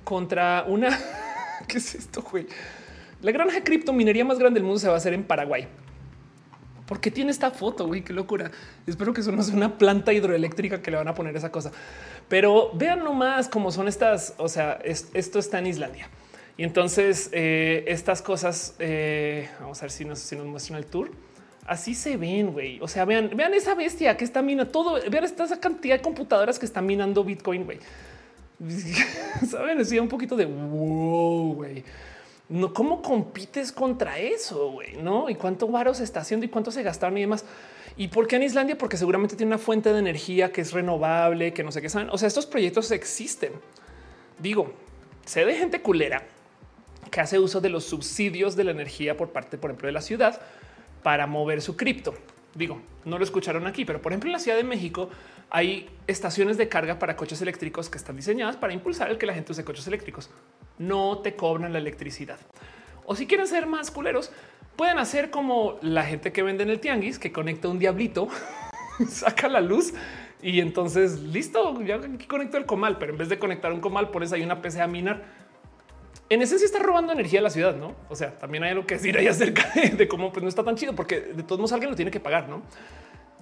[0.05, 0.99] contra una.
[1.69, 2.23] ¿Qué es esto?
[2.23, 2.47] Güey?
[3.23, 5.67] La granja de criptominería más grande del mundo se va a hacer en Paraguay.
[6.87, 7.87] ¿Por qué tiene esta foto?
[7.87, 8.51] Güey, qué locura.
[8.87, 11.73] Espero que eso no sea una planta hidroeléctrica que le van a poner esa cosa.
[12.29, 14.35] Pero vean nomás cómo son estas.
[14.37, 16.11] O sea, esto está en Islandia.
[16.59, 18.75] Y entonces eh, estas cosas,
[19.61, 21.11] vamos a ver si nos, si nos muestran el tour.
[21.67, 22.79] Así se ven, güey.
[22.81, 25.01] O sea, vean, vean esa bestia que está minando todo.
[25.11, 27.79] Vean esta cantidad de computadoras que están minando Bitcoin, güey.
[29.51, 31.85] Saben, decía un poquito de wow, güey.
[32.51, 34.97] No, ¿Cómo compites contra eso, güey?
[34.99, 35.31] ¿No?
[35.31, 37.47] ¿Y cuánto varo se está haciendo y cuánto se gastaron y demás?
[37.97, 38.77] ¿Y por qué en Islandia?
[38.77, 42.11] Porque seguramente tiene una fuente de energía que es renovable, que no sé qué saben.
[42.11, 43.53] O sea, estos proyectos existen.
[44.39, 44.75] Digo,
[45.25, 46.25] sé de gente culera
[47.11, 50.03] que hace uso de los subsidios de la energía por parte, por ejemplo, de la
[50.03, 50.41] ciudad
[51.05, 52.15] para mover su cripto.
[52.55, 55.11] Digo, no lo escucharon aquí, pero por ejemplo en la Ciudad de México
[55.51, 59.35] hay estaciones de carga para coches eléctricos que están diseñadas para impulsar el que la
[59.35, 60.31] gente use coches eléctricos.
[60.79, 62.39] No te cobran la electricidad.
[63.05, 64.33] O si quieren ser más culeros,
[64.77, 68.29] pueden hacer como la gente que vende en el tianguis, que conecta un diablito,
[69.09, 69.93] saca la luz
[70.41, 74.11] y entonces listo, ya aquí conecto el comal, pero en vez de conectar un comal
[74.11, 75.23] pones ahí una PC a minar
[76.31, 77.95] en esencia está robando energía a la ciudad, no?
[78.09, 80.77] O sea, también hay algo que decir ahí acerca de, cómo pues, no está tan
[80.77, 82.63] chido, porque de todos modos alguien lo tiene que pagar, no?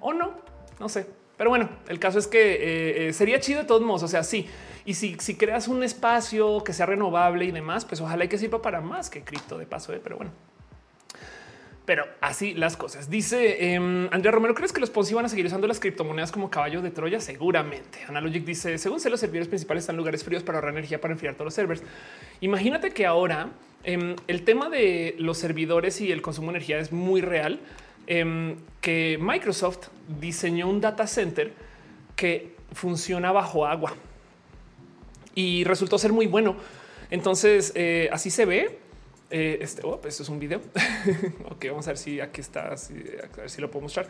[0.00, 0.32] O no,
[0.80, 1.06] no sé.
[1.36, 4.02] Pero bueno, el caso es que eh, eh, sería chido de todos modos.
[4.02, 4.46] O sea, sí.
[4.84, 8.38] Y si, si creas un espacio que sea renovable y demás, pues ojalá y que
[8.38, 9.92] sirva para más que cripto de paso.
[9.92, 10.00] ¿eh?
[10.02, 10.32] Pero bueno,
[11.84, 13.10] pero así las cosas.
[13.10, 16.50] Dice eh, Andrea Romero, ¿crees que los Ponzi van a seguir usando las criptomonedas como
[16.50, 17.20] caballo de Troya?
[17.20, 18.00] Seguramente.
[18.08, 21.12] Analogic dice, según sé, los servidores principales están en lugares fríos para ahorrar energía para
[21.12, 21.82] enfriar todos los servers.
[22.40, 23.50] Imagínate que ahora
[23.84, 27.60] eh, el tema de los servidores y el consumo de energía es muy real.
[28.06, 29.88] Eh, que Microsoft
[30.20, 31.52] diseñó un data center
[32.16, 33.94] que funciona bajo agua
[35.34, 36.56] y resultó ser muy bueno.
[37.10, 38.78] Entonces, eh, así se ve
[39.32, 40.60] eh, este, oh, pues esto es un video.
[41.50, 44.06] ok, vamos a ver si aquí está, a ver si lo puedo mostrar.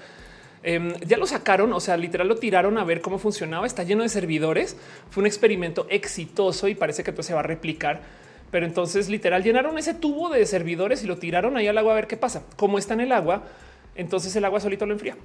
[0.64, 3.66] Em, ya lo sacaron, o sea, literal lo tiraron a ver cómo funcionaba.
[3.66, 4.76] Está lleno de servidores.
[5.10, 8.00] Fue un experimento exitoso y parece que todo se va a replicar.
[8.50, 11.96] Pero entonces literal llenaron ese tubo de servidores y lo tiraron ahí al agua a
[11.96, 12.44] ver qué pasa.
[12.56, 13.44] Como está en el agua,
[13.94, 15.16] entonces el agua solito lo enfría.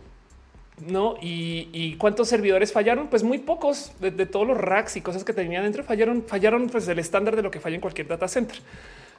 [0.85, 3.07] No, y, cuántos servidores fallaron?
[3.07, 6.87] Pues muy pocos de, todos los racks y cosas que tenía dentro fallaron, fallaron pues
[6.87, 8.57] el estándar de lo que falla en cualquier data center.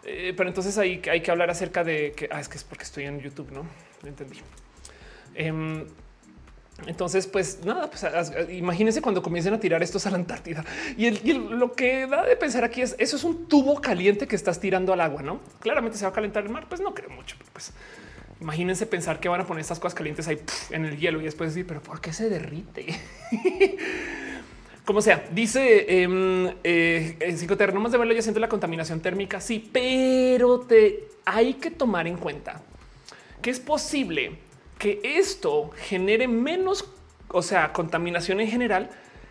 [0.04, 2.84] Eh, pero entonces ahí hay que hablar acerca de que ah, es que es porque
[2.84, 3.66] estoy en YouTube, no
[4.04, 4.38] entendí.
[5.34, 5.86] Em,
[6.86, 8.06] entonces, pues nada, pues
[8.50, 10.64] imagínense cuando comiencen a tirar estos a la Antártida
[10.96, 14.60] y, lo que da de pensar aquí es eso es un tubo caliente que estás
[14.60, 15.40] tirando al agua, no?
[15.58, 16.66] Claramente se va a calentar el mar.
[16.68, 17.72] Pues no creo mucho, pues
[18.40, 20.38] imagínense pensar que van a poner estas cosas calientes ahí
[20.70, 22.86] en el hielo y después decir, pero ¿por qué se derrite?
[24.88, 29.38] Como sea, dice eh, eh, nomás de verlo ya siento la contaminación térmica.
[29.38, 32.62] Sí, pero te hay que tomar en cuenta
[33.42, 34.38] que es posible
[34.78, 36.90] que esto genere menos,
[37.28, 38.88] o sea, contaminación en general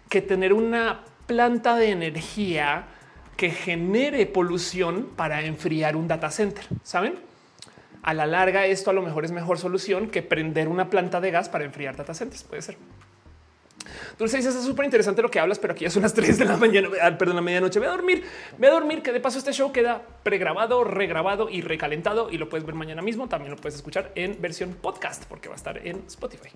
[0.09, 2.89] que tener una planta de energía
[3.35, 6.65] que genere polución para enfriar un data center.
[6.83, 7.15] Saben?
[8.03, 11.31] A la larga, esto a lo mejor es mejor solución que prender una planta de
[11.31, 12.43] gas para enfriar data centers.
[12.43, 12.77] Puede ser.
[14.17, 16.45] Dulce dice, es súper interesante lo que hablas, pero aquí ya son las 3 de
[16.45, 17.79] la mañana, ah, perdón, la medianoche.
[17.79, 18.23] Voy a dormir,
[18.57, 22.49] voy a dormir, que de paso este show queda pregrabado, regrabado y recalentado y lo
[22.49, 23.27] puedes ver mañana mismo.
[23.27, 26.49] También lo puedes escuchar en versión podcast porque va a estar en Spotify.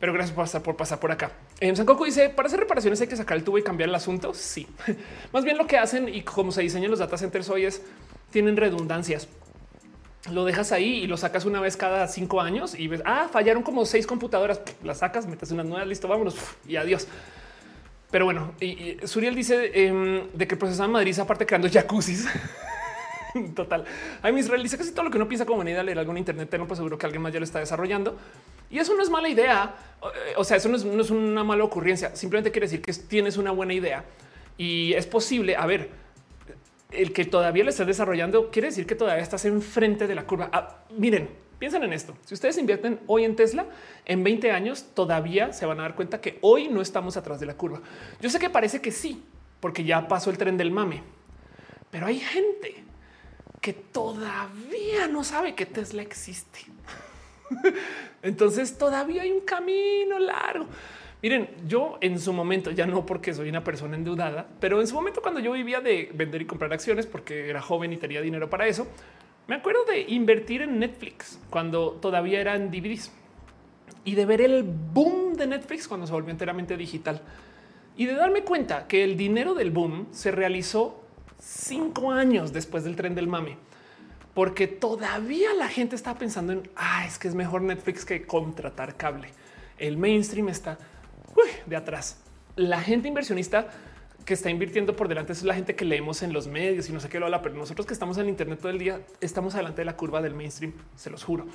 [0.00, 1.30] Pero gracias por pasar por pasar por acá.
[1.60, 4.34] Em, Sankoku dice para hacer reparaciones hay que sacar el tubo y cambiar el asunto.
[4.34, 4.66] Sí,
[5.32, 7.82] más bien lo que hacen y cómo se diseñan los data centers hoy es
[8.32, 9.28] tienen redundancias
[10.30, 13.62] lo dejas ahí y lo sacas una vez cada cinco años y ves, ah, fallaron
[13.62, 16.36] como seis computadoras, las sacas, metes una nueva, listo, vámonos
[16.66, 17.08] y adiós.
[18.10, 22.26] Pero bueno, y, Suriel dice em, de que el procesador Madrid aparte creando jacuzzis.
[23.54, 23.84] Total.
[24.20, 26.66] Hay mis realiza casi todo lo que uno piensa como idea leer algún internet, no
[26.66, 28.18] pues seguro que alguien más ya lo está desarrollando.
[28.70, 29.74] Y eso no es mala idea.
[30.36, 32.14] O sea, eso no es, no es una mala ocurrencia.
[32.14, 34.04] Simplemente quiere decir que tienes una buena idea
[34.58, 35.56] y es posible.
[35.56, 35.90] A ver,
[36.92, 40.50] el que todavía lo estés desarrollando quiere decir que todavía estás enfrente de la curva.
[40.52, 42.16] Ah, miren, piensen en esto.
[42.24, 43.66] Si ustedes invierten hoy en Tesla,
[44.04, 47.46] en 20 años todavía se van a dar cuenta que hoy no estamos atrás de
[47.46, 47.80] la curva.
[48.20, 49.22] Yo sé que parece que sí,
[49.60, 51.02] porque ya pasó el tren del mame,
[51.90, 52.84] pero hay gente
[53.60, 56.60] que todavía no sabe que Tesla existe.
[58.22, 60.66] Entonces todavía hay un camino largo.
[61.22, 64.94] Miren, yo en su momento, ya no porque soy una persona endeudada, pero en su
[64.94, 68.50] momento cuando yo vivía de vender y comprar acciones porque era joven y tenía dinero
[68.50, 68.88] para eso,
[69.46, 73.12] me acuerdo de invertir en Netflix cuando todavía eran DVDs
[74.04, 77.22] y de ver el boom de Netflix cuando se volvió enteramente digital
[77.96, 81.04] y de darme cuenta que el dinero del boom se realizó
[81.38, 83.58] cinco años después del tren del mame,
[84.34, 88.96] porque todavía la gente está pensando en ah, es que es mejor Netflix que contratar
[88.96, 89.28] cable.
[89.78, 90.78] El mainstream está
[91.66, 92.20] de atrás.
[92.56, 93.68] La gente inversionista
[94.24, 97.00] que está invirtiendo por delante es la gente que leemos en los medios y no
[97.00, 99.80] sé qué lo habla, pero nosotros que estamos en Internet todo el día estamos adelante
[99.80, 101.46] de la curva del mainstream, se los juro.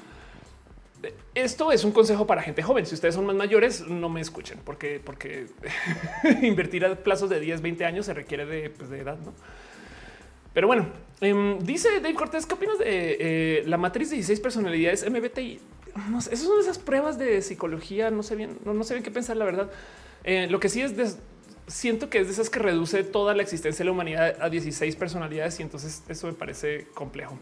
[1.36, 2.86] Esto es un consejo para gente joven.
[2.86, 5.46] Si ustedes son más mayores, no me escuchen porque, porque
[6.42, 9.18] invertir a plazos de 10, 20 años se requiere de, pues, edad.
[9.20, 9.34] ¿no?
[10.54, 10.88] Pero bueno,
[11.22, 12.86] em, dice Dave Cortés, ¿qué opinas de
[13.20, 15.60] eh, la matriz de 16 personalidades MBTI?
[16.10, 18.12] No esas son esas pruebas de psicología.
[18.12, 19.38] No sé bien, no, sé bien qué pensar.
[19.38, 19.70] La verdad,
[20.24, 20.94] eh, lo que sí es
[21.68, 24.96] siento que es de esas que reduce toda la existencia de la humanidad a 16
[24.96, 27.38] personalidades y entonces eso me parece complejo.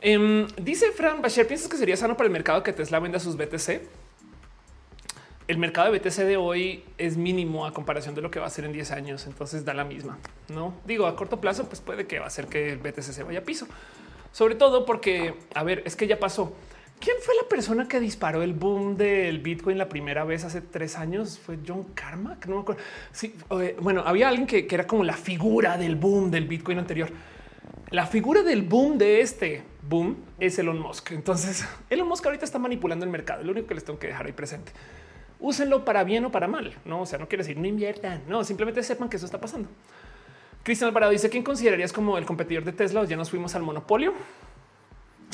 [0.00, 3.36] Em, dice Fran Bacher, ¿piensas que sería sano para el mercado que Tesla venda sus
[3.36, 3.82] BTC?
[5.48, 8.50] El mercado de BTC de hoy es mínimo a comparación de lo que va a
[8.50, 10.18] ser en 10 años, entonces da la misma.
[10.48, 13.22] No digo a corto plazo, pues puede que va a ser que el BTC se
[13.22, 13.66] vaya a piso,
[14.32, 16.54] sobre todo porque, a ver, es que ya pasó.
[17.02, 20.96] ¿Quién fue la persona que disparó el boom del Bitcoin la primera vez hace tres
[20.96, 21.36] años?
[21.36, 22.80] Fue John Karma, que no me acuerdo.
[23.10, 23.34] Sí,
[23.80, 27.10] bueno, había alguien que, era como la figura del boom del Bitcoin anterior.
[27.90, 31.10] La figura del boom de este boom es Elon Musk.
[31.10, 33.42] Entonces, Elon Musk ahorita está manipulando el mercado.
[33.42, 34.70] Lo único que les tengo que dejar ahí presente.
[35.40, 36.72] Úsenlo para bien o para mal.
[36.84, 38.22] No, o sea, no quiere decir no inviertan.
[38.28, 39.68] No, simplemente sepan que eso está pasando.
[40.62, 43.04] Cristian Alvarado dice quién considerarías como el competidor de Tesla.
[43.06, 44.14] ya nos fuimos al monopolio.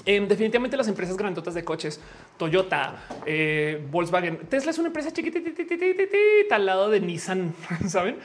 [0.04, 2.00] Em, definitivamente las empresas grandotas de coches,
[2.36, 2.96] Toyota,
[3.26, 7.54] eh, Volkswagen, Tesla es una empresa chiquitita al lado de Nissan,
[7.88, 8.16] saben?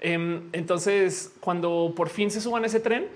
[0.00, 3.08] Em, entonces, cuando por fin se suban a ese tren,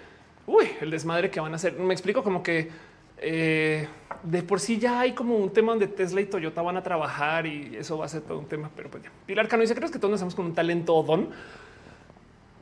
[0.46, 1.74] uy, el desmadre que van a hacer.
[1.74, 2.70] Me explico como que
[3.18, 3.86] eh,
[4.22, 7.46] de por sí ya hay como un tema donde Tesla y Toyota van a trabajar
[7.46, 8.70] y eso va a ser todo un tema.
[8.74, 9.10] Pero pues ya.
[9.26, 11.30] Pilar Cano dice: ¿Crees que todos estamos con un talento don?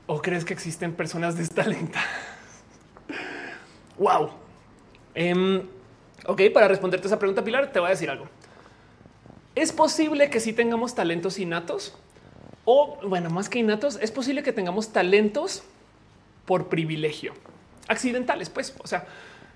[0.06, 2.06] ¿O crees que existen personas destalentadas?
[3.98, 4.30] wow.
[5.20, 5.62] Em,
[6.26, 8.28] ok, para responderte esa pregunta, Pilar, te voy a decir algo.
[9.56, 11.98] Es posible que sí tengamos talentos innatos
[12.64, 15.64] o, bueno, más que innatos, es posible que tengamos talentos
[16.46, 17.34] por privilegio,
[17.88, 18.76] accidentales, pues.
[18.78, 19.06] O sea,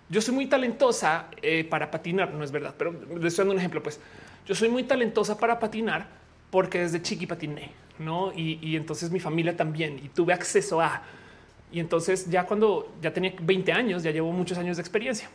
[0.08, 3.58] yo soy muy talentosa eh, para patinar, no es verdad, pero les estoy dando un
[3.58, 3.84] ejemplo.
[3.84, 4.00] Pues
[4.44, 6.08] yo soy muy talentosa para patinar
[6.50, 8.32] porque desde chiqui patiné, no?
[8.32, 11.02] Y, y entonces mi familia también y tuve acceso a.
[11.70, 15.30] Y entonces ya cuando ya tenía 20 años, ya llevo muchos años de experiencia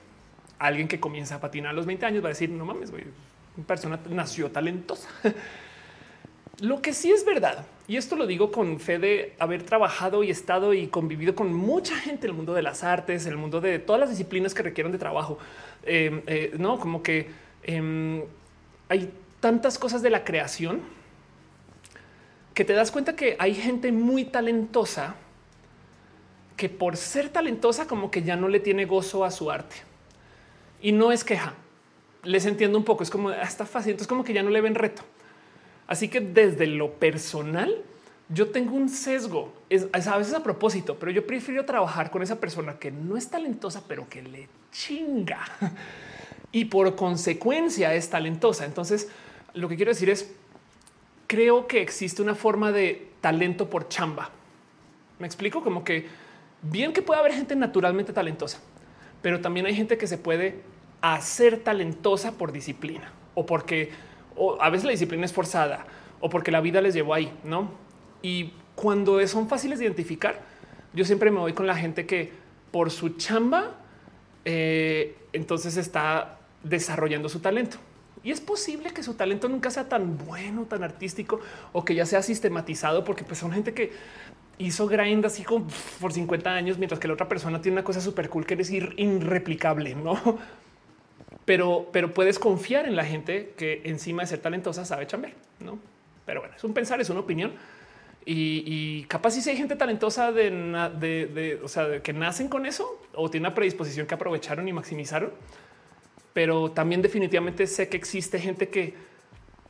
[0.60, 3.06] alguien que comienza a patinar a los 20 años va a decir no mames, güey,
[3.56, 5.10] una persona nació talentosa.
[6.60, 10.32] Lo que sí es verdad, y esto lo digo con fe de haber trabajado y
[10.32, 13.78] estado y convivido con mucha gente en el mundo de las artes, el mundo de
[13.78, 15.38] todas las disciplinas que requieren de trabajo,
[15.84, 17.30] em, eh, no como que
[17.62, 18.24] em,
[18.90, 20.82] hay tantas cosas de la creación
[22.56, 25.16] que te das cuenta que hay gente muy talentosa
[26.56, 29.87] que por ser talentosa como que ya no le tiene gozo a su arte.
[30.82, 31.54] Y no es queja.
[32.24, 33.04] Les entiendo un poco.
[33.04, 33.92] Es como hasta ah, fácil.
[33.92, 35.04] Entonces, como que ya no le ven reto.
[35.88, 37.84] Así que desde lo personal,
[38.30, 39.54] yo tengo un sesgo.
[39.70, 43.30] Es, a veces a propósito, pero yo prefiero trabajar con esa persona que no es
[43.30, 45.46] talentosa, pero que le chinga
[46.52, 48.66] y por consecuencia es talentosa.
[48.66, 49.10] Entonces,
[49.54, 50.32] lo que quiero decir es,
[51.28, 54.30] creo que existe una forma de talento por chamba.
[55.20, 56.08] Me explico como que
[56.62, 58.60] bien que puede haber gente naturalmente talentosa,
[59.22, 60.62] pero también hay gente que se puede
[61.02, 63.92] hacer talentosa por disciplina o porque
[64.60, 65.86] a veces la disciplina es forzada
[66.20, 67.72] o porque la vida les llevó ahí, no?
[68.22, 70.42] Y cuando son fáciles de identificar,
[70.94, 72.32] yo siempre me voy con la gente que
[72.72, 73.76] por su chamba,
[74.46, 77.78] eh, entonces está desarrollando su talento.
[78.24, 81.40] Y es posible que su talento nunca sea tan bueno, tan artístico
[81.72, 83.92] o que ya sea sistematizado, porque pues son gente que
[84.60, 85.68] hizo grind así como
[86.00, 88.70] por 50 años, mientras que la otra persona tiene una cosa súper cool que es
[88.70, 90.40] ir irreplicable, no?
[91.46, 95.80] Pero, pero puedes confiar en la gente que encima de ser talentosa sabe chambear, no?
[96.26, 97.54] Pero bueno, es un pensar, es una opinión.
[98.30, 103.30] Y, capaz si hay gente talentosa de, de, o sea, que nacen con eso o
[103.30, 105.32] tiene una predisposición que aprovecharon y maximizaron.
[106.34, 108.96] Pero también definitivamente sé que existe gente que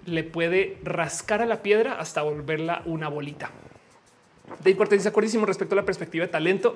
[0.08, 3.52] le puede rascar a la piedra hasta volverla una bolita.
[4.64, 6.76] De importancia, dice acuerdísimo respecto a la perspectiva de talento.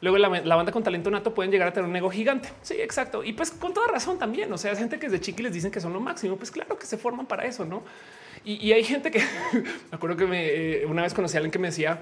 [0.00, 2.50] Luego la, banda con talento nato pueden llegar a tener un ego gigante.
[2.62, 3.24] Sí, exacto.
[3.24, 4.52] Y pues con toda razón también.
[4.52, 6.36] O sea, hay gente que desde chiqui les dicen que son lo máximo.
[6.36, 7.82] Pues claro que se forman para eso, no?
[8.44, 9.18] Y, hay gente que
[9.52, 11.98] me acuerdo que me, eh, una vez conocí a alguien que me decía,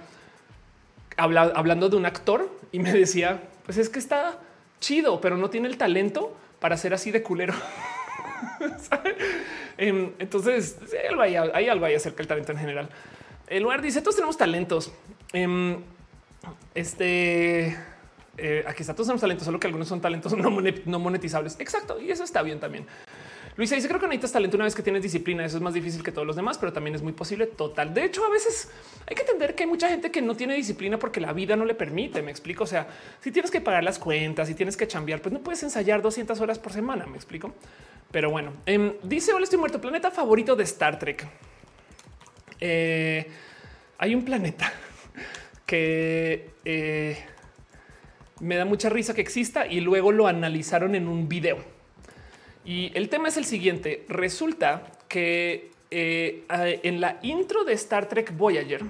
[1.17, 4.39] hablando de un actor y me decía, pues es que está
[4.81, 7.55] chido, pero no tiene el talento para ser así de culero.
[9.76, 10.76] Em, entonces
[11.18, 12.89] hay algo ahí acerca del talento en general.
[13.48, 14.92] El lugar dice todos tenemos talentos.
[15.32, 15.82] Em,
[16.74, 17.76] este
[18.36, 20.36] eh, aquí está, todos tenemos talentos, solo que algunos son talentos
[20.86, 21.56] no monetizables.
[21.60, 22.00] Exacto.
[22.00, 22.86] Y eso está bien también.
[23.56, 25.44] Luisa dice, creo que necesitas talento una vez que tienes disciplina.
[25.44, 27.47] Eso es más difícil que todos los demás, pero también es muy posible.
[27.47, 27.94] Total.
[27.94, 28.68] De hecho, a veces
[29.06, 31.64] hay que entender que hay mucha gente que no tiene disciplina porque la vida no
[31.64, 32.20] le permite.
[32.20, 32.64] Me explico.
[32.64, 32.89] O sea,
[33.20, 36.40] si tienes que pagar las cuentas, si tienes que chambear, pues no puedes ensayar 200
[36.40, 37.06] horas por semana.
[37.06, 37.55] Me explico.
[38.10, 39.81] Pero bueno, em, dice hola, estoy muerto.
[39.81, 41.24] Planeta favorito de Star Trek.
[42.60, 43.26] Eh,
[43.99, 44.73] hay un planeta
[45.66, 47.18] que eh,
[48.41, 51.58] me da mucha risa que exista y luego lo analizaron en un video.
[52.65, 54.05] Y el tema es el siguiente.
[54.08, 56.44] Resulta que eh,
[56.83, 58.83] en la intro de Star Trek Voyager,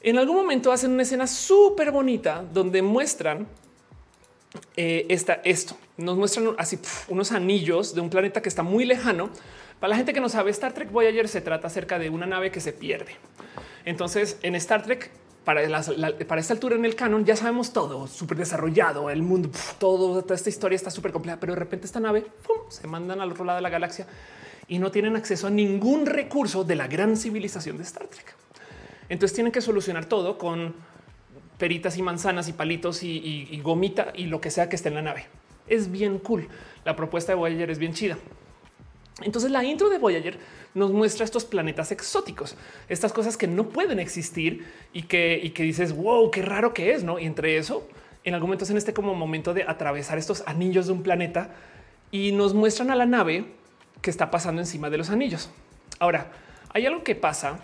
[0.00, 3.46] en algún momento hacen una escena súper bonita donde muestran
[4.76, 5.76] esto.
[5.96, 6.78] Nos muestran así
[7.08, 9.30] unos anillos de un planeta que está muy lejano.
[9.80, 12.50] Para la gente que no sabe, Star Trek Voyager se trata acerca de una nave
[12.50, 13.16] que se pierde.
[13.84, 15.10] Entonces, en Star Trek
[15.44, 20.34] para, esta altura en el canon ya sabemos todo, súper desarrollado, el mundo, todo, toda
[20.34, 22.24] esta historia está súper compleja, pero de repente esta nave
[22.68, 24.06] se mandan al otro lado de la galaxia
[24.68, 28.34] y no tienen acceso a ningún recurso de la gran civilización de Star Trek.
[29.10, 30.74] Entonces tienen que solucionar todo con
[31.58, 35.02] peritas y manzanas y palitos y gomita y lo que sea que esté en la
[35.02, 35.26] nave.
[35.68, 36.48] Es bien cool.
[36.86, 38.16] La propuesta de Voyager es bien chida.
[39.22, 40.38] Entonces la intro de Voyager
[40.74, 42.56] nos muestra estos planetas exóticos,
[42.88, 47.04] estas cosas que no pueden existir y que, que dices, wow, qué raro que es,
[47.04, 47.18] ¿no?
[47.18, 47.86] Y entre eso,
[48.24, 51.50] en algún momento es en este como momento de atravesar estos anillos de un planeta
[52.10, 53.44] y nos muestran a la nave
[54.02, 55.50] que está pasando encima de los anillos.
[56.00, 56.32] Ahora,
[56.70, 57.60] hay algo que pasa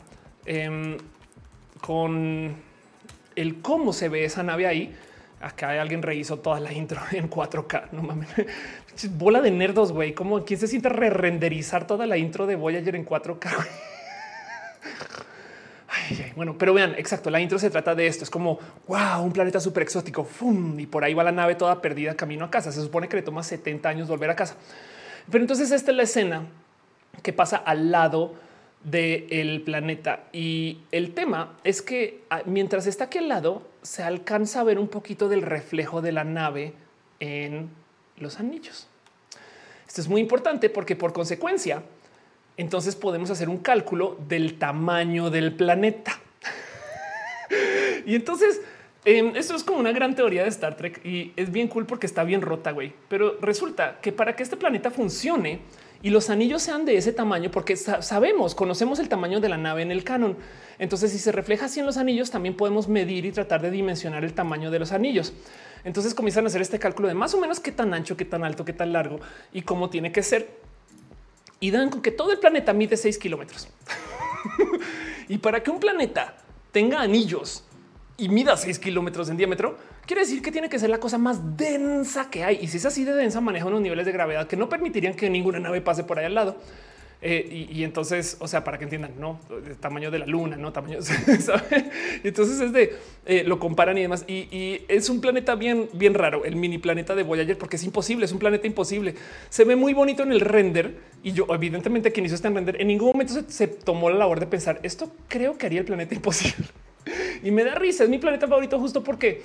[0.47, 0.99] em,
[1.81, 2.55] con
[3.35, 4.95] el cómo se ve esa nave ahí.
[5.41, 7.89] Acá alguien rehizo toda la intro en 4K.
[7.93, 8.29] No mames,
[9.13, 10.13] bola de nerdos, güey.
[10.13, 13.51] Como quien se siente re renderizar toda la intro de Voyager en 4K.
[16.37, 17.31] bueno, pero vean, exacto.
[17.31, 18.25] La intro se trata de esto.
[18.25, 20.29] Es como wow, un planeta súper exótico.
[20.77, 22.71] y por ahí va la nave toda perdida camino a casa.
[22.71, 24.57] Se supone que le toma 70 años volver a casa.
[25.31, 26.43] Pero entonces esta es la escena
[27.23, 28.35] que pasa al lado
[28.85, 30.25] del planeta.
[30.33, 34.79] Y el tema es que ah, mientras está aquí al lado, se alcanza a ver
[34.79, 36.73] un poquito del reflejo de la nave
[37.19, 37.71] en
[38.19, 38.89] los anillos.
[39.87, 41.83] Esto es muy importante porque por consecuencia,
[42.57, 46.19] entonces podemos hacer un cálculo del tamaño del planeta.
[48.07, 48.61] y entonces
[49.05, 52.07] em, esto es como una gran teoría de Star Trek y es bien cool porque
[52.07, 52.93] está bien rota, güey.
[53.09, 55.61] Pero resulta que para que este planeta funcione
[56.03, 59.83] y los anillos sean de ese tamaño, porque sabemos, conocemos el tamaño de la nave
[59.83, 60.37] en el canon.
[60.79, 64.25] Entonces, si se refleja así en los anillos, también podemos medir y tratar de dimensionar
[64.25, 65.35] el tamaño de los anillos.
[65.85, 68.45] Entonces comienzan a hacer este cálculo de más o menos qué tan ancho, qué tan
[68.45, 69.21] alto, qué tan largo
[69.53, 70.59] y cómo tiene que ser.
[71.59, 73.69] Y dan con que todo el planeta mide 6 kilómetros.
[75.29, 76.37] y para que un planeta
[76.73, 77.65] tenga anillos
[78.17, 79.77] y mida 6 kilómetros en diámetro,
[80.11, 82.59] quiere decir que tiene que ser la cosa más densa que hay.
[82.61, 85.31] Y si es así de densa, maneja unos niveles de gravedad que no permitirían que
[85.31, 86.57] ninguna nave pase por ahí al lado.
[87.23, 89.39] Eh, y, entonces, o sea, para que entiendan, no
[89.79, 90.99] tamaño de la luna, no tamaño.
[92.25, 94.25] Entonces es de eh, lo comparan y demás.
[94.27, 98.25] Y, es un planeta bien, bien raro, el mini planeta de Voyager, porque es imposible,
[98.25, 99.15] es un planeta imposible.
[99.49, 100.97] Se ve muy bonito en el render.
[101.23, 104.49] Y yo, evidentemente, quien hizo este render en ningún momento se tomó la labor de
[104.49, 105.13] pensar esto.
[105.29, 106.67] Creo que haría el planeta imposible
[107.45, 108.03] y me da risa.
[108.03, 109.43] Es mi planeta favorito, justo porque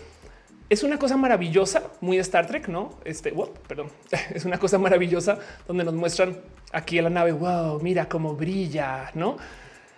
[0.70, 2.98] es una cosa maravillosa, muy Star Trek, no?
[3.06, 3.34] Este,
[3.68, 3.90] perdón,
[4.34, 5.38] es una cosa maravillosa
[5.68, 6.38] donde nos muestran
[6.72, 7.32] aquí en la nave.
[7.32, 9.38] Wow, mira cómo brilla, no?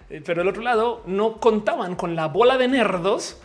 [0.10, 3.40] Eh, pero el otro lado no contaban con la bola de nerdos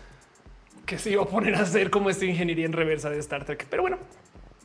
[0.86, 3.66] que se iba a poner a hacer como esta ingeniería en reversa de Star Trek.
[3.70, 3.98] Pero bueno,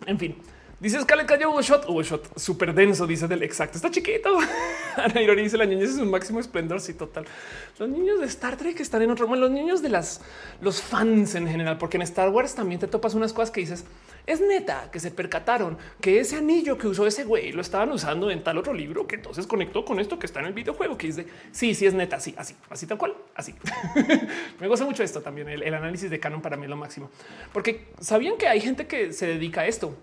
[0.06, 0.38] en fin,
[0.80, 3.78] Dice Scarlett cayó hubo shot, hubo shot súper denso, dice del exacto.
[3.78, 4.38] Está chiquito.
[4.96, 6.80] Ana Ironi dice la niñez es un máximo esplendor.
[6.82, 7.26] Sí, total.
[7.80, 9.26] Los niños de Star Trek están en otro.
[9.26, 10.22] Bueno, los niños de las
[10.62, 13.86] los fans en general, porque en Star Wars también te topas unas cosas que dices
[14.28, 18.30] es neta que se percataron que ese anillo que usó ese güey lo estaban usando
[18.30, 21.08] en tal otro libro que entonces conectó con esto que está en el videojuego que
[21.08, 23.56] dice sí, sí es neta, sí, así, así tal cual, así.
[24.60, 25.48] Me gusta mucho esto también.
[25.48, 27.10] El, el análisis de canon para mí es lo máximo,
[27.52, 29.96] porque sabían que hay gente que se dedica a esto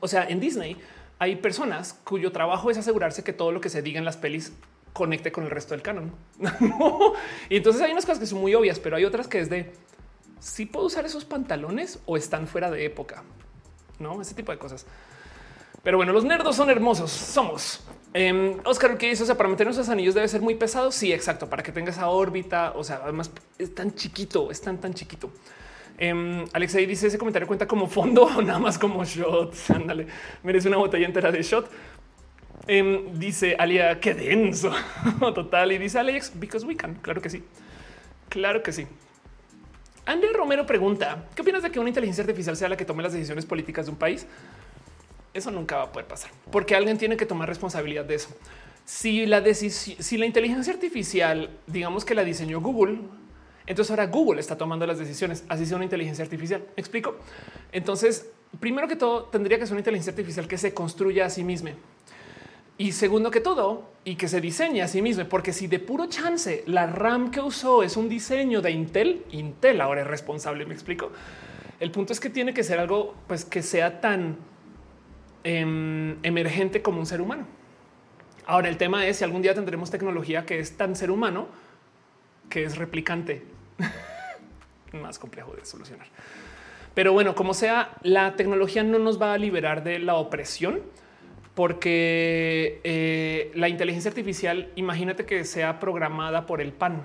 [0.00, 0.76] o sea, en Disney
[1.18, 4.52] hay personas cuyo trabajo es asegurarse que todo lo que se diga en las pelis
[4.92, 6.12] conecte con el resto del canon.
[7.48, 9.72] Y entonces hay unas cosas que son muy obvias, pero hay otras que es de
[10.40, 13.24] si puedo usar esos pantalones o están fuera de época,
[13.98, 14.86] no ese tipo de cosas.
[15.82, 17.10] Pero bueno, los nerdos son hermosos.
[17.10, 17.80] Somos
[18.14, 19.22] eh, Oscar, ¿qué dice?
[19.22, 20.90] O sea, para meter esos anillos debe ser muy pesado.
[20.92, 21.48] Sí, exacto.
[21.48, 22.72] Para que tenga esa órbita.
[22.74, 25.30] O sea, además es tan chiquito, es tan chiquito.
[26.00, 29.54] Um, Alexei dice ese comentario cuenta como fondo o nada más como shot.
[29.74, 30.06] Ándale,
[30.42, 31.68] merece una botella entera de shot.
[32.66, 34.70] Em, dice Alia, qué denso
[35.34, 35.72] total.
[35.72, 36.94] Y dice Alex, because we can.
[36.96, 37.42] Claro que sí.
[38.28, 38.86] Claro que sí.
[40.06, 43.12] Andel Romero pregunta: ¿Qué opinas de que una inteligencia artificial sea la que tome las
[43.12, 44.26] decisiones políticas de un país?
[45.34, 48.30] Eso nunca va a poder pasar porque alguien tiene que tomar responsabilidad de eso.
[48.84, 53.00] Si la decisión, si la inteligencia artificial, digamos que la diseñó Google,
[53.68, 56.62] entonces ahora Google está tomando las decisiones, así sea una inteligencia artificial.
[56.74, 57.16] ¿Me explico?
[57.70, 61.44] Entonces, primero que todo, tendría que ser una inteligencia artificial que se construya a sí
[61.44, 61.72] misma.
[62.78, 66.06] Y segundo que todo, y que se diseñe a sí misma, porque si de puro
[66.06, 70.64] chance la RAM que usó es un diseño de Intel, Intel ahora es responsable.
[70.64, 71.12] Me explico.
[71.78, 74.38] El punto es que tiene que ser algo pues, que sea tan
[75.44, 77.46] em, emergente como un ser humano.
[78.46, 81.48] Ahora el tema es si algún día tendremos tecnología que es tan ser humano
[82.48, 83.57] que es replicante
[84.92, 86.06] más complejo de solucionar.
[86.94, 90.82] Pero bueno, como sea, la tecnología no nos va a liberar de la opresión
[91.54, 97.02] porque eh, la inteligencia artificial, imagínate que sea programada por el PAN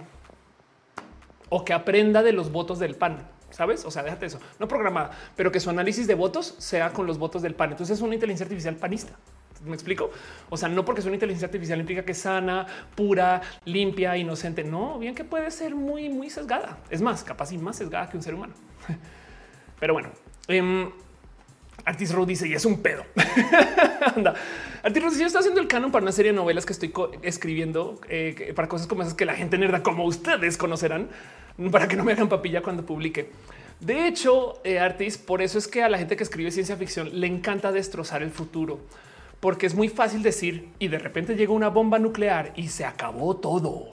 [1.50, 3.28] o que aprenda de los votos del PAN.
[3.50, 3.86] Sabes?
[3.86, 7.20] O sea, déjate eso, no programada, pero que su análisis de votos sea con los
[7.20, 7.72] votos del PAN.
[7.72, 9.14] Entonces es una inteligencia artificial panista.
[9.66, 10.12] Me explico.
[10.50, 14.64] O sea, no porque es una inteligencia artificial implica que es sana, pura, limpia, inocente.
[14.64, 16.80] No, bien que puede ser muy, muy sesgada.
[16.90, 18.54] Es más, capaz y más sesgada que un ser humano.
[19.80, 20.10] Pero bueno,
[20.48, 20.90] eh,
[21.86, 23.04] Artis Row dice y es un pedo.
[24.16, 24.34] Anda.
[24.84, 26.94] Artis Row dice yo estoy haciendo el canon para una serie de novelas que estoy
[27.22, 31.10] escribiendo eh, para cosas como esas que la gente nerda como ustedes conocerán
[31.72, 33.30] para que no me hagan papilla cuando publique.
[33.80, 37.10] De hecho, eh, Artis, por eso es que a la gente que escribe ciencia ficción
[37.20, 38.80] le encanta destrozar el futuro
[39.44, 43.36] porque es muy fácil decir y de repente llega una bomba nuclear y se acabó
[43.36, 43.90] todo.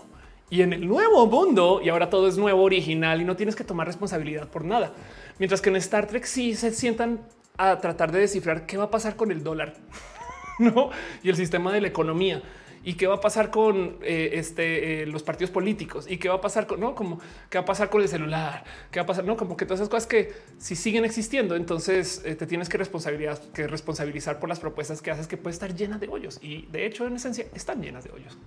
[0.49, 3.65] Y en el nuevo mundo, y ahora todo es nuevo, original y no tienes que
[3.65, 4.93] tomar responsabilidad por nada.
[5.41, 7.23] Mientras que en Star Trek sí se sientan
[7.57, 9.75] a tratar de descifrar qué va a pasar con el dólar
[10.61, 10.91] ¿no?
[11.20, 12.43] y el sistema de la economía
[12.83, 16.36] y qué va a pasar con eh, este, eh, los partidos políticos y qué va
[16.36, 19.07] a pasar con no como qué va a pasar con el celular, qué va a
[19.07, 22.68] pasar, no como que todas esas cosas que si siguen existiendo, entonces eh, te tienes
[22.68, 26.39] que responsabilidad que responsabilizar por las propuestas que haces que puede estar llena de hoyos
[26.42, 28.39] y de hecho en esencia están llenas de hoyos.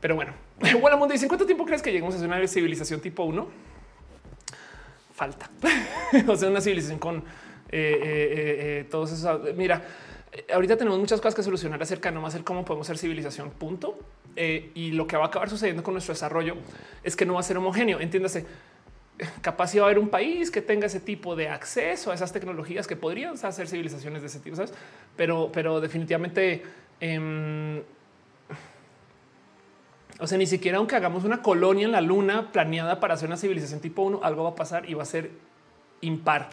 [0.00, 0.34] Pero bueno,
[0.80, 3.48] bueno, mundo dice cuánto tiempo crees que lleguemos a una civilización tipo 1?
[5.14, 5.50] Falta,
[6.28, 7.24] o sea, una civilización con
[8.90, 9.54] todos esos.
[9.56, 9.82] Mira,
[10.52, 13.50] ahorita tenemos muchas cosas que solucionar acerca de no más el cómo podemos ser civilización,
[13.50, 13.98] punto.
[14.36, 16.56] Eh, y lo que va a acabar sucediendo con nuestro desarrollo
[17.02, 18.00] es que no va a ser homogéneo.
[18.00, 18.44] Entiéndase,
[19.40, 22.32] capaz si va a haber un país que tenga ese tipo de acceso a esas
[22.32, 24.74] tecnologías que podrían hacer civilizaciones de ese tipo, ¿sabes?
[25.16, 26.62] Pero, pero definitivamente,
[27.00, 27.82] em,
[30.18, 33.36] o sea, ni siquiera aunque hagamos una colonia en la luna planeada para hacer una
[33.36, 35.30] civilización tipo uno, algo va a pasar y va a ser
[36.02, 36.50] impar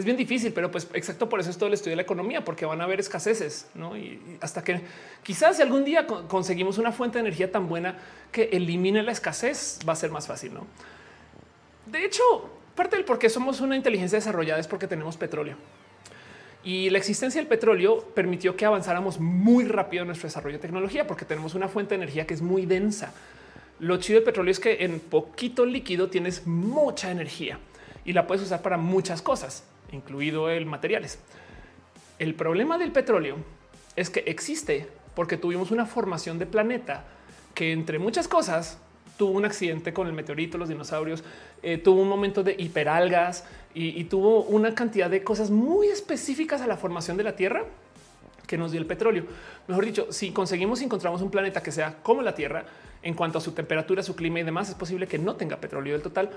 [0.00, 2.44] es bien difícil, pero pues exacto por eso es todo el estudio de la economía,
[2.44, 3.96] porque van a haber escaseces, ¿no?
[3.96, 4.80] Y, hasta que
[5.22, 7.98] quizás si algún día conseguimos una fuente de energía tan buena
[8.32, 10.66] que elimine la escasez, va a ser más fácil, ¿no?
[11.86, 12.22] De hecho,
[12.74, 15.56] parte del por qué somos una inteligencia desarrollada es porque tenemos petróleo.
[16.62, 21.06] Y la existencia del petróleo permitió que avanzáramos muy rápido en nuestro desarrollo de tecnología,
[21.06, 23.12] porque tenemos una fuente de energía que es muy densa.
[23.78, 27.58] Lo chido del petróleo es que en poquito líquido tienes mucha energía
[28.04, 31.18] y la puedes usar para muchas cosas incluido el materiales.
[32.18, 33.36] El problema del petróleo
[33.96, 37.04] es que existe porque tuvimos una formación de planeta
[37.54, 38.78] que entre muchas cosas
[39.16, 41.22] tuvo un accidente con el meteorito, los dinosaurios,
[41.62, 43.44] eh, tuvo un momento de hiperalgas
[43.74, 47.64] y, tuvo una cantidad de cosas muy específicas a la formación de la Tierra
[48.46, 49.24] que nos dio el petróleo.
[49.68, 52.64] Mejor dicho, si conseguimos encontramos un planeta que sea como la Tierra
[53.02, 55.92] en cuanto a su temperatura, su clima y demás, es posible que no tenga petróleo
[55.92, 56.30] del total.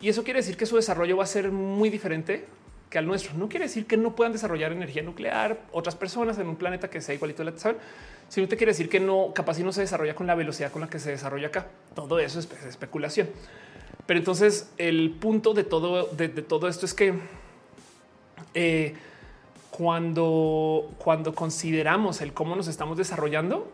[0.00, 2.44] Y eso quiere decir que su desarrollo va a ser muy diferente
[2.90, 3.34] que al nuestro.
[3.34, 7.00] No quiere decir que no puedan desarrollar energía nuclear otras personas en un planeta que
[7.00, 7.78] sea igualito a la Tierra,
[8.28, 10.82] sino te quiere decir que no, capaz y no se desarrolla con la velocidad con
[10.82, 11.66] la que se desarrolla acá.
[11.94, 13.28] Todo eso es especulación.
[14.06, 16.06] Pero entonces el punto de todo,
[16.48, 17.14] todo esto es que
[18.54, 18.94] eh,
[19.70, 23.70] cuando, cuando consideramos el cómo nos estamos desarrollando,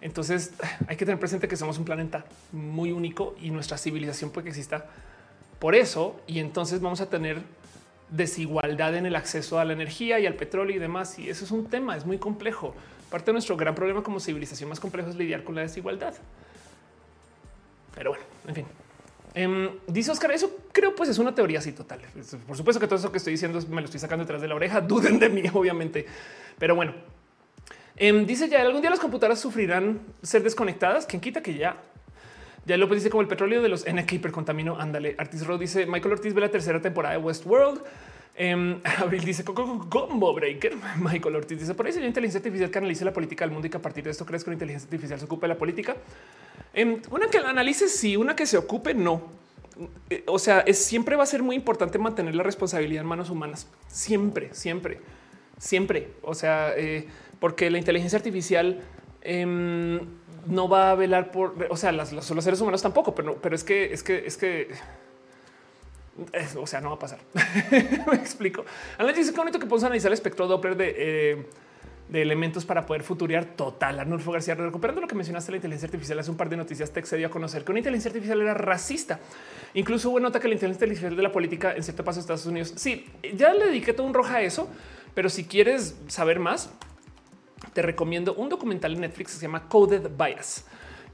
[0.00, 0.52] entonces
[0.88, 4.50] hay que tener presente que somos un planeta muy único y nuestra civilización puede que
[4.50, 4.86] exista
[5.60, 6.20] por eso.
[6.26, 7.42] Y entonces vamos a tener
[8.10, 11.18] desigualdad en el acceso a la energía y al petróleo y demás.
[11.18, 12.74] Y eso es un tema, es muy complejo.
[13.10, 16.14] Parte de nuestro gran problema como civilización más complejo es lidiar con la desigualdad.
[17.94, 18.66] Pero bueno, en fin.
[19.34, 22.00] Em, dice Oscar, eso creo pues es una teoría así total.
[22.46, 24.54] Por supuesto que todo eso que estoy diciendo me lo estoy sacando detrás de la
[24.54, 24.80] oreja.
[24.80, 26.06] Duden de mí, obviamente.
[26.58, 26.94] Pero bueno,
[27.96, 31.06] em, dice ya algún día las computadoras sufrirán ser desconectadas.
[31.06, 31.76] Quien quita que ya
[32.66, 34.78] ya López dice como el petróleo de los N que hipercontamino.
[34.78, 35.14] Ándale.
[35.18, 37.82] Artis Road dice Michael Ortiz ve la tercera temporada de Westworld.
[38.38, 40.74] Um, Abril dice combo breaker.
[40.98, 43.70] Michael Ortiz dice por ahí sería inteligencia artificial que analice la política del mundo y
[43.70, 45.96] que a partir de esto crees que una inteligencia artificial se ocupe de la política.
[46.76, 49.40] Um, una que la analice, sí, una que se ocupe, no.
[50.10, 53.30] Eh, o sea, es, siempre va a ser muy importante mantener la responsabilidad en manos
[53.30, 53.66] humanas.
[53.88, 55.00] Siempre, siempre,
[55.58, 56.08] siempre.
[56.22, 57.08] O sea, eh,
[57.38, 58.80] porque la inteligencia artificial
[59.24, 59.98] um,
[60.46, 63.64] no va a velar por, o sea, las, los, seres humanos tampoco, pero, pero es
[63.64, 64.68] que, es que, es que,
[66.56, 67.18] o sea, no va a pasar.
[68.10, 68.64] Me explico.
[68.98, 71.46] Alan dice que bonito que podemos analizar el espectro Doppler de, eh,
[72.10, 74.00] de elementos para poder futurear total.
[74.00, 77.16] Arnulfo García, recuperando lo que mencionaste, la inteligencia artificial hace un par de noticias te
[77.16, 79.20] dio a conocer que una inteligencia artificial era racista.
[79.74, 82.46] Incluso hubo nota que la inteligencia artificial de la política en cierto paso de Estados
[82.46, 82.72] Unidos.
[82.76, 84.68] Sí, ya le dediqué todo un roja a eso,
[85.14, 86.70] pero si quieres saber más,
[87.72, 90.64] te recomiendo un documental en Netflix que se llama Coded Bias.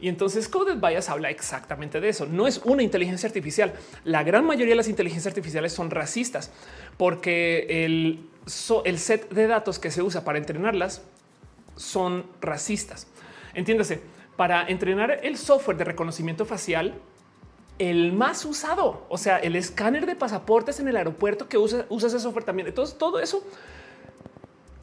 [0.01, 2.27] Y entonces Coded Bias habla exactamente de eso.
[2.27, 3.73] No es una inteligencia artificial.
[4.05, 6.51] La gran mayoría de las inteligencias artificiales son racistas
[6.97, 8.29] porque el,
[8.85, 11.03] el set de datos que se usa para entrenarlas
[11.77, 13.07] son racistas.
[13.55, 14.01] Entiéndase,
[14.37, 16.95] para entrenar el software de reconocimiento facial,
[17.79, 22.09] el más usado, o sea, el escáner de pasaportes en el aeropuerto que usa, usa
[22.09, 22.69] ese software también.
[22.69, 23.43] Entonces, todo eso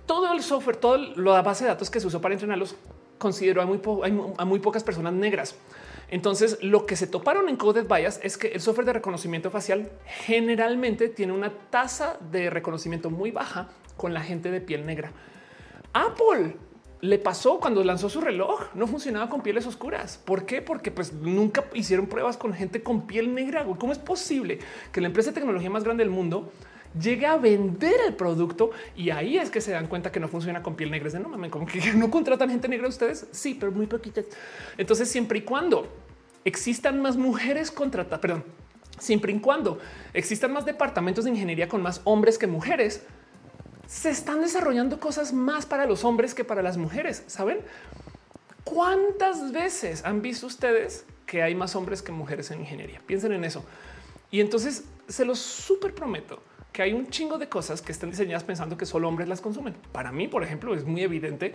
[0.05, 2.75] todo el software, toda la base de datos que se usó para entrenarlos,
[3.17, 3.79] consideró a muy,
[4.37, 5.55] a muy pocas personas negras.
[6.09, 9.89] Entonces, lo que se toparon en Coded Bias es que el software de reconocimiento facial
[10.05, 15.11] generalmente tiene una tasa de reconocimiento muy baja con la gente de piel negra.
[15.93, 16.57] Apple
[17.01, 20.17] le pasó cuando lanzó su reloj, no funcionaba con pieles oscuras.
[20.23, 20.61] ¿Por qué?
[20.61, 23.65] Porque pues nunca hicieron pruebas con gente con piel negra.
[23.77, 24.59] ¿Cómo es posible
[24.91, 26.51] que la empresa de tecnología más grande del mundo
[26.99, 30.61] llegue a vender el producto y ahí es que se dan cuenta que no funciona
[30.61, 31.09] con piel negra.
[31.09, 33.27] de no mames, como que no contratan gente negra ustedes.
[33.31, 34.25] Sí, pero muy poquitas.
[34.77, 35.87] Entonces, siempre y cuando
[36.45, 38.43] existan más mujeres contratadas, perdón,
[38.99, 39.79] siempre y cuando
[40.13, 43.03] existan más departamentos de ingeniería con más hombres que mujeres,
[43.87, 47.23] se están desarrollando cosas más para los hombres que para las mujeres.
[47.27, 47.59] Saben
[48.63, 53.01] cuántas veces han visto ustedes que hay más hombres que mujeres en ingeniería?
[53.05, 53.63] Piensen en eso.
[54.31, 56.41] Y entonces se los súper prometo
[56.73, 59.75] que hay un chingo de cosas que están diseñadas pensando que solo hombres las consumen.
[59.91, 61.53] Para mí, por ejemplo, es muy evidente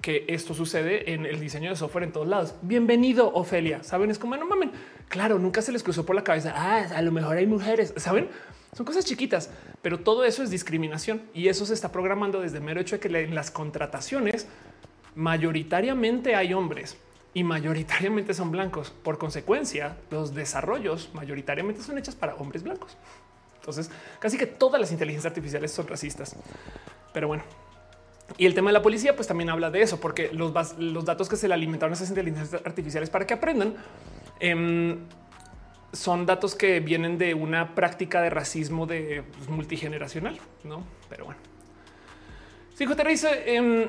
[0.00, 2.54] que esto sucede en el diseño de software en todos lados.
[2.62, 3.82] Bienvenido, Ofelia.
[3.82, 4.72] Saben, es como no mamen.
[5.08, 6.52] Claro, nunca se les cruzó por la cabeza.
[6.56, 7.92] Ah, a lo mejor hay mujeres.
[7.98, 8.28] Saben,
[8.74, 9.50] son cosas chiquitas,
[9.82, 13.18] pero todo eso es discriminación y eso se está programando desde mero hecho de que
[13.18, 14.48] en las contrataciones
[15.14, 16.96] mayoritariamente hay hombres
[17.34, 18.92] y mayoritariamente son blancos.
[19.02, 22.96] Por consecuencia, los desarrollos mayoritariamente son hechos para hombres blancos.
[23.64, 26.36] Entonces, casi que todas las inteligencias artificiales son racistas.
[27.14, 27.44] Pero bueno,
[28.36, 31.36] y el tema de la policía, pues también habla de eso, porque los, datos que
[31.36, 33.74] se le alimentaron a esas inteligencias artificiales para que aprendan
[34.38, 34.98] em,
[35.94, 40.84] son datos que vienen de una práctica de racismo de pues, multigeneracional, no?
[41.08, 41.40] Pero bueno,
[42.74, 43.88] si te dice em,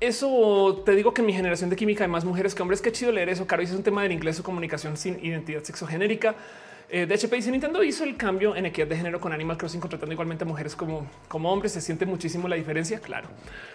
[0.00, 2.82] eso, te digo que mi generación de química hay más mujeres que hombres.
[2.82, 3.46] Qué chido leer eso.
[3.46, 6.34] Caro, es un tema del inglés o comunicación sin identidad sexogénérica.
[6.88, 9.80] Eh, de HP dice Nintendo hizo el cambio en equidad de género con Animal Crossing
[9.80, 11.72] contratando igualmente a mujeres como, como hombres.
[11.72, 13.00] Se siente muchísimo la diferencia.
[13.00, 13.28] Claro.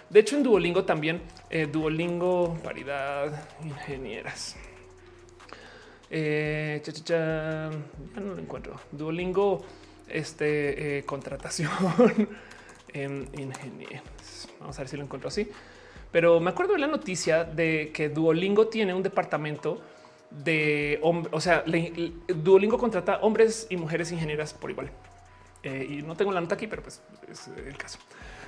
[0.09, 4.55] De hecho, en Duolingo también eh, Duolingo paridad ingenieras.
[6.11, 7.69] Eh, ya
[8.15, 8.79] no lo encuentro.
[8.91, 9.65] Duolingo,
[10.07, 11.71] este contratación
[12.93, 13.27] en.
[14.59, 15.49] Vamos a ver si lo encuentro así.
[16.11, 19.81] Pero me acuerdo de la noticia de que Duolingo tiene un departamento
[20.32, 21.64] de hombre, o sea,
[22.27, 24.91] Duolingo contrata hombres y mujeres ingenieras por igual.
[25.64, 27.99] Eh, y no tengo la nota aquí, pero pues es el caso.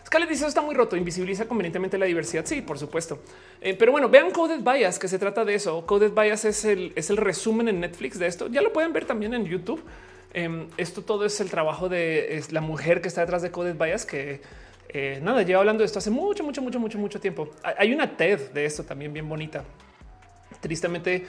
[0.06, 2.46] Scarlett dice está muy roto, invisibiliza convenientemente la diversidad.
[2.46, 3.20] Sí, por supuesto.
[3.62, 5.86] Eh, pero bueno, vean Coded Bias, que se trata de eso.
[5.86, 8.48] Coded Bias es el, es el resumen en Netflix de esto.
[8.48, 9.84] Ya lo pueden ver también en YouTube.
[10.34, 14.06] Em, esto todo es el trabajo de la mujer que está detrás de Coded Bias,
[14.06, 14.42] que
[14.90, 17.50] eh, nada, lleva hablando de esto hace mucho, mucho, mucho, mucho, mucho tiempo.
[17.78, 19.64] Hay una TED de esto también bien bonita.
[20.60, 21.26] Tristemente,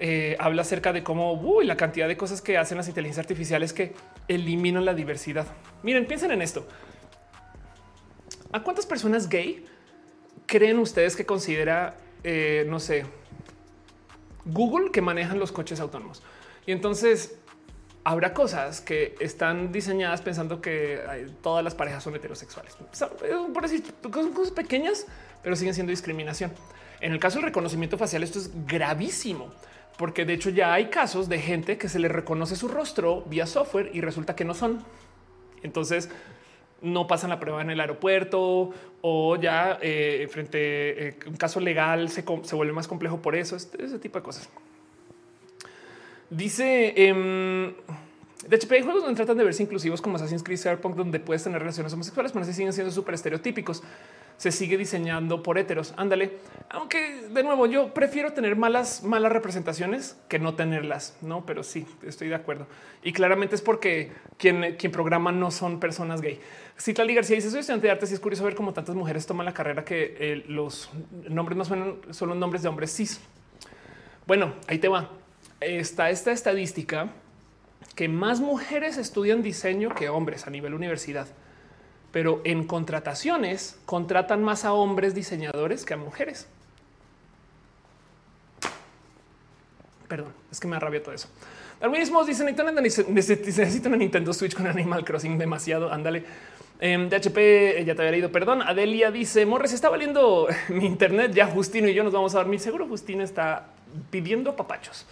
[0.00, 3.94] eh, habla acerca de cómo la cantidad de cosas que hacen las inteligencias artificiales que
[4.28, 5.46] eliminan la diversidad.
[5.82, 6.66] Miren, piensen en esto.
[8.52, 9.64] ¿A cuántas personas gay
[10.46, 13.04] creen ustedes que considera, eh, no sé,
[14.44, 16.22] Google que manejan los coches autónomos?
[16.66, 17.36] Y entonces
[18.04, 21.00] habrá cosas que están diseñadas pensando que
[21.42, 22.76] todas las parejas son heterosexuales.
[23.52, 25.06] Por decir cosas pequeñas,
[25.42, 26.52] pero siguen siendo discriminación.
[27.00, 29.52] En el caso del reconocimiento facial, esto es gravísimo,
[29.96, 33.46] porque de hecho ya hay casos de gente que se le reconoce su rostro vía
[33.46, 34.84] software y resulta que no son.
[35.62, 36.10] Entonces
[36.82, 41.60] no pasan la prueba en el aeropuerto o ya eh, frente a eh, un caso
[41.60, 44.48] legal se, vuelve más complejo por eso, ese tipo de cosas.
[46.28, 47.72] Dice em,
[48.48, 51.42] de hecho, hay juegos donde tratan de verse inclusivos como Assassin's Creed Cyberpunk, donde puedes
[51.44, 53.82] tener relaciones homosexuales, pero así siguen siendo súper estereotípicos.
[54.36, 55.94] Se sigue diseñando por heteros.
[55.96, 56.38] Ándale.
[56.68, 61.46] Aunque de nuevo, yo prefiero tener malas, malas representaciones que no tenerlas, no?
[61.46, 62.66] Pero sí, estoy de acuerdo.
[63.02, 66.40] Y claramente es porque quien, quien programa no son personas gay.
[66.80, 69.46] Citlali García dice: Soy estudiante de artes y es curioso ver cómo tantas mujeres toman
[69.46, 70.90] la carrera que eh, los
[71.28, 73.20] nombres no suenan, son los nombres de hombres cis.
[74.26, 75.10] Bueno, ahí te va
[75.64, 77.08] está esta estadística
[77.94, 81.28] que más mujeres estudian diseño que hombres a nivel universidad,
[82.12, 86.48] pero en contrataciones contratan más a hombres diseñadores que a mujeres.
[90.08, 91.28] Perdón, es que me arrabia todo eso.
[91.90, 92.44] mismo dice
[93.08, 95.92] necesito una Nintendo Switch con Animal Crossing demasiado.
[95.92, 96.24] Ándale.
[96.80, 98.30] Eh, DHP ya te había leído.
[98.30, 98.62] Perdón.
[98.62, 101.32] Adelia dice Morres está valiendo mi internet.
[101.34, 102.60] Ya Justino y yo nos vamos a dormir.
[102.60, 103.66] Seguro Justino está
[104.10, 105.06] pidiendo papachos.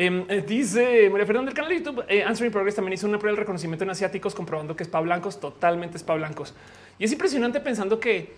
[0.00, 3.18] Em, eh, dice María Fernanda del canal de YouTube eh, Answering Progress también hizo una
[3.18, 6.54] prueba de reconocimiento en asiáticos comprobando que es para blancos, totalmente es para blancos.
[7.00, 8.32] Y es impresionante pensando que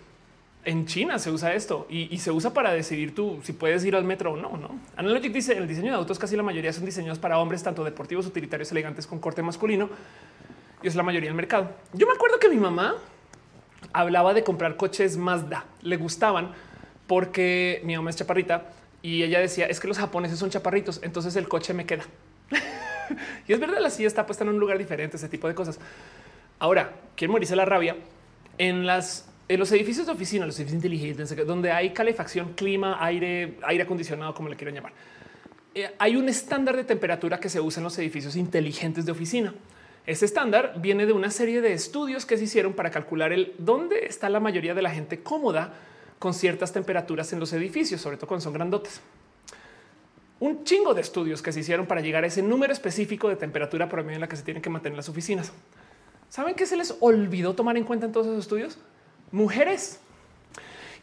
[0.65, 4.03] en China se usa esto y, se usa para decidir tú si puedes ir al
[4.03, 4.57] metro o no.
[4.57, 7.83] No Analogic dice el diseño de autos casi la mayoría son diseñados para hombres, tanto
[7.83, 9.87] deportivos, utilitarios, elegantes con corte masculino
[10.81, 11.69] y es la mayoría del mercado.
[11.93, 12.95] Yo me acuerdo que mi mamá
[13.93, 16.53] hablaba de comprar coches Mazda, le gustaban
[17.05, 21.35] porque mi mamá es chaparrita y ella decía es que los japoneses son chaparritos, entonces
[21.35, 22.03] el coche me queda.
[23.47, 25.79] y es verdad, la silla está puesta en un lugar diferente, ese tipo de cosas.
[26.59, 27.95] Ahora, quién morirse la rabia
[28.57, 34.33] en los edificios de oficina, los edificios inteligentes, donde hay calefacción, clima, aire, aire acondicionado,
[34.33, 34.93] como le quieran llamar.
[35.73, 39.53] Eh, hay un estándar de temperatura que se usa en los edificios inteligentes de oficina.
[40.05, 44.05] Ese estándar viene de una serie de estudios que se hicieron para calcular el dónde
[44.05, 45.73] está la mayoría de la gente cómoda
[46.21, 49.01] con ciertas temperaturas en los edificios, sobre todo cuando son grandotes.
[50.39, 53.89] Un chingo de estudios que se hicieron para llegar a ese número específico de temperatura
[53.89, 55.51] promedio en la que se tienen que mantener las oficinas.
[56.29, 58.77] ¿Saben qué se les olvidó tomar en cuenta en todos esos estudios?
[59.31, 59.99] Mujeres.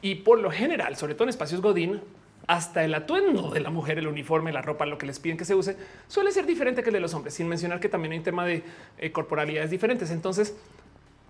[0.02, 2.00] Y por lo general, sobre todo en espacios Godín,
[2.46, 5.44] hasta el atuendo de la mujer, el uniforme, la ropa, lo que les piden que
[5.44, 8.18] se use, suele ser diferente que el de los hombres, sin mencionar que también hay
[8.18, 8.62] un tema de
[8.98, 10.12] eh, corporalidades diferentes.
[10.12, 10.54] Entonces,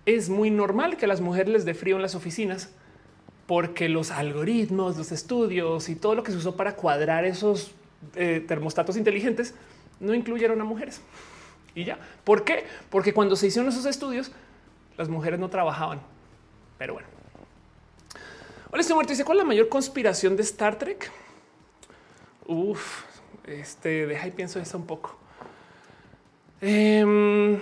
[0.05, 2.69] es muy normal que a las mujeres les dé frío en las oficinas
[3.49, 7.71] porque los algoritmos, los estudios y todo lo que se usó para cuadrar esos
[8.13, 9.55] eh, termostatos inteligentes
[9.99, 11.01] no incluyeron a mujeres.
[11.73, 11.97] Y ya.
[12.23, 12.67] ¿Por qué?
[12.91, 14.31] Porque cuando se hicieron esos estudios,
[14.97, 15.99] las mujeres no trabajaban.
[16.77, 17.07] Pero bueno.
[18.69, 19.13] Hola, estoy muerto.
[19.13, 21.11] Dice cuál es la mayor conspiración de Star Trek.
[22.45, 23.01] Uf,
[23.47, 25.17] este deja y pienso eso un poco.
[26.61, 27.57] Eh,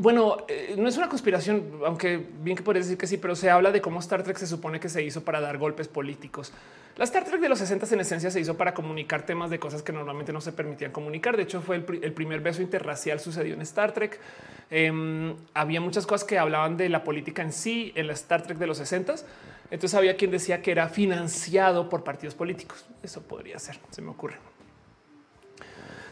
[0.00, 3.50] bueno, eh, no es una conspiración, aunque bien que podría decir que sí, pero se
[3.50, 6.54] habla de cómo Star Trek se supone que se hizo para dar golpes políticos.
[6.96, 9.82] La Star Trek de los 60 en esencia se hizo para comunicar temas de cosas
[9.82, 11.36] que normalmente no se permitían comunicar.
[11.36, 14.18] De hecho, fue el, primer beso interracial sucedió en Star Trek.
[14.70, 18.56] Em, había muchas cosas que hablaban de la política en sí en la Star Trek
[18.56, 19.16] de los 60
[19.70, 22.86] Entonces había quien decía que era financiado por partidos políticos.
[23.02, 24.38] Eso podría ser, se me ocurre.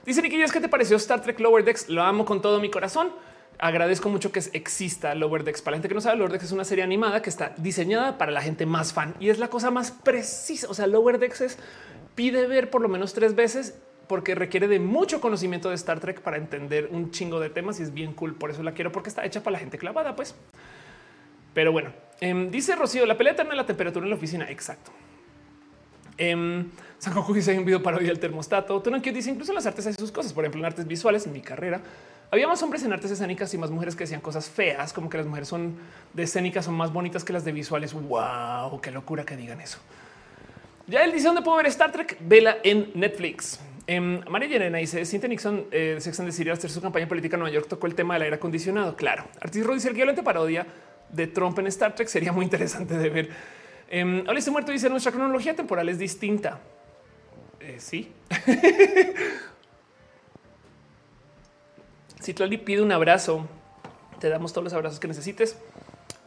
[0.05, 1.89] Dice Nicky, ¿qué te pareció Star Trek Lower Decks?
[1.89, 3.12] Lo amo con todo mi corazón
[3.58, 5.62] agradezco mucho que exista Lower Decks.
[5.62, 8.18] Para la gente que no sabe, Lower Decks es una serie animada que está diseñada
[8.18, 10.68] para la gente más fan y es la cosa más precisa.
[10.70, 11.58] O sea, Lower Decks es,
[12.14, 16.20] pide ver por lo menos tres veces porque requiere de mucho conocimiento de Star Trek
[16.20, 18.34] para entender un chingo de temas y es bien cool.
[18.34, 20.34] Por eso la quiero porque está hecha para la gente clavada, pues.
[21.52, 24.48] Pero bueno, em, dice Rocío, la pelea eterna de la temperatura en la oficina.
[24.50, 24.92] Exacto.
[26.16, 26.64] Eh,
[26.98, 28.82] San Goku dice un video parodia del termostato.
[28.82, 30.32] que dice incluso en las artes hay sus cosas.
[30.32, 31.80] Por ejemplo, en artes visuales, en mi carrera,
[32.31, 35.16] había más hombres en artes escénicas y más mujeres que decían cosas feas, como que
[35.16, 35.76] las mujeres son
[36.12, 37.94] de escénicas, son más bonitas que las de visuales.
[37.94, 39.78] Wow, qué locura que digan eso.
[40.86, 42.18] Ya él dice dónde puedo ver Star Trek.
[42.20, 43.60] Vela en Netflix.
[43.86, 47.55] Eh, María Yerena dice: Cintia Nixon, eh, and the hacer su campaña política en Nueva
[47.55, 48.97] York, tocó el tema del aire acondicionado.
[48.97, 49.24] Claro.
[49.40, 50.66] Artis dice: El guiolente parodia
[51.10, 53.31] de Trump en Star Trek sería muy interesante de ver.
[53.90, 56.60] Eh, Hola, este muerto dice: Nuestra cronología temporal es distinta.
[57.60, 58.12] Eh, sí.
[62.20, 63.47] si Tlali pide un abrazo,
[64.20, 65.58] te damos todos los abrazos que necesites.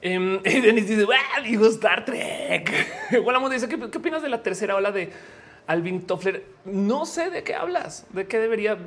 [0.04, 1.06] Eh, Denis dice,
[1.44, 2.72] digo Star Trek.
[3.24, 5.12] Bueno, dice, ¿qué, ¿qué opinas de la tercera ola de
[5.68, 6.44] Alvin Toffler.
[6.66, 8.78] No sé de qué hablas, de qué debería.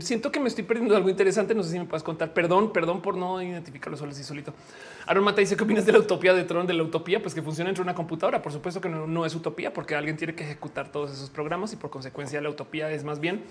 [0.00, 1.54] siento que me estoy perdiendo algo interesante.
[1.54, 2.32] No sé si me puedes contar.
[2.32, 4.54] Perdón, perdón por no identificarlo solo así solito.
[5.06, 7.42] Aaron Mata dice qué opinas de la utopía de Tron, de la utopía, pues que
[7.42, 8.42] funciona entre una computadora.
[8.42, 11.76] Por supuesto que no, es utopía porque alguien tiene que ejecutar todos esos programas y
[11.76, 13.42] por consecuencia la utopía es más bien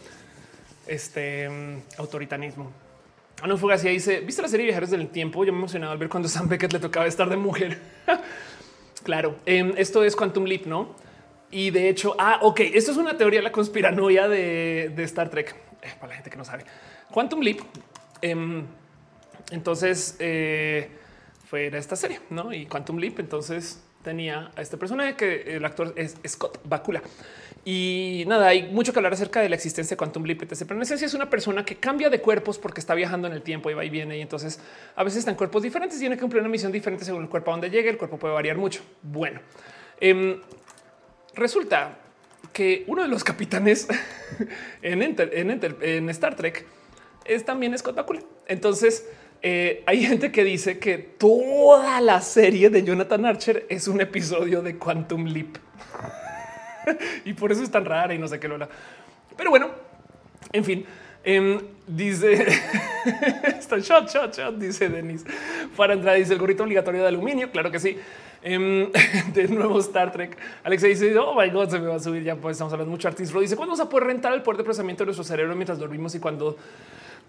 [0.88, 2.72] este mm, autoritarismo.
[3.42, 5.44] Ana Fugacia dice: ¿Viste la serie Viajeros del Tiempo?
[5.44, 7.80] Yo me emocionaba al ver cuando Sam Beckett le tocaba estar de mujer.
[9.04, 10.96] claro, em, esto es Quantum Leap, no?
[11.52, 15.56] Y de hecho, ah, ok, esto es una teoría de la conspiranoia de, Star Trek.
[15.82, 16.66] Eh, para la gente que no sabe,
[17.12, 17.60] Quantum Leap.
[18.22, 18.66] Em,
[19.52, 20.90] entonces eh,
[21.48, 22.52] fue esta serie, no?
[22.52, 23.20] Y Quantum Leap.
[23.20, 27.02] Entonces tenía a este personaje que el actor es Scott Bakula.
[27.66, 30.44] Y nada, hay mucho que hablar acerca de la existencia de Quantum Leap.
[30.48, 33.42] Pero en esencia es una persona que cambia de cuerpos porque está viajando en el
[33.42, 34.20] tiempo y va y viene.
[34.20, 34.60] Y entonces
[34.96, 37.54] a veces están cuerpos diferentes, tiene que cumplir una misión diferente según el cuerpo a
[37.56, 37.90] donde llegue.
[37.90, 38.84] El cuerpo puede variar mucho.
[39.02, 39.42] Bueno,
[40.00, 40.40] em,
[41.34, 41.98] resulta
[42.54, 43.88] que uno de los capitanes
[44.84, 46.68] en, en, Star Trek
[47.26, 48.22] es también Scott Bakula.
[48.48, 49.10] Entonces,
[49.48, 54.64] eh, hay gente que dice que toda la serie de Jonathan Archer es un episodio
[54.64, 55.58] de Quantum Leap.
[57.26, 58.58] y por eso es tan rara y no sé qué lo
[59.38, 59.70] Pero bueno,
[60.52, 60.84] en fin,
[61.24, 62.34] em, dice
[63.60, 65.24] está shot, shot, shot, dice Denis.
[65.78, 67.52] Para entrar, dice el gorrito obligatorio de aluminio.
[67.52, 68.00] Claro que sí.
[68.42, 68.92] Em,
[69.36, 70.36] de nuevo Star Trek.
[70.64, 72.24] Alexa dice: Oh my God, se me va a subir.
[72.24, 73.08] Ya pues estamos hablando mucho.
[73.08, 75.78] Artis dice: ¿Cuándo vamos a poder rentar el poder de procesamiento de nuestro cerebro mientras
[75.78, 76.58] dormimos y cuando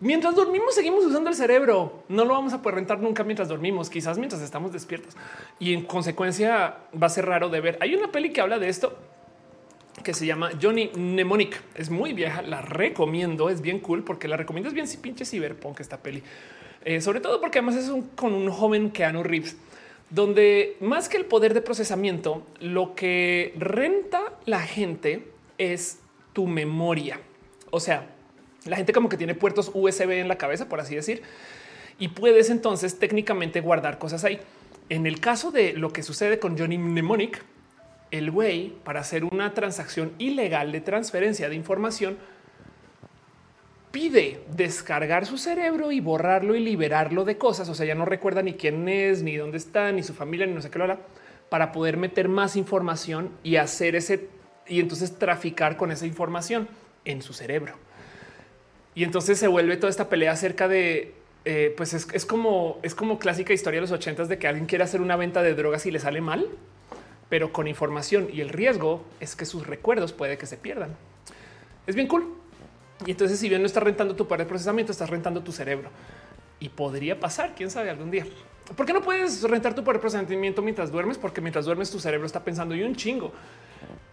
[0.01, 2.05] mientras dormimos seguimos usando el cerebro?
[2.09, 5.17] No lo vamos a poder rentar nunca mientras dormimos, quizás mientras estamos despiertos
[5.59, 7.79] y en consecuencia va a ser raro de ver.
[7.81, 8.97] Hay una peli que habla de esto
[10.03, 11.63] que se llama Johnny Mnemonic.
[11.75, 15.25] Es muy vieja, la recomiendo, es bien cool porque la recomiendo, es bien si pinche
[15.25, 16.23] cyberpunk esta peli.
[16.85, 19.57] Eh, sobre todo porque además es con un joven Keanu Reeves
[20.11, 25.27] donde más que el poder de procesamiento, lo que renta la gente
[25.59, 26.01] es
[26.33, 27.21] tu memoria.
[27.71, 28.15] O sea,
[28.67, 31.23] la gente como que tiene puertos USB en la cabeza, por así decir,
[31.99, 34.41] y puedes entonces técnicamente guardar cosas ahí.
[34.89, 37.43] En el caso de lo que sucede con Johnny Mnemonic,
[38.11, 42.19] el güey para hacer una transacción ilegal de transferencia de información,
[43.91, 47.69] pide descargar su cerebro y borrarlo y liberarlo de cosas.
[47.69, 50.53] O sea, ya no recuerda ni quién es, ni dónde está, ni su familia, ni
[50.53, 50.99] no sé qué lo hará,
[51.49, 54.29] para poder meter más información y hacer ese
[54.69, 56.69] y entonces traficar con esa información
[57.05, 57.75] en su cerebro.
[58.97, 63.21] Y entonces se vuelve toda esta pelea acerca de eh, pues es, como es como
[63.21, 65.93] clásica historia de los ochentas de que alguien quiere hacer una venta de drogas y
[65.93, 66.49] le sale mal,
[67.29, 70.97] pero con información y el riesgo es que sus recuerdos puede que se pierdan.
[71.87, 72.35] Es bien cool.
[73.05, 75.91] Y entonces, si bien no estás rentando tu par de procesamiento, estás rentando tu cerebro
[76.59, 78.27] y podría pasar, quién sabe, algún día.
[78.75, 81.19] ¿Por qué no puedes rentar tu de procesamiento mientras duermes?
[81.19, 83.31] Porque mientras duermes, tu cerebro está pensando y un chingo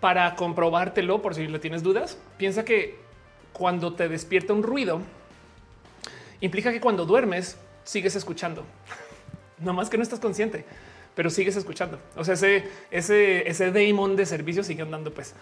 [0.01, 1.21] para comprobártelo.
[1.21, 3.01] Por si le tienes dudas, piensa que
[3.53, 5.01] cuando te despierta un ruido,
[6.41, 8.65] implica que cuando duermes sigues escuchando,
[9.59, 10.65] no más que no estás consciente,
[11.15, 11.99] pero sigues escuchando.
[12.15, 15.35] O sea, ese, ese, ese daemon de servicio sigue andando, pues.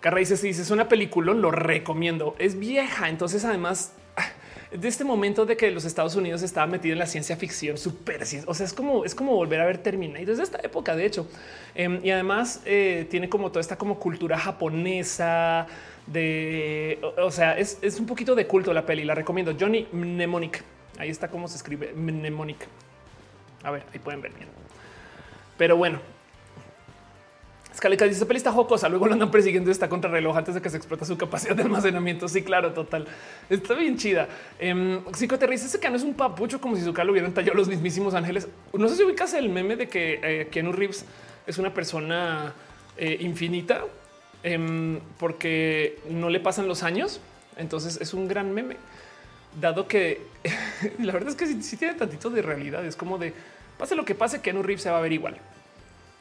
[0.00, 2.36] Carra dice, si es una película, lo recomiendo.
[2.38, 3.94] Es vieja, entonces además
[4.70, 8.22] de este momento de que los Estados Unidos estaba metido en la ciencia ficción super,
[8.46, 11.26] o sea, es como es como volver a ver Terminator desde esta época, de hecho,
[11.74, 15.66] em, y además eh, tiene como toda esta como cultura japonesa
[16.12, 19.04] de, o, sea, es, es, un poquito de culto la peli.
[19.04, 19.54] La recomiendo.
[19.58, 20.62] Johnny Mnemonic.
[20.98, 22.66] Ahí está cómo se escribe Mnemonic.
[23.62, 24.48] A ver, ahí pueden ver bien.
[25.56, 26.00] Pero bueno,
[27.78, 28.88] Scaleca dice peli está jocosa.
[28.88, 32.26] Luego lo andan persiguiendo esta contrarreloj antes de que se explota su capacidad de almacenamiento.
[32.26, 33.06] Sí, claro, total.
[33.50, 34.28] Está bien chida.
[34.58, 37.54] Eh, Psicoterriza ese que no es un papucho como si su cara lo hubieran tallado
[37.54, 38.48] los mismísimos ángeles.
[38.72, 41.04] No sé si ubicas el meme de que eh, Keanu Reeves
[41.46, 42.54] es una persona
[42.96, 43.84] eh, infinita
[44.42, 47.20] em, porque no le pasan los años.
[47.56, 48.76] Entonces es un gran meme,
[49.60, 50.20] dado que
[50.98, 52.84] la verdad es que sí, tiene tantito de realidad.
[52.84, 53.32] Es como de
[53.78, 55.36] pase lo que pase, Keanu Reeves se va a ver igual.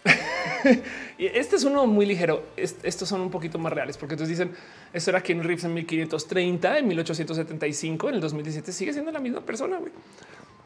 [1.17, 2.43] este es uno muy ligero.
[2.55, 4.55] Estos son un poquito más reales porque entonces dicen
[4.93, 9.41] eso era Keanu Reeves en 1530, en 1875, en el 2017 sigue siendo la misma
[9.41, 9.79] persona.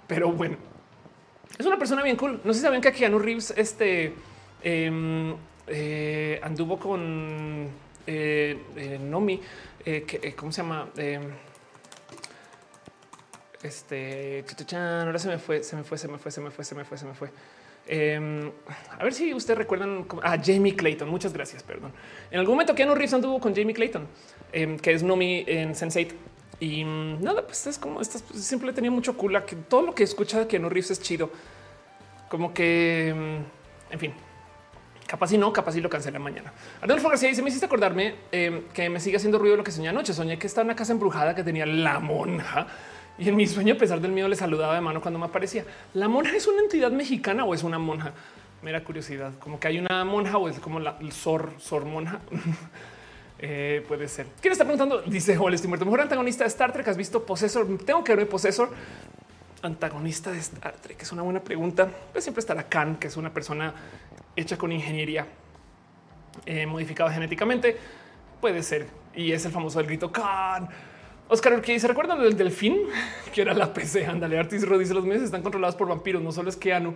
[0.07, 0.57] Pero bueno,
[1.57, 2.41] es una persona bien cool.
[2.43, 4.13] No sé si saben que Keanu Reeves este,
[4.63, 5.35] em,
[5.71, 7.67] eh, anduvo con
[8.05, 9.41] eh, Nomi,
[9.83, 10.89] que, ¿cómo se llama?
[13.63, 14.43] este,
[14.73, 16.83] ahora se me fue, se me fue, se me fue, se me fue, se me
[16.83, 17.29] fue, se me fue.
[17.87, 18.51] Em,
[18.97, 21.09] a ver si ustedes recuerdan a Jamie Clayton.
[21.09, 21.63] Muchas gracias.
[21.63, 21.91] Perdón.
[22.29, 24.07] En algún momento Keanu Reeves anduvo con Jamie Clayton,
[24.51, 26.13] em, que es Nomi en Sense8.
[26.59, 30.03] Y mm, nada, pues es como estas pues, siempre tenía mucho que todo lo que
[30.03, 31.31] escucha de Keanu Reeves es chido.
[32.29, 34.13] Como que, mm, en fin,
[35.11, 36.53] capaz y no, capaz y lo cancela mañana.
[36.79, 39.89] Arnolfo García dice: Me hiciste acordarme em, que me sigue haciendo ruido lo que soñé
[39.89, 40.13] anoche.
[40.13, 42.67] Soñé que estaba en una casa embrujada que tenía la monja
[43.17, 45.65] y en mi sueño, a pesar del miedo, le saludaba de mano cuando me aparecía.
[45.95, 48.13] ¿La monja es una entidad mexicana o es una monja?
[48.61, 52.19] Mera curiosidad, como que hay una monja o es como la sor, sor monja.
[53.43, 54.27] Eh, puede ser.
[54.39, 55.01] ¿Quién está preguntando?
[55.01, 55.83] Dice Joel, estoy muerto.
[55.83, 56.87] Mejor antagonista de Star Trek.
[56.87, 57.65] ¿Has visto Possessor?
[57.83, 58.69] Tengo que ver Possessor.
[59.61, 61.89] Antagonista de Star Trek es una buena pregunta.
[62.11, 63.73] Pues siempre estará Khan, que es una persona
[64.35, 65.27] hecha con ingeniería
[66.45, 67.77] eh, modificada genéticamente.
[68.39, 68.87] Puede ser.
[69.15, 70.67] Y es el famoso del grito Khan.
[71.27, 72.77] Oscar, que se recuerdan del delfín,
[73.33, 74.05] que era la PC.
[74.05, 76.95] Ándale, Artis Ro dice los meses están controlados por vampiros, no solo es que Anu.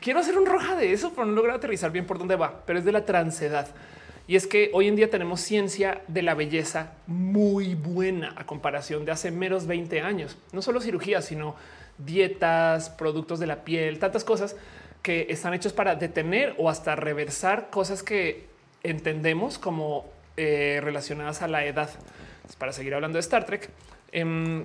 [0.00, 2.78] Quiero hacer un roja de eso, pero no logro aterrizar bien por dónde va, pero
[2.78, 3.66] es de la transedad.
[4.28, 9.04] Y es que hoy en día tenemos ciencia de la belleza muy buena a comparación
[9.04, 10.36] de hace menos 20 años.
[10.52, 11.54] No solo cirugías, sino
[11.98, 14.56] dietas, productos de la piel, tantas cosas
[15.02, 18.46] que están hechos para detener o hasta reversar cosas que
[18.82, 20.06] entendemos como
[20.36, 21.88] eh, relacionadas a la edad
[22.58, 23.70] para seguir hablando de Star Trek.
[24.10, 24.64] Em,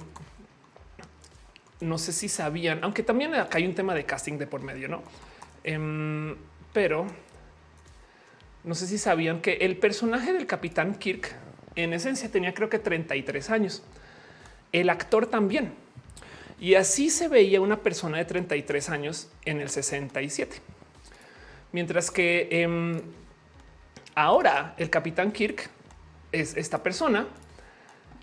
[1.80, 4.88] no sé si sabían, aunque también acá hay un tema de casting de por medio,
[4.88, 5.03] no?
[5.64, 6.35] Em,
[6.73, 7.06] pero
[8.64, 11.35] no sé si sabían que el personaje del capitán Kirk
[11.75, 13.83] en esencia tenía creo que 33 años.
[14.72, 15.73] El actor también.
[16.59, 20.57] Y así se veía una persona de 33 años en el 67.
[21.72, 23.01] Mientras que em,
[24.14, 25.69] ahora el capitán Kirk
[26.31, 27.27] es esta persona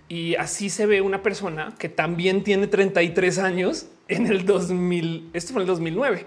[0.09, 5.31] y así se ve una persona que también tiene 33 años en el 2000.
[5.33, 6.27] Esto fue en el 2009.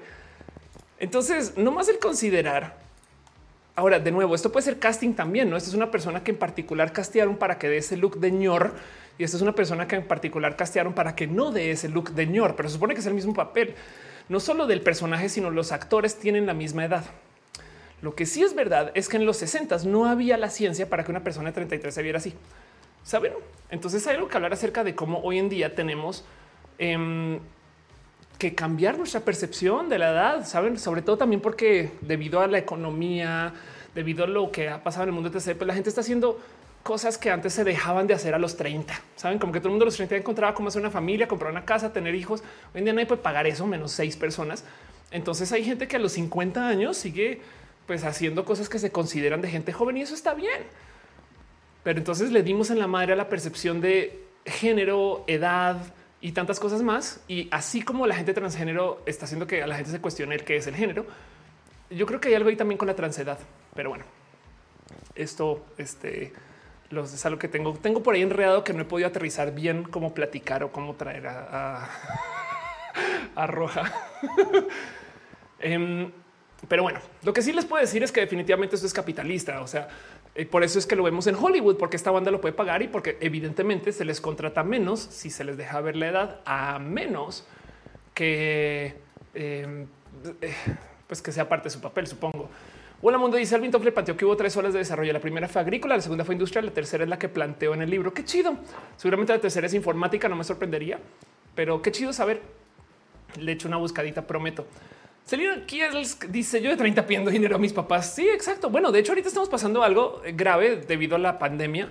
[0.99, 2.77] Entonces, no más el considerar.
[3.75, 5.57] Ahora, de nuevo, esto puede ser casting también, ¿no?
[5.57, 8.73] Esta es una persona que en particular castearon para que dé ese look de ñor
[9.17, 12.11] y esta es una persona que en particular castearon para que no dé ese look
[12.11, 13.75] de ñor, pero se supone que es el mismo papel.
[14.29, 17.05] No solo del personaje, sino los actores tienen la misma edad.
[18.01, 21.03] Lo que sí es verdad es que en los 60 no había la ciencia para
[21.03, 22.33] que una persona de 33 se viera así.
[23.03, 23.33] Saben?
[23.69, 26.25] Entonces hay algo que hablar acerca de cómo hoy en día tenemos
[26.77, 27.39] em,
[28.41, 30.79] que cambiar nuestra percepción de la edad, saben?
[30.79, 33.53] Sobre todo también porque debido a la economía,
[33.93, 36.39] debido a lo que ha pasado en el mundo, pues la gente está haciendo
[36.81, 38.99] cosas que antes se dejaban de hacer a los 30.
[39.15, 41.51] Saben como que todo el mundo a los 30 encontraba cómo hacer una familia, comprar
[41.51, 42.41] una casa, tener hijos.
[42.73, 44.63] Hoy en día nadie puede pagar eso, menos seis personas.
[45.11, 47.41] Entonces hay gente que a los 50 años sigue
[47.85, 50.63] pues haciendo cosas que se consideran de gente joven y eso está bien.
[51.83, 55.77] Pero entonces le dimos en la madre a la percepción de género, edad
[56.21, 57.19] y tantas cosas más.
[57.27, 60.43] Y así como la gente transgénero está haciendo que a la gente se cuestione el
[60.43, 61.05] qué es el género,
[61.89, 63.39] yo creo que hay algo ahí también con la transedad.
[63.75, 64.05] Pero bueno,
[65.15, 66.33] esto este,
[66.91, 67.73] es algo que tengo.
[67.73, 71.27] Tengo por ahí enredado que no he podido aterrizar bien cómo platicar o cómo traer
[71.27, 71.89] a,
[73.35, 73.91] a, Roja.
[75.63, 76.11] Em,
[76.67, 79.61] pero bueno, lo que sí les puedo decir es que definitivamente esto es capitalista.
[79.61, 79.87] O sea,
[80.35, 82.81] y por eso es que lo vemos en Hollywood, porque esta banda lo puede pagar
[82.81, 86.79] y porque evidentemente se les contrata menos si se les deja ver la edad, a
[86.79, 87.45] menos
[88.13, 88.95] que
[89.33, 89.87] em,
[90.41, 90.53] eh,
[91.07, 92.49] pues que sea parte de su papel, supongo.
[93.01, 95.11] Hola Mundo dice Alvin Toffler planteó que hubo tres horas de desarrollo.
[95.11, 97.81] La primera fue agrícola, la segunda fue industrial, la tercera es la que planteó en
[97.81, 98.13] el libro.
[98.13, 98.55] Qué chido.
[98.95, 100.99] Seguramente la tercera es informática, no me sorprendería,
[101.55, 102.41] pero qué chido saber.
[103.39, 104.67] Le echo una buscadita, prometo.
[105.25, 108.13] Selina Kiels dice yo de 30 pidiendo dinero a mis papás.
[108.13, 108.69] Sí, exacto.
[108.69, 111.89] Bueno, de hecho ahorita estamos pasando algo grave debido a la pandemia,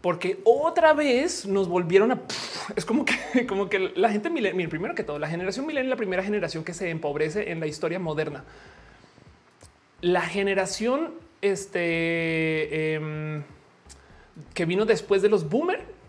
[0.00, 2.20] porque otra vez nos volvieron a...
[2.76, 5.90] Es como que, como que la gente milenio, primero que todo, la generación milenio es
[5.90, 8.44] la primera generación que se empobrece en la historia moderna.
[10.00, 13.42] La generación este, em,
[14.54, 15.99] que vino después de los boomer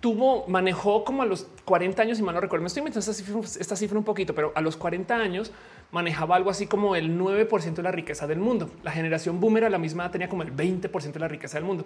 [0.00, 3.76] tuvo, manejó como a los 40 años, y mal no recuerdo, me estoy inventando esta
[3.76, 5.52] cifra, un poquito, pero a los 40 años
[5.92, 8.70] manejaba algo así como el 9% de la riqueza del mundo.
[8.82, 11.84] La generación boomer a la misma tenía como el 20% de la riqueza del mundo.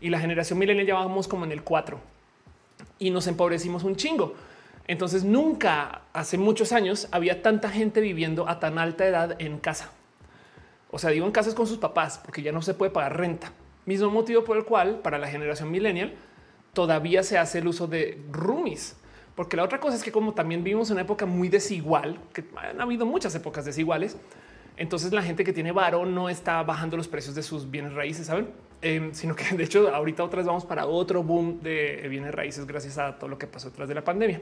[0.00, 1.98] Y la generación millennial ya vamos como en el 4.
[2.98, 4.34] Y nos empobrecimos un chingo.
[4.86, 9.90] Entonces nunca hace muchos años había tanta gente viviendo a tan alta edad en casa.
[10.90, 13.52] O sea, digo en casas con sus papás porque ya no se puede pagar renta.
[13.84, 16.14] Mismo motivo por el cual para la generación millennial
[16.72, 18.96] todavía se hace el uso de roomies.
[19.34, 22.80] Porque la otra cosa es que como también vivimos una época muy desigual, que han
[22.80, 24.16] habido muchas épocas desiguales,
[24.76, 28.28] Entonces la gente que tiene varo no está bajando los precios de sus bienes raíces,
[28.28, 28.48] saben?
[28.80, 32.96] Em, sino que de hecho ahorita otras vamos para otro boom de bienes raíces gracias
[32.96, 34.40] a todo lo que pasó detrás de la pandemia.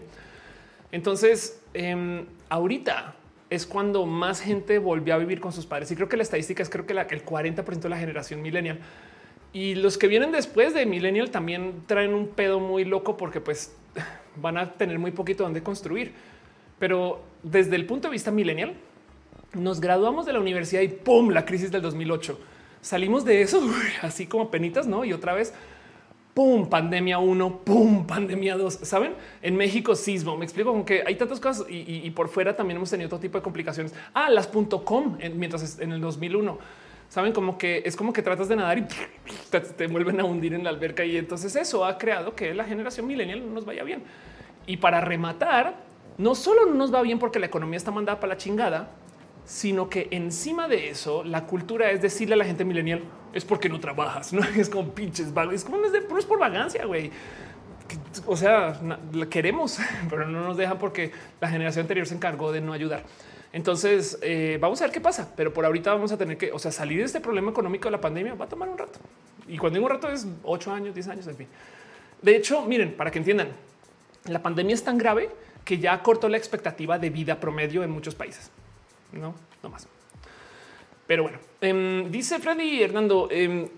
[0.92, 3.14] Entonces, em, ahorita
[3.50, 5.90] es cuando más gente volvió a vivir con sus padres.
[5.90, 8.78] Y creo que la estadística es creo que, el 40% de la generación millennial.
[9.52, 13.74] Y los que vienen después de millennial también traen un pedo muy loco porque pues
[14.36, 16.12] van a tener muy poquito donde construir.
[16.78, 18.74] Pero desde el punto de vista millennial,
[19.54, 21.30] nos graduamos de la universidad y ¡pum!
[21.30, 22.38] la crisis del 2008
[22.86, 23.60] salimos de eso
[24.02, 25.04] así como penitas, ¿no?
[25.04, 25.52] Y otra vez,
[26.34, 28.74] pum, pandemia 1, pum, pandemia 2.
[28.82, 30.36] Saben, en México sismo.
[30.36, 33.38] Me explico con que hay tantas cosas y, por fuera también hemos tenido otro tipo
[33.38, 33.92] de complicaciones.
[34.14, 34.48] Ah, las
[35.34, 36.58] mientras en el 2001.
[37.08, 38.86] Saben como que es como que tratas de nadar y
[39.76, 43.06] te, vuelven a hundir en la alberca y entonces eso ha creado que la generación
[43.06, 44.02] millennial no nos vaya bien.
[44.66, 45.76] Y para rematar,
[46.18, 48.90] no solo no nos va bien porque la economía está mandada para la chingada,
[49.44, 53.02] sino que encima de eso, la cultura es decirle a la gente millennial
[53.32, 57.10] es porque no trabajas, no es como pinches es como no es, por vagancia, güey.
[58.26, 58.80] O sea,
[59.12, 59.78] la queremos,
[60.10, 63.04] pero no nos dejan porque la generación anterior se encargó de no ayudar.
[63.56, 66.58] Entonces, eh, vamos a ver qué pasa, pero por ahorita vamos a tener que, o
[66.58, 68.98] sea, salir de este problema económico de la pandemia va a tomar un rato.
[69.48, 71.48] Y cuando digo un rato es ocho años, diez años, en fin.
[72.20, 73.48] De hecho, miren, para que entiendan,
[74.26, 75.30] la pandemia es tan grave
[75.64, 78.50] que ya cortó la expectativa de vida promedio en muchos países
[79.12, 79.86] no, no más.
[81.06, 83.68] Pero bueno, em, dice Freddy Hernando, eh,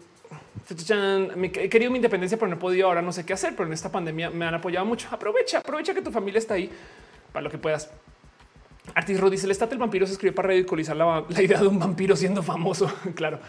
[0.71, 2.89] he querido mi independencia, pero no he podido.
[2.89, 5.09] Ahora no sé qué hacer, pero en esta pandemia me han apoyado mucho.
[5.11, 6.71] Aprovecha, aprovecha que tu familia está ahí
[7.33, 7.91] para lo que puedas.
[8.95, 12.17] Artis dice el estate del vampiro se escribió para ridiculizar la, idea de un vampiro
[12.17, 12.93] siendo famoso.
[13.15, 13.41] claro.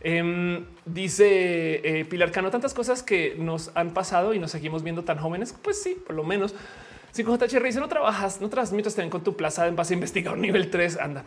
[0.00, 5.04] Em, dice eh, Pilar Cano, tantas cosas que nos han pasado y nos seguimos viendo
[5.04, 5.54] tan jóvenes.
[5.62, 6.54] Pues sí, por lo menos.
[7.12, 9.96] Si con JHR dice no trabajas, no transmites también con tu plaza en base a
[9.96, 10.98] investigar nivel 3.
[10.98, 11.24] Anda.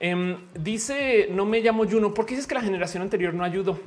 [0.00, 3.78] Em, dice no me llamo Juno porque dices que la generación anterior no ayudó.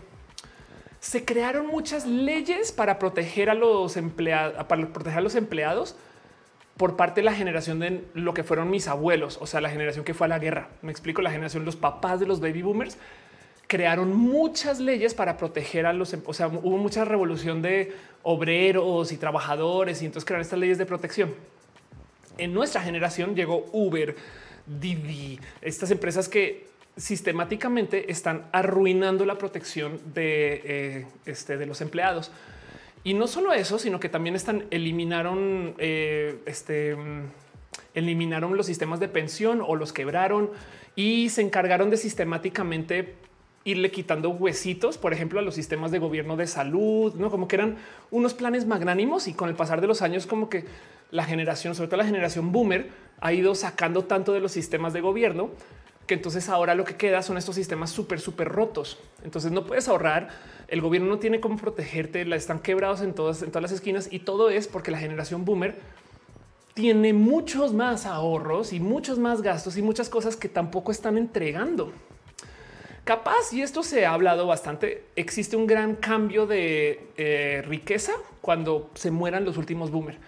[1.00, 5.96] Se crearon muchas leyes para proteger a los empleados, para proteger a los empleados
[6.82, 10.04] por parte de la generación de lo que fueron mis abuelos, o sea, la generación
[10.04, 10.70] que fue a la guerra.
[10.82, 12.98] Me explico, la generación, los papás de los baby boomers
[13.68, 17.94] crearon muchas leyes para proteger a los, em, o sea, hubo mucha revolución de
[18.24, 21.36] obreros y trabajadores y entonces crearon estas leyes de protección.
[22.40, 24.16] En nuestra generación llegó Uber,
[24.66, 26.66] Didi, estas empresas que
[26.98, 32.32] sistemáticamente están arruinando la protección de, eh, este, de los empleados.
[33.04, 36.96] Y no solo eso, sino que también están eliminaron eh, este,
[37.94, 40.52] eliminaron los sistemas de pensión o los quebraron
[40.96, 43.16] y se encargaron de sistemáticamente
[43.64, 47.58] irle quitando huesitos, por ejemplo, a los sistemas de gobierno de salud, no como que
[47.58, 47.78] eran
[48.10, 50.66] unos planes magnánimos y con el pasar de los años, como que
[51.12, 52.90] la generación, sobre todo la generación boomer,
[53.20, 55.52] ha ido sacando tanto de los sistemas de gobierno
[56.08, 58.98] que entonces ahora lo que queda son estos sistemas súper, súper rotos.
[59.24, 60.30] Entonces no puedes ahorrar.
[60.72, 64.08] El gobierno no tiene cómo protegerte, la están quebrados en todas, en todas las esquinas
[64.10, 65.76] y todo es porque la generación boomer
[66.74, 71.92] tiene muchos más ahorros y muchos más gastos y muchas cosas que tampoco están entregando.
[73.04, 78.92] Capaz, y esto se ha hablado bastante, existe un gran cambio de eh, riqueza cuando
[78.94, 80.20] se mueran los últimos boomers,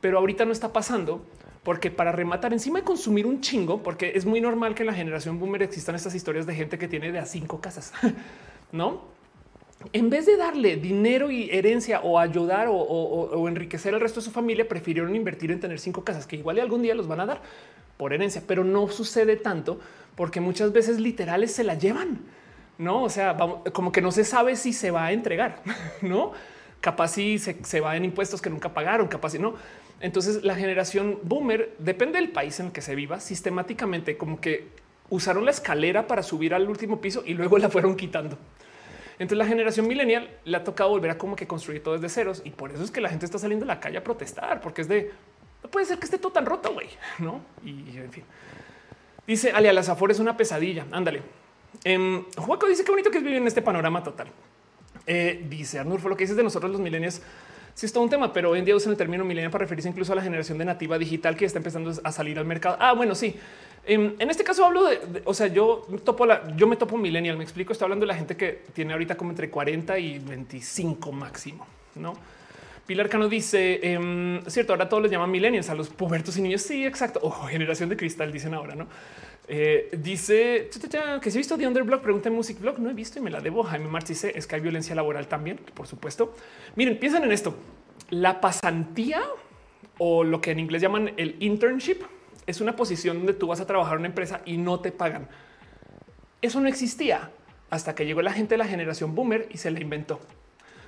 [0.00, 1.26] pero ahorita no está pasando
[1.64, 4.94] porque para rematar encima de consumir un chingo, porque es muy normal que en la
[4.94, 7.92] generación boomer existan estas historias de gente que tiene de a cinco casas,
[8.72, 9.17] no?
[9.92, 14.32] En vez de darle dinero y herencia o ayudar o, enriquecer al resto de su
[14.32, 17.42] familia, prefirieron invertir en tener cinco casas que igual algún día los van a dar
[17.96, 19.78] por herencia, pero no sucede tanto
[20.16, 22.18] porque muchas veces literales se la llevan.
[22.76, 23.36] No, o sea,
[23.72, 25.62] como que no se sabe si se va a entregar,
[26.02, 26.32] no?
[26.80, 29.54] Capaz si se, va en impuestos que nunca pagaron, capaz si no.
[30.00, 34.68] Entonces la generación boomer depende del país en el que se viva sistemáticamente, como que
[35.10, 38.38] usaron la escalera para subir al último piso y luego la fueron quitando.
[39.18, 42.42] Entonces la generación millennial le ha tocado volver a como que construir todo desde ceros
[42.44, 44.82] y por eso es que la gente está saliendo a la calle a protestar porque
[44.82, 45.10] es de
[45.62, 46.88] no puede ser que esté todo tan roto, güey,
[47.18, 47.40] no?
[47.64, 48.24] Y en fin.
[49.26, 50.86] Dice Alia, las Afores es una pesadilla.
[50.92, 51.22] Ándale.
[51.84, 54.28] Eh, Juaco dice que bonito que es vivir en este panorama total.
[55.06, 57.20] Eh, dice Arnulfo, lo que dices de nosotros los milenios
[57.74, 59.88] sí es todo un tema, pero hoy en día usan el término milenio para referirse
[59.88, 62.76] incluso a la generación de nativa digital que está empezando a salir al mercado.
[62.80, 63.36] Ah, bueno, sí.
[63.90, 67.42] En este caso hablo de, o sea, yo topo la, yo me topo millennial, me
[67.44, 71.66] explico, estoy hablando de la gente que tiene ahorita como entre 40 y 25 máximo,
[71.94, 72.12] ¿no?
[72.88, 76.62] Pilar Cano dice, em, cierto, ahora todos les llaman millennials a los pubertos y niños.
[76.62, 77.20] Sí, exacto.
[77.22, 78.88] O generación de cristal, dicen ahora, ¿no?
[79.46, 80.70] Eh, dice
[81.20, 82.78] que si he visto The Underblog, pregunta en Music Blog.
[82.78, 83.62] No he visto y me la debo.
[83.62, 86.34] Jaime Martice es que hay violencia laboral también, por supuesto.
[86.76, 87.54] Miren, piensen en esto.
[88.08, 89.22] La pasantía
[89.98, 92.02] o lo que en inglés llaman el internship
[92.48, 95.28] es una posición donde tú vas a trabajar en una empresa y no te pagan.
[96.40, 97.30] Eso no existía
[97.68, 100.18] hasta que llegó la gente de la generación boomer y se la inventó.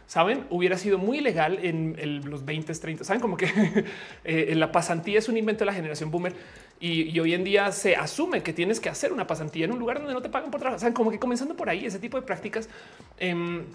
[0.06, 3.04] Saben, hubiera sido muy ilegal en los 20, 30.
[3.04, 3.46] Saben como que
[4.24, 6.34] eh, la pasantía es un invento de la generación boomer
[6.80, 9.98] y, hoy en día se asume que tienes que hacer una pasantía en un lugar
[9.98, 10.80] donde no te pagan por trabajar.
[10.80, 12.70] Saben como que comenzando por ahí ese tipo de prácticas.
[13.18, 13.66] Em,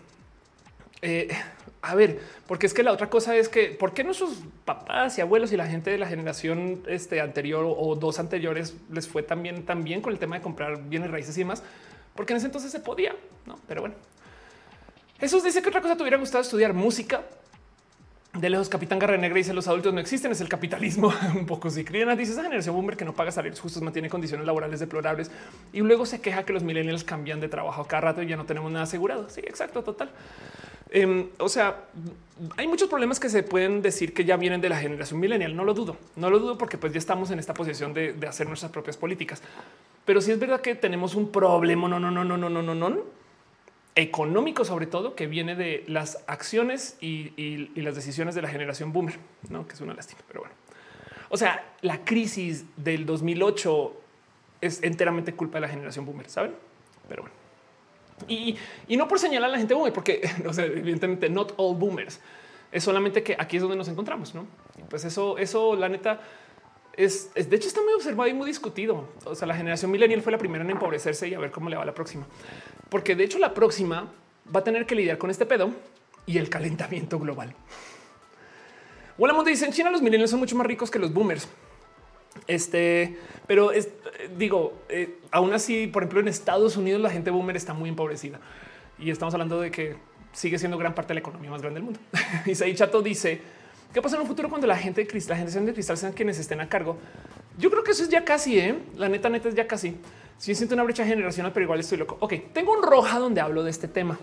[1.04, 1.30] eh,
[1.86, 4.32] a ver, porque es que la otra cosa es que, ¿por qué nuestros
[4.66, 9.08] papás y abuelos y la gente de la generación este, anterior o dos anteriores les
[9.08, 11.62] fue también tan con el tema de comprar bienes raíces y demás?
[12.16, 13.16] Porque en ese entonces se podía,
[13.46, 13.60] ¿no?
[13.68, 13.96] Pero bueno.
[15.20, 17.22] Jesús dice que otra cosa te hubiera gustado estudiar música.
[18.34, 21.14] De lejos, Capitán Garra Negra dice los adultos no existen, es el capitalismo.
[21.36, 24.46] Un poco si Criana dice esa generación boomer que no paga salarios justos, mantiene condiciones
[24.46, 25.32] laborales deplorables
[25.72, 28.46] y luego se queja que los millennials cambian de trabajo cada rato y ya no
[28.46, 29.30] tenemos nada asegurado.
[29.30, 30.10] Sí, exacto, total.
[30.90, 31.86] Em, o sea,
[32.58, 35.56] hay muchos problemas que se pueden decir que ya vienen de la generación millennial.
[35.56, 38.48] No lo dudo, no lo dudo porque pues ya estamos en esta posición de, hacer
[38.48, 39.42] nuestras propias políticas.
[40.06, 42.76] Pero sí es verdad que tenemos un problema, no, no, no, no, no, no, no,
[42.76, 43.02] no,
[43.96, 49.18] económico sobre todo, que viene de las acciones y, las decisiones de la generación boomer,
[49.50, 49.68] ¿no?
[49.68, 50.56] que es una lástima, pero bueno.
[51.30, 54.02] O sea, la crisis del 2008
[54.62, 56.54] es enteramente culpa de la generación boomer, ¿saben?
[57.08, 57.45] Pero bueno.
[58.28, 58.58] Y,
[58.90, 62.20] no por señalar a la gente boomer, porque o sea, evidentemente not all boomers.
[62.72, 64.48] Es solamente que aquí es donde nos encontramos, ¿no?
[64.90, 66.20] pues eso, eso, la neta,
[66.98, 69.10] es, de hecho está muy observado y muy discutido.
[69.26, 71.78] O sea, la generación millennial fue la primera en empobrecerse y a ver cómo le
[71.78, 72.26] va la próxima.
[72.90, 74.12] Porque de hecho la próxima
[74.54, 75.72] va a tener que lidiar con este pedo
[76.26, 77.54] y el calentamiento global.
[79.18, 81.48] Hola, Mundo dice en China los millennials son mucho más ricos que los boomers.
[82.48, 83.90] Este, pero es,
[84.38, 88.40] digo, eh, aún así, por ejemplo, en Estados Unidos la gente boomer está muy empobrecida
[89.00, 89.96] y estamos hablando de que
[90.32, 92.00] sigue siendo gran parte de la economía más grande del mundo.
[92.46, 93.42] y Chato dice
[93.94, 96.14] qué pasa en un futuro cuando la gente de cristal, la generación de cristal sean
[96.14, 96.98] quienes estén a cargo.
[97.58, 98.78] Yo creo que eso es ya casi, ¿eh?
[98.96, 99.96] la neta, neta es ya casi.
[100.38, 102.18] Si siento una brecha generacional, pero igual estoy loco.
[102.20, 104.20] Ok, tengo un roja donde hablo de este tema.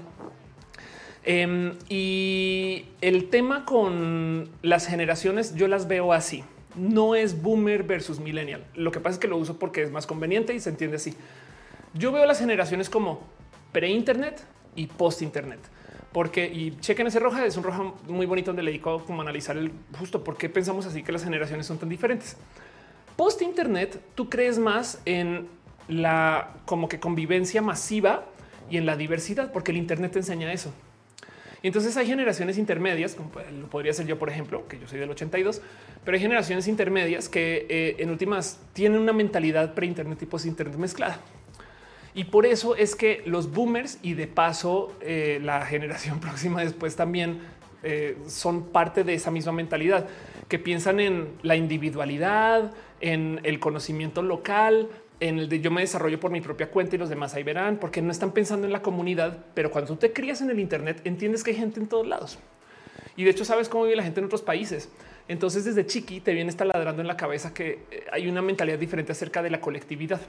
[1.24, 6.44] Em, y el tema con las generaciones, yo las veo así
[6.75, 8.65] no es boomer versus millennial.
[8.75, 11.15] Lo que pasa es que lo uso porque es más conveniente y se entiende así.
[11.94, 13.20] Yo veo las generaciones como
[13.73, 14.42] pre-internet
[14.75, 15.60] y post-internet.
[16.12, 19.57] Porque, y chequen ese roja, es un roja muy bonito donde le dedico como analizar
[19.57, 22.36] el justo por qué pensamos así que las generaciones son tan diferentes.
[23.17, 25.49] Post-internet, tú crees más en
[25.89, 28.25] la como que convivencia masiva
[28.70, 30.73] y en la diversidad, porque el internet te enseña eso.
[31.62, 34.99] Y entonces hay generaciones intermedias, como lo podría ser yo, por ejemplo, que yo soy
[34.99, 35.62] del 82,
[36.05, 41.20] pero hay generaciones intermedias que eh, en últimas tienen una mentalidad pre-internet y post-internet mezclada.
[42.15, 46.97] Y por eso es que los boomers y de paso eh, la generación próxima después
[46.97, 47.41] también
[47.84, 50.07] eh, son parte de esa misma mentalidad
[50.49, 54.89] que piensan en la individualidad, en el conocimiento local,
[55.23, 57.76] en el de yo me desarrollo por mi propia cuenta y los demás ahí verán,
[57.76, 61.01] porque no están pensando en la comunidad, pero cuando tú te crías en el Internet,
[61.05, 62.39] entiendes que hay gente en todos lados.
[63.17, 64.91] Y de hecho sabes cómo vive la gente en otros países.
[65.28, 68.78] Entonces desde chiqui te viene esta ladrando en la cabeza que eh, hay una mentalidad
[68.78, 70.20] diferente acerca de la colectividad.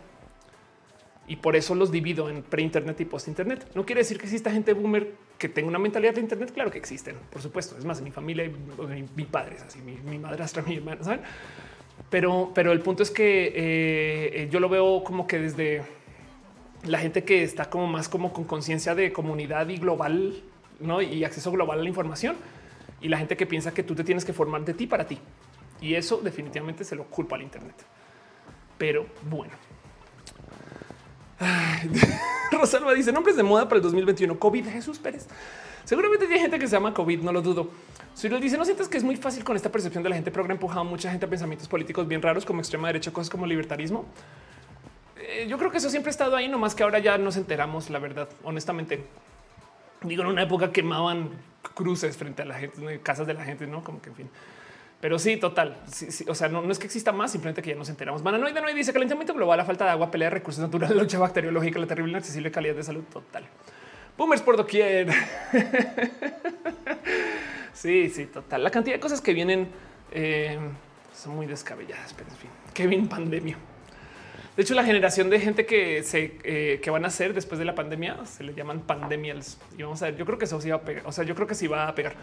[1.26, 3.66] Y por eso los divido en pre-internet y post-internet.
[3.74, 6.52] No quiere decir que exista gente boomer que tenga una mentalidad de internet.
[6.54, 7.76] Claro que existen, por supuesto.
[7.78, 11.04] Es más, en mi familia, mi, mi padre es así, mi, mi madrastra, mi hermana,
[11.04, 11.22] ¿saben?
[12.10, 15.84] Pero, pero el punto es que eh, eh, yo lo veo como que desde
[16.84, 20.44] la gente que está como más como con conciencia de comunidad y global
[20.80, 21.02] ¿no?
[21.02, 22.36] y acceso global a la información
[23.02, 25.20] y la gente que piensa que tú te tienes que formar de ti para ti.
[25.82, 27.76] Y eso definitivamente se lo culpa al Internet.
[28.78, 29.52] Pero bueno.
[32.52, 34.40] Rosalba dice nombres de moda para el 2021.
[34.40, 35.28] COVID Jesús Pérez.
[35.84, 37.70] Seguramente hay gente que se llama COVID, no lo dudo.
[38.14, 40.32] Si lo dice, no sientes que es muy fácil con esta percepción de la gente
[40.32, 43.46] progre empujado a mucha gente a pensamientos políticos bien raros como extrema derecha, cosas como
[43.46, 44.06] libertarismo.
[45.18, 47.90] Eh, yo creo que eso siempre ha estado ahí, nomás que ahora ya nos enteramos,
[47.90, 49.04] la verdad, honestamente.
[50.04, 51.30] Digo, en una época quemaban
[51.74, 54.30] cruces frente a la gente, casas de la gente, no como que en fin.
[55.00, 55.78] Pero sí, total.
[56.28, 58.22] o sea, no, es que exista más, simplemente que ya nos enteramos.
[58.22, 61.80] Mananoide no dice calentamiento global, la falta de agua, pelea de recursos naturales, lucha bacteriológica,
[61.80, 63.44] la terrible inaccesible calidad de salud total.
[64.18, 65.08] Boomers por doquier.
[67.74, 68.64] Sí, sí, total.
[68.64, 69.68] La cantidad de cosas que vienen
[70.12, 70.58] eh,
[71.14, 73.58] son muy descabelladas, pero en fin, Kevin pandemia.
[74.56, 77.66] De hecho, la generación de gente que se eh, que van a hacer después de
[77.66, 79.58] la pandemia se le llaman pandemials.
[79.78, 81.04] Y vamos a ver, yo creo que eso sí va a pegar.
[81.08, 82.14] O sea, yo creo que sí va a pegar.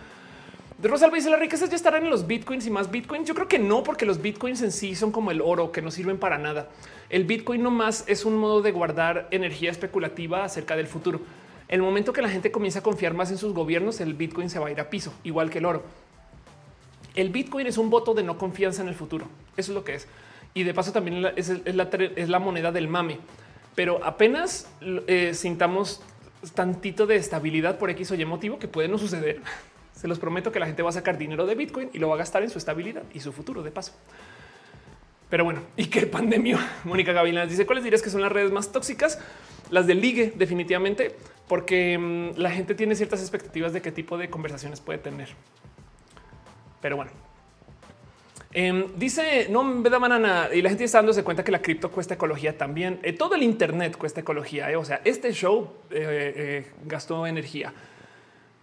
[0.78, 3.28] De Rosalba dice la riqueza ya estarán en los bitcoins y más bitcoins.
[3.28, 5.90] Yo creo que no, porque los bitcoins en sí son como el oro que no
[5.90, 6.70] sirven para nada.
[7.10, 11.20] El bitcoin no más es un modo de guardar energía especulativa acerca del futuro.
[11.70, 14.58] El momento que la gente comienza a confiar más en sus gobiernos, el Bitcoin se
[14.58, 15.84] va a ir a piso, igual que el oro.
[17.15, 19.26] El Bitcoin es un voto de no confianza en el futuro.
[19.57, 20.08] Eso es lo que es.
[20.52, 23.18] Y de paso también es, la, moneda del mame.
[23.76, 24.68] pero apenas
[25.07, 26.02] eh, sintamos
[26.55, 29.40] tantito de estabilidad por X o Y motivo que puede no suceder.
[29.94, 32.16] Se los prometo que la gente va a sacar dinero de Bitcoin y lo va
[32.16, 33.92] a gastar en su estabilidad y su futuro de paso.
[35.28, 36.58] Pero bueno, y qué pandemia.
[36.84, 39.20] Mónica Gavilán dice cuáles dirías que son las redes más tóxicas,
[39.70, 41.15] las del ligue, definitivamente,
[41.49, 45.28] porque mm, la gente tiene ciertas expectativas de qué tipo de conversaciones puede tener.
[46.81, 47.10] Pero bueno,
[48.52, 51.90] em, dice no me da banana y la gente está dándose cuenta que la cripto
[51.90, 53.00] cuesta ecología también.
[53.02, 54.70] Eh, todo el Internet cuesta ecología.
[54.70, 54.76] Eh.
[54.76, 57.73] O sea, este show eh, gastó energía.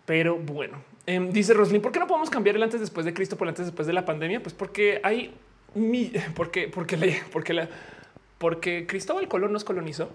[0.06, 3.38] Pero bueno, em, dice Roslyn, ¿por qué no podemos cambiar el antes después de Cristo
[3.38, 4.42] por el antes después de la pandemia?
[4.42, 5.34] Pues porque hay
[5.76, 7.70] mi, porque, porque, le, porque, la,
[8.38, 10.10] porque Cristóbal Colón nos colonizó.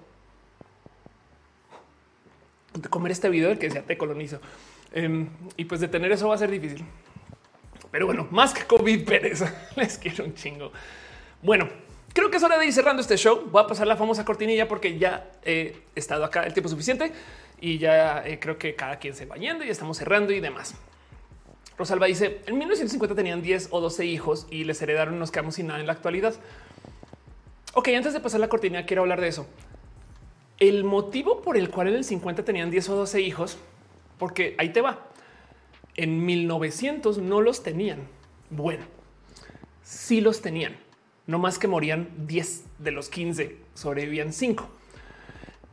[2.74, 4.40] De comer este video del que ya te colonizo.
[4.92, 6.84] Em, y pues detener eso va a ser difícil.
[7.90, 10.72] Pero bueno, más que COVID pereza, les quiero un chingo.
[11.42, 11.68] Bueno,
[12.14, 13.48] creo que es hora de ir cerrando este show.
[13.50, 17.12] Voy a pasar la famosa cortinilla porque ya he estado acá el tiempo suficiente
[17.60, 20.74] y ya eh, creo que cada quien se va yendo y estamos cerrando y demás.
[21.78, 25.68] Rosalba dice en 1950 tenían 10 o 12 hijos y les heredaron, nos quedamos sin
[25.68, 26.34] nada en la actualidad.
[27.74, 29.46] Ok, antes de pasar la cortina, quiero hablar de eso.
[30.62, 33.58] El motivo por el cual en el 50 tenían 10 o 12 hijos,
[34.16, 35.08] porque ahí te va.
[35.96, 38.06] En 1900 no los tenían.
[38.48, 38.84] Bueno,
[39.82, 40.76] sí los tenían,
[41.26, 44.68] no más que morían 10 de los 15, sobrevivían 5.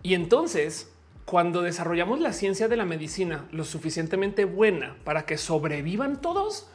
[0.01, 0.91] Y entonces
[1.23, 6.67] cuando desarrollamos la ciencia de la medicina lo suficientemente buena para que sobrevivan todos,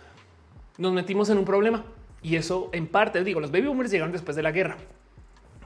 [0.78, 1.84] nos metimos en un problema.
[2.22, 4.76] Y eso en parte, digo, los baby boomers llegaron después de la guerra,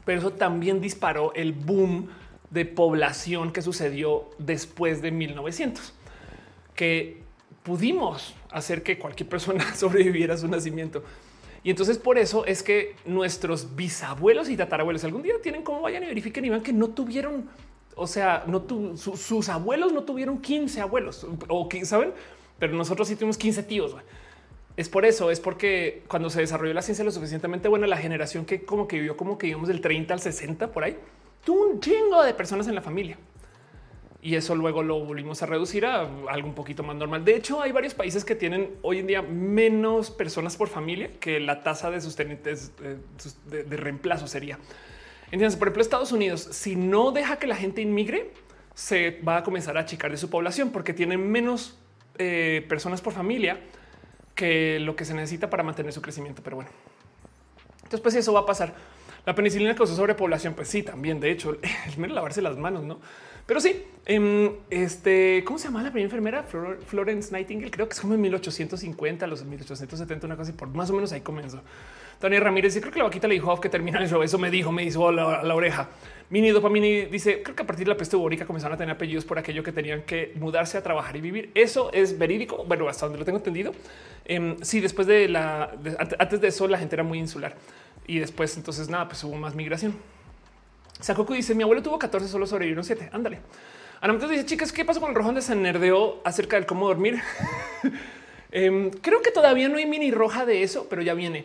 [0.06, 2.08] pero eso también disparó el boom
[2.50, 5.92] de población que sucedió después de 1900,
[6.74, 7.22] que
[7.62, 11.02] pudimos hacer que cualquier persona sobreviviera a su nacimiento.
[11.62, 16.04] Y entonces por eso es que nuestros bisabuelos y tatarabuelos algún día tienen como vayan
[16.04, 17.48] y verifiquen y vean que no tuvieron
[17.98, 18.64] o sea, no
[18.96, 22.12] sus abuelos no tuvieron 15 abuelos o saben,
[22.58, 23.96] pero nosotros sí tuvimos 15 tíos.
[24.76, 28.44] Es por eso, es porque cuando se desarrolló la ciencia lo suficientemente buena, la generación
[28.44, 30.96] que como que vivió como que íbamos del 30 al 60 por ahí,
[31.46, 33.18] un chingo de personas en la familia.
[34.20, 37.24] Y eso luego lo volvimos a reducir a algo un poquito más normal.
[37.24, 41.38] De hecho, hay varios países que tienen hoy en día menos personas por familia que
[41.38, 42.98] la tasa de sustentes eh,
[43.46, 44.58] de reemplazo sería.
[45.30, 48.32] Entonces, por ejemplo, Estados Unidos, si no deja que la gente inmigre,
[48.74, 51.76] se va a comenzar a achicar de su población porque tiene menos
[52.16, 53.60] eh, personas por familia
[54.34, 56.42] que lo que se necesita para mantener su crecimiento.
[56.42, 56.70] Pero bueno,
[57.78, 58.74] entonces pues eso va a pasar.
[59.28, 61.20] La penicilina causó sobrepoblación, pues sí, también.
[61.20, 62.98] De hecho, es mero lavarse las manos, no?
[63.44, 66.44] Pero sí, em, este, ¿cómo se llama la primera enfermera?
[66.86, 70.88] Florence Nightingale, creo que es como en 1850, los 1870, una cosa y por más
[70.88, 71.60] o menos ahí comenzó.
[72.18, 74.22] Tania Ramírez, y creo que la vaquita le dijo que termina el show.
[74.22, 75.90] Eso me dijo, me hizo la, oreja.
[76.30, 79.26] Mini Dopamini dice: Creo que a partir de la peste bubónica comenzaron a tener apellidos
[79.26, 81.50] por aquello que tenían que mudarse a trabajar y vivir.
[81.54, 82.64] Eso es verídico.
[82.66, 83.72] Bueno, hasta donde lo tengo entendido.
[84.24, 85.74] Eh, sí, después de la
[86.18, 87.54] antes de eso, la gente era muy insular
[88.08, 89.94] y después, entonces nada, pues hubo más migración.
[90.98, 93.10] Sakoku dice: Mi abuelo tuvo 14, solo sobrevivieron 7.
[93.12, 93.38] Ándale.
[94.00, 97.20] Ana dice: Chicas, ¿qué pasó con el rojón de San Nerdeo acerca del cómo dormir?
[98.50, 101.44] Em, creo que todavía no hay mini roja de eso, pero ya viene.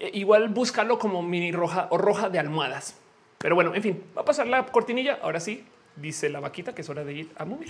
[0.00, 2.96] Eh, igual búscalo como mini roja o roja de almohadas.
[3.38, 5.20] Pero bueno, en fin, va a pasar la cortinilla.
[5.22, 5.64] Ahora sí,
[5.94, 7.68] dice la vaquita que es hora de ir a mover.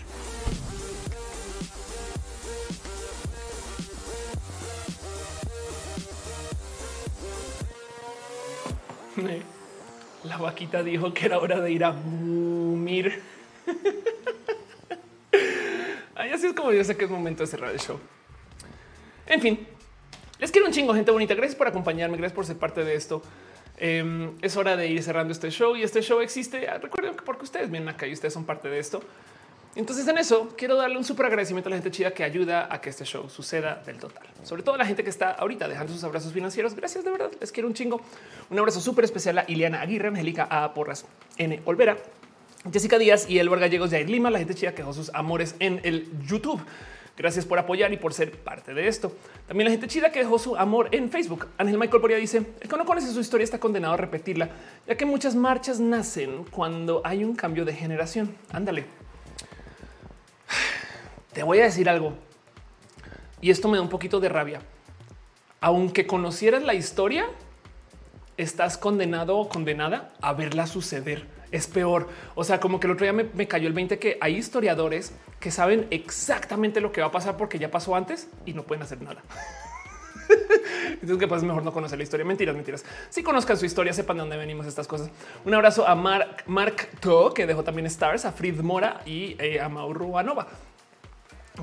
[10.25, 13.21] La vaquita dijo que era hora de ir a mumir.
[16.33, 17.99] así es como yo sé que es momento de cerrar el show.
[19.27, 19.67] En fin,
[20.39, 21.35] les quiero un chingo, gente bonita.
[21.35, 22.17] Gracias por acompañarme.
[22.17, 23.23] Gracias por ser parte de esto.
[23.79, 26.69] Em, es hora de ir cerrando este show y este show existe.
[26.69, 29.03] Ah, recuerden que porque ustedes vienen acá y ustedes son parte de esto.
[29.75, 32.81] Entonces, en eso quiero darle un súper agradecimiento a la gente chida que ayuda a
[32.81, 34.27] que este show suceda del total.
[34.43, 36.75] Sobre todo a la gente que está ahorita dejando sus abrazos financieros.
[36.75, 37.31] Gracias de verdad.
[37.41, 38.03] Les quiero un chingo.
[38.51, 40.75] Un abrazo súper especial a Ileana Aguirre, Angélica A.
[40.75, 41.07] Porras,
[41.39, 41.63] N.
[41.65, 41.97] Olvera,
[42.71, 45.81] Jessica Díaz y Elvar Gallegos de Lima, la gente chida que dejó sus amores en
[45.85, 46.61] el YouTube.
[47.17, 49.15] Gracias por apoyar y por ser parte de esto.
[49.47, 51.49] También la gente chida que dejó su amor en Facebook.
[51.59, 54.51] Ángel Michael Boria dice: El que no conoce su historia está condenado a repetirla,
[54.87, 58.35] ya que muchas marchas nacen cuando hay un cambio de generación.
[58.51, 59.02] Ándale.
[61.33, 62.15] Te voy a decir algo.
[63.41, 64.61] Y esto me da un poquito de rabia.
[65.61, 67.27] Aunque conocieras la historia,
[68.37, 72.09] estás condenado o condenada a verla suceder es peor.
[72.35, 75.51] O sea, como que el otro día me, cayó el 20 que hay historiadores que
[75.51, 79.01] saben exactamente lo que va a pasar porque ya pasó antes y no pueden hacer
[79.03, 79.23] nada.
[80.93, 82.25] Entonces, que pues mejor no conocer la historia.
[82.25, 82.85] Mentiras, mentiras.
[83.11, 85.11] Si conozcan su historia, sepan de dónde venimos estas cosas.
[85.45, 89.61] Un abrazo a Mark, Mark To, que dejó también stars, a Frid Mora y eh,
[89.61, 90.47] a Mauro Anova.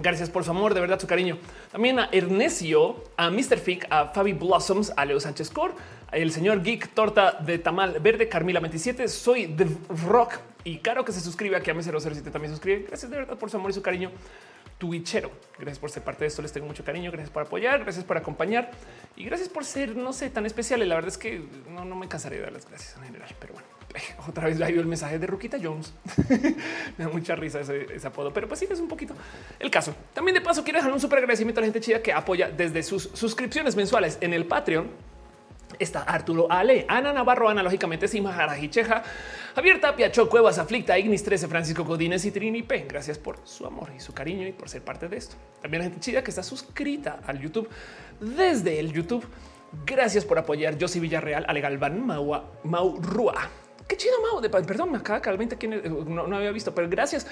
[0.02, 1.38] Gracias por su amor, de verdad, su cariño.
[1.72, 3.58] También a Ernesio, a Mr.
[3.58, 5.74] Fick, a Fabi Blossoms, a Leo Sánchez Cor,
[6.12, 9.68] el señor Geek Torta de Tamal Verde, Carmila 27, soy The
[10.08, 12.86] Rock y Caro que se suscribe aquí a mi 007 también suscribe.
[12.88, 14.12] Gracias de verdad por su amor y su cariño.
[14.80, 15.30] Twitchero.
[15.60, 16.42] Gracias por ser parte de esto.
[16.42, 17.12] Les tengo mucho cariño.
[17.12, 17.84] Gracias por apoyar.
[17.84, 18.72] Gracias por acompañar
[19.16, 20.82] y gracias por ser, no sé, tan especial.
[20.82, 23.30] Y la verdad es que no, no me cansaré de dar las gracias en general,
[23.40, 23.68] pero bueno.
[24.28, 25.94] Otra vez ahí el mensaje de Ruquita Jones.
[26.98, 29.14] me da mucha risa ese, ese, apodo, pero pues sí es un poquito
[29.60, 29.94] el caso.
[30.14, 32.82] También de paso quiero dejar un súper agradecimiento a la gente chida que apoya desde
[32.82, 34.90] sus suscripciones mensuales en el Patreon
[35.80, 39.04] está Arturo Ale, Ana Navarro, analógicamente Sima Jarajicheja,
[39.56, 42.86] Javier Tapia, Cho Cuevas, Aflicta, Ignis 13, Francisco Codines y Trini P.
[42.88, 45.36] Gracias por su amor y su cariño y por ser parte de esto.
[45.62, 47.70] También la gente chida que está suscrita al YouTube
[48.20, 49.26] desde el YouTube.
[49.86, 50.78] Gracias por apoyar.
[50.80, 53.50] Josy Villarreal, Ale Galván, Maua, Maurua.
[53.88, 54.40] Qué chido, Mau.
[54.40, 55.82] De, perdón, me acaba 20 quien
[56.14, 57.26] no, no, había visto, pero gracias.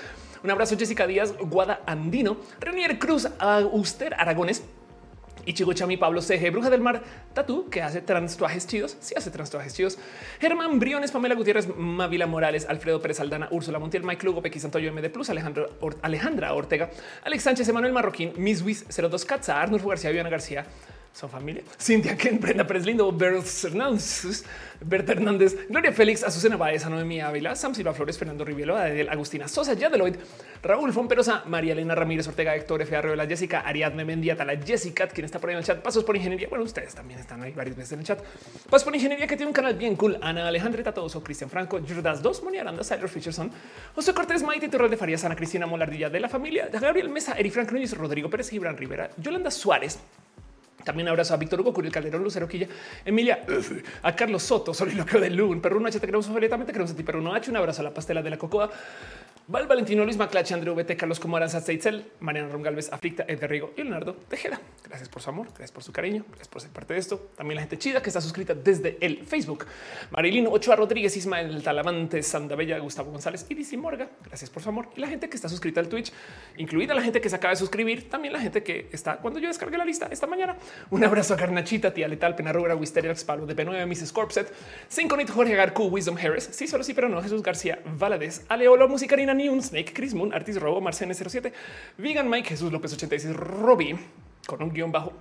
[0.44, 4.64] Un abrazo, Jessica Díaz, Guada Andino, Renier Cruz, Auster Aragones,
[5.48, 7.02] Ichigo Chami, Pablo CG, Bruja del Mar,
[7.34, 8.98] Tatu, que hace transtuajes chidos.
[9.00, 9.98] Sí hace transtuajes chidos.
[10.40, 14.92] Germán Briones, Pamela Gutiérrez, Mavila Morales, Alfredo Pérez Aldana, Úrsula Montiel, Mike Lugo, Pequi Santoyo
[14.92, 15.70] MD Plus, Alejandro
[16.02, 16.90] Alejandra Ortega,
[17.24, 20.66] Alex Sánchez, Emanuel Marroquín, Miss Wiz 02 Katza, Arnulfo García, Viviana García,
[21.18, 21.64] son familia.
[21.80, 27.96] Cintia Ken, Brenda Pérez Lindo, Berta Hernández, Gloria Félix, Azucena Baeza, Noemí Ávila, Sam Silva
[27.96, 30.16] Flores, Fernando Rivielo, Adel, Agustina Sosa, Yadeloid,
[30.62, 32.96] Raúl Fomperosa, María Elena Ramírez Ortega, Héctor F.
[32.96, 36.16] Arreola, Jessica, Ariadne Mendiata, la Jessica, quien está por ahí en el chat, Pasos por
[36.16, 36.50] Ingeniería.
[36.50, 38.22] Bueno, ustedes también están ahí varias veces en el chat.
[38.70, 40.20] Pasos por Ingeniería, que tiene un canal bien cool.
[40.22, 43.52] Ana Alejandra Tatoso, Cristian Franco, Jordas 2, Moni Aranda, Siler Fisherson,
[43.96, 47.50] José Cortés, Maite Torres de Farías, Ana Cristina Molardilla de la familia, Gabriel Mesa, Eri
[47.50, 49.98] Frank Núñez, Rodrigo Pérez, Gibran Rivera, Yolanda Suárez,
[50.88, 52.68] también abrazo a Víctor Hugo, Curiel Calderón, Lucero Quilla,
[53.04, 53.44] Emilia,
[54.04, 57.34] a Carlos Soto, Soliloquio de Lun, Perruno H, te queremos completamente, queremos a ti, Perruno
[57.34, 58.72] H, un abrazo a la pastela de la Cocoa,
[59.50, 63.84] Val Valentino, Luis Maclache, Andrew VT, Carlos Comoranza, Seitzel, Mariana Rongalves, Aflicta, Ed Rigo y
[63.84, 64.60] Leonardo Tejeda.
[64.84, 67.30] Gracias por su amor, gracias por su cariño, gracias por ser parte de esto.
[67.38, 69.66] También la gente chida que está suscrita desde el Facebook.
[70.12, 74.10] Marilino Ochoa Rodríguez, Ismael Talamante, Sanda Bella, Gustavo González y Dici Morga.
[74.26, 74.90] Gracias por su amor.
[74.98, 76.12] Y la gente que está suscrita al Twitch,
[76.58, 79.48] incluida la gente que se acaba de suscribir, también la gente que está cuando yo
[79.48, 80.58] descargué la lista esta mañana.
[80.90, 84.12] Un abrazo a Carnachita, Tía Letal, Penarrugra, Wisteria, Palo de P9, Mrs.
[84.12, 84.54] Corpset,
[84.92, 89.37] Cinconit, Jorge Garcu, Wisdom Harris, sí, solo sí, pero no, Jesús García, Valadez, Aleolo, Musicarina,
[89.38, 91.54] News, Snake, Chris Moon, Artis Robo, Marcene 07,
[91.98, 93.98] Vegan Mike, Jesús López 86, Robbie
[94.46, 95.14] con un guion bajo.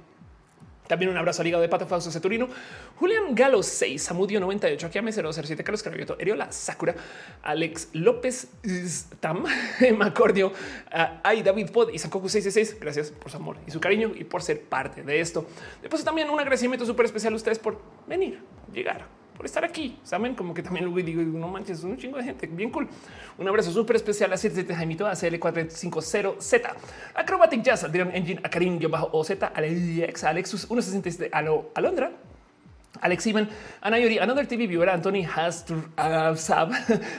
[0.87, 2.49] También un abrazo al hígado de Pato Fausto Ceturino,
[2.97, 6.95] Julián Galo 6, Samudio 98, aquí a 007, Carlos Carabioto, Eriola Sakura,
[7.43, 8.49] Alex López
[9.21, 9.45] Tam,
[9.97, 10.53] Macordio,
[11.23, 12.79] Ay David Pod y Sankoku 66.
[12.81, 15.47] Gracias por su amor y su cariño y por ser parte de esto.
[15.83, 18.41] Después también un agradecimiento súper especial a ustedes por venir,
[18.73, 19.99] llegar por estar aquí.
[20.03, 22.89] Saben como que también luego digo, no manches, un chingo de gente bien cool.
[23.39, 26.63] Un abrazo súper especial a 77 Jaimito, a CL450Z,
[27.15, 32.13] Acrobatic Jazz, Adrian Engine, a Karim bajo OZ, Alex, Alexus 167, Alo, Alondra,
[33.03, 33.49] Alex Iman,
[33.83, 36.73] Anayori, Another TV Viewer, Anthony Hast, uh, Sab,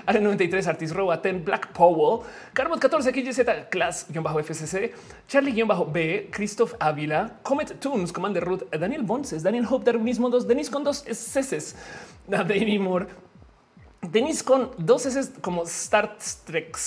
[0.08, 2.24] Ale93, Artis Roa, Ten, Black Powell,
[2.54, 4.94] Carbot 14, XYZ, Class-FCC,
[5.28, 10.84] Charlie-B, Christoph Ávila, Comet Tunes, Commander Root, Daniel Bonces, Daniel Hope, Darwinismo 2, Denis con
[10.84, 11.76] dos S,
[12.28, 13.08] Danny Moore,
[14.02, 16.78] Denis con dos S como Star Trek.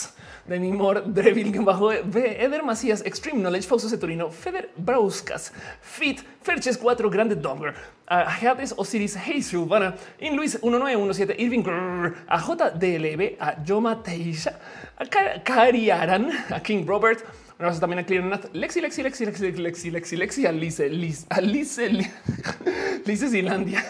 [0.46, 6.76] Demi Moore, Drevil bajo B, Eder Macías, Extreme Knowledge, Fausto Ceturino, Feder Brauskas, Fit, Ferches
[6.76, 7.74] 4, Grande Donger,
[8.06, 14.58] a Hades Osiris, Hey Silvana, In Luis 1917, Irving Grrr, a JDLB, a Yoma Teisha,
[14.96, 15.04] a
[15.44, 17.24] Kariaran, a King Robert,
[17.58, 22.10] un abrazo también a Clearnath, Lexi, Lexi, Lexi, Lexi, Lexi, Lexi, Lexi, Alice, Alice, Alice,
[23.06, 23.84] Alice Zilandia.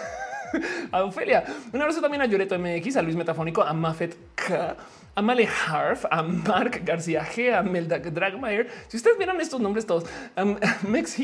[0.92, 4.76] A Ofelia, un abrazo también a Lloreto MX, a Luis Metafónico, a Mafet K,
[5.20, 8.68] a Male Harf, a Mark García G, a Melda Dragmeyer.
[8.88, 10.06] Si ustedes vieron estos nombres todos,
[10.88, 11.14] Mex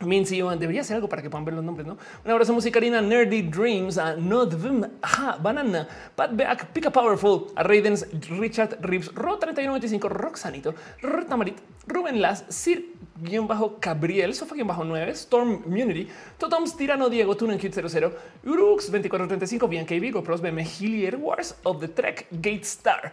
[0.00, 1.96] Hikiko, Mincy debería hacer algo para que puedan ver los nombres, ¿no?
[2.24, 8.06] Un abrazo musicarina, Nerdy Dreams, a Nodvim, a Banana, Pat Beck, Pica Powerful, a Raidens,
[8.38, 12.84] Richard Reeves, Ro 3195, Roxanito, Rotamarit, Rubén Las, Sir
[13.22, 16.08] guion bajo Gabriel, Sofa guion bajo 9, Storm Immunity,
[16.38, 18.12] Totoms, Tirano, Diego, Tunen Cute 00,
[18.44, 23.12] Urux 2435, Bianca Vigo, Pros, BM, Hillier, Wars of the Trek, Gate Star.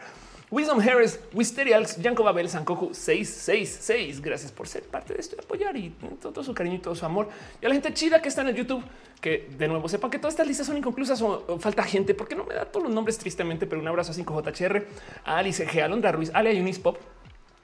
[0.51, 4.21] Wisdom Harris, Wisterials, Yanko Babel, Sankoku 666.
[4.21, 7.05] Gracias por ser parte de esto y apoyar y todo su cariño y todo su
[7.05, 7.29] amor.
[7.61, 8.83] Y a la gente chida que está en el YouTube,
[9.21, 12.43] que de nuevo sepan que todas estas listas son inconclusas o falta gente, porque no
[12.43, 14.83] me da todos los nombres tristemente, pero un abrazo a 5JHR,
[15.23, 16.97] a Alice G, Alondra Ruiz, Ale Pop,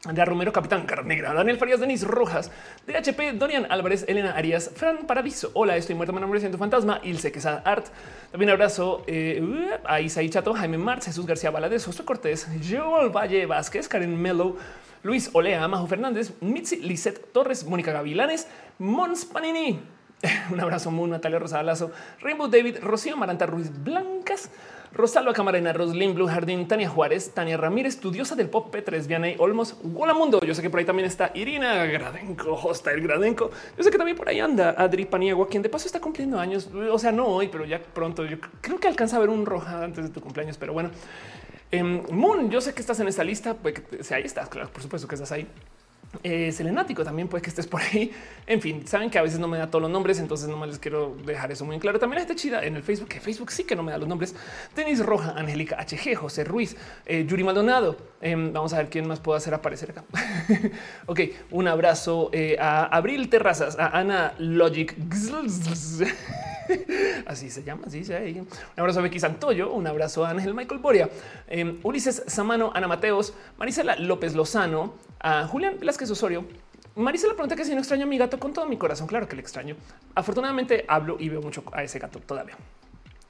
[0.06, 2.52] Andrea Romero, Capitán Carnegra, Daniel Farías, Denis Rojas,
[2.86, 5.50] DHP, Dorian Álvarez, Elena Arias, Fran Paradiso.
[5.56, 7.88] Hola, estoy muerto, me nombre siento fantasma, Ilse Quesada Art.
[8.32, 9.42] También abrazo eh,
[9.84, 14.56] a Isaí Chato, Jaime Marx, Jesús García Valadez, José Cortés, Joel Valle Vázquez, Karen Mello,
[15.02, 19.82] Luis Olea, Majo Fernández, Mitzi Lisette Torres, Mónica Gavilanes, Mons Panini.
[20.52, 24.52] Un abrazo, Moon, Natalia Rosada Lazo, Rainbow David, Rocío Maranta Ruiz Blancas,
[24.94, 29.76] Rosalba Camarena, Roslyn Blue Jardín, Tania Juárez, Tania Ramírez, estudiosa del pop P3, Vianey Olmos,
[29.96, 30.40] Hola Mundo.
[30.46, 33.52] Yo sé que por ahí también está Irina Gradenko, el Gradenko.
[33.78, 36.70] Yo sé que también por ahí anda Adri Paniagua, quien de paso está cumpliendo años.
[36.92, 38.26] O sea, no hoy, pero ya pronto.
[38.26, 40.90] Yo creo que alcanza a ver un roja antes de tu cumpleaños, pero bueno.
[41.70, 45.08] Em, Moon, yo sé que estás en esta lista, pues ahí estás, claro, por supuesto
[45.08, 45.48] que estás ahí.
[46.24, 48.12] Eh, selenático también puede que estés por ahí.
[48.46, 50.68] En fin, saben que a veces no me da todos los nombres, entonces no me
[50.68, 52.00] les quiero dejar eso muy claro.
[52.00, 54.36] También está chida en el Facebook, que Facebook sí que no me da los nombres.
[54.76, 57.98] Denis Roja, Angélica HG, José Ruiz, eh, Yuri Maldonado.
[58.22, 60.04] Em, vamos a ver quién más puedo hacer aparecer acá.
[61.06, 61.20] ok,
[61.52, 64.96] un abrazo eh, a Abril Terrazas, a Ana Logic.
[67.26, 68.48] así se llama, así se Un
[68.78, 71.10] abrazo a Becky Santoyo, un abrazo a Ángel Michael Boria,
[71.48, 76.46] em, Ulises Samano, Ana Mateos, Marisela López Lozano, a Julián Velázquez Osorio.
[76.96, 79.08] Marisela pregunta que si no extraño a mi gato con todo mi corazón.
[79.08, 79.76] Claro que le extraño.
[80.16, 82.58] Afortunadamente hablo y veo mucho a ese gato todavía.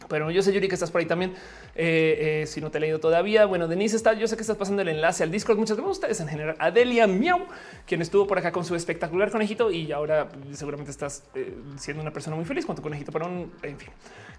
[0.07, 1.33] Pero yo sé, Yuri, que estás por ahí también.
[1.75, 4.13] Eh, eh, si no te he leído todavía, bueno, Denise está.
[4.13, 5.57] Yo sé que estás pasando el enlace al Discord.
[5.57, 6.55] Muchas gracias a ustedes en general.
[6.59, 7.45] Adelia Miau,
[7.85, 12.11] quien estuvo por acá con su espectacular conejito y ahora seguramente estás eh, siendo una
[12.11, 13.51] persona muy feliz con tu conejito para un.
[13.63, 13.89] En fin,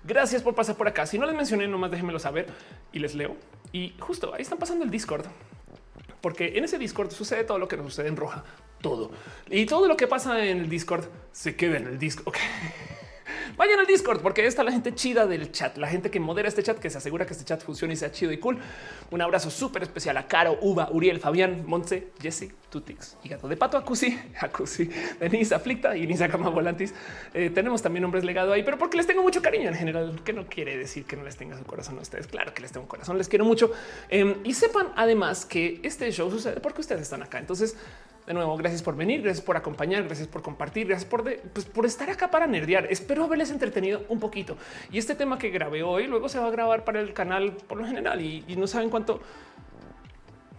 [0.04, 1.06] gracias por pasar por acá.
[1.06, 2.46] Si no les mencioné, nomás déjenmelo saber
[2.92, 3.36] y les leo.
[3.72, 5.26] Y justo ahí están pasando el Discord,
[6.20, 8.44] porque en ese Discord sucede todo lo que nos sucede en roja,
[8.80, 9.10] todo
[9.50, 12.28] y todo lo que pasa en el Discord se queda en el Discord.
[12.28, 12.97] Okay.
[13.56, 16.62] Vayan al Discord porque está la gente chida del chat, la gente que modera este
[16.62, 18.58] chat, que se asegura que este chat funcione y sea chido y cool.
[19.10, 23.56] Un abrazo súper especial a Caro, Uva, Uriel, Fabián, Montse, Jesse, Tutix y Gato de
[23.56, 26.94] Pato, Acusi, Acusi, Denise Aflicta y Nisa Cama Volantis.
[27.34, 30.32] Eh, tenemos también nombres legado ahí, pero porque les tengo mucho cariño en general, que
[30.32, 32.26] no quiere decir que no les tenga su corazón a ustedes.
[32.26, 33.72] Claro que les tengo un corazón, les quiero mucho.
[34.08, 37.38] Em, y sepan además que este show sucede porque ustedes están acá.
[37.38, 37.76] Entonces,
[38.28, 41.86] de nuevo, gracias por venir, gracias por acompañar, gracias por compartir, gracias por, pues, por
[41.86, 42.86] estar acá para nerdear.
[42.90, 44.58] Espero haberles entretenido un poquito.
[44.92, 47.78] Y este tema que grabé hoy luego se va a grabar para el canal por
[47.78, 49.22] lo general y, no saben cuánto.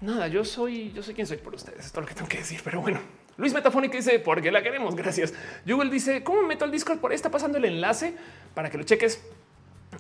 [0.02, 1.86] Nada, yo soy, yo soy quien soy por ustedes.
[1.86, 3.02] Es lo que tengo que decir, pero bueno.
[3.38, 4.96] Luis Metafónico dice porque la queremos.
[4.96, 5.36] Gracias.
[5.64, 8.16] Google dice cómo meto al Discord por ahí está pasando el enlace
[8.56, 9.24] para que lo cheques.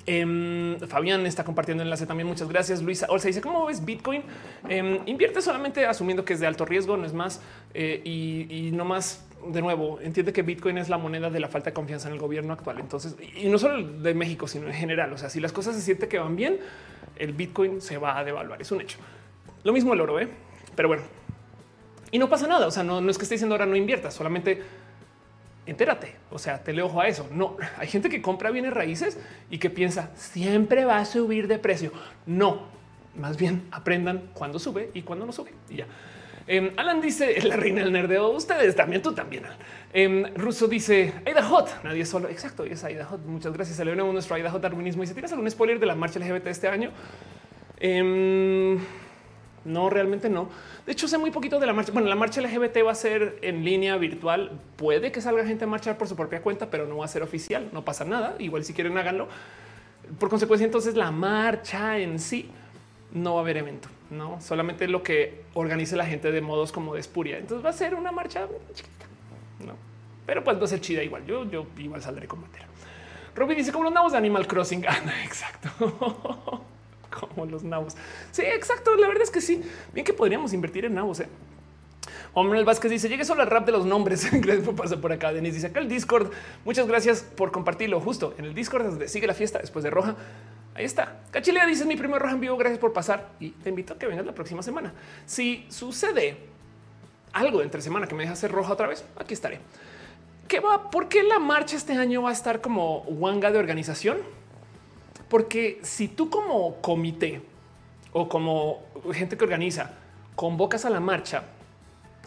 [0.06, 2.28] Em, Fabián está compartiendo enlace también.
[2.28, 2.82] Muchas gracias.
[2.82, 4.24] Luisa Olsa dice cómo ves Bitcoin.
[4.68, 7.42] Em, invierte solamente asumiendo que es de alto riesgo, no es más.
[7.74, 11.70] Eh, y, no más de nuevo, entiende que Bitcoin es la moneda de la falta
[11.70, 12.80] de confianza en el gobierno actual.
[12.80, 15.14] Entonces, y no solo de México, sino en general.
[15.14, 16.60] O sea, si las cosas se siente que van bien,
[17.16, 18.62] el Bitcoin se va a devaluar.
[18.62, 18.98] Es un hecho.
[19.64, 20.28] Lo mismo el oro, ¿eh?
[20.76, 21.04] pero bueno,
[22.12, 22.68] y no pasa nada.
[22.68, 24.62] O sea, no, no es que esté diciendo ahora no inviertas, solamente
[25.70, 26.16] entérate.
[26.32, 27.28] O sea, te le ojo a eso.
[27.32, 29.18] No hay gente que compra bienes raíces
[29.50, 31.92] y que piensa siempre va a subir de precio.
[32.26, 32.68] No,
[33.16, 35.52] más bien aprendan cuándo sube y cuándo no sube.
[35.70, 35.88] Y ya.
[36.48, 38.30] Em, Alan dice la reina del nerdeo.
[38.30, 39.44] Ustedes también, tú también.
[39.94, 41.84] Eh, Russo dice Aida Hot.
[41.84, 42.28] Nadie solo.
[42.28, 42.64] Exacto.
[42.64, 43.24] Es Aida Hot.
[43.26, 43.80] Muchas gracias.
[43.80, 45.04] a nuestro Aida Hot darwinismo.
[45.04, 46.92] Y si tienes algún spoiler de la marcha LGBT este año,
[47.80, 48.80] em,
[49.70, 50.50] no, realmente no.
[50.86, 51.92] De hecho, sé muy poquito de la marcha.
[51.92, 54.60] Bueno, la marcha LGBT va a ser en línea virtual.
[54.76, 57.24] Puede que salga gente a marchar por su propia cuenta, pero no va a ser
[57.24, 57.70] oficial.
[57.72, 58.36] No pasa nada.
[58.40, 59.30] Igual si quieren háganlo.
[60.18, 62.50] Por consecuencia, entonces la marcha en sí
[63.12, 66.94] no va a haber evento, no solamente lo que organice la gente de modos como
[66.94, 67.38] de espuria.
[67.38, 69.06] Entonces va a ser una marcha chiquita,
[69.66, 69.74] no,
[70.26, 71.26] pero pues va a ser chida igual.
[71.26, 72.68] Yo, yo igual saldré con bandera.
[73.36, 74.86] Robbie dice como los nabos de Animal Crossing.
[74.88, 76.66] Ah, exacto.
[77.20, 77.96] como los nabos.
[78.32, 78.96] Sí, exacto.
[78.96, 79.62] La verdad es que sí.
[79.94, 81.20] Bien que podríamos invertir en nabos.
[81.20, 81.28] ¿eh?
[82.36, 84.30] El Vázquez dice: Llegue solo al rap de los nombres.
[84.32, 85.34] gracias por pasar por acá.
[85.34, 86.32] Denis dice acá el Discord.
[86.66, 90.16] Muchas gracias por compartirlo justo en el Discord donde sigue la fiesta después de Roja.
[90.76, 91.22] Ahí está.
[91.32, 92.58] Cachilea dice: Mi primer Roja en vivo.
[92.58, 94.94] Gracias por pasar y te invito a que vengas la próxima semana.
[95.26, 96.38] Si sucede
[97.34, 99.60] algo entre semana que me deja hacer Roja otra vez, aquí estaré.
[100.48, 100.90] ¿Qué va?
[100.90, 104.18] ¿Por qué la marcha este año va a estar como wanga de organización?
[105.30, 107.42] Porque si tú como comité
[108.12, 108.84] o como
[109.14, 109.94] gente que organiza
[110.36, 111.44] convocas a la marcha,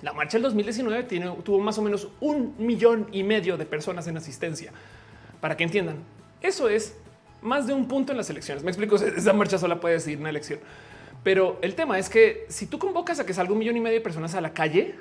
[0.02, 4.06] la marcha del 2019 tiene, tuvo más o menos un millón y medio de personas
[4.06, 4.72] en asistencia.
[5.40, 5.96] Para que entiendan,
[6.40, 6.96] eso es
[7.40, 8.62] más de un punto en las elecciones.
[8.62, 10.60] Me explico, esa marcha sola puede decidir una elección.
[11.22, 13.98] Pero el tema es que si tú convocas a que salga un millón y medio
[13.98, 14.96] de personas a la calle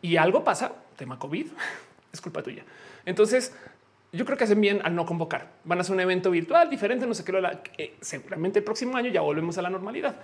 [0.00, 1.46] y algo pasa, tema COVID,
[2.12, 2.64] es culpa tuya.
[3.04, 3.54] Entonces,
[4.12, 5.52] yo creo que hacen bien al no convocar.
[5.64, 9.20] Van a hacer un evento virtual diferente, no sé qué, seguramente el próximo año ya
[9.20, 10.16] volvemos a la normalidad.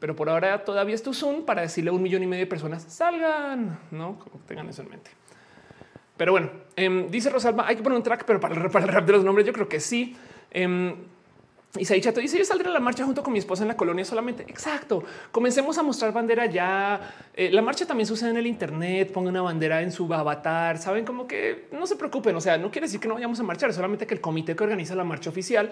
[0.00, 2.48] pero por ahora todavía es tu Zoom para decirle a un millón y medio de
[2.48, 5.10] personas salgan, no como tengan eso en mente.
[6.16, 9.12] Pero bueno, em, dice Rosalba, hay que poner un track, pero para el, rap de
[9.12, 10.16] los nombres, yo creo que sí.
[10.50, 10.94] Eh,
[11.76, 13.76] y se Chato dice: Yo saldré a la marcha junto con mi esposa en la
[13.76, 14.44] colonia solamente.
[14.44, 15.02] Exacto.
[15.32, 17.00] Comencemos a mostrar bandera ya.
[17.34, 19.12] Eh, la marcha también sucede en el Internet.
[19.12, 20.78] Ponga una bandera en su avatar.
[20.78, 22.36] Saben como que no se preocupen.
[22.36, 24.62] O sea, no quiere decir que no vayamos a marchar, solamente que el comité que
[24.62, 25.70] organiza la marcha oficial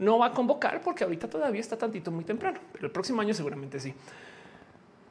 [0.00, 3.32] no va a convocar porque ahorita todavía está tantito muy temprano, pero el próximo año
[3.32, 3.94] seguramente sí.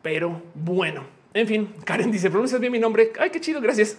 [0.01, 1.05] Pero bueno,
[1.35, 3.11] en fin, Karen dice, pronuncias bien mi nombre.
[3.19, 3.97] Ay, qué chido, gracias.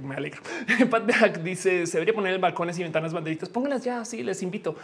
[0.00, 0.42] Me alegro.
[0.90, 3.48] Pat dice, se debería poner en balcones y ventanas banderitas.
[3.48, 4.74] Pónganlas ya, sí, les invito.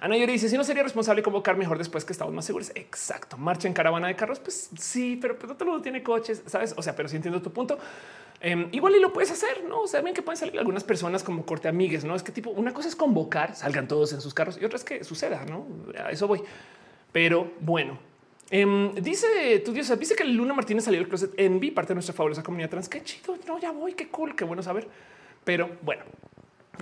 [0.00, 2.72] Ana Yuri dice, si no sería responsable convocar mejor después que estamos más seguros.
[2.74, 3.36] Exacto.
[3.36, 4.40] Marcha en caravana de carros.
[4.40, 6.74] Pues sí, pero, pero todo tiene coches, ¿sabes?
[6.76, 7.78] O sea, pero sí entiendo tu punto.
[8.40, 9.82] Em, igual y lo puedes hacer, ¿no?
[9.82, 12.16] O sea, bien que pueden salir algunas personas como corte amigues, ¿no?
[12.16, 14.84] Es que tipo, una cosa es convocar, salgan todos en sus carros y otra es
[14.84, 15.66] que suceda, ¿no?
[16.04, 16.42] A eso voy.
[17.12, 17.98] Pero bueno,
[18.50, 21.94] Em, dice tu diosa, dice que Luna Martínez salió del closet en vi parte de
[21.96, 22.88] nuestra fabulosa comunidad trans.
[22.88, 23.36] Qué chido.
[23.46, 23.94] No, ya voy.
[23.94, 24.36] Qué cool.
[24.36, 24.86] Qué bueno saber.
[25.44, 26.04] Pero bueno,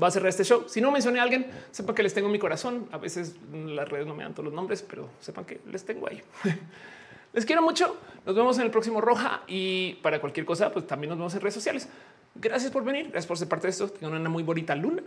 [0.02, 0.64] va a cerrar este show.
[0.68, 2.88] Si no mencioné a alguien, sepan que les tengo mi corazón.
[2.92, 6.08] A veces las redes no me dan todos los nombres, pero sepan que les tengo
[6.08, 6.22] ahí.
[7.32, 7.96] les quiero mucho.
[8.26, 11.40] Nos vemos en el próximo Roja y para cualquier cosa, pues también nos vemos en
[11.40, 11.88] redes sociales.
[12.34, 13.04] Gracias por venir.
[13.04, 13.88] Gracias por ser parte de esto.
[13.88, 15.02] Tengan una muy bonita luna.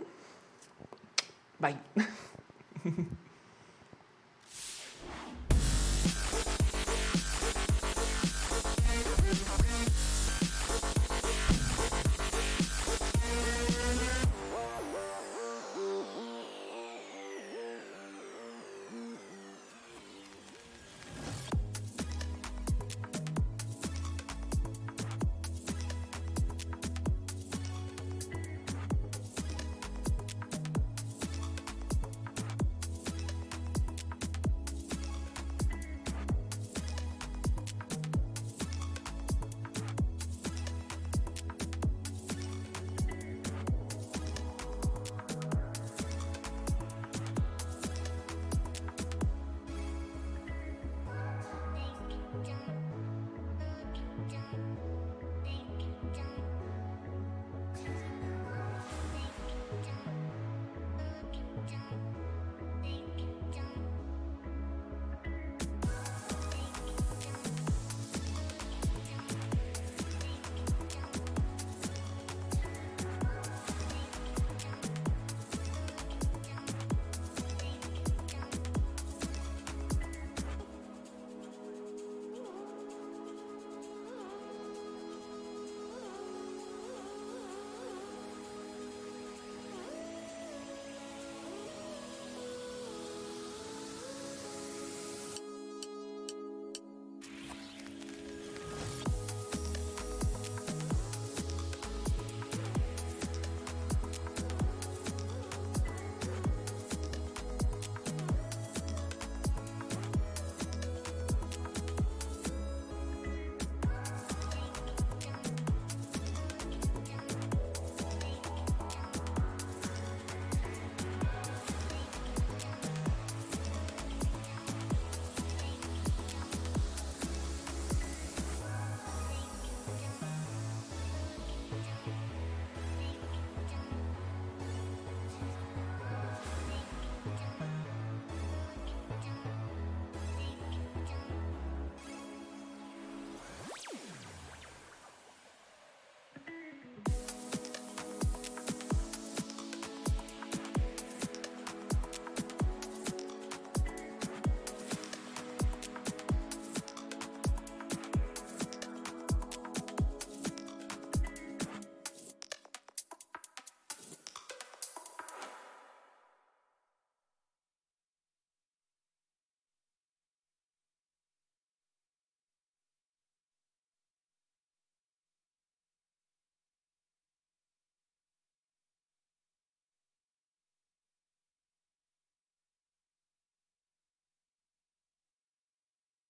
[1.58, 1.76] Bye.